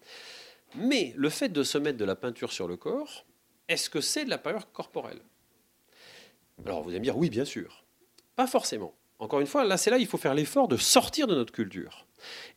Mais 0.75 1.13
le 1.17 1.29
fait 1.29 1.49
de 1.49 1.63
se 1.63 1.79
mettre 1.79 1.99
de 1.99 2.05
la 2.05 2.17
peinture 2.17 2.53
sur 2.53 2.67
le 2.67 2.77
corps, 2.77 3.27
est-ce 3.69 3.91
que 3.91 4.01
c'est 4.01 4.25
de 4.25 4.31
la 4.31 4.39
peinture 4.39 4.71
corporelle? 4.73 5.21
Alors 6.65 6.83
vous 6.83 6.91
allez 6.91 6.99
me 6.99 7.05
dire 7.05 7.17
oui, 7.17 7.31
bien 7.31 7.45
sûr. 7.45 7.85
Pas 8.37 8.47
forcément. 8.47 8.95
Encore 9.19 9.41
une 9.41 9.47
fois, 9.47 9.65
là, 9.65 9.77
c'est 9.77 9.91
là 9.91 9.99
il 9.99 10.07
faut 10.07 10.19
faire 10.19 10.35
l'effort 10.35 10.69
de 10.69 10.77
sortir 10.77 11.27
de 11.27 11.35
notre 11.35 11.53
culture. 11.53 12.07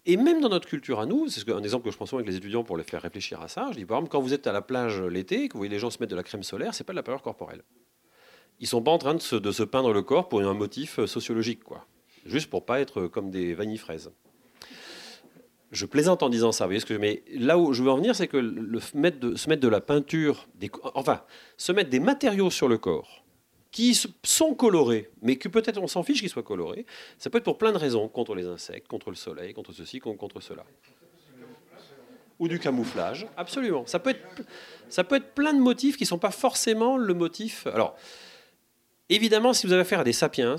Et 0.06 0.18
même 0.18 0.42
dans 0.42 0.50
notre 0.50 0.68
culture 0.68 1.00
à 1.00 1.06
nous, 1.06 1.28
c'est 1.28 1.48
un 1.50 1.64
exemple 1.64 1.86
que 1.86 1.92
je 1.92 1.98
pense 1.98 2.10
souvent 2.10 2.20
avec 2.20 2.30
les 2.30 2.38
étudiants 2.38 2.64
pour 2.64 2.78
les 2.78 2.84
faire 2.84 3.02
réfléchir 3.02 3.42
à 3.42 3.48
ça. 3.48 3.70
Je 3.72 3.78
dis 3.78 3.86
par 3.86 3.98
exemple, 3.98 4.12
quand 4.12 4.22
vous 4.22 4.34
êtes 4.34 4.48
à 4.48 4.52
la 4.52 4.62
plage 4.62 5.02
l'été, 5.02 5.48
que 5.48 5.54
vous 5.54 5.60
voyez 5.60 5.72
les 5.72 5.80
gens 5.80 5.90
se 5.90 6.00
mettre 6.00 6.12
de 6.12 6.16
la 6.16 6.24
crème 6.24 6.44
solaire, 6.44 6.74
c'est 6.74 6.84
pas 6.84 6.94
de 6.94 6.98
la 6.98 7.04
peinture 7.04 7.22
corporelle. 7.22 7.64
Ils 8.60 8.68
sont 8.68 8.82
pas 8.82 8.92
en 8.92 8.98
train 8.98 9.16
de 9.16 9.20
se, 9.20 9.64
peindre 9.64 9.92
le 9.92 10.02
corps 10.02 10.30
pour 10.30 10.42
un 10.42 10.54
motif 10.54 11.00
euh, 11.00 11.08
sociologique, 11.08 11.64
quoi. 11.64 11.86
Juste 12.26 12.50
pour 12.50 12.66
pas 12.66 12.80
être 12.80 13.08
comme 13.08 13.30
des 13.30 13.54
vanilles 13.54 13.78
fraises 13.78 14.12
je 15.72 15.86
plaisante 15.86 16.24
en 16.24 16.30
disant 16.30 16.52
ça. 16.52 16.66
Vous 16.66 16.70
voyez 16.70 16.80
ce 16.80 16.86
que 16.86 16.94
je... 16.94 17.00
Mais 17.00 17.24
là 17.34 17.58
où 17.58 17.74
je 17.74 17.84
veux 17.84 17.90
en 17.90 17.98
venir, 17.98 18.16
c'est 18.16 18.28
que 18.28 18.38
le 18.38 18.80
mettre 18.94 19.20
de, 19.20 19.36
se 19.36 19.50
mettre 19.50 19.62
de 19.62 19.68
la 19.68 19.82
peinture, 19.82 20.48
enfin, 20.94 21.22
se 21.58 21.72
mettre 21.72 21.90
des 21.90 22.00
matériaux 22.00 22.50
sur 22.50 22.68
le 22.68 22.78
corps 22.78 23.26
qui 23.76 23.94
sont 24.24 24.54
colorés, 24.54 25.10
mais 25.22 25.36
que 25.36 25.50
peut-être 25.50 25.82
on 25.82 25.88
s'en 25.88 26.02
fiche 26.02 26.22
qu'ils 26.22 26.30
soient 26.30 26.44
colorés, 26.44 26.86
ça 27.18 27.30
peut 27.30 27.40
être 27.40 27.44
pour 27.44 27.58
plein 27.58 27.74
de 27.74 27.78
raisons, 27.78 28.08
contre 28.08 28.34
les 28.34 28.46
insectes, 28.46 28.88
contre 28.88 29.10
le 29.10 29.18
soleil, 29.18 29.54
contre 29.54 29.74
ceci, 29.74 30.00
contre 30.00 30.40
cela. 30.40 30.64
Ou 32.40 32.48
du 32.48 32.58
camouflage, 32.58 33.28
absolument. 33.36 33.86
Ça 33.86 34.00
peut 34.00 34.12
être, 34.12 34.44
ça 34.88 35.04
peut 35.04 35.18
être 35.18 35.34
plein 35.34 35.54
de 35.54 35.60
motifs 35.60 35.98
qui 35.98 36.04
ne 36.04 36.08
sont 36.08 36.20
pas 36.20 36.32
forcément 36.32 36.96
le 36.96 37.14
motif. 37.14 37.68
Alors, 37.68 37.98
évidemment, 39.10 39.52
si 39.52 39.68
vous 39.68 39.74
avez 39.74 39.82
affaire 39.82 40.00
à 40.00 40.06
des 40.06 40.14
sapiens, 40.14 40.56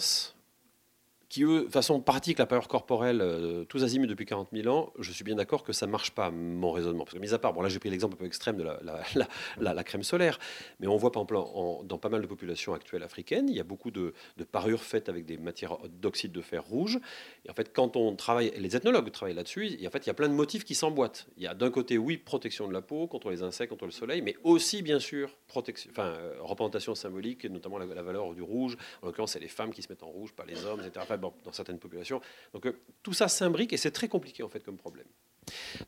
qui 1.28 1.42
eux, 1.42 1.64
de 1.64 1.70
façon 1.70 2.00
pratique, 2.00 2.38
la 2.38 2.46
peur 2.46 2.68
corporelle, 2.68 3.20
euh, 3.20 3.64
tous 3.64 3.82
azimuts 3.82 4.06
depuis 4.06 4.26
40 4.26 4.48
000 4.52 4.68
ans, 4.74 4.92
je 4.98 5.10
suis 5.10 5.24
bien 5.24 5.34
d'accord 5.34 5.64
que 5.64 5.72
ça 5.72 5.86
ne 5.86 5.90
marche 5.90 6.12
pas, 6.12 6.30
mon 6.30 6.70
raisonnement. 6.70 7.04
Parce 7.04 7.14
que, 7.14 7.18
mis 7.18 7.34
à 7.34 7.38
part, 7.38 7.52
bon 7.52 7.62
là 7.62 7.68
j'ai 7.68 7.78
pris 7.78 7.90
l'exemple 7.90 8.14
un 8.14 8.18
peu 8.18 8.26
extrême 8.26 8.56
de 8.56 8.64
la, 8.64 9.84
crème 9.84 10.02
solaire, 10.02 10.38
mais 10.78 10.86
on 10.86 10.96
voit 10.96 11.10
par 11.10 11.22
exemple 11.22 11.36
dans 11.84 11.98
pas 11.98 12.08
mal 12.08 12.22
de 12.22 12.26
populations 12.26 12.74
actuelles 12.74 13.02
africaines, 13.02 13.48
il 13.48 13.56
y 13.56 13.60
a 13.60 13.64
beaucoup 13.64 13.90
de, 13.90 14.14
parures 14.52 14.82
faites 14.82 15.08
avec 15.08 15.26
des 15.26 15.36
matières 15.36 15.78
d'oxyde 16.00 16.32
de 16.32 16.40
fer 16.40 16.64
rouge. 16.64 16.98
Et 17.44 17.50
en 17.50 17.54
fait, 17.54 17.72
quand 17.72 17.96
on 17.96 18.14
travaille, 18.14 18.52
les 18.56 18.76
ethnologues 18.76 19.10
travaillent 19.10 19.34
là-dessus, 19.34 19.76
et 19.80 19.86
en 19.86 19.90
fait, 19.90 20.06
il 20.06 20.08
y 20.08 20.10
a 20.10 20.14
plein 20.14 20.28
de 20.28 20.34
motifs 20.34 20.64
qui 20.64 20.74
s'emboîtent. 20.74 21.26
Il 21.36 21.42
y 21.42 21.46
a 21.46 21.54
d'un 21.54 21.70
côté, 21.70 21.98
oui, 21.98 22.16
protection 22.16 22.68
de 22.68 22.72
la 22.72 22.82
peau 22.82 23.08
contre 23.08 23.30
les 23.30 23.42
insectes, 23.42 23.70
contre 23.70 23.86
le 23.86 23.90
soleil, 23.90 24.22
mais 24.22 24.36
aussi, 24.44 24.82
bien 24.82 25.00
sûr, 25.00 25.30
protection, 25.48 25.90
enfin, 25.90 26.06
euh, 26.06 26.34
représentation 26.40 26.94
symbolique, 26.94 27.44
notamment 27.46 27.78
la, 27.78 27.86
valeur 27.86 28.34
du 28.34 28.42
rouge. 28.42 28.76
En 29.02 29.06
l'occurrence, 29.06 29.32
c'est 29.32 29.40
les 29.40 29.48
femmes 29.48 29.72
qui 29.72 29.82
se 29.82 29.88
mettent 29.90 30.04
en 30.04 30.08
rouge, 30.08 30.32
pas 30.32 30.44
les 30.44 30.64
hommes, 30.64 30.80
etc 30.86 31.15
dans 31.16 31.52
certaines 31.52 31.78
populations. 31.78 32.20
Donc 32.52 32.66
euh, 32.66 32.80
tout 33.02 33.12
ça 33.12 33.28
s'imbrique 33.28 33.72
et 33.72 33.76
c'est 33.76 33.90
très 33.90 34.08
compliqué 34.08 34.42
en 34.42 34.48
fait 34.48 34.60
comme 34.60 34.76
problème. 34.76 35.06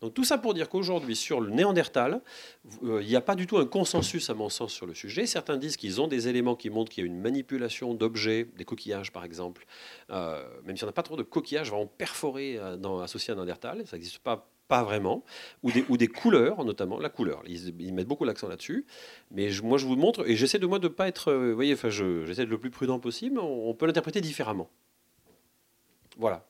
Donc 0.00 0.14
tout 0.14 0.22
ça 0.24 0.38
pour 0.38 0.54
dire 0.54 0.68
qu'aujourd'hui, 0.68 1.16
sur 1.16 1.40
le 1.40 1.50
néandertal, 1.50 2.20
euh, 2.84 3.02
il 3.02 3.08
n'y 3.08 3.16
a 3.16 3.20
pas 3.20 3.34
du 3.34 3.46
tout 3.46 3.58
un 3.58 3.66
consensus, 3.66 4.30
à 4.30 4.34
mon 4.34 4.48
sens, 4.48 4.72
sur 4.72 4.86
le 4.86 4.94
sujet. 4.94 5.26
Certains 5.26 5.56
disent 5.56 5.76
qu'ils 5.76 6.00
ont 6.00 6.06
des 6.06 6.28
éléments 6.28 6.54
qui 6.54 6.70
montrent 6.70 6.92
qu'il 6.92 7.04
y 7.04 7.06
a 7.06 7.10
une 7.10 7.20
manipulation 7.20 7.94
d'objets, 7.94 8.46
des 8.56 8.64
coquillages 8.64 9.12
par 9.12 9.24
exemple. 9.24 9.66
Euh, 10.10 10.44
même 10.64 10.76
si 10.76 10.84
on 10.84 10.86
n'a 10.86 10.92
pas 10.92 11.02
trop 11.02 11.16
de 11.16 11.24
coquillages 11.24 11.70
vraiment 11.70 11.86
perforés 11.86 12.58
dans, 12.78 13.00
associés 13.00 13.32
à 13.32 13.34
un 13.34 13.36
néandertal, 13.36 13.84
ça 13.86 13.96
n'existe 13.96 14.18
pas 14.18 14.48
pas 14.68 14.82
vraiment, 14.84 15.24
ou 15.62 15.72
des, 15.72 15.82
ou 15.88 15.96
des 15.96 16.08
couleurs, 16.08 16.62
notamment 16.62 16.98
la 16.98 17.08
couleur. 17.08 17.42
Ils, 17.46 17.94
mettent 17.94 18.06
beaucoup 18.06 18.24
l'accent 18.24 18.48
là-dessus. 18.48 18.84
Mais 19.30 19.48
moi, 19.62 19.78
je 19.78 19.86
vous 19.86 19.96
montre, 19.96 20.28
et 20.28 20.36
j'essaie 20.36 20.58
de 20.58 20.66
moi 20.66 20.78
de 20.78 20.88
pas 20.88 21.08
être, 21.08 21.32
vous 21.32 21.54
voyez, 21.54 21.72
enfin, 21.72 21.88
j'essaie 21.88 22.44
de 22.44 22.50
le 22.50 22.58
plus 22.58 22.70
prudent 22.70 23.00
possible. 23.00 23.38
on 23.38 23.72
peut 23.74 23.86
l'interpréter 23.86 24.20
différemment. 24.20 24.68
Voilà. 26.18 26.44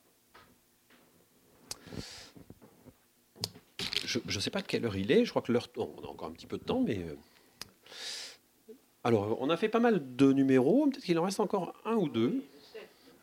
Je 4.03 4.19
ne 4.25 4.39
sais 4.41 4.49
pas 4.49 4.63
quelle 4.63 4.85
heure 4.85 4.97
il 4.97 5.11
est. 5.11 5.23
Je 5.23 5.29
crois 5.29 5.43
que 5.43 5.51
l'heure. 5.51 5.67
on 5.77 6.03
a 6.03 6.07
encore 6.07 6.27
un 6.27 6.31
petit 6.31 6.47
peu 6.47 6.57
de 6.57 6.63
temps, 6.63 6.81
mais. 6.81 6.97
Euh, 6.97 8.73
Alors, 9.03 9.39
on 9.39 9.49
a 9.51 9.57
fait 9.57 9.69
pas 9.69 9.79
mal 9.79 10.15
de 10.15 10.33
numéros, 10.33 10.87
peut-être 10.87 11.05
qu'il 11.05 11.19
en 11.19 11.23
reste 11.23 11.39
encore 11.39 11.73
un 11.85 11.93
ou 11.93 12.09
deux. 12.09 12.43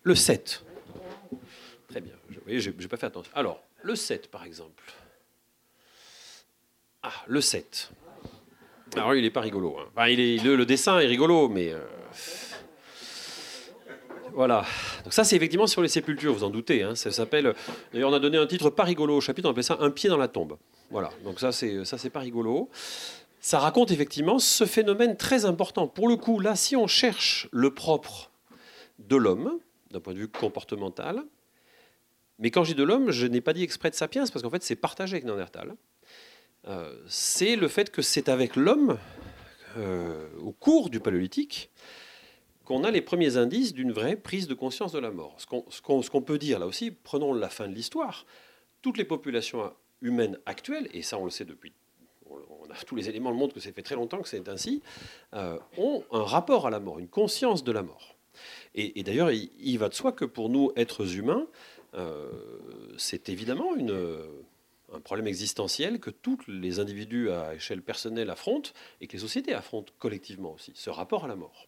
Le 0.04 0.14
7. 0.14 0.64
Très 1.88 2.00
bien, 2.00 2.12
vous 2.28 2.36
voyez, 2.44 2.60
je 2.60 2.70
n'ai 2.70 2.86
pas 2.86 2.96
fait 2.96 3.06
attention. 3.06 3.32
Alors, 3.34 3.60
le 3.82 3.96
7, 3.96 4.30
par 4.30 4.44
exemple. 4.44 4.84
Ah, 7.02 7.12
le 7.26 7.40
7. 7.40 7.90
Alors, 8.94 9.16
il 9.16 9.22
n'est 9.22 9.30
pas 9.30 9.40
rigolo. 9.40 9.76
Hein. 9.78 10.08
Il 10.08 10.20
est, 10.20 10.42
le, 10.42 10.64
dessin 10.64 11.00
est 11.00 11.06
rigolo, 11.06 11.48
mais... 11.48 11.72
Euh, 11.72 11.80
voilà. 14.36 14.64
Donc 15.02 15.12
ça, 15.12 15.24
c'est 15.24 15.34
effectivement 15.34 15.66
sur 15.66 15.82
les 15.82 15.88
sépultures, 15.88 16.32
vous 16.32 16.44
en 16.44 16.50
doutez. 16.50 16.84
Hein. 16.84 16.94
Ça 16.94 17.10
s'appelle... 17.10 17.54
D'ailleurs, 17.92 18.10
on 18.10 18.14
a 18.14 18.20
donné 18.20 18.36
un 18.36 18.46
titre 18.46 18.70
pas 18.70 18.84
rigolo 18.84 19.16
au 19.16 19.20
chapitre, 19.20 19.48
on 19.48 19.50
appelle 19.50 19.64
ça 19.64 19.78
«Un 19.80 19.90
pied 19.90 20.08
dans 20.08 20.18
la 20.18 20.28
tombe». 20.28 20.58
Voilà, 20.90 21.10
donc 21.24 21.40
ça, 21.40 21.50
c'est, 21.50 21.84
ça, 21.84 21.98
c'est 21.98 22.10
pas 22.10 22.20
rigolo 22.20 22.70
ça 23.46 23.60
raconte 23.60 23.92
effectivement 23.92 24.40
ce 24.40 24.64
phénomène 24.66 25.16
très 25.16 25.44
important. 25.44 25.86
Pour 25.86 26.08
le 26.08 26.16
coup, 26.16 26.40
là, 26.40 26.56
si 26.56 26.74
on 26.74 26.88
cherche 26.88 27.48
le 27.52 27.72
propre 27.72 28.32
de 28.98 29.14
l'homme, 29.14 29.60
d'un 29.92 30.00
point 30.00 30.14
de 30.14 30.18
vue 30.18 30.26
comportemental, 30.26 31.22
mais 32.40 32.50
quand 32.50 32.64
dis 32.64 32.74
de 32.74 32.82
l'homme, 32.82 33.12
je 33.12 33.24
n'ai 33.28 33.40
pas 33.40 33.52
dit 33.52 33.62
exprès 33.62 33.88
de 33.88 33.94
sapiens, 33.94 34.26
parce 34.26 34.42
qu'en 34.42 34.50
fait, 34.50 34.64
c'est 34.64 34.74
partagé 34.74 35.14
avec 35.14 35.24
Néandertal. 35.26 35.76
Euh, 36.66 36.92
c'est 37.06 37.54
le 37.54 37.68
fait 37.68 37.92
que 37.92 38.02
c'est 38.02 38.28
avec 38.28 38.56
l'homme, 38.56 38.98
euh, 39.76 40.26
au 40.40 40.50
cours 40.50 40.90
du 40.90 40.98
paléolithique, 40.98 41.70
qu'on 42.66 42.84
a 42.84 42.90
les 42.90 43.00
premiers 43.00 43.36
indices 43.36 43.72
d'une 43.72 43.92
vraie 43.92 44.16
prise 44.16 44.48
de 44.48 44.54
conscience 44.54 44.92
de 44.92 44.98
la 44.98 45.10
mort. 45.10 45.36
Ce 45.38 45.80
qu'on, 45.80 46.22
peut 46.22 46.38
dire 46.38 46.58
là 46.58 46.66
aussi, 46.66 46.90
prenons 46.90 47.32
la 47.32 47.48
fin 47.48 47.68
de 47.68 47.74
l'histoire, 47.74 48.26
toutes 48.82 48.98
les 48.98 49.04
populations 49.04 49.72
humaines 50.02 50.38
actuelles, 50.44 50.88
et 50.92 51.00
ça 51.00 51.16
on 51.16 51.24
le 51.24 51.30
sait 51.30 51.44
depuis 51.44 51.72
tous 52.86 52.96
les 52.96 53.08
éléments 53.08 53.30
le 53.30 53.36
montrent 53.36 53.54
que 53.54 53.60
ça 53.60 53.72
fait 53.72 53.82
très 53.82 53.94
longtemps 53.94 54.20
que 54.20 54.28
c'est 54.28 54.48
ainsi, 54.48 54.82
euh, 55.34 55.58
ont 55.78 56.04
un 56.10 56.24
rapport 56.24 56.66
à 56.66 56.70
la 56.70 56.80
mort, 56.80 56.98
une 56.98 57.08
conscience 57.08 57.64
de 57.64 57.72
la 57.72 57.82
mort. 57.82 58.16
Et, 58.74 59.02
d'ailleurs, 59.02 59.30
il, 59.30 59.78
va 59.78 59.88
de 59.88 59.94
soi 59.94 60.12
que 60.12 60.26
pour 60.26 60.50
nous, 60.50 60.70
êtres 60.76 61.16
humains, 61.16 61.46
euh, 61.94 62.30
c'est 62.98 63.30
évidemment 63.30 63.72
un 64.92 65.00
problème 65.00 65.26
existentiel 65.26 66.00
que 66.00 66.10
tous 66.10 66.38
les 66.46 66.78
individus 66.78 67.30
à 67.30 67.54
échelle 67.54 67.80
personnelle 67.80 68.28
affrontent 68.28 68.72
et 69.00 69.06
que 69.06 69.14
les 69.14 69.20
sociétés 69.20 69.54
affrontent 69.54 69.94
collectivement 69.98 70.52
aussi, 70.52 70.72
ce 70.74 70.90
rapport 70.90 71.24
à 71.24 71.28
la 71.28 71.36
mort. 71.36 71.66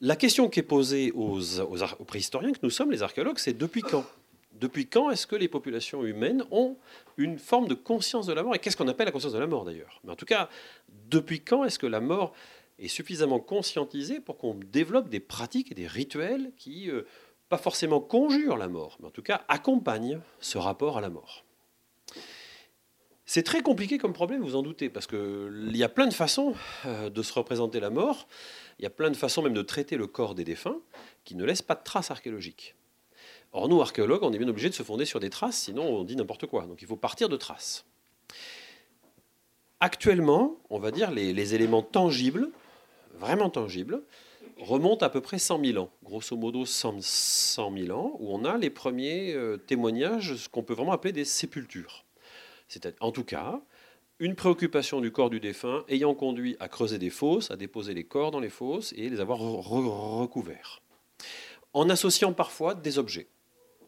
La 0.00 0.14
question 0.14 0.48
qui 0.48 0.60
est 0.60 0.64
posée 0.64 1.10
aux, 1.12 1.40
préhistoriens 2.06 2.52
que 2.52 2.60
nous 2.62 2.70
sommes, 2.70 2.92
les 2.92 3.02
archéologues, 3.02 3.38
c'est 3.38 3.56
depuis 3.56 3.82
quand? 3.82 4.04
Depuis 4.52 4.86
quand 4.86 5.10
est-ce 5.10 5.26
que 5.26 5.34
les 5.34 5.48
populations 5.48 6.04
humaines 6.04 6.44
ont 6.52 6.76
une 7.16 7.38
forme 7.38 7.66
de 7.66 7.74
conscience 7.74 8.26
de 8.26 8.32
la 8.32 8.44
mort? 8.44 8.54
Et 8.54 8.60
qu'est-ce 8.60 8.76
qu'on 8.76 8.86
appelle 8.86 9.06
la 9.06 9.12
conscience 9.12 9.32
de 9.32 9.38
la 9.38 9.48
mort 9.48 9.64
d'ailleurs? 9.64 10.00
Mais 10.04 10.12
en 10.12 10.16
tout 10.16 10.24
cas, 10.24 10.48
depuis 11.10 11.40
quand 11.40 11.64
est-ce 11.64 11.80
que 11.80 11.86
la 11.86 12.00
mort 12.00 12.32
est 12.78 12.88
suffisamment 12.88 13.40
conscientisée 13.40 14.20
pour 14.20 14.38
qu'on 14.38 14.54
développe 14.54 15.08
des 15.08 15.20
pratiques 15.20 15.72
et 15.72 15.74
des 15.74 15.88
rituels 15.88 16.52
qui, 16.56 16.90
euh, 16.90 17.02
pas 17.48 17.58
forcément 17.58 18.00
conjurent 18.00 18.56
la 18.56 18.68
mort, 18.68 18.98
mais 19.00 19.08
en 19.08 19.10
tout 19.10 19.22
cas 19.22 19.44
accompagnent 19.48 20.20
ce 20.38 20.58
rapport 20.58 20.96
à 20.96 21.00
la 21.00 21.10
mort? 21.10 21.44
C'est 23.26 23.42
très 23.42 23.60
compliqué 23.60 23.98
comme 23.98 24.14
problème, 24.14 24.42
vous 24.42 24.56
en 24.56 24.62
doutez, 24.62 24.88
parce 24.88 25.06
qu'il 25.06 25.76
y 25.76 25.82
a 25.82 25.88
plein 25.88 26.06
de 26.06 26.14
façons 26.14 26.54
euh, 26.86 27.10
de 27.10 27.22
se 27.22 27.32
représenter 27.32 27.78
la 27.78 27.90
mort, 27.90 28.26
il 28.78 28.82
y 28.82 28.86
a 28.86 28.90
plein 28.90 29.10
de 29.10 29.16
façons 29.16 29.42
même 29.42 29.54
de 29.54 29.62
traiter 29.62 29.96
le 29.96 30.06
corps 30.06 30.34
des 30.34 30.44
défunts 30.44 30.78
qui 31.24 31.34
ne 31.34 31.44
laissent 31.44 31.62
pas 31.62 31.74
de 31.74 31.82
traces 31.82 32.10
archéologiques. 32.10 32.74
Or, 33.52 33.68
nous, 33.68 33.80
archéologues, 33.80 34.22
on 34.22 34.32
est 34.32 34.38
bien 34.38 34.48
obligés 34.48 34.68
de 34.68 34.74
se 34.74 34.82
fonder 34.82 35.04
sur 35.04 35.20
des 35.20 35.30
traces, 35.30 35.56
sinon 35.56 35.84
on 35.84 36.04
dit 36.04 36.16
n'importe 36.16 36.46
quoi. 36.46 36.66
Donc 36.66 36.82
il 36.82 36.86
faut 36.86 36.96
partir 36.96 37.28
de 37.28 37.36
traces. 37.36 37.84
Actuellement, 39.80 40.56
on 40.70 40.78
va 40.78 40.90
dire 40.90 41.10
les, 41.10 41.54
éléments 41.54 41.82
tangibles, 41.82 42.50
vraiment 43.14 43.48
tangibles, 43.48 44.02
remontent 44.58 45.06
à 45.06 45.08
peu 45.08 45.20
près 45.20 45.38
100 45.38 45.64
000 45.64 45.78
ans, 45.78 45.90
grosso 46.02 46.36
modo 46.36 46.66
100, 46.66 47.00
000 47.00 47.90
ans, 47.96 48.16
où 48.18 48.34
on 48.34 48.44
a 48.44 48.58
les 48.58 48.70
premiers 48.70 49.32
euh, 49.34 49.56
témoignages, 49.56 50.34
ce 50.34 50.48
qu'on 50.48 50.64
peut 50.64 50.74
vraiment 50.74 50.92
appeler 50.92 51.12
des 51.12 51.24
sépultures. 51.24 52.04
C'est 52.66 52.92
en 53.00 53.12
tout 53.12 53.24
cas 53.24 53.60
une 54.20 54.34
préoccupation 54.34 55.00
du 55.00 55.12
corps 55.12 55.30
du 55.30 55.40
défunt 55.40 55.84
ayant 55.88 56.14
conduit 56.14 56.56
à 56.60 56.68
creuser 56.68 56.98
des 56.98 57.10
fosses, 57.10 57.50
à 57.50 57.56
déposer 57.56 57.94
les 57.94 58.04
corps 58.04 58.30
dans 58.30 58.40
les 58.40 58.48
fosses 58.48 58.92
et 58.96 59.08
les 59.08 59.20
avoir 59.20 59.38
recouverts. 59.38 60.82
En 61.72 61.88
associant 61.90 62.32
parfois 62.32 62.74
des 62.74 62.98
objets 62.98 63.28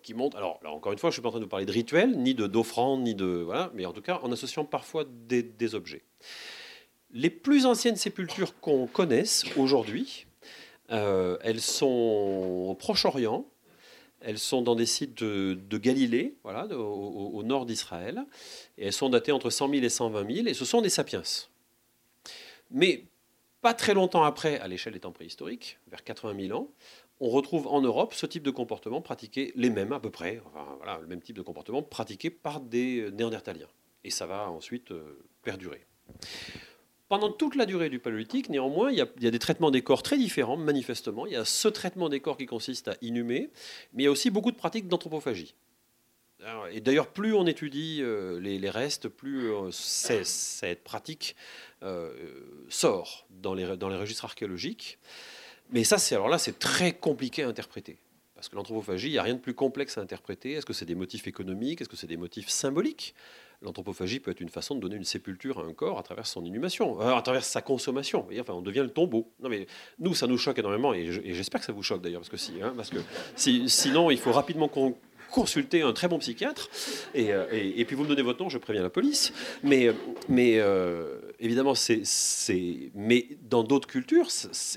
qui. 0.02 0.14
Alors, 0.34 0.60
encore 0.64 0.92
une 0.92 0.98
fois, 0.98 1.10
je 1.10 1.12
ne 1.12 1.14
suis 1.14 1.22
pas 1.22 1.28
en 1.28 1.32
train 1.32 1.40
de 1.40 1.44
vous 1.44 1.50
parler 1.50 1.66
de 1.66 1.72
rituels, 1.72 2.16
ni 2.16 2.34
de 2.34 2.46
d'offrandes, 2.46 3.02
ni 3.02 3.14
de. 3.14 3.46
Mais 3.74 3.86
en 3.86 3.92
tout 3.92 4.02
cas, 4.02 4.20
en 4.22 4.32
associant 4.32 4.64
parfois 4.64 5.04
des, 5.04 5.74
objets. 5.74 6.02
Les 7.12 7.30
plus 7.30 7.66
anciennes 7.66 7.96
sépultures 7.96 8.58
qu'on 8.60 8.86
connaisse 8.86 9.44
aujourd'hui, 9.56 10.26
euh, 10.90 11.38
elles 11.42 11.60
sont 11.60 12.66
au 12.68 12.74
Proche-Orient, 12.74 13.44
elles 14.20 14.38
sont 14.38 14.62
dans 14.62 14.74
des 14.74 14.86
sites 14.86 15.22
de, 15.22 15.78
Galilée, 15.78 16.36
au, 16.44 17.42
nord 17.42 17.66
d'Israël, 17.66 18.24
et 18.78 18.86
elles 18.86 18.92
sont 18.92 19.08
datées 19.08 19.32
entre 19.32 19.50
100 19.50 19.70
000 19.70 19.82
et 19.82 19.88
120 19.88 20.34
000, 20.34 20.46
et 20.46 20.54
ce 20.54 20.64
sont 20.64 20.82
des 20.82 20.88
sapiens. 20.88 21.22
Mais 22.70 23.04
pas 23.60 23.74
très 23.74 23.94
longtemps 23.94 24.22
après, 24.22 24.58
à 24.60 24.68
l'échelle 24.68 24.92
des 24.92 25.00
temps 25.00 25.12
préhistoriques, 25.12 25.78
vers 25.88 26.04
80 26.04 26.48
000 26.48 26.58
ans, 26.58 26.68
on 27.20 27.28
retrouve 27.28 27.66
en 27.66 27.82
Europe 27.82 28.14
ce 28.14 28.24
type 28.26 28.42
de 28.42 28.50
comportement 28.50 29.02
pratiqué, 29.02 29.52
les 29.54 29.68
mêmes 29.68 29.92
à 29.92 30.00
peu 30.00 30.10
près, 30.10 30.42
voilà, 30.78 30.98
le 31.00 31.06
même 31.06 31.20
type 31.20 31.36
de 31.36 31.42
comportement 31.42 31.82
pratiqué 31.82 32.30
par 32.30 32.60
des 32.60 33.10
néandertaliens. 33.12 33.68
Et 34.04 34.10
ça 34.10 34.26
va 34.26 34.50
ensuite 34.50 34.92
euh, 34.92 35.18
perdurer. 35.42 35.84
Pendant 37.10 37.32
toute 37.32 37.56
la 37.56 37.66
durée 37.66 37.90
du 37.90 37.98
paléolithique, 37.98 38.50
néanmoins, 38.50 38.92
il 38.92 38.96
y, 38.96 39.00
a, 39.00 39.30
des 39.32 39.38
traitements 39.40 39.72
des 39.72 39.82
corps 39.82 40.04
très 40.04 40.16
différents, 40.16 40.56
manifestement. 40.56 41.26
Il 41.26 41.32
y 41.32 41.36
a 41.36 41.44
ce 41.44 41.66
traitement 41.66 42.08
des 42.08 42.20
corps 42.20 42.36
qui 42.36 42.46
consiste 42.46 42.86
à 42.86 42.94
inhumer, 43.02 43.50
mais 43.92 44.04
il 44.04 44.06
y 44.06 44.06
a 44.06 44.12
aussi 44.12 44.30
beaucoup 44.30 44.52
de 44.52 44.56
pratiques 44.56 44.86
d'anthropophagie. 44.86 45.56
Et 46.70 46.80
d'ailleurs, 46.80 47.08
plus 47.08 47.34
on 47.34 47.48
étudie 47.48 47.98
euh, 48.00 48.38
les, 48.38 48.70
restes, 48.70 49.08
plus 49.08 49.50
euh, 49.50 49.72
cette 49.72 50.84
pratique 50.84 51.34
sort 52.68 53.26
dans 53.30 53.54
les, 53.54 53.64
registres 53.66 54.24
archéologiques. 54.24 55.00
Mais 55.70 55.82
ça, 55.82 55.96
alors 56.14 56.28
là, 56.28 56.38
c'est 56.38 56.60
très 56.60 56.92
compliqué 56.92 57.42
à 57.42 57.48
interpréter. 57.48 57.98
Parce 58.36 58.48
que 58.48 58.54
l'anthropophagie, 58.54 59.08
il 59.08 59.12
n'y 59.12 59.18
a 59.18 59.24
rien 59.24 59.34
de 59.34 59.40
plus 59.40 59.54
complexe 59.54 59.98
à 59.98 60.00
interpréter. 60.00 60.52
Est-ce 60.52 60.64
que 60.64 60.72
c'est 60.72 60.86
des 60.86 60.94
motifs 60.94 61.26
économiques? 61.26 61.80
Est-ce 61.80 61.88
que 61.88 61.96
c'est 61.96 62.06
des 62.06 62.16
motifs 62.16 62.50
symboliques? 62.50 63.16
L'anthropophagie 63.62 64.20
peut 64.20 64.30
être 64.30 64.40
une 64.40 64.48
façon 64.48 64.74
de 64.74 64.80
donner 64.80 64.96
une 64.96 65.04
sépulture 65.04 65.58
à 65.58 65.62
un 65.62 65.74
corps 65.74 65.98
à 65.98 66.02
travers 66.02 66.26
son 66.26 66.44
inhumation, 66.44 67.00
euh, 67.00 67.14
à 67.14 67.22
travers 67.22 67.44
sa 67.44 67.60
consommation. 67.60 68.26
enfin, 68.40 68.54
on 68.54 68.62
devient 68.62 68.80
le 68.80 68.90
tombeau. 68.90 69.30
Mais 69.40 69.66
nous, 69.98 70.14
ça 70.14 70.26
nous 70.26 70.38
choque 70.38 70.58
énormément, 70.58 70.94
et 70.94 71.12
j'espère 71.34 71.60
que 71.60 71.66
ça 71.66 71.72
vous 71.72 71.82
choque 71.82 72.02
d'ailleurs, 72.02 72.20
parce 72.20 72.30
que 72.30 72.36
si, 72.36 72.54
hein, 72.62 72.72
parce 72.74 72.90
que 72.90 72.98
si, 73.36 73.68
sinon, 73.68 74.10
il 74.10 74.18
faut 74.18 74.32
rapidement 74.32 74.68
consulter 75.30 75.82
un 75.82 75.92
très 75.92 76.08
bon 76.08 76.18
psychiatre. 76.18 76.68
Euh, 77.16 77.46
et, 77.52 77.84
puis 77.84 77.96
vous 77.96 78.04
me 78.04 78.08
donnez 78.08 78.22
votre 78.22 78.42
nom, 78.42 78.48
je 78.48 78.58
préviens 78.58 78.82
la 78.82 78.90
police. 78.90 79.32
Mais, 79.62 79.90
mais 80.28 80.58
euh, 80.58 81.18
évidemment, 81.40 81.74
c'est, 81.74 82.02
mais 82.94 83.26
dans 83.42 83.64
d'autres 83.64 83.88
cultures, 83.88 84.28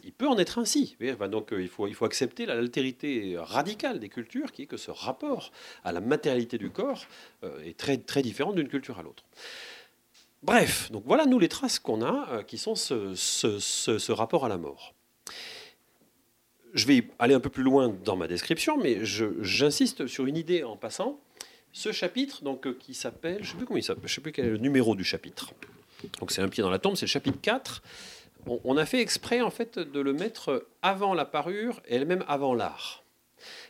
il 0.04 0.14
peut 0.14 0.28
en 0.28 0.38
être 0.38 0.58
ainsi. 0.58 0.96
Donc 1.30 1.54
euh, 1.54 1.62
il 1.62 1.68
faut, 1.68 2.06
accepter 2.06 2.46
l'altérité 2.46 3.36
radicale 3.38 4.00
des 4.00 4.10
cultures, 4.10 4.52
qui 4.52 4.64
est 4.64 4.66
que 4.66 4.78
ce 4.78 4.92
rapport 4.92 5.52
à 5.84 5.92
la 5.92 6.02
matérialité 6.02 6.58
du 6.58 6.70
corps 6.70 7.06
est 7.64 7.78
très, 7.78 8.22
différent 8.22 8.54
d'une 8.54 8.68
culture 8.68 9.00
à 9.00 9.04
l'autre. 9.04 9.24
Bref, 10.42 10.92
donc 10.92 11.04
voilà 11.06 11.26
nous 11.26 11.40
les 11.40 11.50
traces 11.50 11.80
qu'on 11.80 12.02
a, 12.02 12.44
qui 12.44 12.58
sont 12.58 12.76
ce, 12.76 14.12
rapport 14.12 14.46
à 14.46 14.50
la 14.50 14.58
mort 14.58 14.94
je 16.74 16.88
vais 16.88 17.08
aller 17.20 17.36
un 17.36 17.40
peu 17.40 17.52
plus 17.52 17.62
loin 17.62 17.96
dans 18.04 18.16
ma 18.16 18.28
description, 18.28 18.78
mais 18.78 18.98
j'insiste 19.04 20.08
sur 20.08 20.26
une 20.26 20.38
idée 20.38 20.64
en 20.64 20.76
passant. 20.76 21.20
Ce 21.72 21.92
chapitre, 21.92 22.44
donc, 22.44 22.68
euh, 22.68 22.78
qui 22.80 22.94
s'appelle, 22.94 23.44
je 23.44 23.56
ne 23.56 23.60
sais 23.60 23.96
plus 23.96 24.08
sais 24.08 24.22
plus 24.22 24.32
quel 24.32 24.46
est 24.46 24.50
le 24.50 24.58
numéro 24.58 24.96
du 24.96 25.04
chapitre. 25.04 25.54
Donc 26.20 26.32
c'est 26.32 26.42
un 26.42 26.50
pied 26.50 26.64
dans 26.64 26.70
la 26.70 26.80
tombe, 26.80 26.96
c'est 26.96 27.06
le 27.06 27.12
chapitre 27.12 27.40
4. 27.42 27.82
On, 28.66 28.76
a 28.76 28.86
fait 28.86 29.00
exprès 29.00 29.40
en 29.40 29.50
fait 29.50 29.80
de 29.80 30.00
le 30.02 30.12
mettre 30.12 30.68
avant 30.82 31.14
la 31.14 31.24
parure 31.24 31.82
et 31.88 31.96
elle-même 31.96 32.26
avant 32.28 32.54
l'art. 32.54 33.04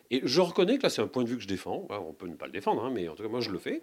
Et 0.09 0.21
je 0.23 0.41
reconnais 0.41 0.77
que 0.77 0.83
là 0.83 0.89
c'est 0.89 1.01
un 1.01 1.07
point 1.07 1.23
de 1.23 1.29
vue 1.29 1.37
que 1.37 1.43
je 1.43 1.47
défends. 1.47 1.87
On 1.89 2.13
peut 2.13 2.27
ne 2.27 2.35
pas 2.35 2.47
le 2.47 2.51
défendre, 2.51 2.83
hein, 2.83 2.91
mais 2.91 3.07
en 3.07 3.15
tout 3.15 3.21
cas 3.21 3.29
moi 3.29 3.39
je 3.39 3.51
le 3.51 3.59
fais. 3.59 3.81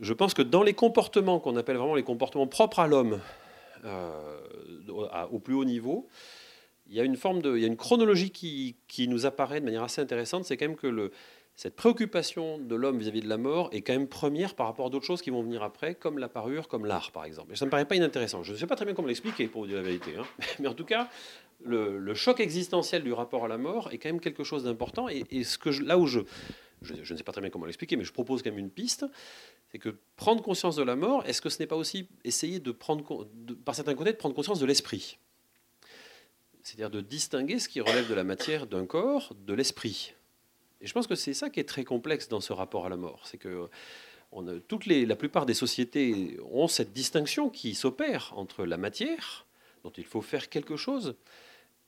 Je 0.00 0.12
pense 0.12 0.34
que 0.34 0.42
dans 0.42 0.62
les 0.62 0.74
comportements 0.74 1.40
qu'on 1.40 1.56
appelle 1.56 1.76
vraiment 1.76 1.94
les 1.94 2.02
comportements 2.02 2.46
propres 2.46 2.80
à 2.80 2.86
l'homme, 2.86 3.20
euh, 3.84 4.38
au 5.30 5.38
plus 5.38 5.54
haut 5.54 5.64
niveau, 5.64 6.08
il 6.88 6.94
y 6.94 7.00
a 7.00 7.04
une 7.04 7.16
forme 7.16 7.40
de, 7.40 7.56
il 7.56 7.62
y 7.62 7.64
a 7.64 7.68
une 7.68 7.76
chronologie 7.76 8.30
qui, 8.30 8.76
qui 8.88 9.08
nous 9.08 9.26
apparaît 9.26 9.60
de 9.60 9.64
manière 9.64 9.82
assez 9.82 10.00
intéressante. 10.00 10.44
C'est 10.44 10.56
quand 10.56 10.68
même 10.68 10.76
que 10.76 10.86
le, 10.86 11.10
cette 11.56 11.74
préoccupation 11.74 12.58
de 12.58 12.74
l'homme 12.74 12.98
vis-à-vis 12.98 13.22
de 13.22 13.28
la 13.28 13.38
mort 13.38 13.70
est 13.72 13.80
quand 13.80 13.94
même 13.94 14.08
première 14.08 14.54
par 14.54 14.66
rapport 14.66 14.86
à 14.86 14.90
d'autres 14.90 15.06
choses 15.06 15.22
qui 15.22 15.30
vont 15.30 15.42
venir 15.42 15.62
après, 15.62 15.94
comme 15.94 16.18
la 16.18 16.28
parure, 16.28 16.68
comme 16.68 16.84
l'art, 16.84 17.12
par 17.12 17.24
exemple. 17.24 17.54
Et 17.54 17.56
ça 17.56 17.64
ne 17.64 17.68
me 17.68 17.70
paraît 17.70 17.86
pas 17.86 17.96
inintéressant. 17.96 18.42
Je 18.42 18.52
ne 18.52 18.58
sais 18.58 18.66
pas 18.66 18.76
très 18.76 18.84
bien 18.84 18.92
comment 18.92 19.08
l'expliquer, 19.08 19.48
pour 19.48 19.62
vous 19.62 19.66
dire 19.66 19.78
la 19.78 19.82
vérité. 19.82 20.16
Hein. 20.18 20.26
Mais 20.58 20.68
en 20.68 20.74
tout 20.74 20.84
cas, 20.84 21.08
le, 21.64 22.12
choc 22.12 22.40
existentiel 22.40 23.02
du 23.02 23.14
rapport 23.14 23.46
à 23.46 23.48
la 23.48 23.56
mort 23.56 23.88
est 23.90 23.96
quand 23.96 24.10
même 24.10 24.20
quelque 24.20 24.44
chose 24.44 24.64
d'important. 24.64 25.08
Et, 25.08 25.24
là 25.82 25.96
où 25.96 26.06
je, 26.06 26.20
je, 26.82 27.10
ne 27.10 27.16
sais 27.18 27.24
pas 27.24 27.32
très 27.32 27.40
bien 27.40 27.48
comment 27.48 27.64
l'expliquer, 27.64 27.96
mais 27.96 28.04
je 28.04 28.12
propose 28.12 28.42
quand 28.42 28.50
même 28.50 28.58
une 28.58 28.70
piste, 28.70 29.06
c'est 29.72 29.78
que 29.78 29.96
prendre 30.16 30.42
conscience 30.42 30.76
de 30.76 30.82
la 30.82 30.94
mort, 30.94 31.24
est-ce 31.24 31.40
que 31.40 31.48
ce 31.48 31.58
n'est 31.58 31.66
pas 31.66 31.76
aussi 31.76 32.06
essayer 32.24 32.60
de 32.60 32.70
prendre, 32.70 33.26
par 33.64 33.74
certains 33.74 33.94
côtés, 33.94 34.12
de 34.12 34.18
prendre 34.18 34.34
conscience 34.34 34.60
de 34.60 34.66
l'esprit? 34.66 35.18
C'est-à-dire 36.62 36.90
de 36.90 37.00
distinguer 37.00 37.58
ce 37.58 37.70
qui 37.70 37.80
relève 37.80 38.10
de 38.10 38.14
la 38.14 38.24
matière 38.24 38.66
d'un 38.66 38.84
corps 38.84 39.34
de 39.46 39.54
l'esprit. 39.54 40.15
Et 40.80 40.86
je 40.86 40.92
pense 40.92 41.06
que 41.06 41.14
c'est 41.14 41.34
ça 41.34 41.50
qui 41.50 41.60
est 41.60 41.64
très 41.64 41.84
complexe 41.84 42.28
dans 42.28 42.40
ce 42.40 42.52
rapport 42.52 42.86
à 42.86 42.88
la 42.88 42.96
mort. 42.96 43.22
C'est 43.24 43.38
que 43.38 43.68
la 44.32 45.16
plupart 45.16 45.46
des 45.46 45.54
sociétés 45.54 46.38
ont 46.50 46.68
cette 46.68 46.92
distinction 46.92 47.48
qui 47.48 47.74
s'opère 47.74 48.32
entre 48.36 48.66
la 48.66 48.76
matière, 48.76 49.46
dont 49.84 49.92
il 49.96 50.04
faut 50.04 50.20
faire 50.20 50.48
quelque 50.48 50.76
chose, 50.76 51.14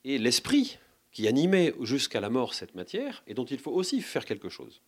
et 0.05 0.19
l'esprit 0.19 0.79
qui 1.13 1.27
animait 1.29 1.75
jusqu'à 1.83 2.21
la 2.21 2.31
mort 2.31 2.55
cette 2.55 2.75
matière, 2.75 3.23
et 3.27 3.35
dont 3.35 3.45
il 3.45 3.59
faut 3.59 3.73
aussi 3.73 4.01
faire 4.01 4.25
quelque 4.25 4.49
chose. 4.49 4.81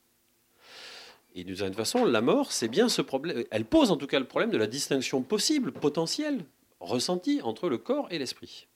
Et 1.35 1.45
d'une 1.45 1.57
certaine 1.57 1.75
façon, 1.75 2.05
la 2.05 2.23
mort, 2.23 2.53
c'est 2.53 2.69
bien 2.69 2.89
ce 2.89 3.03
problème. 3.03 3.45
Elle 3.51 3.65
pose 3.65 3.91
en 3.91 3.97
tout 3.97 4.07
cas 4.07 4.19
le 4.19 4.27
problème 4.27 4.51
de 4.51 4.57
la 4.57 4.67
distinction 4.67 5.23
possible, 5.23 5.73
potentielle, 5.73 6.45
ressentie 6.81 7.41
entre 7.43 7.69
le 7.69 7.79
corps 7.79 8.09
et 8.11 8.19
l'esprit. 8.19 8.67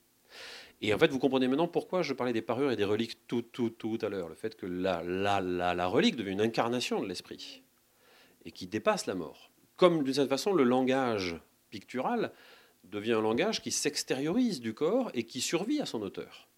Et 0.86 0.92
en 0.92 0.98
fait, 0.98 1.10
vous 1.10 1.18
comprenez 1.18 1.48
maintenant 1.48 1.66
pourquoi 1.66 2.02
je 2.02 2.12
parlais 2.12 2.34
des 2.34 2.42
parures 2.42 2.70
et 2.70 2.76
des 2.76 2.84
reliques 2.84 3.26
tout, 3.26 3.40
tout, 3.40 3.70
tout 3.70 3.96
à 4.02 4.10
l'heure. 4.10 4.28
Le 4.28 4.34
fait 4.34 4.54
que 4.54 4.66
la, 4.66 5.02
la, 5.02 5.40
la, 5.40 5.74
la 5.74 5.86
relique 5.86 6.14
devient 6.14 6.32
une 6.32 6.42
incarnation 6.42 7.00
de 7.00 7.08
l'esprit 7.08 7.62
et 8.44 8.50
qui 8.50 8.66
dépasse 8.66 9.06
la 9.06 9.14
mort. 9.14 9.50
Comme 9.76 10.04
d'une 10.04 10.12
certaine 10.12 10.28
façon, 10.28 10.52
le 10.52 10.62
langage 10.62 11.40
pictural 11.70 12.32
devient 12.84 13.14
un 13.14 13.22
langage 13.22 13.62
qui 13.62 13.70
s'extériorise 13.70 14.60
du 14.60 14.74
corps 14.74 15.10
et 15.14 15.24
qui 15.24 15.40
survit 15.40 15.80
à 15.80 15.86
son 15.86 16.02
auteur. 16.02 16.48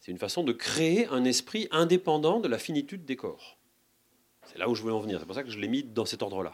C'est 0.00 0.10
une 0.10 0.18
façon 0.18 0.42
de 0.42 0.52
créer 0.52 1.06
un 1.06 1.24
esprit 1.24 1.68
indépendant 1.70 2.40
de 2.40 2.48
la 2.48 2.58
finitude 2.58 3.04
des 3.04 3.14
corps. 3.14 3.58
C'est 4.42 4.58
là 4.58 4.68
où 4.68 4.74
je 4.74 4.82
voulais 4.82 4.94
en 4.94 4.98
venir. 4.98 5.20
C'est 5.20 5.26
pour 5.26 5.36
ça 5.36 5.44
que 5.44 5.50
je 5.50 5.60
l'ai 5.60 5.68
mis 5.68 5.84
dans 5.84 6.04
cet 6.04 6.22
ordre-là. 6.22 6.50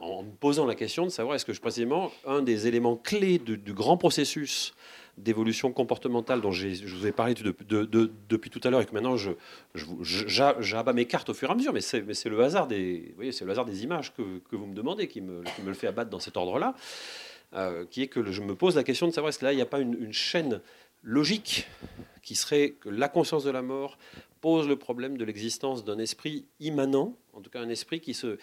En 0.00 0.22
me 0.22 0.30
posant 0.30 0.66
la 0.66 0.74
question 0.74 1.04
de 1.04 1.10
savoir 1.10 1.36
est-ce 1.36 1.44
que 1.44 1.52
précisément 1.58 2.10
un 2.26 2.42
des 2.42 2.66
éléments 2.66 2.96
clés 2.96 3.38
du, 3.38 3.72
grand 3.72 3.96
processus 3.96 4.74
d'évolution 5.18 5.72
comportementale 5.72 6.40
dont 6.40 6.52
je 6.52 6.68
vous 6.86 7.06
ai 7.06 7.12
parlé 7.12 7.34
de, 7.34 7.54
de, 7.68 7.84
de, 7.84 8.12
depuis 8.28 8.50
tout 8.50 8.60
à 8.64 8.70
l'heure 8.70 8.80
et 8.80 8.86
que 8.86 8.92
maintenant 8.92 9.16
je, 9.16 9.32
je, 9.74 10.54
j'abats 10.60 10.92
mes 10.92 11.06
cartes 11.06 11.28
au 11.28 11.34
fur 11.34 11.48
et 11.50 11.52
à 11.52 11.54
mesure, 11.54 11.72
mais 11.72 11.80
c'est, 11.80 12.00
le 12.00 12.40
hasard 12.42 12.66
des, 12.66 13.14
le 13.18 13.50
hasard 13.50 13.64
des 13.64 13.84
images 13.84 14.14
que, 14.14 14.56
vous 14.56 14.66
me 14.66 14.74
demandez 14.74 15.08
qui 15.08 15.20
me, 15.20 15.42
qui 15.42 15.62
me 15.62 15.68
le 15.68 15.74
fait 15.74 15.86
abattre 15.86 16.10
dans 16.10 16.18
cet 16.18 16.36
ordre-là, 16.36 16.74
euh, 17.54 17.84
qui 17.90 18.02
est 18.02 18.08
que 18.08 18.30
je 18.30 18.40
me 18.40 18.54
pose 18.54 18.76
la 18.76 18.84
question 18.84 19.06
de 19.06 19.12
savoir 19.12 19.28
est-ce 19.28 19.38
que 19.38 19.44
là 19.44 19.52
il 19.52 19.56
n'y 19.56 19.62
a 19.62 19.66
pas 19.66 19.80
une, 19.80 19.94
une 19.94 20.14
chaîne 20.14 20.60
logique 21.02 21.66
qui 22.22 22.34
serait 22.34 22.70
que 22.70 22.88
la 22.88 23.08
conscience 23.08 23.44
de 23.44 23.50
la 23.50 23.62
mort 23.62 23.98
pose 24.40 24.66
le 24.68 24.76
problème 24.76 25.16
de 25.18 25.24
l'existence 25.24 25.84
d'un 25.84 25.98
esprit 25.98 26.46
immanent, 26.60 27.16
en 27.32 27.40
tout 27.40 27.50
cas 27.50 27.60
un 27.60 27.68
esprit 27.68 28.00
qui, 28.00 28.14
se, 28.14 28.38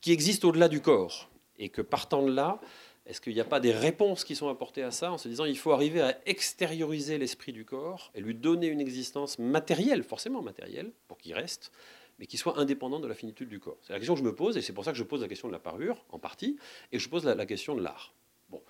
qui 0.00 0.12
existe 0.12 0.44
au-delà 0.44 0.68
du 0.68 0.80
corps, 0.80 1.28
et 1.58 1.68
que 1.68 1.82
partant 1.82 2.22
de 2.22 2.32
là, 2.32 2.60
est-ce 3.06 3.20
qu'il 3.20 3.34
n'y 3.34 3.40
a 3.40 3.44
pas 3.44 3.60
des 3.60 3.72
réponses 3.72 4.24
qui 4.24 4.34
sont 4.34 4.48
apportées 4.48 4.82
à 4.82 4.90
ça 4.90 5.12
en 5.12 5.18
se 5.18 5.28
disant 5.28 5.44
il 5.44 5.58
faut 5.58 5.72
arriver 5.72 6.00
à 6.00 6.18
extérioriser 6.24 7.18
l'esprit 7.18 7.52
du 7.52 7.64
corps 7.64 8.10
et 8.14 8.20
lui 8.20 8.34
donner 8.34 8.66
une 8.68 8.80
existence 8.80 9.38
matérielle, 9.38 10.02
forcément 10.02 10.40
matérielle, 10.40 10.90
pour 11.06 11.18
qu'il 11.18 11.34
reste, 11.34 11.70
mais 12.18 12.26
qui 12.26 12.38
soit 12.38 12.58
indépendante 12.58 13.02
de 13.02 13.08
la 13.08 13.14
finitude 13.14 13.50
du 13.50 13.60
corps 13.60 13.76
C'est 13.82 13.92
la 13.92 13.98
question 13.98 14.14
que 14.14 14.20
je 14.20 14.24
me 14.24 14.34
pose 14.34 14.56
et 14.56 14.62
c'est 14.62 14.72
pour 14.72 14.84
ça 14.84 14.92
que 14.92 14.98
je 14.98 15.02
pose 15.02 15.20
la 15.20 15.28
question 15.28 15.48
de 15.48 15.52
la 15.52 15.58
parure, 15.58 16.02
en 16.10 16.18
partie, 16.18 16.56
et 16.92 16.98
je 16.98 17.08
pose 17.08 17.24
la, 17.24 17.46
question 17.46 17.74
de 17.74 17.82
l'art. 17.82 18.14
Bon. 18.48 18.62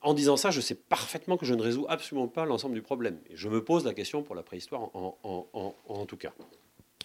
En 0.00 0.14
disant 0.14 0.38
ça, 0.38 0.50
je 0.50 0.62
sais 0.62 0.76
parfaitement 0.76 1.36
que 1.36 1.44
je 1.44 1.54
ne 1.54 1.62
résous 1.62 1.84
absolument 1.88 2.28
pas 2.28 2.46
l'ensemble 2.46 2.74
du 2.74 2.82
problème. 2.82 3.20
Je 3.34 3.48
me 3.48 3.62
pose 3.62 3.84
la 3.84 3.92
question 3.92 4.22
pour 4.22 4.34
la 4.34 4.42
préhistoire 4.42 4.82
en, 4.96 5.18
en, 5.22 5.46
en, 5.52 5.74
en 5.88 6.06
tout 6.06 6.16
cas. 6.16 6.32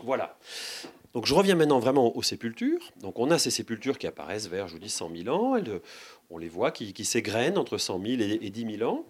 Voilà. 0.01 0.37
Donc 1.13 1.27
je 1.27 1.33
reviens 1.33 1.55
maintenant 1.55 1.79
vraiment 1.79 2.15
aux 2.17 2.23
sépultures. 2.23 2.91
Donc 2.97 3.19
on 3.19 3.29
a 3.29 3.37
ces 3.37 3.51
sépultures 3.51 3.97
qui 3.97 4.07
apparaissent 4.07 4.47
vers, 4.47 4.67
je 4.67 4.73
vous 4.73 4.79
dis, 4.79 4.89
100 4.89 5.11
000 5.15 5.35
ans. 5.35 5.57
On 6.29 6.37
les 6.37 6.49
voit 6.49 6.71
qui, 6.71 7.05
s'égrènent 7.05 7.57
entre 7.57 7.77
100 7.77 8.01
000 8.01 8.21
et, 8.21 8.39
et 8.41 8.49
10 8.49 8.77
000 8.77 8.91
ans. 8.91 9.05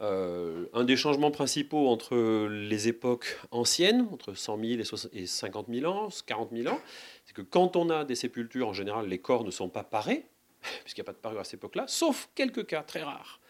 Euh, 0.00 0.66
un 0.74 0.84
des 0.84 0.96
changements 0.96 1.32
principaux 1.32 1.88
entre 1.88 2.46
les 2.46 2.86
époques 2.86 3.38
anciennes, 3.50 4.06
entre 4.12 4.34
100 4.34 4.58
000 4.58 4.82
et 5.12 5.26
50 5.26 5.66
000 5.68 5.92
ans, 5.92 6.08
40 6.26 6.50
000 6.52 6.72
ans, 6.72 6.80
c'est 7.24 7.34
que 7.34 7.42
quand 7.42 7.74
on 7.74 7.90
a 7.90 8.04
des 8.04 8.14
sépultures, 8.14 8.68
en 8.68 8.72
général, 8.72 9.08
les 9.08 9.18
corps 9.18 9.44
ne 9.44 9.50
sont 9.50 9.68
pas 9.68 9.82
parés, 9.82 10.26
puisqu'il 10.84 11.00
n'y 11.00 11.06
a 11.06 11.10
pas 11.10 11.12
de 11.12 11.18
parure 11.18 11.40
à 11.40 11.44
cette 11.44 11.54
époque-là, 11.54 11.84
sauf 11.88 12.30
quelques 12.34 12.66
cas 12.66 12.82
très 12.82 13.02
rares. 13.02 13.40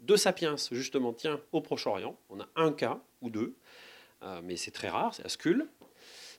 De 0.00 0.16
Sapiens, 0.16 0.56
justement, 0.72 1.12
tient 1.12 1.40
au 1.52 1.60
Proche-Orient. 1.60 2.16
On 2.30 2.40
a 2.40 2.48
un 2.56 2.72
cas 2.72 3.00
ou 3.20 3.30
deux, 3.30 3.54
euh, 4.24 4.40
mais 4.42 4.56
c'est 4.56 4.72
très 4.72 4.88
rare, 4.88 5.14
c'est 5.14 5.24
Ascul 5.24 5.68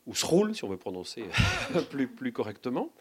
ou 0.06 0.16
se 0.16 0.26
roule, 0.26 0.54
si 0.54 0.64
on 0.64 0.70
veut 0.70 0.78
prononcer 0.78 1.24
plus, 1.90 2.34
correctement. 2.34 2.92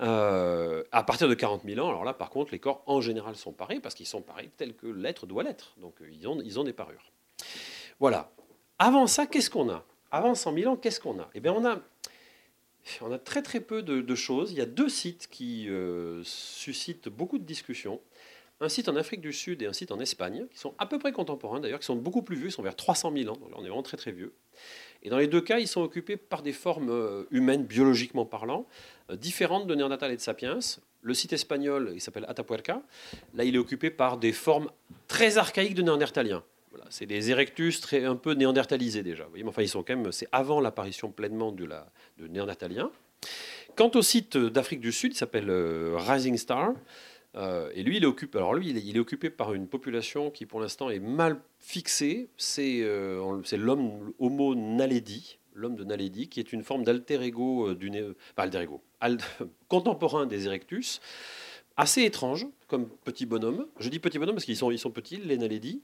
Euh, 0.00 0.82
à 0.92 1.02
partir 1.02 1.28
de 1.28 1.34
40 1.34 1.62
000 1.64 1.84
ans, 1.84 1.88
alors 1.88 2.04
là, 2.04 2.12
par 2.12 2.30
contre, 2.30 2.52
les 2.52 2.58
corps 2.58 2.82
en 2.86 3.00
général 3.00 3.36
sont 3.36 3.52
parés, 3.52 3.80
parce 3.80 3.94
qu'ils 3.94 4.06
sont 4.06 4.22
parés 4.22 4.50
tels 4.56 4.74
que 4.74 4.86
l'être 4.86 5.26
doit 5.26 5.42
l'être. 5.42 5.74
Donc, 5.80 5.94
ils 6.10 6.26
ont, 6.26 6.40
ils 6.44 6.58
ont 6.58 6.64
des 6.64 6.72
parures. 6.72 7.12
Voilà. 8.00 8.32
Avant 8.78 9.06
ça, 9.06 9.26
qu'est-ce 9.26 9.50
qu'on 9.50 9.70
a? 9.70 9.84
Avant 10.10 10.34
100 10.34 10.54
000 10.54 10.72
ans, 10.72 10.76
qu'est-ce 10.76 11.00
qu'on 11.00 11.20
a? 11.20 11.30
Eh 11.34 11.40
bien, 11.40 11.52
on 11.52 11.64
a, 11.64 11.80
a 13.14 13.18
très 13.18 13.42
très 13.42 13.60
peu 13.60 13.82
de, 13.82 14.00
de, 14.00 14.14
choses. 14.14 14.50
Il 14.52 14.58
y 14.58 14.62
a 14.62 14.66
deux 14.66 14.88
sites 14.88 15.28
qui 15.30 15.68
euh, 15.68 16.22
suscitent 16.24 17.08
beaucoup 17.08 17.38
de 17.38 17.44
discussions. 17.44 18.00
Un 18.62 18.68
site 18.68 18.88
en 18.88 18.96
Afrique 18.96 19.22
du 19.22 19.32
Sud 19.32 19.62
et 19.62 19.66
un 19.66 19.72
site 19.72 19.90
en 19.90 20.00
Espagne, 20.00 20.46
qui 20.52 20.58
sont 20.58 20.74
à 20.78 20.84
peu 20.84 20.98
près 20.98 21.12
contemporains 21.12 21.60
d'ailleurs, 21.60 21.78
qui 21.80 21.86
sont 21.86 21.96
beaucoup 21.96 22.20
plus 22.20 22.36
vieux, 22.36 22.48
ils 22.48 22.52
sont 22.52 22.62
vers 22.62 22.76
300 22.76 23.10
000 23.16 23.32
ans, 23.32 23.38
donc 23.38 23.50
là 23.50 23.56
on 23.58 23.64
est 23.64 23.68
vraiment 23.68 23.82
très 23.82 23.96
très 23.96 24.12
vieux. 24.12 24.34
Et 25.02 25.08
dans 25.08 25.18
les 25.18 25.26
deux 25.26 25.40
cas, 25.40 25.58
ils 25.58 25.68
sont 25.68 25.82
occupés 25.82 26.16
par 26.16 26.42
des 26.42 26.52
formes 26.52 26.90
euh, 26.90 27.24
humaines, 27.30 27.64
biologiquement 27.64 28.26
parlant, 28.26 28.66
euh, 29.10 29.16
différentes 29.16 29.66
de 29.66 29.74
Néandertal 29.74 30.12
et 30.12 30.16
de 30.16 30.20
Sapiens. 30.20 30.58
Le 31.02 31.14
site 31.14 31.32
espagnol, 31.32 31.92
il 31.94 32.00
s'appelle 32.00 32.26
Atapuerca. 32.28 32.82
Là, 33.34 33.44
il 33.44 33.54
est 33.54 33.58
occupé 33.58 33.90
par 33.90 34.18
des 34.18 34.32
formes 34.32 34.70
très 35.08 35.38
archaïques 35.38 35.74
de 35.74 35.82
Néandertaliens. 35.82 36.42
Voilà, 36.70 36.84
c'est 36.90 37.06
des 37.06 37.30
erectus 37.30 37.80
très, 37.80 38.04
un 38.04 38.16
peu 38.16 38.34
néandertalisés 38.34 39.02
déjà. 39.02 39.24
Vous 39.24 39.30
voyez, 39.30 39.44
mais 39.44 39.50
enfin, 39.50 39.62
ils 39.62 39.68
sont 39.68 39.82
quand 39.82 39.96
même, 39.96 40.12
c'est 40.12 40.28
avant 40.30 40.60
l'apparition 40.60 41.10
pleinement 41.10 41.50
de, 41.50 41.64
la, 41.64 41.90
de 42.18 42.26
Néandertaliens. 42.28 42.90
Quant 43.76 43.90
au 43.94 44.02
site 44.02 44.36
d'Afrique 44.36 44.80
du 44.80 44.92
Sud, 44.92 45.14
il 45.14 45.16
s'appelle 45.16 45.48
euh, 45.48 45.96
Rising 45.98 46.36
Star. 46.36 46.74
Euh, 47.36 47.70
et 47.74 47.82
lui, 47.82 47.98
il 47.98 48.02
est 48.02 48.06
occupé. 48.06 48.38
Alors 48.38 48.54
lui, 48.54 48.70
il 48.70 48.96
est, 48.96 49.00
occupé 49.00 49.30
par 49.30 49.54
une 49.54 49.68
population 49.68 50.30
qui, 50.30 50.46
pour 50.46 50.60
l'instant, 50.60 50.90
est 50.90 50.98
mal 50.98 51.40
fixée. 51.58 52.28
C'est 52.36 52.80
euh, 52.82 53.40
l'homme 53.52 54.12
Homo 54.18 54.54
naledi, 54.54 55.38
l'homme 55.54 55.76
de 55.76 55.84
Naledi, 55.84 56.28
qui 56.28 56.40
est 56.40 56.52
une 56.52 56.64
forme 56.64 56.84
d'alter 56.84 57.22
ego 57.22 57.68
euh, 57.68 57.74
du 57.74 57.90
pas 58.34 58.42
alter 58.42 58.62
ego, 58.62 58.82
contemporain 59.68 60.26
des 60.26 60.46
Erectus, 60.46 61.00
assez 61.76 62.02
étrange 62.02 62.46
comme 62.66 62.88
petit 63.04 63.26
bonhomme. 63.26 63.66
Je 63.78 63.88
dis 63.88 64.00
petit 64.00 64.18
bonhomme 64.18 64.34
parce 64.34 64.44
qu'ils 64.44 64.56
sont, 64.56 64.70
ils 64.70 64.78
sont 64.78 64.90
petits, 64.90 65.18
les 65.18 65.36
Naledi. 65.36 65.82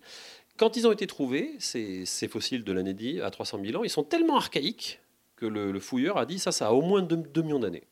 Quand 0.56 0.76
ils 0.76 0.86
ont 0.86 0.92
été 0.92 1.06
trouvés, 1.06 1.54
ces, 1.58 2.06
fossiles 2.28 2.64
de 2.64 2.72
l'Anédi 2.72 3.20
à 3.20 3.30
300 3.30 3.60
000 3.64 3.78
ans, 3.78 3.84
ils 3.84 3.90
sont 3.90 4.04
tellement 4.04 4.36
archaïques 4.36 5.00
que 5.36 5.46
le, 5.46 5.70
le 5.70 5.80
fouilleur 5.80 6.16
a 6.16 6.24
dit 6.24 6.38
ça, 6.38 6.50
ça 6.50 6.68
a 6.68 6.72
au 6.72 6.80
moins 6.80 7.02
2, 7.02 7.16
2 7.16 7.42
millions 7.42 7.58
d'années. 7.58 7.84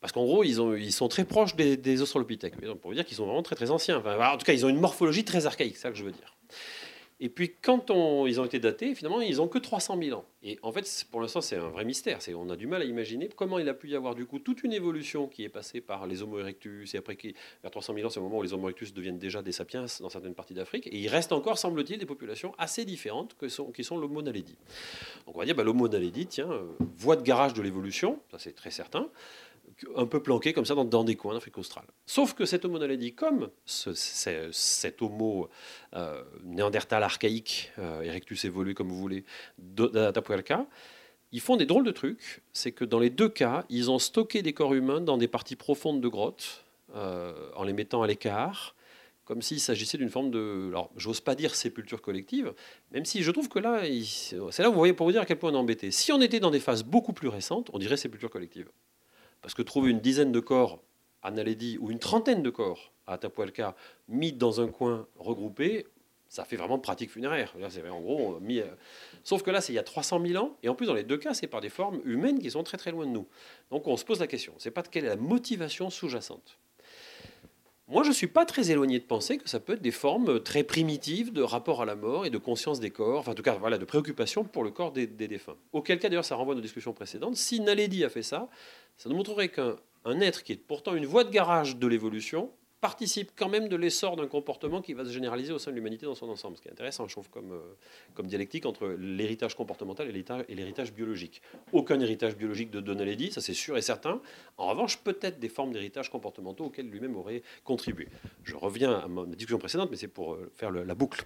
Parce 0.00 0.12
qu'en 0.12 0.24
gros, 0.24 0.44
ils, 0.44 0.60
ont, 0.60 0.74
ils, 0.74 0.92
sont 0.92 1.08
très 1.08 1.24
proches 1.24 1.56
des, 1.56 1.76
des 1.76 2.00
Australopithèques. 2.00 2.56
Pour 2.56 2.90
vous 2.90 2.94
dire 2.94 3.04
qu'ils 3.04 3.16
sont 3.16 3.26
vraiment 3.26 3.42
très 3.42 3.56
très 3.56 3.70
anciens. 3.70 3.98
Enfin, 3.98 4.16
en 4.32 4.38
tout 4.38 4.46
cas, 4.46 4.52
ils 4.52 4.64
ont 4.64 4.70
une 4.70 4.80
morphologie 4.80 5.24
très 5.24 5.46
archaïque, 5.46 5.76
c'est 5.76 5.82
ça 5.82 5.90
que 5.90 5.96
je 5.96 6.04
veux 6.04 6.12
dire. 6.12 6.36
Et 7.22 7.28
puis, 7.28 7.52
quand 7.60 7.90
on, 7.90 8.26
ils 8.26 8.40
ont 8.40 8.46
été 8.46 8.58
datés, 8.58 8.94
finalement, 8.94 9.20
ils 9.20 9.36
n'ont 9.36 9.46
que 9.46 9.58
300 9.58 9.98
000 10.02 10.18
ans. 10.18 10.24
Et 10.42 10.58
en 10.62 10.72
fait, 10.72 11.06
pour 11.10 11.20
l'instant, 11.20 11.42
c'est 11.42 11.56
un 11.56 11.68
vrai 11.68 11.84
mystère. 11.84 12.18
On 12.34 12.48
a 12.48 12.56
du 12.56 12.66
mal 12.66 12.80
à 12.80 12.86
imaginer 12.86 13.28
comment 13.28 13.58
il 13.58 13.68
a 13.68 13.74
pu 13.74 13.90
y 13.90 13.94
avoir 13.94 14.14
du 14.14 14.24
coup 14.24 14.38
toute 14.38 14.62
une 14.62 14.72
évolution 14.72 15.28
qui 15.28 15.44
est 15.44 15.50
passée 15.50 15.82
par 15.82 16.06
les 16.06 16.22
Homo 16.22 16.38
erectus. 16.38 16.94
Et 16.94 16.96
après, 16.96 17.18
vers 17.62 17.70
300 17.70 17.92
000 17.92 18.06
ans, 18.06 18.10
c'est 18.10 18.20
le 18.20 18.24
moment 18.24 18.38
où 18.38 18.42
les 18.42 18.54
Homo 18.54 18.68
erectus 18.68 18.94
deviennent 18.94 19.18
déjà 19.18 19.42
des 19.42 19.52
sapiens 19.52 19.84
dans 20.00 20.08
certaines 20.08 20.34
parties 20.34 20.54
d'Afrique. 20.54 20.86
Et 20.86 20.96
il 20.96 21.08
reste 21.08 21.32
encore, 21.32 21.58
semble-t-il, 21.58 21.98
des 21.98 22.06
populations 22.06 22.54
assez 22.56 22.86
différentes 22.86 23.36
que 23.36 23.48
sont, 23.48 23.70
qui 23.70 23.84
sont 23.84 23.98
l'Homo 23.98 24.22
naledi. 24.22 24.56
Donc, 25.26 25.36
on 25.36 25.40
va 25.40 25.44
dire, 25.44 25.54
bah, 25.54 25.62
l'Homo 25.62 25.88
naledi, 25.88 26.26
tiens, 26.26 26.50
euh, 26.50 26.64
voie 26.96 27.16
de 27.16 27.22
garage 27.22 27.52
de 27.52 27.60
l'évolution, 27.60 28.18
ça 28.30 28.38
c'est 28.38 28.54
très 28.54 28.70
certain 28.70 29.10
un 29.96 30.06
peu 30.06 30.22
planqué 30.22 30.52
comme 30.52 30.64
ça 30.64 30.74
dans, 30.74 31.04
des 31.04 31.16
coins 31.16 31.34
d'Afrique 31.34 31.58
australe. 31.58 31.86
Sauf 32.06 32.34
que 32.34 32.44
cet 32.44 32.64
homo 32.64 32.78
comme 33.16 33.50
ce, 33.64 33.92
cet 34.52 35.02
homo 35.02 35.48
néandertal 36.44 37.02
archaïque, 37.02 37.72
euh, 37.78 38.02
erectus 38.02 38.44
évolué 38.44 38.74
comme 38.74 38.88
vous 38.88 38.98
voulez, 38.98 39.24
d'Atapuerca, 39.58 40.66
ils 41.32 41.40
font 41.40 41.56
des 41.56 41.66
drôles 41.66 41.84
de 41.84 41.92
trucs. 41.92 42.42
C'est 42.52 42.72
que 42.72 42.84
dans 42.84 42.98
les 42.98 43.10
deux 43.10 43.28
cas, 43.28 43.64
ils 43.68 43.90
ont 43.90 43.98
stocké 43.98 44.42
des 44.42 44.52
corps 44.52 44.74
humains 44.74 45.00
dans 45.00 45.16
des 45.16 45.28
parties 45.28 45.56
profondes 45.56 46.00
de 46.00 46.08
grottes, 46.08 46.64
euh, 46.94 47.50
en 47.54 47.64
les 47.64 47.72
mettant 47.72 48.02
à 48.02 48.06
l'écart, 48.06 48.74
comme 49.24 49.42
s'il 49.42 49.60
s'agissait 49.60 49.98
d'une 49.98 50.10
forme 50.10 50.30
de. 50.30 50.68
Alors, 50.70 50.90
j'ose 50.96 51.20
pas 51.20 51.36
dire 51.36 51.54
sépulture 51.54 52.02
collective, 52.02 52.52
même 52.90 53.04
si 53.04 53.22
je 53.22 53.30
trouve 53.30 53.48
que 53.48 53.60
là, 53.60 53.82
c'est 54.50 54.62
là 54.62 54.68
où 54.68 54.72
vous 54.72 54.78
voyez 54.78 54.92
pour 54.92 55.06
vous 55.06 55.12
dire 55.12 55.20
à 55.20 55.26
quel 55.26 55.38
point 55.38 55.52
on 55.52 55.54
est 55.54 55.58
embêté. 55.58 55.92
Si 55.92 56.10
on 56.10 56.20
était 56.20 56.40
dans 56.40 56.50
des 56.50 56.58
phases 56.58 56.82
beaucoup 56.82 57.12
plus 57.12 57.28
récentes, 57.28 57.70
on 57.72 57.78
dirait 57.78 57.96
sépulture 57.96 58.30
collective. 58.30 58.68
Parce 59.42 59.54
que 59.54 59.62
trouver 59.62 59.90
une 59.90 60.00
dizaine 60.00 60.32
de 60.32 60.40
corps 60.40 60.82
à 61.22 61.30
Naledi 61.30 61.78
ou 61.78 61.90
une 61.90 61.98
trentaine 61.98 62.42
de 62.42 62.50
corps 62.50 62.92
à 63.06 63.14
Atapuerca 63.14 63.74
mis 64.08 64.32
dans 64.32 64.60
un 64.60 64.68
coin 64.68 65.06
regroupé, 65.16 65.86
ça 66.28 66.44
fait 66.44 66.56
vraiment 66.56 66.78
pratique 66.78 67.10
funéraire. 67.10 67.54
Mis. 68.40 68.62
Sauf 69.24 69.42
que 69.42 69.50
là, 69.50 69.60
c'est 69.60 69.72
il 69.72 69.76
y 69.76 69.80
a 69.80 69.82
300 69.82 70.24
000 70.24 70.42
ans, 70.42 70.56
et 70.62 70.68
en 70.68 70.74
plus, 70.74 70.86
dans 70.86 70.94
les 70.94 71.02
deux 71.02 71.18
cas, 71.18 71.34
c'est 71.34 71.48
par 71.48 71.60
des 71.60 71.68
formes 71.68 72.00
humaines 72.04 72.38
qui 72.38 72.50
sont 72.50 72.62
très 72.62 72.78
très 72.78 72.92
loin 72.92 73.04
de 73.04 73.10
nous. 73.10 73.26
Donc, 73.70 73.88
on 73.88 73.96
se 73.96 74.04
pose 74.04 74.20
la 74.20 74.28
question. 74.28 74.54
C'est 74.58 74.70
pas 74.70 74.82
de 74.82 74.88
quelle 74.88 75.04
est 75.04 75.08
la 75.08 75.16
motivation 75.16 75.90
sous-jacente. 75.90 76.58
Moi, 77.90 78.04
je 78.04 78.08
ne 78.08 78.14
suis 78.14 78.28
pas 78.28 78.44
très 78.46 78.70
éloigné 78.70 79.00
de 79.00 79.04
penser 79.04 79.38
que 79.38 79.48
ça 79.48 79.58
peut 79.58 79.72
être 79.72 79.82
des 79.82 79.90
formes 79.90 80.40
très 80.40 80.62
primitives 80.62 81.32
de 81.32 81.42
rapport 81.42 81.82
à 81.82 81.84
la 81.84 81.96
mort 81.96 82.24
et 82.24 82.30
de 82.30 82.38
conscience 82.38 82.78
des 82.78 82.90
corps, 82.90 83.20
enfin, 83.20 83.32
en 83.32 83.34
tout 83.34 83.42
cas, 83.42 83.56
de 83.56 83.84
préoccupation 83.84 84.44
pour 84.44 84.62
le 84.62 84.70
corps 84.70 84.92
des, 84.92 85.06
défunts. 85.06 85.56
Auquel 85.72 85.98
cas, 85.98 86.08
d'ailleurs, 86.08 86.24
ça 86.24 86.36
renvoie 86.36 86.54
à 86.54 86.56
nos 86.56 86.62
discussions 86.62 86.92
précédentes. 86.92 87.36
Si 87.36 87.60
Naledi 87.60 88.04
a 88.04 88.08
fait 88.08 88.22
ça, 88.22 88.48
ça 88.96 89.08
nous 89.08 89.16
montrerait 89.16 89.48
qu'un 89.48 90.20
être 90.20 90.44
qui 90.44 90.52
est 90.52 90.56
pourtant 90.56 90.94
une 90.94 91.06
voie 91.06 91.24
de 91.24 91.30
garage 91.30 91.76
de 91.76 91.86
l'évolution 91.88 92.50
participe 92.80 93.32
quand 93.36 93.48
même 93.48 93.68
de 93.68 93.76
l'essor 93.76 94.16
d'un 94.16 94.26
comportement 94.26 94.80
qui 94.80 94.94
va 94.94 95.04
se 95.04 95.10
généraliser 95.10 95.52
au 95.52 95.58
sein 95.58 95.70
de 95.70 95.76
l'humanité 95.76 96.06
dans 96.06 96.14
son 96.14 96.28
ensemble. 96.28 96.56
Ce 96.56 96.62
qui 96.62 96.68
est 96.68 96.72
intéressant, 96.72 97.06
je 97.06 97.12
trouve, 97.12 97.28
comme, 97.28 97.52
euh, 97.52 97.76
comme 98.14 98.26
dialectique 98.26 98.64
entre 98.64 98.88
l'héritage 98.98 99.54
comportemental 99.54 100.08
et 100.08 100.54
l'héritage 100.54 100.92
biologique. 100.92 101.42
Aucun 101.72 102.00
héritage 102.00 102.36
biologique 102.36 102.70
de 102.70 102.80
Donnelly, 102.80 103.32
ça 103.32 103.40
c'est 103.40 103.54
sûr 103.54 103.76
et 103.76 103.82
certain. 103.82 104.20
En 104.56 104.68
revanche, 104.68 104.98
peut-être 104.98 105.38
des 105.38 105.48
formes 105.48 105.72
d'héritage 105.72 106.10
comportementaux 106.10 106.64
auxquelles 106.64 106.88
lui-même 106.88 107.16
aurait 107.16 107.42
contribué. 107.64 108.08
Je 108.44 108.56
reviens 108.56 108.92
à 108.92 109.08
ma 109.08 109.26
discussion 109.26 109.58
précédente, 109.58 109.90
mais 109.90 109.96
c'est 109.96 110.08
pour 110.08 110.34
euh, 110.34 110.50
faire 110.54 110.70
la 110.70 110.94
boucle. 110.94 111.24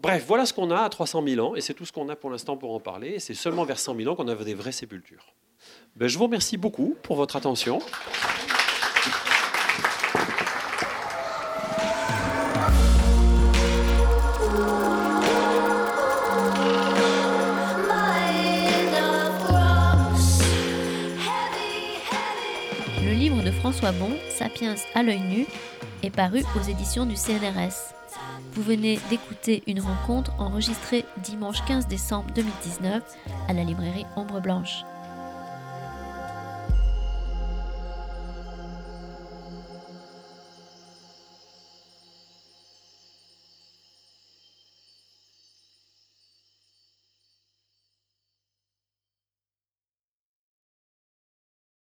Bref, 0.00 0.24
voilà 0.26 0.46
ce 0.46 0.52
qu'on 0.52 0.70
a 0.70 0.80
à 0.80 0.88
300 0.88 1.22
000 1.26 1.46
ans, 1.46 1.54
et 1.54 1.60
c'est 1.60 1.74
tout 1.74 1.84
ce 1.84 1.92
qu'on 1.92 2.08
a 2.08 2.16
pour 2.16 2.30
l'instant 2.30 2.56
pour 2.56 2.74
en 2.74 2.80
parler. 2.80 3.20
C'est 3.20 3.34
seulement 3.34 3.64
vers 3.64 3.78
100 3.78 3.96
000 3.96 4.10
ans 4.10 4.16
qu'on 4.16 4.28
avait 4.28 4.44
des 4.44 4.54
vraies 4.54 4.72
sépultures. 4.72 5.32
Ben, 5.94 6.08
je 6.08 6.18
vous 6.18 6.24
remercie 6.24 6.56
beaucoup 6.56 6.96
pour 7.02 7.16
votre 7.16 7.36
attention. 7.36 7.80
François 23.72 23.92
Bon, 23.92 24.10
Sapiens 24.28 24.74
à 24.94 25.02
l'œil 25.02 25.20
nu, 25.20 25.46
est 26.02 26.10
paru 26.10 26.42
aux 26.54 26.62
éditions 26.68 27.06
du 27.06 27.16
CNRS. 27.16 27.94
Vous 28.52 28.62
venez 28.62 28.98
d'écouter 29.08 29.62
une 29.66 29.80
rencontre 29.80 30.30
enregistrée 30.38 31.06
dimanche 31.24 31.64
15 31.64 31.86
décembre 31.86 32.30
2019 32.34 33.02
à 33.48 33.52
la 33.54 33.64
librairie 33.64 34.04
Ombre 34.14 34.42
Blanche. 34.42 34.84